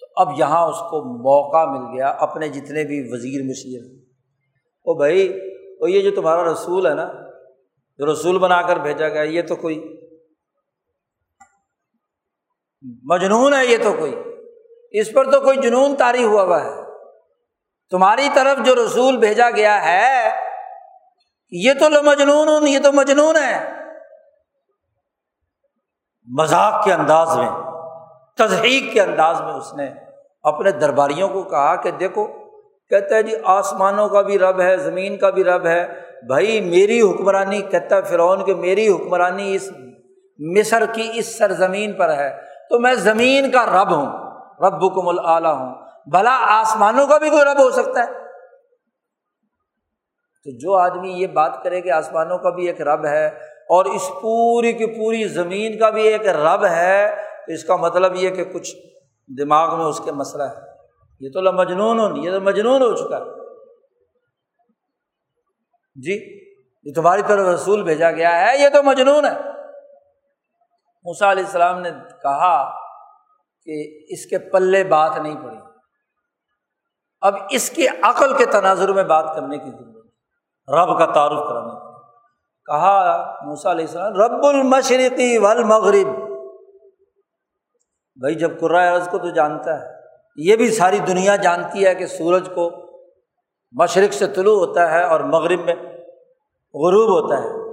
تو 0.00 0.06
اب 0.16 0.28
یہاں 0.36 0.68
اس 0.68 0.78
کو 0.78 1.18
موقع 1.18 1.64
مل 1.70 1.96
گیا 1.96 2.08
اپنے 2.08 2.48
جتنے 2.48 2.84
بھی 2.84 3.08
وزیر 3.12 3.42
مشیر 3.44 4.04
او 4.86 4.94
بھائی، 4.94 5.40
وہ 5.80 5.90
یہ 5.90 6.02
جو 6.02 6.10
تمہارا 6.10 6.52
رسول 6.52 6.86
ہے 6.86 6.94
نا، 6.94 7.12
جو 7.98 8.12
رسول 8.12 8.38
بنا 8.38 8.62
کر 8.62 8.76
بھیجا 8.76 9.08
گیا، 9.08 9.22
یہ 9.22 9.42
تو 9.42 9.56
کوئی۔ 9.56 9.98
مجنون 13.02 13.54
ہے 13.54 13.66
یہ 13.66 13.76
تو 13.82 13.92
کوئی۔ 13.92 14.14
اس 14.90 15.12
پر 15.12 15.30
تو 15.30 15.40
کوئی 15.40 15.56
جنون 15.56 15.96
تاری 15.96 16.24
ہوا 16.24 16.42
ہوا 16.42 16.64
ہے۔ 16.64 16.70
تمہاری 17.90 18.28
طرف 18.34 18.66
جو 18.66 18.74
رسول 18.74 19.16
بھیجا 19.16 19.50
گیا 19.50 19.84
ہے، 19.84 20.30
یہ 21.50 21.72
تو 21.80 21.88
لو 21.88 22.02
مجنون، 22.02 22.68
یہ 22.68 22.78
تو 22.78 22.92
مجنون 22.92 23.36
ہے۔ 23.36 23.83
مذاق 26.28 26.84
کے 26.84 26.92
انداز 26.92 27.36
میں، 27.36 27.48
تضحیق 28.38 28.92
کے 28.92 29.00
انداز 29.00 29.40
میں 29.40 29.52
اس 29.52 29.74
نے 29.74 29.90
اپنے 30.44 30.70
درباریوں 30.70 31.28
کو 31.28 31.42
کہا 31.42 31.74
کہ 31.76 31.90
دیکھو، 31.90 32.26
کہتا 32.90 33.16
ہے 33.16 33.22
جی 33.22 33.34
آسمانوں 33.44 34.08
کا 34.08 34.20
بھی 34.20 34.38
رب 34.38 34.60
ہے، 34.60 34.76
زمین 34.76 35.16
کا 35.16 35.30
بھی 35.30 35.44
رب 35.44 35.66
ہے، 35.66 35.86
بھائی 36.26 36.60
میری 36.60 37.00
حکمرانی، 37.00 37.60
کہتا 37.62 37.96
ہے 37.96 38.02
فرعون 38.02 38.44
کہ 38.44 38.54
میری 38.54 38.88
حکمرانی 38.88 39.54
اس 39.54 39.70
مصر 40.38 40.84
کی 40.86 41.10
اس 41.14 41.38
سرزمین 41.38 41.92
پر 41.92 42.16
ہے، 42.16 42.30
تو 42.68 42.78
میں 42.78 42.94
زمین 42.94 43.50
کا 43.50 43.64
رب 43.66 43.94
ہوں 43.94 44.06
رب 44.66 44.84
حکم 44.84 45.08
العلیٰ 45.08 45.54
ہوں، 45.54 45.72
بھلا 46.10 46.36
آسمانوں 46.50 47.06
کا 47.06 47.18
بھی 47.18 47.30
کوئی 47.30 47.44
رب 47.44 47.60
ہو 47.60 47.70
سکتا 47.70 48.00
ہے؟ 48.00 48.22
تو 50.46 50.50
جو 50.58 50.74
آدمی 50.74 51.12
یہ 51.12 51.26
بات 51.26 51.62
کرے 51.64 51.80
کہ 51.80 51.90
آسمانوں 51.90 52.38
کا 52.38 52.50
بھی 52.50 52.66
ایک 52.66 52.80
رب 52.80 53.04
ہے 53.06 53.30
اور 53.68 53.84
اس 53.84 54.10
پوری 54.22 54.72
کی 54.72 54.86
پوری 54.86 55.24
زمین 55.24 55.78
کا 55.78 55.90
بھی 55.90 56.02
ایک 56.02 56.26
رب 56.26 56.64
ہے، 56.64 57.14
تو 57.46 57.52
اس 57.52 57.64
کا 57.64 57.76
مطلب 57.76 58.14
یہ 58.14 58.30
کہ 58.30 58.44
کچھ 58.44 58.76
دماغ 59.38 59.76
میں 59.76 59.84
اس 59.84 60.00
کے 60.04 60.12
مسئلہ 60.12 60.42
ہے۔ 60.42 60.74
یہ 61.20 61.30
تو 61.30 61.52
مجنون 61.52 62.00
ہو 62.00 62.16
یہ 62.16 62.30
تو 62.30 62.40
مجنون 62.40 62.82
ہو 62.82 62.94
چکا 62.94 63.16
ہے۔ 63.16 63.44
جی 65.94 66.44
یہ 66.84 66.92
تمہاری 66.92 67.22
طرف 67.26 67.46
رسول 67.46 67.82
بھیجا 67.82 68.10
گیا 68.10 68.40
ہے، 68.40 68.58
یہ 68.58 68.68
تو 68.68 68.82
مجنون 68.82 69.24
ہے۔ 69.24 69.54
موسا 71.04 71.32
علیہ 71.32 71.44
السلام 71.44 71.80
نے 71.80 71.90
کہا 72.22 72.70
کہ 73.64 74.04
اس 74.08 74.26
کے 74.26 74.38
پلے 74.38 74.84
بات 74.84 75.18
نہیں 75.18 75.44
پڑی۔ 75.44 75.56
اب 77.20 77.34
اس 77.50 77.70
کی 77.70 77.86
عقل 78.02 78.36
کے 78.36 78.46
تناظر 78.46 78.92
میں 78.92 79.04
بات 79.04 79.34
کرنے 79.34 79.58
کی 79.58 79.70
ضرورت 79.70 80.04
رب 80.68 80.98
کا 80.98 81.06
تعارف 81.12 81.38
کرانے 81.48 81.70
کی 81.70 81.73
کہا 82.66 83.34
موسا 83.42 83.70
علیہ 83.70 83.84
السلام، 83.84 84.12
رب 84.12 84.46
المشرقی 84.46 85.38
والمغرب. 85.38 86.08
بھائی، 88.16 88.34
جب 88.34 88.60
قرآن 88.60 89.00
کو 89.10 89.18
تو 89.18 89.30
جانتا 89.30 89.80
ہے۔ 89.80 89.86
یہ 90.36 90.56
بھی 90.56 90.70
ساری 90.70 90.98
دنیا 90.98 91.36
جانتی 91.36 91.86
ہے 91.86 91.94
کہ 91.94 92.06
سورج 92.06 92.48
کو 92.54 92.70
مشرق 93.72 94.12
سے 94.12 94.26
طلوع 94.26 94.66
ہوتا 94.66 94.90
ہے 94.90 95.04
اور 95.04 95.20
مغرب 95.20 95.60
میں 95.60 95.74
غروب 96.74 97.22
ہوتا 97.22 97.38
ہے۔ 97.38 97.64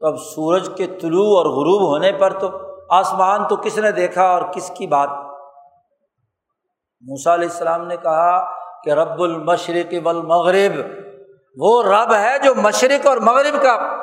تو 0.00 0.06
اب 0.06 0.16
سورج 0.16 0.70
کے 0.76 0.86
طلوع 0.86 1.38
اور 1.38 1.46
غروب 1.46 1.88
ہونے 1.88 2.12
پر 2.12 2.32
تو 2.32 2.50
آسمان 2.90 3.48
تو 3.48 3.56
کس 3.56 3.78
نے 3.78 3.92
دیکھا 3.92 4.22
اور 4.22 4.42
کس 4.42 4.70
کی 4.70 4.86
بات؟ 4.86 5.08
موسا 7.00 7.34
علیہ 7.34 7.48
السلام 7.48 7.86
نے 7.86 7.96
کہا 7.96 8.44
کہ 8.82 8.90
رب 8.90 9.22
المشرق 9.22 9.94
والمغرب، 10.02 10.80
وہ 11.56 11.82
رب 11.82 12.14
ہے 12.14 12.38
جو 12.38 12.54
مشرق 12.54 13.06
اور 13.06 13.16
مغرب 13.16 13.62
کا 13.62 13.99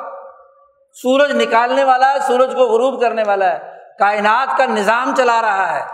سورج 1.02 1.30
نکالنے 1.32 1.84
والا 1.84 2.12
ہے، 2.12 2.18
سورج 2.26 2.54
کو 2.54 2.64
غروب 2.64 3.00
کرنے 3.00 3.22
والا 3.26 3.52
ہے۔ 3.52 3.58
کائنات 3.98 4.58
کا 4.58 4.66
نظام 4.66 5.14
چلا 5.16 5.42
رہا 5.42 5.78
ہے۔ 5.78 5.84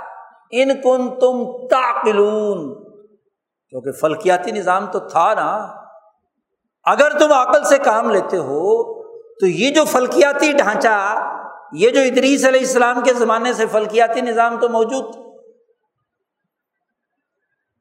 ان 0.51 0.81
کن 0.81 1.20
تم 1.20 1.66
تاقلون 1.66 2.85
کیونکہ 3.68 3.93
فلکیاتی 3.93 4.51
نظام 4.51 4.86
تو 4.86 4.98
تھا 4.98 5.35
نا۔ 5.35 5.68
اگر 6.85 7.18
تم 7.18 7.32
عقل 7.32 7.64
سے 7.64 7.78
کام 7.78 8.10
لیتے 8.10 8.36
ہو، 8.36 9.02
تو 9.35 9.47
یہ 9.47 9.70
جو 9.70 9.85
فلکیاتی 9.85 10.52
ڈھانچہ، 10.52 11.26
یہ 11.72 11.90
جو 11.90 12.01
ادریس 12.01 12.44
علیہ 12.44 12.60
السلام 12.60 13.01
کے 13.01 13.14
زمانے 13.14 13.52
سے 13.52 13.66
فلکیاتی 13.66 14.20
نظام 14.20 14.59
تو 14.60 14.68
موجود۔ 14.68 15.14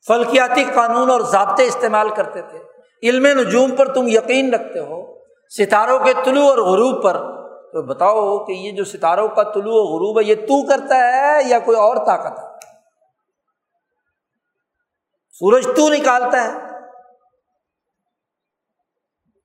فلکیاتی 0.07 0.63
قانون 0.73 1.09
اور 1.09 1.21
ضابطے 1.21 1.65
استعمال 1.65 2.09
کرتے 2.09 2.41
تھے۔ 2.41 2.59
علم 3.03 3.25
نجوم 3.25 3.75
پر 3.75 3.93
تم 3.93 4.07
یقین 4.07 4.53
رکھتے 4.53 4.79
ہو۔ 4.79 5.12
ستاروں 5.57 5.99
کے 5.99 6.13
طلوع 6.25 6.49
اور 6.49 6.57
غروب 6.57 7.03
پر۔ 7.03 7.13
تو 7.73 7.81
بتاؤ 7.81 8.45
کہ 8.45 8.51
یہ 8.51 8.71
جو 8.71 8.85
ستاروں 8.85 9.27
کا 9.27 9.43
طلوع 9.43 9.73
و 9.73 9.85
غروب 9.85 10.19
ہے، 10.19 10.23
یہ 10.25 10.35
تو 10.35 10.67
کرتا 10.67 10.95
ہے 10.95 11.43
یا 11.45 11.59
کوئی 11.59 11.77
اور 11.77 11.97
طاقت 11.97 12.39
ہے؟ 12.39 12.47
سورج 15.31 15.65
تو 15.75 15.89
نکالتا 15.89 16.43
ہے۔ 16.43 16.51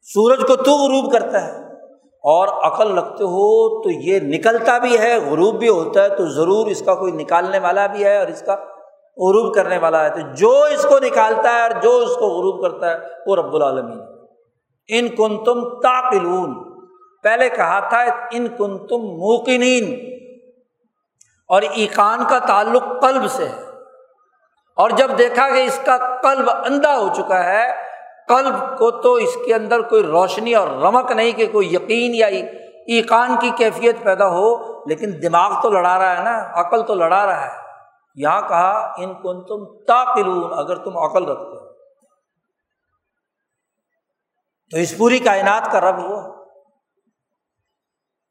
سورج 0.03 0.41
کو 0.47 0.57
تو 0.57 0.71
غروب 0.71 1.13
کرتا 1.13 1.47
ہے۔ 1.47 1.69
اور 2.05 2.49
عقل 2.49 2.99
رکھتے 2.99 3.25
ہو 3.25 3.83
تو 3.83 3.91
یہ 3.91 4.21
نکلتا 4.23 4.79
بھی 4.79 4.99
ہے، 4.99 5.17
غروب 5.31 5.55
بھی 5.55 5.69
ہوتا 5.69 6.03
ہے، 6.03 6.09
تو 6.09 6.27
ضرور 6.27 6.67
اس 6.67 6.83
کا 6.83 6.95
کوئی 6.95 7.13
نکالنے 7.13 7.59
والا 7.59 7.87
بھی 7.87 8.05
ہے 8.05 8.19
اور 8.19 8.27
اس 8.27 8.41
کا 8.41 8.55
غروب 9.17 9.55
کرنے 9.55 9.79
والا 9.79 10.05
ہے۔ 10.05 10.11
تو 10.11 10.35
جو 10.35 10.63
اس 10.63 10.87
کو 10.89 10.99
نکالتا 10.99 11.53
ہے 11.53 11.63
اور 11.63 11.83
جو 11.83 11.97
اس 11.97 12.15
کو 12.15 12.27
غروب 12.27 12.63
کرتا 12.63 12.91
ہے، 12.91 12.97
وہ 13.27 13.37
رب 13.37 13.55
العالمین 13.55 14.18
ان 14.89 15.09
کن 15.09 15.45
تم 15.45 15.81
تاقلون 15.81 16.79
پہلے 17.23 17.49
کہا 17.49 17.81
تھا، 17.81 18.05
ان 18.31 18.49
کن 18.49 18.87
تم 18.87 18.97
موقنین۔ 18.97 20.19
اور 21.49 21.63
ایقان 21.63 22.19
کا 22.29 22.39
تعلق 22.39 22.83
قلب 23.03 23.31
سے 23.31 23.49
ہے۔ 23.49 23.63
اور 24.77 24.91
جب 24.91 25.11
دیکھا 25.19 25.49
کہ 25.49 25.65
اس 25.65 25.81
کا 25.85 25.97
قلب 26.23 26.51
اندھا 26.51 26.99
ہو 26.99 27.09
چکا 27.15 27.45
ہے، 27.45 27.67
قلب 28.29 28.79
کو 28.79 28.91
تو 28.91 29.15
اس 29.15 29.35
کے 29.47 29.55
اندر 29.55 29.81
کوئی 29.81 30.03
روشنی 30.03 30.55
اور 30.55 30.69
رمک 30.69 31.13
نہیں 31.13 31.33
کہ 31.33 31.47
کوئی 31.47 31.75
یقین 31.75 32.15
یا 32.15 32.27
ایقان 32.27 33.37
کی 33.41 33.51
کیفیت 33.57 34.03
پیدا 34.03 34.29
ہو، 34.29 34.57
لیکن 34.85 35.11
دماغ 35.23 35.63
تو 35.63 35.71
لڑا 35.71 35.99
رہا 35.99 36.19
ہے 36.19 36.23
نا، 36.23 36.51
عقل 36.53 36.83
تو 36.83 36.95
لڑا 36.95 37.27
رہا 37.27 37.45
ہے۔ 37.45 37.51
یہاں 38.15 38.43
کہا، 38.49 38.95
ان 38.99 39.15
کن 39.15 39.43
تم 39.43 39.85
تاقلون 39.85 40.53
اگر 40.57 40.77
تم 40.77 40.99
عقل 40.99 41.25
رکھتے 41.25 41.65
ہو۔ 41.65 41.68
تو 44.71 44.77
اس 44.77 44.99
پوری 44.99 45.19
کائنات 45.19 45.73
کا 45.73 45.81
رب 45.81 45.99
ہوا۔ 45.99 46.45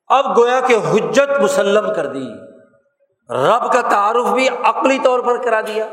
اب 0.08 0.38
گویا 0.38 0.60
کہ 0.60 0.74
حجت 0.74 1.42
مسلم 1.42 1.94
کر 1.94 2.06
دی۔ 2.06 2.26
رب 3.30 3.74
کا 3.74 3.82
تعارف 3.82 4.34
بھی 4.34 4.50
عقلی 4.64 5.00
طور 5.04 5.20
پر 5.20 5.44
کرا 5.44 5.62
دیا۔ 5.62 5.88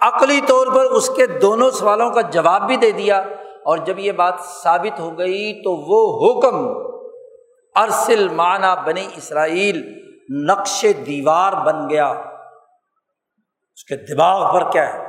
عقلی 0.00 0.40
طور 0.40 0.66
پر 0.66 0.84
اس 0.84 1.10
کے 1.16 1.26
دونوں 1.26 1.70
سوالوں 1.70 2.10
کا 2.10 2.20
جواب 2.20 2.66
بھی 2.66 2.76
دے 2.76 2.90
دیا۔ 2.90 3.18
اور 3.66 3.78
جب 3.78 3.98
یہ 3.98 4.12
بات 4.12 4.34
ثابت 4.62 5.00
ہو 5.00 5.18
گئی 5.18 5.62
تو 5.62 5.70
وہ 5.72 6.32
حکم، 6.32 6.68
ارسل 7.74 8.28
معنی 8.28 8.80
بنی 8.86 9.08
اسرائیل 9.16 10.02
نقش 10.46 10.86
دیوار 11.06 11.52
بن 11.52 11.90
گیا۔ 11.90 12.08
اس 13.74 13.84
کے 13.84 13.96
دماغ 13.96 14.54
پر 14.54 14.70
کیا 14.70 14.94
ہے؟ 14.94 15.05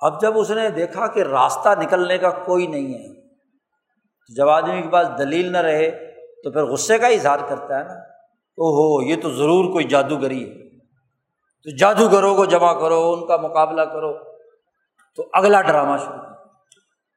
اب 0.00 0.20
جب 0.20 0.38
اس 0.38 0.50
نے 0.50 0.68
دیکھا 0.68 1.06
کہ 1.06 1.20
راستہ 1.20 1.68
نکلنے 1.80 2.18
کا 2.18 2.30
کوئی 2.30 2.66
نہیں 2.66 2.94
ہے 2.94 3.22
جب 4.36 4.48
آدمی 4.48 4.82
کے 4.82 4.88
پاس 4.88 5.08
دلیل 5.18 5.52
نہ 5.52 5.58
رہے، 5.58 5.90
تو 6.44 6.50
پھر 6.52 6.64
غصے 6.64 6.98
کا 6.98 7.06
اظہار 7.06 7.38
کرتا 7.48 7.78
ہے 7.78 7.84
نا۔ 7.84 7.94
او 8.58 8.64
ہو 8.64 9.02
یہ 9.02 9.22
تو 9.22 9.30
ضرور 9.30 9.72
کوئی 9.72 9.84
جادوگری 9.84 10.50
ہے۔ 10.50 10.78
تو 11.62 11.76
جادوگروں 11.76 12.36
کو 12.36 12.44
جمع 12.44 12.80
کرو، 12.80 13.12
ان 13.12 13.26
کا 13.26 13.36
مقابلہ 13.36 13.82
کرو۔ 13.82 14.12
تو 15.16 15.28
اگلا 15.32 15.62
ڈرامہ 15.62 15.96
شروع 15.96 16.26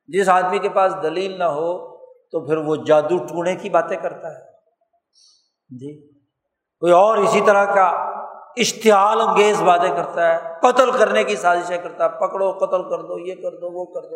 جس 0.08 0.30
آدمی 0.30 0.60
کے 0.60 0.70
پاس 0.70 0.96
دلیل 1.04 1.40
نہ 1.40 1.44
ہو، 1.44 1.98
تو 2.06 2.46
پھر 2.46 2.58
وہ 2.58 2.76
جادو 2.76 3.18
ٹونے 3.18 3.56
کی 3.56 3.70
باتیں 3.70 3.98
کرتا 3.98 4.32
ہے۔ 4.32 4.46
جی 5.70 6.12
کوئی 6.80 6.92
اور 6.92 7.18
اسی 7.18 7.42
طرح 7.46 7.66
کا 7.66 8.09
اشتعال 8.58 9.22
انگیز 9.22 9.62
باتیں 9.62 9.90
کرتا 9.90 10.34
ہے، 10.34 10.38
قتل 10.62 10.92
کرنے 10.92 11.24
کی 11.24 11.36
سازشیں 11.36 11.78
کرتا 11.78 12.04
ہے، 12.04 12.10
پکڑو، 12.10 12.52
قتل 12.52 12.90
کر 12.90 13.00
دو، 13.00 13.20
یہ 13.20 13.36
کر 13.36 13.52
دو، 13.52 13.80
وہ 13.80 13.86
کر 13.86 14.02
دو۔ 14.02 14.16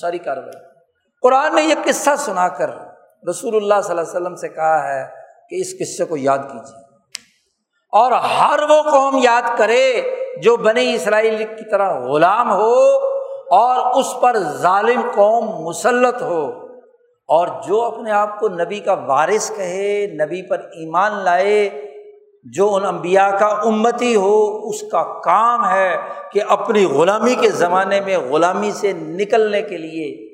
ساری 0.00 0.18
کاروائی 0.18 0.78
قرآن 1.22 1.54
نے 1.54 1.62
یہ 1.62 1.74
قصہ 1.84 2.10
سنا 2.18 2.48
کر 2.48 2.70
رسول 3.30 3.56
اللہ 3.56 3.74
صلی 3.82 3.90
اللہ 3.90 4.00
علیہ 4.00 4.10
وسلم 4.10 4.34
سے 4.34 4.48
کہا 4.48 4.94
ہے 4.94 5.06
کہ 5.50 5.54
اس 5.54 5.78
قصے 5.78 6.04
کو 6.04 6.16
یاد 6.16 6.38
کیجیے۔ 6.38 6.82
اور 7.92 8.12
ہر 8.12 8.58
وہ 8.68 8.82
قوم 8.82 9.20
یاد 9.22 9.58
کرے 9.58 10.02
جو 10.42 10.56
بنی 10.56 10.94
اسرائیل 10.94 11.36
کی 11.36 11.70
طرح 11.70 12.00
غلام 12.00 12.50
ہو 12.50 12.74
اور 13.50 14.00
اس 14.00 14.20
پر 14.20 14.38
ظالم 14.38 15.00
قوم 15.14 15.66
مسلط 15.68 16.22
ہو۔ 16.22 16.68
اور 17.28 17.48
جو 17.62 17.82
اپنے 17.82 18.10
آپ 18.10 18.40
کو 18.40 18.48
نبی 18.48 18.80
کا 18.80 18.92
وارث 18.92 19.52
کہے، 19.56 20.06
نبی 20.06 20.48
پر 20.48 20.58
ایمان 20.58 21.12
لائے 21.12 21.68
جو 22.44 22.74
ان 22.74 22.84
انبیاء 22.84 23.36
کا 23.38 23.46
امتی 23.46 24.16
ہو، 24.16 24.68
اس 24.68 24.80
کا 24.82 25.20
کام 25.20 25.68
ہے 25.68 25.96
کہ 26.32 26.40
اپنی 26.48 26.84
غلامی 26.84 27.34
کے 27.34 27.50
زمانے 27.50 28.00
میں 28.00 28.18
غلامی 28.18 28.72
سے 28.72 28.92
نکلنے 28.92 29.62
کے 29.62 29.76
لیے 29.76 30.28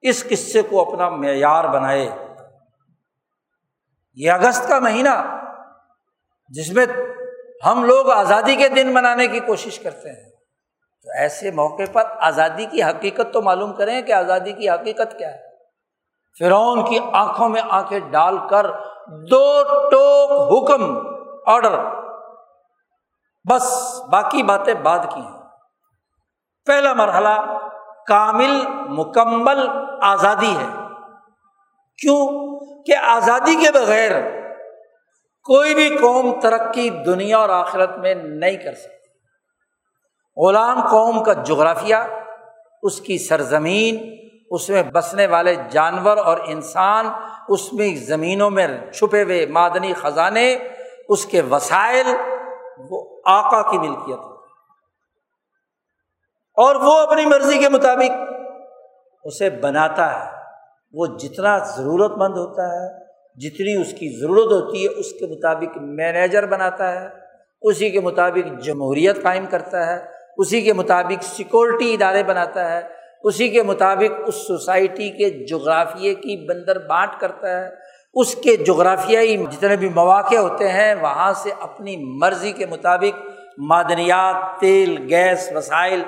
اس 0.00 0.24
قصے 0.30 0.62
کو 0.62 0.80
اپنا 0.80 1.08
معیار 1.08 1.64
بنائے۔ 1.64 2.10
یہ 4.14 4.30
اگست 4.30 4.68
کا 4.68 4.78
مہینہ 4.78 5.38
جس 6.48 6.72
میں 6.72 6.86
ہم 7.66 7.84
لوگ 7.84 8.10
آزادی 8.10 8.56
کے 8.56 8.68
دن 8.68 8.94
منانے 8.94 9.28
کی 9.28 9.40
کوشش 9.40 9.78
کرتے 9.78 10.08
ہیں۔ 10.08 10.30
تو 11.02 11.08
ایسے 11.18 11.50
موقع 11.50 11.82
پر 11.92 12.02
آزادی 12.18 12.64
کی 12.64 12.82
حقیقت 12.82 13.32
تو 13.32 13.42
معلوم 13.42 13.72
کریں 13.72 14.02
کہ 14.02 14.12
آزادی 14.12 14.52
کی 14.52 14.70
حقیقت 14.70 15.18
کیا 15.18 15.34
ہے۔ 15.34 15.49
فرعون 16.38 16.84
کی 16.84 16.98
آنکھوں 17.12 17.48
میں 17.48 17.62
آنکھیں 17.70 18.00
ڈال 18.00 18.38
کر 18.50 18.70
دو 19.30 19.62
ٹوک 19.90 20.62
حکم 20.62 20.98
آڈر 21.46 21.78
بس 23.50 24.00
باقی 24.12 24.42
باتیں 24.42 24.74
بعد 24.74 24.98
کی 25.14 25.20
ہیں۔ 25.20 25.40
پہلا 26.66 26.92
مرحلہ، 26.92 27.58
کامل، 28.06 28.66
مکمل 28.88 29.68
آزادی 30.02 30.56
ہے۔ 30.56 30.66
کیوں؟ 31.98 32.60
کہ 32.84 32.96
آزادی 32.96 33.54
کے 33.54 33.72
بغیر 33.72 34.40
کوئی 35.42 35.74
بھی 35.74 35.88
قوم 35.88 36.40
ترقی 36.40 36.90
دنیا 36.90 37.38
اور 37.38 37.48
آخرت 37.48 37.98
میں 37.98 38.14
نہیں 38.14 38.56
کر 38.56 38.74
سکتی۔ 38.74 39.00
غلام 40.46 40.88
قوم 40.90 41.22
کا 41.22 41.32
جغرافیہ، 41.32 41.96
اس 42.82 43.00
کی 43.00 43.18
سرزمین 43.18 44.20
اس 44.50 44.70
میں 44.70 44.82
بسنے 44.82 45.26
والے 45.26 45.56
جانور 45.70 46.16
اور 46.16 46.38
انسان 46.44 47.06
اس 47.48 47.72
میں 47.72 47.96
زمینوں 47.96 48.50
میں 48.50 48.66
چھپے 48.92 49.22
ہوئے 49.22 49.46
معدنی 49.46 49.92
خزانے، 49.92 50.58
اس 51.08 51.26
کے 51.26 51.40
وسائل، 51.40 52.06
وہ 52.90 53.20
آقا 53.24 53.70
کی 53.70 53.78
ملکیت 53.78 54.18
ہوتی 54.18 54.30
اور 56.54 56.74
وہ 56.74 56.94
اپنی 56.94 57.26
مرضی 57.26 57.58
کے 57.58 57.68
مطابق 57.68 58.10
اسے 59.24 59.50
بناتا 59.50 60.26
ہے۔ 60.26 60.30
وہ 60.92 61.06
جتنا 61.06 61.58
ضرورت 61.58 62.10
مند 62.10 62.36
ہوتا 62.36 62.62
ہے، 62.62 63.04
جتنی 63.34 63.80
اس 63.80 63.90
کی 63.90 64.20
ضرورت 64.20 64.52
ہوتی 64.52 64.84
ہے، 64.84 64.88
اس 64.88 65.12
کے 65.12 65.26
مطابق 65.26 65.76
مینیجر 65.76 66.46
بناتا 66.46 67.00
ہے۔ 67.00 67.08
اسی 67.62 67.90
کے 67.90 68.00
مطابق 68.00 68.62
جمہوریت 68.62 69.22
قائم 69.22 69.46
کرتا 69.46 69.86
ہے۔ 69.86 70.04
اسی 70.36 70.60
کے 70.60 70.72
مطابق 70.72 71.24
سیکورٹی 71.24 71.94
ادارے 71.94 72.22
بناتا 72.22 72.70
ہے۔ 72.70 72.99
اسی 73.22 73.48
کے 73.48 73.62
مطابق 73.62 74.20
اس 74.26 74.34
سوسائٹی 74.34 75.10
کے 75.10 75.46
جغرافیے 75.46 76.14
کی 76.14 76.48
بندر 76.48 76.86
بانٹ 76.86 77.20
کرتا 77.20 77.60
ہے۔ 77.60 77.68
اس 78.14 78.34
کے 78.34 78.56
جغرافیائی 78.56 79.36
جتنے 79.36 79.76
بھی 79.76 79.88
مواقع 79.88 80.36
ہوتے 80.36 80.68
ہیں، 80.68 80.94
وہاں 80.94 81.32
سے 81.32 81.50
اپنی 81.60 82.18
مرضی 82.18 82.52
کے 82.52 82.66
مطابق 82.66 83.26
معدنیات، 83.58 84.60
تیل، 84.60 85.14
گیس، 85.14 85.50
وسائل 85.54 86.02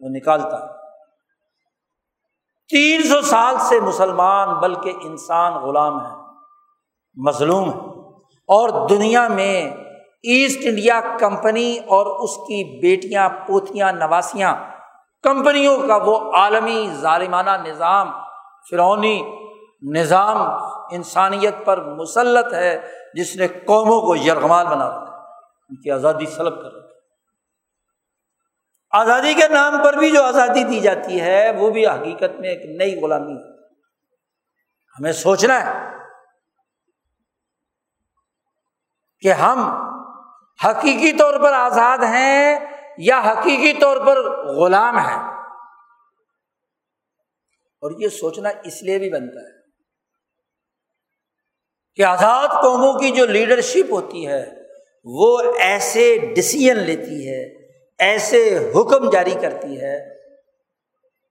وہ 0.00 0.08
نکالتا 0.08 0.62
ہے۔ 0.62 0.76
تین 2.68 3.02
سو 3.02 3.20
سال 3.20 3.54
سے 3.58 3.80
مسلمان 3.80 4.48
بلکہ 4.48 4.92
انسان 5.02 5.52
غلام 5.52 6.06
ہے، 6.06 6.16
مظلوم 7.14 7.70
ہے۔ 7.70 7.96
اور 8.28 8.88
دنیا 8.88 9.28
میں 9.28 9.70
ایسٹ 10.22 10.58
انڈیا 10.62 11.00
کمپنی 11.20 11.78
اور 11.86 12.06
اس 12.06 12.36
کی 12.36 12.80
بیٹیاں، 12.80 13.28
پوتیاں، 13.28 13.92
نواسیاں 13.92 14.56
کمپنیوں 15.26 15.88
کا 15.88 15.96
وہ 15.96 16.32
عالمی 16.32 16.90
ظالمانہ 16.94 17.50
نظام 17.50 18.10
فرونی 18.70 19.32
نظام 19.82 20.36
انسانیت 20.90 21.54
پر 21.64 21.84
مسلط 21.84 22.54
ہے 22.54 22.88
جس 23.14 23.36
نے 23.36 23.48
قوموں 23.48 24.00
کو 24.00 24.16
یرغمال 24.16 24.66
بنا 24.66 24.88
رکھا 24.88 25.14
ان 25.68 25.80
کی 25.80 25.90
آزادی 25.90 26.26
سلب 26.26 26.62
کر 26.62 26.74
رکھی 26.74 26.86
آزادی 28.90 29.34
کے 29.34 29.48
نام 29.48 29.84
پر 29.84 29.92
بھی 29.92 30.10
جو 30.10 30.22
آزادی 30.22 30.64
دی 30.64 30.80
جاتی 30.80 31.20
ہے، 31.20 31.50
وہ 31.58 31.70
بھی 31.70 31.86
حقیقت 31.86 32.40
میں 32.40 32.48
ایک 32.48 32.76
نئی 32.76 33.00
غلامی 33.00 33.32
ہے۔ 33.32 33.56
ہمیں 34.96 35.12
سوچنا 35.12 35.66
ہے 35.66 35.96
کہ 39.20 39.32
ہم 39.32 39.58
حقیقی 40.64 41.12
طور 41.12 41.40
پر 41.40 41.52
آزاد 41.52 41.98
ہیں 41.98 42.58
یا 42.98 43.20
حقیقی 43.20 43.80
طور 43.80 43.96
پر 44.06 44.46
غلام 44.46 44.98
ہے۔ 44.98 45.36
اور 47.82 47.90
یہ 47.98 48.08
سوچنا 48.08 48.48
اس 48.64 48.82
لیے 48.82 48.98
بھی 48.98 49.10
بنتا 49.10 49.40
ہے 49.40 49.56
کہ 51.94 52.02
آزاد 52.02 52.48
قوموں 52.48 52.92
کی 52.92 53.10
جو 53.10 53.26
لیڈرشپ 53.26 53.92
ہوتی 53.92 54.28
ہے، 54.28 54.50
وہ 55.04 55.42
ایسے 55.58 56.18
ڈسیزن 56.36 56.76
لیتی 56.76 57.28
ہے، 57.28 57.68
ایسے 57.98 58.72
حکم 58.76 59.10
جاری 59.10 59.34
کرتی 59.40 59.80
ہے، 59.80 60.16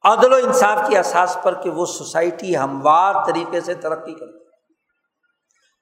عدل 0.04 0.34
و 0.34 0.36
انصاف 0.36 0.88
کی 0.88 0.98
احساس 0.98 1.38
پر 1.44 1.62
کہ 1.62 1.70
وہ 1.70 1.86
سوسائٹی 1.86 2.58
ہموار 2.58 3.14
طریقے 3.26 3.62
سے 3.62 3.74
ترقی 3.74 4.14
کرتی 4.14 4.38
ہے۔ 4.38 4.46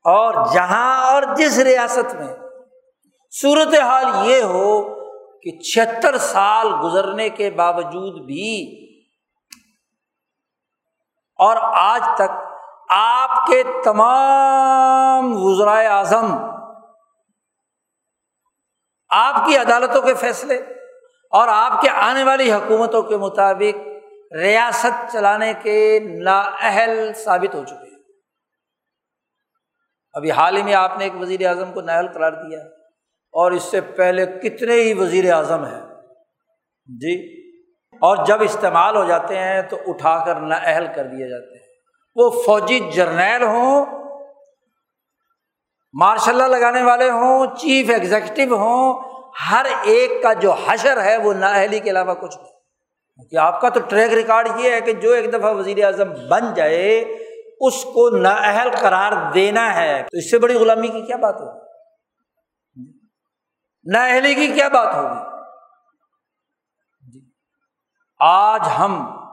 اور 0.06 0.54
جہاں 0.54 1.12
اور 1.12 1.24
جس 1.38 1.58
ریاست 1.58 2.16
میں 2.16 2.36
صورت 3.42 3.80
حال 3.80 4.30
یہ 4.30 4.42
ہو 4.42 4.93
کہ 5.44 5.60
چھتر 5.60 6.18
سال 6.18 6.68
گزرنے 6.84 7.30
کے 7.30 7.52
باوجود 7.52 8.26
بھی 8.26 8.80
اور 11.40 11.58
آج 11.62 12.02
تک 12.16 12.32
آپ 12.90 13.48
کے 13.48 13.64
تمام 13.86 15.32
وزرائے 15.36 15.88
اعظم، 15.88 16.38
آپ 19.10 19.46
کی 19.46 19.58
عدالتوں 19.58 20.02
کے 20.02 20.14
فیصلے 20.14 20.56
اور 21.32 21.48
آپ 21.48 21.82
کے 21.82 21.90
آنے 21.90 22.24
والی 22.24 22.52
حکومتوں 22.52 23.04
کے 23.04 23.18
مطابق 23.18 23.88
ریاست 24.36 25.12
چلانے 25.12 25.54
کے 25.54 26.00
نااہل 26.24 27.14
ثابت 27.14 27.56
ہو 27.56 27.64
چکے 27.66 27.90
ہیں۔ 27.90 28.02
ابھی 30.14 30.32
حال 30.32 30.58
ہی 30.58 30.64
میں 30.64 30.74
آپ 30.74 30.98
نے 30.98 31.04
ایک 31.04 31.22
وزیر 31.22 31.48
اعظم 31.48 31.74
کو 31.74 31.82
نااہل 31.82 32.08
قرار 32.14 32.32
دیا۔ 32.32 32.60
اور 33.34 33.52
اس 33.52 33.64
سے 33.64 33.82
پہلے 33.82 34.26
کتنے 34.26 34.74
ہی 34.74 34.94
وزیر 34.94 35.34
اعظم 35.34 35.66
ہیں۔ 35.66 35.82
جی 36.86 37.44
اور 37.94 38.26
جب 38.26 38.42
استعمال 38.42 38.96
ہو 38.96 39.04
جاتے 39.04 39.40
ہیں 39.40 39.62
تو 39.62 39.78
اٹھا 39.88 40.26
کر 40.26 40.36
نااہل 40.36 40.88
کر 40.96 41.04
دیے 41.04 41.30
جاتے 41.30 41.58
ہیں۔ 41.58 41.74
وہ 42.16 42.30
فوجی 42.30 42.80
جرنیل 42.94 43.44
ہوں 43.44 43.86
مارشاء 46.00 46.32
اللہ 46.32 46.44
لگانے 46.44 46.82
والے 46.82 47.10
ہوں، 47.10 47.46
چیف 47.58 47.90
ایگزیکٹو 47.90 48.56
ہوں، 48.56 49.02
ہر 49.52 49.66
ایک 49.84 50.24
کا 50.24 50.34
جو 50.34 50.52
حشر 50.52 51.04
ہے 51.04 51.18
وہ 51.18 51.34
نااہلی 51.34 51.80
کے 51.80 51.90
علاوہ 51.90 52.14
کچھ 52.14 52.38
نہیں۔ 52.38 52.54
کیونکہ 53.18 53.38
آپ 53.38 53.62
کا 53.62 53.70
تو 53.70 53.80
ٹریک 53.80 54.14
ریکارڈ 54.14 54.48
یہ 54.60 54.72
ہے 54.72 54.82
کہ 54.82 54.94
جو 54.94 55.12
ایک 55.12 55.34
دفعہ 55.34 55.56
وزیر 55.56 55.86
اعظم 55.86 56.10
بن 56.30 56.54
جائے، 56.56 57.00
اس 57.60 57.84
کو 57.84 58.18
نااہل 58.18 58.70
قرار 58.80 59.32
دینا 59.34 59.76
ہے۔ 59.76 60.04
تو 60.12 60.18
اس 60.18 60.32
سے 60.32 60.40
بڑی 60.40 60.54
غلامی 60.54 60.88
کی 60.88 61.02
کیا 61.02 61.16
بات 61.16 61.36
ہوگی؟ 61.42 61.63
نااہلی 63.86 64.34
کی 64.34 64.48
کیا 64.48 64.68
بات 64.68 64.96
ہوگی؟ 64.96 65.20
آج 68.20 68.62
ہم 68.80 69.24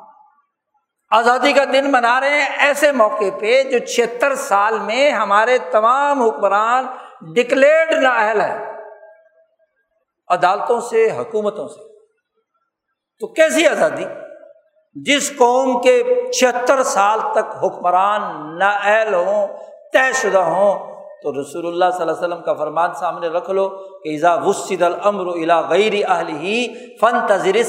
آزادی 1.10 1.52
کا 1.52 1.64
دن 1.64 1.92
منا 1.92 2.20
رہے 2.20 2.42
ہیں 2.42 2.56
ایسے 2.58 2.92
موقع 2.92 3.24
پہ 3.40 3.62
جو 3.62 3.78
چھہتر 3.78 4.34
سال 4.34 4.78
میں 4.78 5.10
ہمارے 5.10 5.58
تمام 5.58 6.22
حکمران 6.22 6.86
ڈکلیئرڈ 7.34 7.92
نااہل 8.02 8.40
ہے 8.40 8.70
عدالتوں 10.28 10.80
سے، 10.80 11.10
حکومتوں 11.18 11.68
سے۔ 11.68 11.98
تو 13.18 13.26
کیسی 13.26 13.66
آزادی؟ 13.66 14.04
جس 14.94 15.30
قوم 15.30 15.82
کے 15.82 16.02
چھہتر 16.32 16.82
سال 16.82 17.20
تک 17.20 17.64
حکمران 17.64 18.22
نااہل 18.58 19.14
ہوں، 19.14 19.46
طے 19.92 20.12
شدہ 20.12 20.38
ہوں 20.38 20.89
تو 21.22 21.40
رسول 21.40 21.66
اللہ 21.66 21.84
صلی 21.92 22.00
اللہ 22.00 22.12
علیہ 22.12 22.26
وسلم 22.26 22.42
کا 22.42 22.54
فرمان 22.54 22.94
سامنے 22.94 23.28
رکھ 23.28 23.50
لو 23.50 23.68
کہ 23.68 24.08
ایزا 24.08 24.34
وسد 24.34 24.82
الامر 24.82 25.26
الا 25.26 25.60
غیر 25.60 25.92
اہل 26.08 26.28
ہی 26.28 26.74
فن 27.00 27.26
تذر 27.28 27.62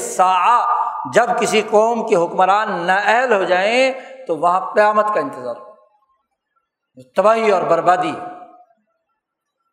جب 1.14 1.40
کسی 1.40 1.62
قوم 1.70 2.06
کے 2.06 2.16
حکمران 2.16 2.86
نااہل 2.86 3.32
ہو 3.32 3.44
جائیں 3.44 3.92
تو 4.26 4.36
وہاں 4.36 4.74
قیامت 4.74 5.06
کا 5.14 5.20
انتظار۔ 5.20 5.54
تباہی 7.16 7.50
اور 7.50 7.62
بربادی، 7.62 8.12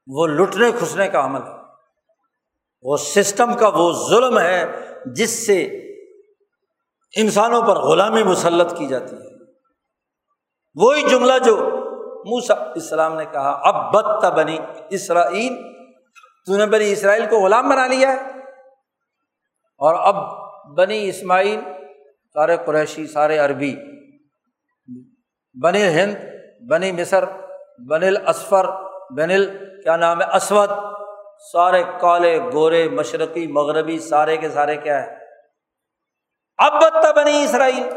وہ 0.07 0.27
لٹنے 0.27 0.72
کھسنے 0.72 1.07
کا 1.07 1.26
عمل۔ 1.26 1.41
ہے 1.41 1.60
وہ 2.81 2.97
سسٹم 2.97 3.53
کا 3.53 3.68
وہ 3.68 4.10
ظلم 4.10 4.39
ہے 4.39 4.89
جس 5.06 5.45
سے 5.45 5.64
انسانوں 7.15 7.61
پر 7.61 7.76
غلامی 7.76 8.23
مسلط 8.23 8.77
کی 8.77 8.88
جاتی 8.88 9.15
ہے۔ 9.15 9.53
وہی 10.76 11.01
جملہ 11.10 11.34
جو 11.43 11.69
موسا 12.25 12.53
اسلام 12.75 13.15
نے 13.15 13.25
کہا 13.25 13.61
اب 13.63 13.93
بت 13.93 14.25
بنی 14.25 14.57
اسرائیل، 14.89 15.61
تو 16.45 16.57
نے 16.57 16.65
بنی 16.65 16.91
اسرائیل 16.91 17.25
کو 17.29 17.39
غلام 17.39 17.69
بنا 17.69 17.87
لیا 17.87 18.11
ہے. 18.11 18.39
اور 19.77 19.95
اب 19.95 20.15
بنی 20.75 21.09
اسماعیل، 21.09 21.59
سارے 22.33 22.57
قریشی، 22.65 23.07
سارے 23.07 23.37
عربی، 23.37 23.75
بنی 25.63 25.83
ہند، 25.87 26.15
بنی 26.69 26.91
مصر 26.91 27.25
بن 27.89 28.03
الاسفر 28.03 28.65
بن 29.17 29.31
ال 29.31 29.57
کیا 29.83 29.95
نام 29.95 30.21
ہے؟ 30.21 30.35
اسود، 30.35 30.69
سارے 31.51 31.83
کالے، 32.01 32.39
گورے، 32.53 32.89
مشرقی، 32.89 33.47
مغربی، 33.47 33.99
سارے 33.99 34.37
کے 34.37 34.49
سارے 34.49 34.77
کیا 34.77 35.03
ہے؟ 35.03 35.17
اب 36.57 36.73
بنی 37.15 37.43
اسرائیل، 37.43 37.89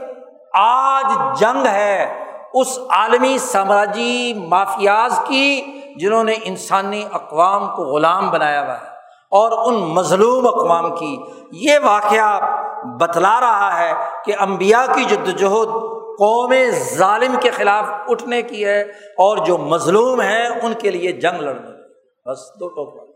آج 0.55 1.41
جنگ 1.41 1.67
ہے۔ 1.67 2.22
اس 2.55 2.79
عالمی 2.91 3.39
سامراجی 3.39 4.35
مافیاز 4.35 5.21
کی 5.27 5.65
جنہوں 5.97 6.25
نے 6.25 6.35
انسانی 6.43 7.05
اقوام 7.13 7.77
کو 7.77 7.85
غلام 7.85 8.31
بنایا 8.31 8.65
ہوا 8.65 8.81
ہے 8.81 8.87
اور 9.31 9.73
ان 9.73 9.81
مظلوم 9.81 10.47
اقوام 10.47 10.97
کی۔ 10.97 11.17
یہ 11.53 11.79
واقعہ 11.83 12.41
بتلا 13.01 13.41
رہا 13.41 13.79
ہے 13.79 13.93
کہ 14.25 14.33
امبیا 14.39 14.87
کی 14.95 15.05
جد 15.05 15.29
وجہد 15.29 15.69
قوم 16.19 16.55
ظالم 16.95 17.41
کے 17.41 17.51
خلاف 17.51 17.85
اٹھنے 18.09 18.43
کی 18.43 18.65
ہے 18.65 18.81
اور 19.19 19.37
جو 19.37 19.59
مظلوم 19.59 20.21
ہیں 20.21 20.47
ان 20.47 20.75
کے 20.75 20.91
لیے 20.91 21.13
جنگ 21.13 21.41
لڑنے 21.41 21.71
بس 22.31 22.39
دو 22.61 22.69
ٹوک 22.69 23.13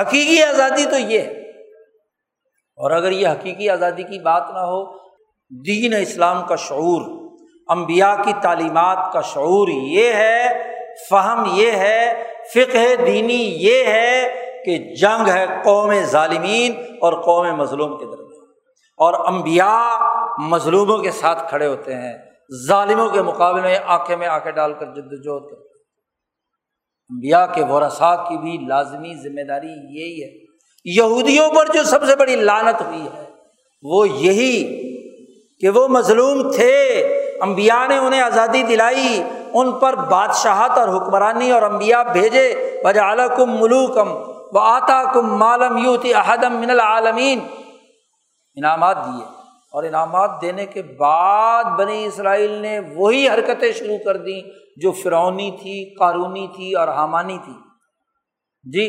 حقیقی 0.00 0.42
آزادی 0.42 0.84
تو 0.84 0.98
یہ 0.98 1.20
ہے۔ 1.20 1.48
اور 2.76 2.90
اگر 2.90 3.10
یہ 3.10 3.28
حقیقی 3.28 3.70
آزادی 3.70 4.02
کی 4.02 4.22
بات 4.22 4.42
نہ 4.50 4.58
ہو 4.58 5.07
دین 5.50 5.94
اسلام 5.94 6.46
کا 6.46 6.56
شعور 6.56 7.30
امبیا 7.66 8.16
کی 8.24 8.32
تعلیمات 8.42 9.12
کا 9.12 9.20
شعور 9.20 9.68
یہ 9.68 10.12
ہے، 10.12 10.46
فہم 11.10 11.44
یہ 11.52 11.70
ہے، 11.70 12.24
فقہ 12.54 13.04
دینی 13.06 13.56
یہ 13.58 13.84
ہے 13.84 14.34
کہ 14.64 14.94
جنگ 14.94 15.28
ہے 15.28 15.46
قوم 15.64 15.92
ظالمین 16.04 16.72
اور 17.00 17.12
قوم 17.12 17.56
مظلوم 17.56 17.98
کے 17.98 18.04
درمیان۔ 18.04 18.46
اور 18.96 19.26
امبیا 19.26 19.98
مظلوموں 20.38 20.98
کے 20.98 21.10
ساتھ 21.10 21.48
کھڑے 21.48 21.66
ہوتے 21.66 21.94
ہیں، 21.94 22.18
ظالموں 22.66 23.08
کے 23.08 23.22
مقابلے 23.22 23.62
میں 23.62 23.78
آنکھیں 23.86 24.16
میں 24.16 24.28
آنکھیں 24.28 24.52
ڈال 24.52 24.72
کر 24.72 24.86
جد 24.86 25.12
وجہد 25.12 25.50
کرتے 25.50 25.68
امبیا 27.10 27.46
کے 27.46 27.64
ورثا 27.64 28.14
کی 28.14 28.36
بھی 28.36 28.58
لازمی 28.68 29.14
ذمہ 29.14 29.42
داری 29.48 30.00
یہی 30.00 30.22
ہے۔ 30.22 30.46
یہودیوں 30.84 31.50
پر 31.50 31.66
جو 31.74 31.82
سب 31.82 32.04
سے 32.04 32.16
بڑی 32.16 32.36
لانت 32.36 32.82
ہوئی 32.82 33.06
ہے، 33.16 33.24
وہ 33.82 34.08
یہی 34.08 34.87
کہ 35.60 35.68
وہ 35.68 35.88
مظلوم 35.88 36.52
تھے۔ 36.52 37.00
امبیا 37.40 37.86
نے 37.86 37.96
انہیں 37.96 38.20
آزادی 38.20 38.62
دلائی، 38.62 39.22
ان 39.54 39.72
پر 39.72 39.94
بادشاہت 39.94 40.78
اور 40.78 40.88
حکمرانی 40.88 41.50
اور 41.50 41.62
امبیا 41.62 42.02
بھیجے۔ 42.02 42.80
بجا 42.84 43.26
کم 43.26 43.62
ملوکم 43.62 44.12
و 44.52 44.58
آتا 44.58 45.04
کم 45.14 45.38
مالم 45.38 45.76
یوتی 45.76 46.14
احدم 46.14 46.52
من 46.52 46.70
العالمین۔ 46.70 47.38
انعامات 48.54 48.96
دیے۔ 49.04 49.24
اور 49.72 49.84
انعامات 49.84 50.30
دینے 50.42 50.66
کے 50.66 50.82
بعد 50.82 51.64
بنی 51.64 52.04
اسرائیل 52.04 52.50
نے 52.50 52.80
وہی 52.96 53.28
حرکتیں 53.28 53.72
شروع 53.72 53.98
کر 54.04 54.16
دیں 54.16 54.40
جو 54.76 54.92
فرونی 54.92 55.50
تھی، 55.50 55.94
قارونی 55.94 56.48
تھی 56.56 56.74
اور 56.74 56.88
حامانی 56.88 57.38
تھی۔ 57.44 57.52
جی 58.62 58.86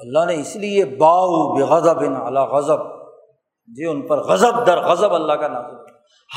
اللہ 0.00 0.24
نے 0.24 0.40
اس 0.40 0.56
لیے 0.56 0.84
باؤ 0.84 1.56
بے 1.56 1.62
غضب 1.62 2.00
ان 2.00 2.14
غضب۔ 2.34 2.99
جی 3.76 3.84
ان 3.84 4.02
پر 4.02 4.18
غضب، 4.18 4.66
در 4.66 4.78
غضب 4.78 5.14
اللہ 5.14 5.32
کا 5.32 5.48
نام 5.48 5.64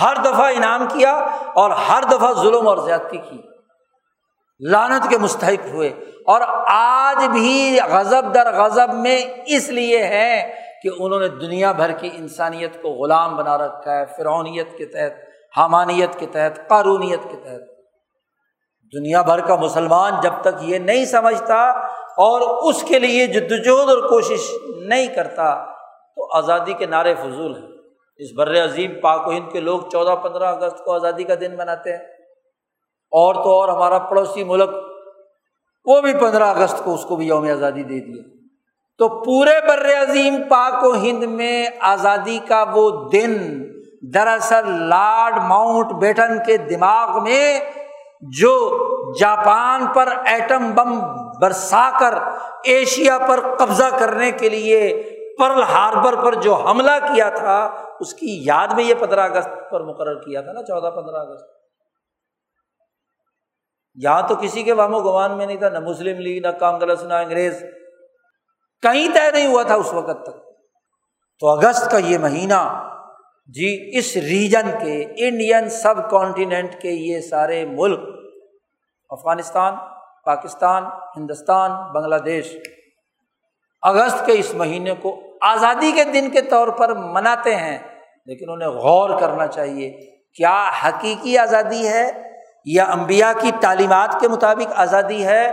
ہر 0.02 0.16
دفعہ 0.16 0.52
انعام 0.56 0.86
کیا 0.94 1.16
اور 1.56 1.72
ہر 1.72 2.04
دفعہ 2.12 2.34
ظلم 2.34 2.68
اور 2.68 2.78
زیادتی 2.78 3.18
کی۔ 3.18 3.38
لانت 4.60 5.10
کے 5.10 5.18
مستحق 5.18 5.68
ہوئے۔ 5.74 5.90
اور 6.26 6.42
آج 6.68 7.28
بھی 7.28 7.78
غضب 7.92 8.34
در 8.34 8.52
غضب 8.52 8.94
میں 8.94 9.22
اس 9.46 9.70
لیے 9.70 10.04
ہے 10.04 10.56
کہ 10.84 10.90
انہوں 11.00 11.20
نے 11.20 11.28
دنیا 11.28 11.72
بھر 11.72 11.92
کی 11.92 12.10
انسانیت 12.14 12.82
کو 12.82 12.90
غلام 12.90 13.36
بنا 13.36 13.58
رکھا 13.58 13.92
ہے۔ 13.92 14.06
فرونیت 14.18 14.78
کے 14.78 14.86
تحت، 14.86 15.12
حامانیت 15.58 16.20
کے 16.20 16.26
تحت، 16.26 16.68
قارونیت 16.68 17.24
کے 17.24 17.38
تحت۔ 17.38 17.62
دنیا 18.94 19.22
بھر 19.22 19.40
کا 19.40 19.56
مسلمان 19.56 20.14
جب 20.24 20.34
تک 20.42 20.56
یہ 20.62 20.78
نہیں 20.78 21.06
سمجھتا 21.06 21.70
اور 22.18 22.70
اس 22.70 22.84
کے 22.84 23.00
لیے 23.00 23.28
جدوجہد 23.28 23.90
اور 23.90 24.10
کوشش 24.10 24.40
نہیں 24.78 25.08
کرتا 25.08 25.73
تو 26.16 26.38
آزادی 26.38 26.74
کے 26.74 26.86
نعرے 26.86 27.16
فضول 27.16 27.56
ہیں۔ 27.56 27.70
اس 28.18 28.28
بر 28.38 28.64
عظیم 28.64 28.92
پاک 29.02 29.28
و 29.28 29.32
ہند 29.32 29.52
کے 29.52 29.60
لوگ 29.60 29.80
چودہ 29.92 30.16
پندرہ 30.16 30.44
اگست 30.44 30.86
کو 30.86 30.94
آزادی 30.94 31.24
کا 31.24 31.34
دن 31.40 31.58
مناتے 31.58 31.92
ہیں۔ 31.92 32.04
اور 33.12 33.34
تو 33.34 33.50
اور 33.52 33.70
ہمارا 33.70 33.98
پڑوسی 33.98 34.44
ملک، 34.44 34.70
وہ 35.86 36.02
بھی 36.02 36.14
پندرہ 36.14 36.44
اگست 36.44 36.84
کو 36.84 36.94
اس 36.94 37.04
کو 37.04 37.16
بھی 37.16 37.28
یوم 37.28 37.48
آزادی 37.52 37.84
دے 37.84 38.00
دیا۔ 38.00 38.24
تو 38.98 39.10
پورے 39.10 39.68
بر 39.68 40.02
عظیم 40.02 40.36
پاک 40.50 40.84
و 40.84 40.94
ہند 40.94 41.24
میں 41.24 41.68
آزادی 41.80 42.40
کا 42.48 42.66
وہ 42.74 43.10
دن 43.10 43.64
دراصل 44.14 44.90
لارڈ 44.90 45.34
ماؤنٹ 45.44 45.92
بیٹن 45.92 46.44
کے 46.46 46.58
دماغ 46.58 47.24
میں، 47.24 47.60
جو 48.22 48.80
جاپان 49.20 49.86
پر 49.88 50.14
ایٹم 50.26 50.72
بم 50.72 51.00
برسا 51.42 51.92
کر 52.00 52.14
ایشیا 52.64 53.18
پر 53.18 53.56
قبضہ 53.60 53.98
کرنے 54.00 54.32
کے 54.32 54.50
لیے 54.50 55.04
پرل 55.40 55.64
ہاربر 55.64 56.26
پر 56.26 56.36
جو 56.36 56.54
حملہ 56.54 56.92
کیا 57.14 57.30
تھا، 57.30 57.84
اس 58.00 58.14
کی 58.14 58.46
یاد 58.46 58.68
میں 58.68 58.84
یہ 58.84 58.94
پندرہ 59.00 59.20
اگست 59.20 59.50
پر 59.72 59.84
مقرر 59.84 60.20
کیا 60.20 60.42
تھا 60.42 60.52
نا، 60.52 60.62
چودہ 60.62 60.96
پندرہ 60.96 61.16
اگست۔ 61.16 61.46
یہاں 63.96 64.28
تو 64.28 64.36
کسی 64.36 64.64
کے 64.64 64.74
وام 64.74 64.96
و 64.96 65.00
گمان 65.00 65.38
میں 65.38 65.46
نہیں 65.46 65.58
تھا، 65.58 65.70
نہ 65.70 65.80
مسلم 65.80 66.20
لیگ، 66.20 66.42
نہ 66.42 66.48
کانگریس، 66.48 67.04
نہ 67.04 67.14
انگریز۔ 67.14 67.64
کہیں 68.82 69.08
طے 69.14 69.32
نہیں 69.32 69.48
ہوا 69.48 69.64
تھا 69.64 69.76
اس 69.76 69.94
وقت 69.94 70.26
تک۔ 70.26 70.36
تو 71.40 71.48
اگست 71.48 71.92
کا 71.92 71.98
یہ 71.98 72.18
مہینہ 72.18 72.90
جی 73.48 73.98
اس 73.98 74.16
ریجن 74.16 74.72
کے، 74.72 75.28
انڈین 75.28 75.70
سب 75.70 76.10
کانٹیننٹ 76.10 76.82
کے 76.82 76.90
یہ 76.90 77.22
سارے 77.22 77.66
ملک، 77.66 78.00
افغانستان، 79.10 79.76
پاکستان، 80.26 80.84
ہندوستان، 81.18 81.94
بنگلہ 81.94 82.16
دیش۔ 82.16 82.58
اگست 83.84 84.26
کے 84.26 84.32
اس 84.32 84.54
مہینے 84.54 84.94
کو 85.02 85.20
آزادی 85.42 85.92
کے 85.92 86.04
دن 86.04 86.30
کے 86.30 86.42
طور 86.42 86.68
پر 86.68 86.94
مناتے 86.94 87.56
ہیں، 87.56 87.78
لیکن 88.26 88.50
انہیں 88.50 88.70
غور 88.70 89.20
کرنا 89.20 89.48
چاہیے 89.48 89.90
کیا 90.34 90.70
حقیقی 90.86 91.38
آزادی 91.38 91.88
ہے 91.88 92.12
یا 92.66 92.86
امبیا 92.86 93.34
کی 93.42 93.52
تعلیمات 93.62 94.20
کے 94.20 94.28
مطابق 94.28 94.74
آزادی 94.76 95.26
ہے؟ 95.26 95.52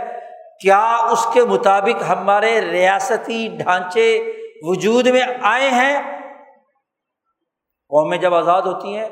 کیا 0.59 0.95
اس 1.11 1.27
کے 1.33 1.45
مطابق 1.45 2.03
ہمارے 2.09 2.61
ریاستی 2.61 3.47
ڈھانچے 3.57 4.33
وجود 4.61 5.07
میں 5.07 5.23
آئے 5.41 5.69
ہیں؟ 5.69 6.01
قومیں 7.91 8.17
جب 8.17 8.33
آزاد 8.33 8.61
ہوتی 8.61 8.97
ہیں 8.97 9.09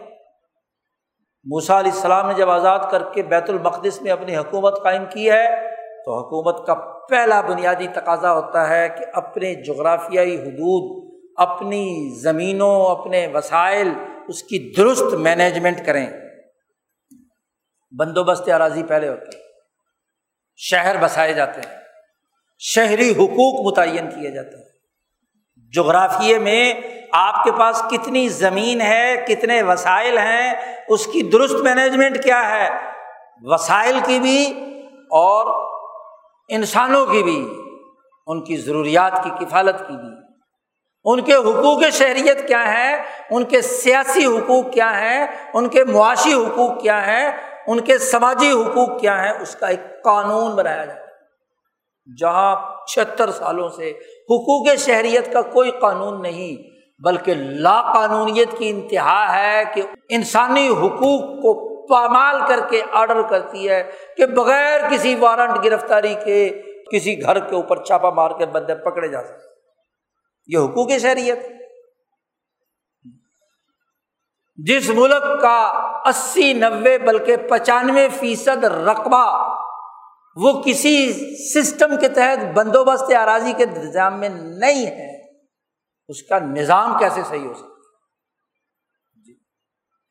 موسا 1.46 1.80
علیہ 1.80 1.92
السلام 1.92 2.28
نے 2.28 2.34
جب 2.34 2.50
آزاد 2.50 2.80
کر 2.92 3.04
کے 3.04 3.24
بیت 3.24 3.50
المقدس 3.50 4.02
میں 4.02 4.12
اپنی 4.12 4.38
حکومت 4.38 4.84
قائم 4.84 5.06
کی 5.06 5.30
ہے 5.32 5.69
تو 6.06 6.18
حکومت 6.18 6.66
کا 6.68 6.74
پہلا 7.10 7.42
بنیادی 7.42 7.88
تقاضا 7.88 8.34
ہوتا 8.34 8.70
ہے 8.70 8.88
کہ 8.90 9.06
اپنے 9.14 9.54
جغرافیائی 9.64 10.36
حدود، 10.36 11.10
اپنی 11.38 11.86
زمینوں، 12.22 12.86
اپنے 12.86 13.28
وسائل 13.28 13.92
اس 14.28 14.44
کی 14.44 14.74
درست 14.78 15.14
مینجمنٹ 15.14 15.86
کریں۔ 15.86 16.08
بندوبست 17.92 18.50
اراضی 18.50 18.84
پہلے 18.84 19.08
ہوتا 19.10 19.38
ہے 19.38 19.42
شہر 20.56 20.98
بسائے 20.98 21.34
جاتے 21.34 21.62
ہیں، 21.62 21.78
شہری 22.60 23.12
حقوق 23.12 23.66
متعین 23.68 24.10
کیے 24.10 24.32
جاتے 24.32 24.58
ہیں۔ 24.58 24.68
جغرافیے 25.74 26.38
میں 26.40 26.74
آپ 27.12 27.44
کے 27.44 27.52
پاس 27.52 27.82
کتنی 27.92 28.28
زمین 28.30 28.82
ہے، 28.82 29.16
کتنے 29.28 29.62
وسائل 29.62 30.18
ہیں، 30.18 30.54
اس 30.88 31.06
کی 31.08 31.22
درست 31.22 31.56
مینجمنٹ 31.64 32.24
کیا 32.24 32.42
ہے؟ 32.50 32.70
وسائل 33.42 34.00
کی 34.06 34.20
بھی 34.20 34.46
اور 35.12 35.69
انسانوں 36.50 37.06
کی 37.06 37.24
بھی، 37.24 37.48
ان 38.28 38.44
کی 38.44 38.58
ضروریات 38.58 39.24
کی 39.24 39.46
کفالت 39.46 39.80
کی 39.80 39.98
بھی۔ 39.98 40.20
ان 41.04 41.22
کے 41.22 41.36
حقوق 41.36 41.82
شہریت 41.92 42.48
کیا 42.48 42.74
ہے؟ 42.74 43.04
ان 43.30 43.44
کے 43.44 43.62
سیاسی 43.62 44.26
حقوق 44.26 44.72
کیا 44.72 45.02
ہیں 45.02 45.28
ان 45.54 45.68
کے 45.68 45.84
معاشی 45.84 46.34
حقوق 46.34 46.82
کیا 46.82 47.08
ہیں 47.08 47.32
ان 47.68 47.80
کے 47.80 47.98
سماجی 47.98 48.52
حقوق 48.52 49.02
کیا 49.02 49.24
ہیں؟ 49.24 49.32
اس 49.42 49.56
کا 49.56 49.68
ایک 49.68 50.04
قانون 50.04 50.56
بنایا 50.56 50.86
جائے۔ 50.86 51.00
جہاں 52.20 52.56
چھہتر 52.88 53.32
سالوں 53.32 53.70
سے 53.70 53.90
حقوق 54.24 54.68
شہریت 54.78 55.34
کا 55.34 55.42
کوئی 55.42 55.72
قانون 55.72 56.22
نہیں، 56.22 56.80
بلکہ 57.04 57.34
لا 57.34 57.82
قانونیت 57.82 58.58
کی 58.58 58.70
انتہا 58.70 59.40
ہے 59.40 59.64
کہ 59.74 59.82
انسانی 60.10 60.68
حقوق 60.68 61.42
کو 61.42 61.69
پامال 61.90 62.40
کر 62.48 62.60
کے 62.70 62.82
آڈر 62.92 63.22
کرتی 63.22 63.70
ہے 63.70 63.84
کہ 64.18 64.26
بغیر 64.26 64.90
کسی 64.92 65.16
وارنٹ 65.16 65.64
گرفتاری 65.64 66.14
کے 66.26 66.50
کسی 66.92 67.22
گھر 67.22 67.40
کے 67.40 67.56
اوپر 67.56 67.84
چھاپا 67.84 68.10
مار 68.10 68.32
کے 68.32 68.46
بندے 68.46 68.76
پکڑے 68.76 69.08
جا 69.08 69.24
سکتے 69.24 69.48
یہ 70.50 70.58
حقوق 70.58 70.92
شہریت 71.02 71.48
جس 74.58 74.90
ملک 74.90 75.42
کا 75.42 75.58
اسی 76.06 76.54
نوے 76.54 76.98
بلکہ 76.98 77.36
پچانوے 77.50 78.08
فیصد 78.10 78.64
رقبہ 78.64 79.26
وہ 80.38 80.52
کسی 80.64 80.96
سسٹم 81.54 81.96
کے 82.00 82.08
تحت 82.08 82.44
بندوبست 82.54 83.12
اراضی 83.18 83.54
کے 83.54 83.66
نظام 83.66 84.20
میں 84.20 84.30
نہیں 84.30 84.86
ہے، 84.86 85.08
اس 86.10 86.22
کا 86.24 86.40
نظام 86.40 86.98
کیسے 87.00 87.22
صحیح 87.30 87.46
ہو 87.48 87.54
سکتا 87.54 87.78
جی۔ 89.26 89.34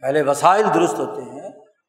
پہلے 0.02 0.22
وسائل 0.22 0.64
درست 0.74 0.98
ہوتے 0.98 1.22
ہیں 1.22 1.37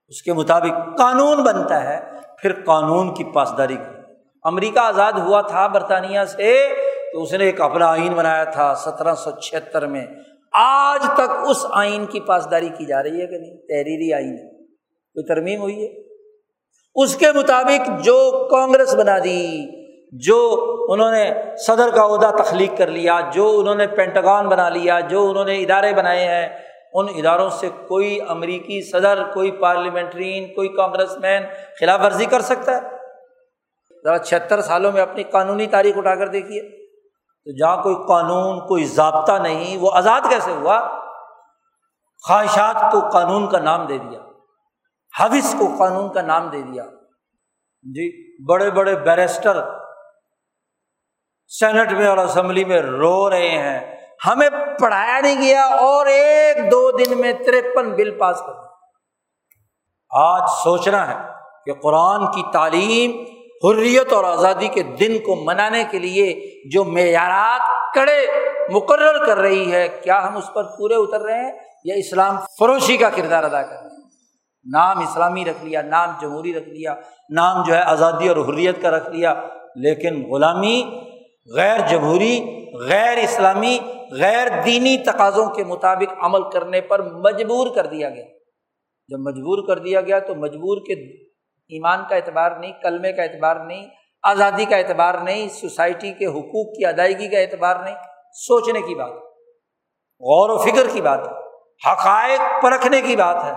اس 0.10 0.22
کے 0.22 0.34
مطابق 0.34 0.98
قانون 0.98 1.44
بنتا 1.44 1.84
ہے، 1.84 2.00
پھر 2.42 2.54
قانون 2.66 3.14
کی 3.14 3.24
پاسداری 3.24 3.76
کی 3.76 4.14
امریکہ 4.44 4.80
آزاد 4.80 5.14
ہوا 5.14 5.42
تھا 5.42 5.68
برطانیہ 5.68 6.24
سے، 6.24 6.70
تو 7.14 7.22
اس 7.22 7.34
نے 7.34 7.44
ایک 7.44 7.62
اپنا 7.62 7.86
آئین 7.86 8.14
بنایا 8.14 8.44
تھا 8.44 8.74
سترہ 8.76 9.14
سو 9.14 9.32
چھہتر 9.32 9.86
میں۔ 9.86 10.06
آج 10.54 11.04
تک 11.14 11.32
اس 11.48 11.66
آئین 11.72 12.06
کی 12.06 12.20
پاسداری 12.20 12.70
کی 12.70 12.86
جا 12.86 13.04
رہی 13.04 13.22
ہے 13.22 13.28
کہ 13.28 13.38
نہیں؟ 13.38 13.58
تحریری 13.58 14.14
آئین 14.14 14.38
کوئی 15.14 15.26
ترمیم 15.26 15.62
ہوئی 15.62 15.84
ہے؟ 15.84 15.90
اس 16.96 17.16
کے 17.16 17.26
مطابق 17.36 17.90
جو 18.04 18.48
کانگریس 18.52 18.96
بنا 18.96 19.18
دی، 19.24 19.80
جو 20.12 20.66
انہوں 20.90 21.12
نے 21.12 21.32
صدر 21.58 21.90
کا 21.96 22.06
عہدہ 22.06 22.44
تخلیق 22.44 22.78
کر 22.78 22.88
لیا، 22.88 23.20
جو 23.34 23.60
انہوں 23.60 23.76
نے 23.76 23.88
پینٹگان 23.88 24.48
بنا 24.48 24.70
لیا، 24.70 25.00
جو 25.00 25.30
انہوں 25.30 25.46
نے 25.46 25.58
ادارے 25.58 25.94
بنائے 25.94 26.26
ہیں 26.26 26.50
ان 26.94 27.08
اداروں 27.16 27.50
سے 27.50 27.70
کوئی 27.88 28.22
امریکی 28.22 28.90
صدر، 28.90 29.34
کوئی 29.34 29.52
پارلیمنٹرین، 29.52 30.54
کوئی 30.54 30.70
کانگریس 30.70 31.18
مین 31.18 31.44
خلاف 31.80 32.00
ورزی 32.04 32.26
کر 32.26 32.42
سکتا 32.42 32.76
ہے؟ 32.76 32.82
ذرا 34.04 34.18
چھہتر 34.18 34.62
سالوں 34.62 34.92
میں 34.92 35.02
اپنی 35.02 35.24
قانونی 35.24 35.68
تاریخ 35.68 35.98
اٹھا 35.98 36.16
کر 36.16 36.28
دیکھیے۔ 36.28 36.88
تو 37.46 37.58
جہاں 37.58 37.84
کوئی 37.84 37.96
قانون، 38.08 38.68
کوئی 38.68 38.84
ضابطہ 38.84 39.32
نہیں، 39.32 39.78
وہ 39.78 39.92
آزاد 39.94 40.22
کیسے 40.30 40.52
ہوا؟ 40.52 40.88
خواہشات 42.28 42.92
کو 42.92 43.10
قانون 43.10 43.50
کا 43.50 43.60
نام 43.60 43.86
دے 43.86 43.98
دیا۔ 43.98 44.20
حوث 45.20 45.56
کو 45.60 45.76
قانون 45.80 46.14
کا 46.14 46.22
نام 46.22 46.48
دے 46.50 46.62
دیا۔ 46.62 46.84
جی 47.84 48.38
بڑے 48.46 48.72
بڑے 48.72 48.96
بیرسٹر 48.96 49.62
سینٹ 51.48 51.92
میں 51.92 52.08
اور 52.08 52.18
اسمبلی 52.18 52.66
میں 52.66 52.82
رو 52.82 53.30
رہے 53.30 53.50
ہیں۔ 53.50 53.99
ہمیں 54.28 54.50
پڑھایا 54.80 55.20
نہیں 55.20 55.42
گیا 55.42 55.66
اور 55.66 56.06
ایک 56.06 56.58
دو 56.72 56.92
دن 56.92 57.18
میں 57.20 57.34
ترپن 57.46 57.92
بل 57.96 58.18
پاس 58.18 58.40
کر 58.40 58.68
آج 60.12 60.42
سوچنا 60.64 61.08
ہے 61.08 61.18
کہ 61.66 61.74
قرآن 61.74 62.26
کی 62.26 62.44
تعلیم، 62.54 63.12
حریت 63.64 64.14
اور 64.14 64.24
آزادی 64.24 64.68
کے 64.68 64.84
دن 65.00 65.18
کو 65.26 65.36
منانے 65.36 65.84
کے 65.92 66.00
لیے 66.00 66.34
جو 66.74 66.84
معیارات 66.84 67.94
کڑے 67.96 68.20
مقرر 68.72 69.26
کر 69.26 69.38
رہی 69.38 69.72
ہے، 69.72 69.88
کیا 70.04 70.28
ہم 70.28 70.38
اس 70.38 70.54
پر 70.54 70.64
پورے 70.78 70.96
اتر 70.96 71.22
رہے 71.22 71.44
ہیں 71.44 71.52
یا 71.84 71.96
اسلام 71.96 72.38
فروشی 72.60 72.98
کا 72.98 73.10
کردار 73.10 73.44
ادا 73.44 73.62
کر 73.62 73.76
رہے 73.76 73.90
ہیں؟ 73.90 73.98
نام 74.66 75.00
اسلامی 75.00 75.46
رکھ 75.46 75.64
لیا، 75.66 75.82
نام 75.82 76.10
جمہوری 76.22 76.54
رکھ 76.54 76.70
لیا، 76.70 76.96
نام 77.30 77.64
جو 77.64 77.74
ہے 77.74 77.82
آزادی 77.82 78.30
اور 78.30 78.38
حریت 78.38 78.82
کا 78.82 78.90
رکھ 78.92 79.10
لیا، 79.10 79.34
لیکن 79.76 80.24
غلامی 80.32 80.82
غیر 81.56 81.80
جمہوری، 81.88 82.66
غیر 82.90 83.18
اسلامی، 83.18 83.80
غیر 84.12 84.48
دینی 84.66 84.98
تقاضوں 84.98 85.46
کے 85.50 85.64
مطابق 85.64 86.14
عمل 86.22 86.50
کرنے 86.50 86.82
پر 86.82 87.04
مجبور 87.04 87.76
کر 87.76 87.86
دیا 87.86 88.10
گیا۔ 88.10 88.26
جب 89.10 89.20
مجبور 89.20 89.68
کر 89.68 89.80
دیا 89.80 90.02
گیا 90.02 90.20
تو 90.20 90.36
مجبور 90.36 90.78
کے 90.78 90.94
ایمان 91.72 92.00
کا 92.10 92.16
اعتبار 92.16 92.52
نہیں، 92.52 92.72
کلمے 92.84 93.14
کا 93.14 93.24
اعتبار 93.24 93.56
نہیں، 93.56 93.86
آزادی 94.24 94.66
کا 94.66 94.76
اعتبار 94.76 95.14
نہیں، 95.14 95.48
سوسائٹی 95.50 96.12
کے 96.12 96.26
حقوق 96.26 96.78
کی 96.78 96.86
ادائیگی 96.86 97.28
کا 97.28 97.40
اعتبار 97.40 97.76
نہیں، 97.76 97.96
سوچنے 98.34 98.82
کی 98.82 98.96
بات 98.96 99.12
غور 100.24 100.50
و 100.50 100.58
فکر 100.58 100.88
کی 100.94 101.02
بات 101.02 101.28
ہے، 101.28 101.34
حقائق 101.92 102.64
پرکھنے 102.64 103.02
کی 103.02 103.16
بات 103.16 103.44
ہے، 103.44 103.54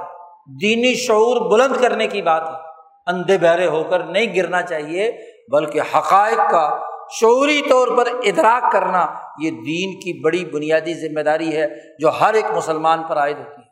دینی 0.61 0.95
شعور 0.95 1.51
بلند 1.51 1.77
کرنے 1.81 2.07
کی 2.07 2.23
بات 2.23 2.49
ہے۔ 2.49 2.71
اندھے 3.07 3.39
بہرے 3.39 3.67
ہو 3.67 3.85
کر 3.85 3.99
نہیں 3.99 4.35
گرنا 4.37 4.63
چاہیے، 4.63 5.11
بلکہ 5.53 5.81
حقائق 5.81 6.39
کا 6.51 6.92
شعوری 7.21 7.63
طور 7.71 7.89
پر 7.97 8.07
ادراک 8.25 8.73
کرنا 8.73 9.07
یہ 9.39 9.51
دین 9.51 10.01
کی 10.01 10.21
بڑی 10.25 10.45
بنیادی 10.45 10.95
ذمہ 10.95 11.21
داری 11.21 11.57
ہے 11.57 11.67
جو 11.99 12.09
ہر 12.09 12.35
ایک 12.35 12.45
مسلمان 12.57 13.03
پر 13.09 13.17
عائد 13.17 13.39
ہوتی 13.39 13.63
ہے۔ 13.63 13.67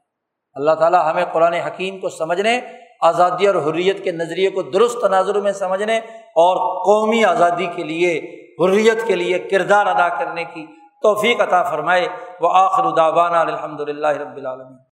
اللہ 0.54 0.70
تعالیٰ 0.70 1.10
ہمیں 1.10 1.24
قرآن 1.32 1.52
حکیم 1.52 1.98
کو 1.98 2.08
سمجھنے، 2.08 2.60
آزادی 3.02 3.46
اور 3.46 3.54
حریت 3.54 4.04
کے 4.04 4.12
نظریے 4.12 4.50
کو 4.50 4.62
درست 4.62 5.00
تناظر 5.00 5.40
میں 5.40 5.52
سمجھنے 5.52 5.98
اور 6.36 6.56
قومی 6.84 7.24
آزادی 7.24 7.66
کے 7.76 7.84
لیے، 7.84 8.18
حریت 8.64 9.06
کے 9.06 9.14
لیے 9.14 9.38
کردار 9.38 9.86
ادا 9.86 10.08
کرنے 10.08 10.44
کی 10.44 10.66
توفیق 11.02 11.40
عطا 11.40 11.62
فرمائے۔ 11.62 12.08
وہ 12.40 12.48
آخر 12.52 12.84
الدابانہ 12.84 13.36
الحمد 13.36 13.80
للہ 13.80 14.06
رب 14.06 14.36
العالمین۔ 14.36 14.89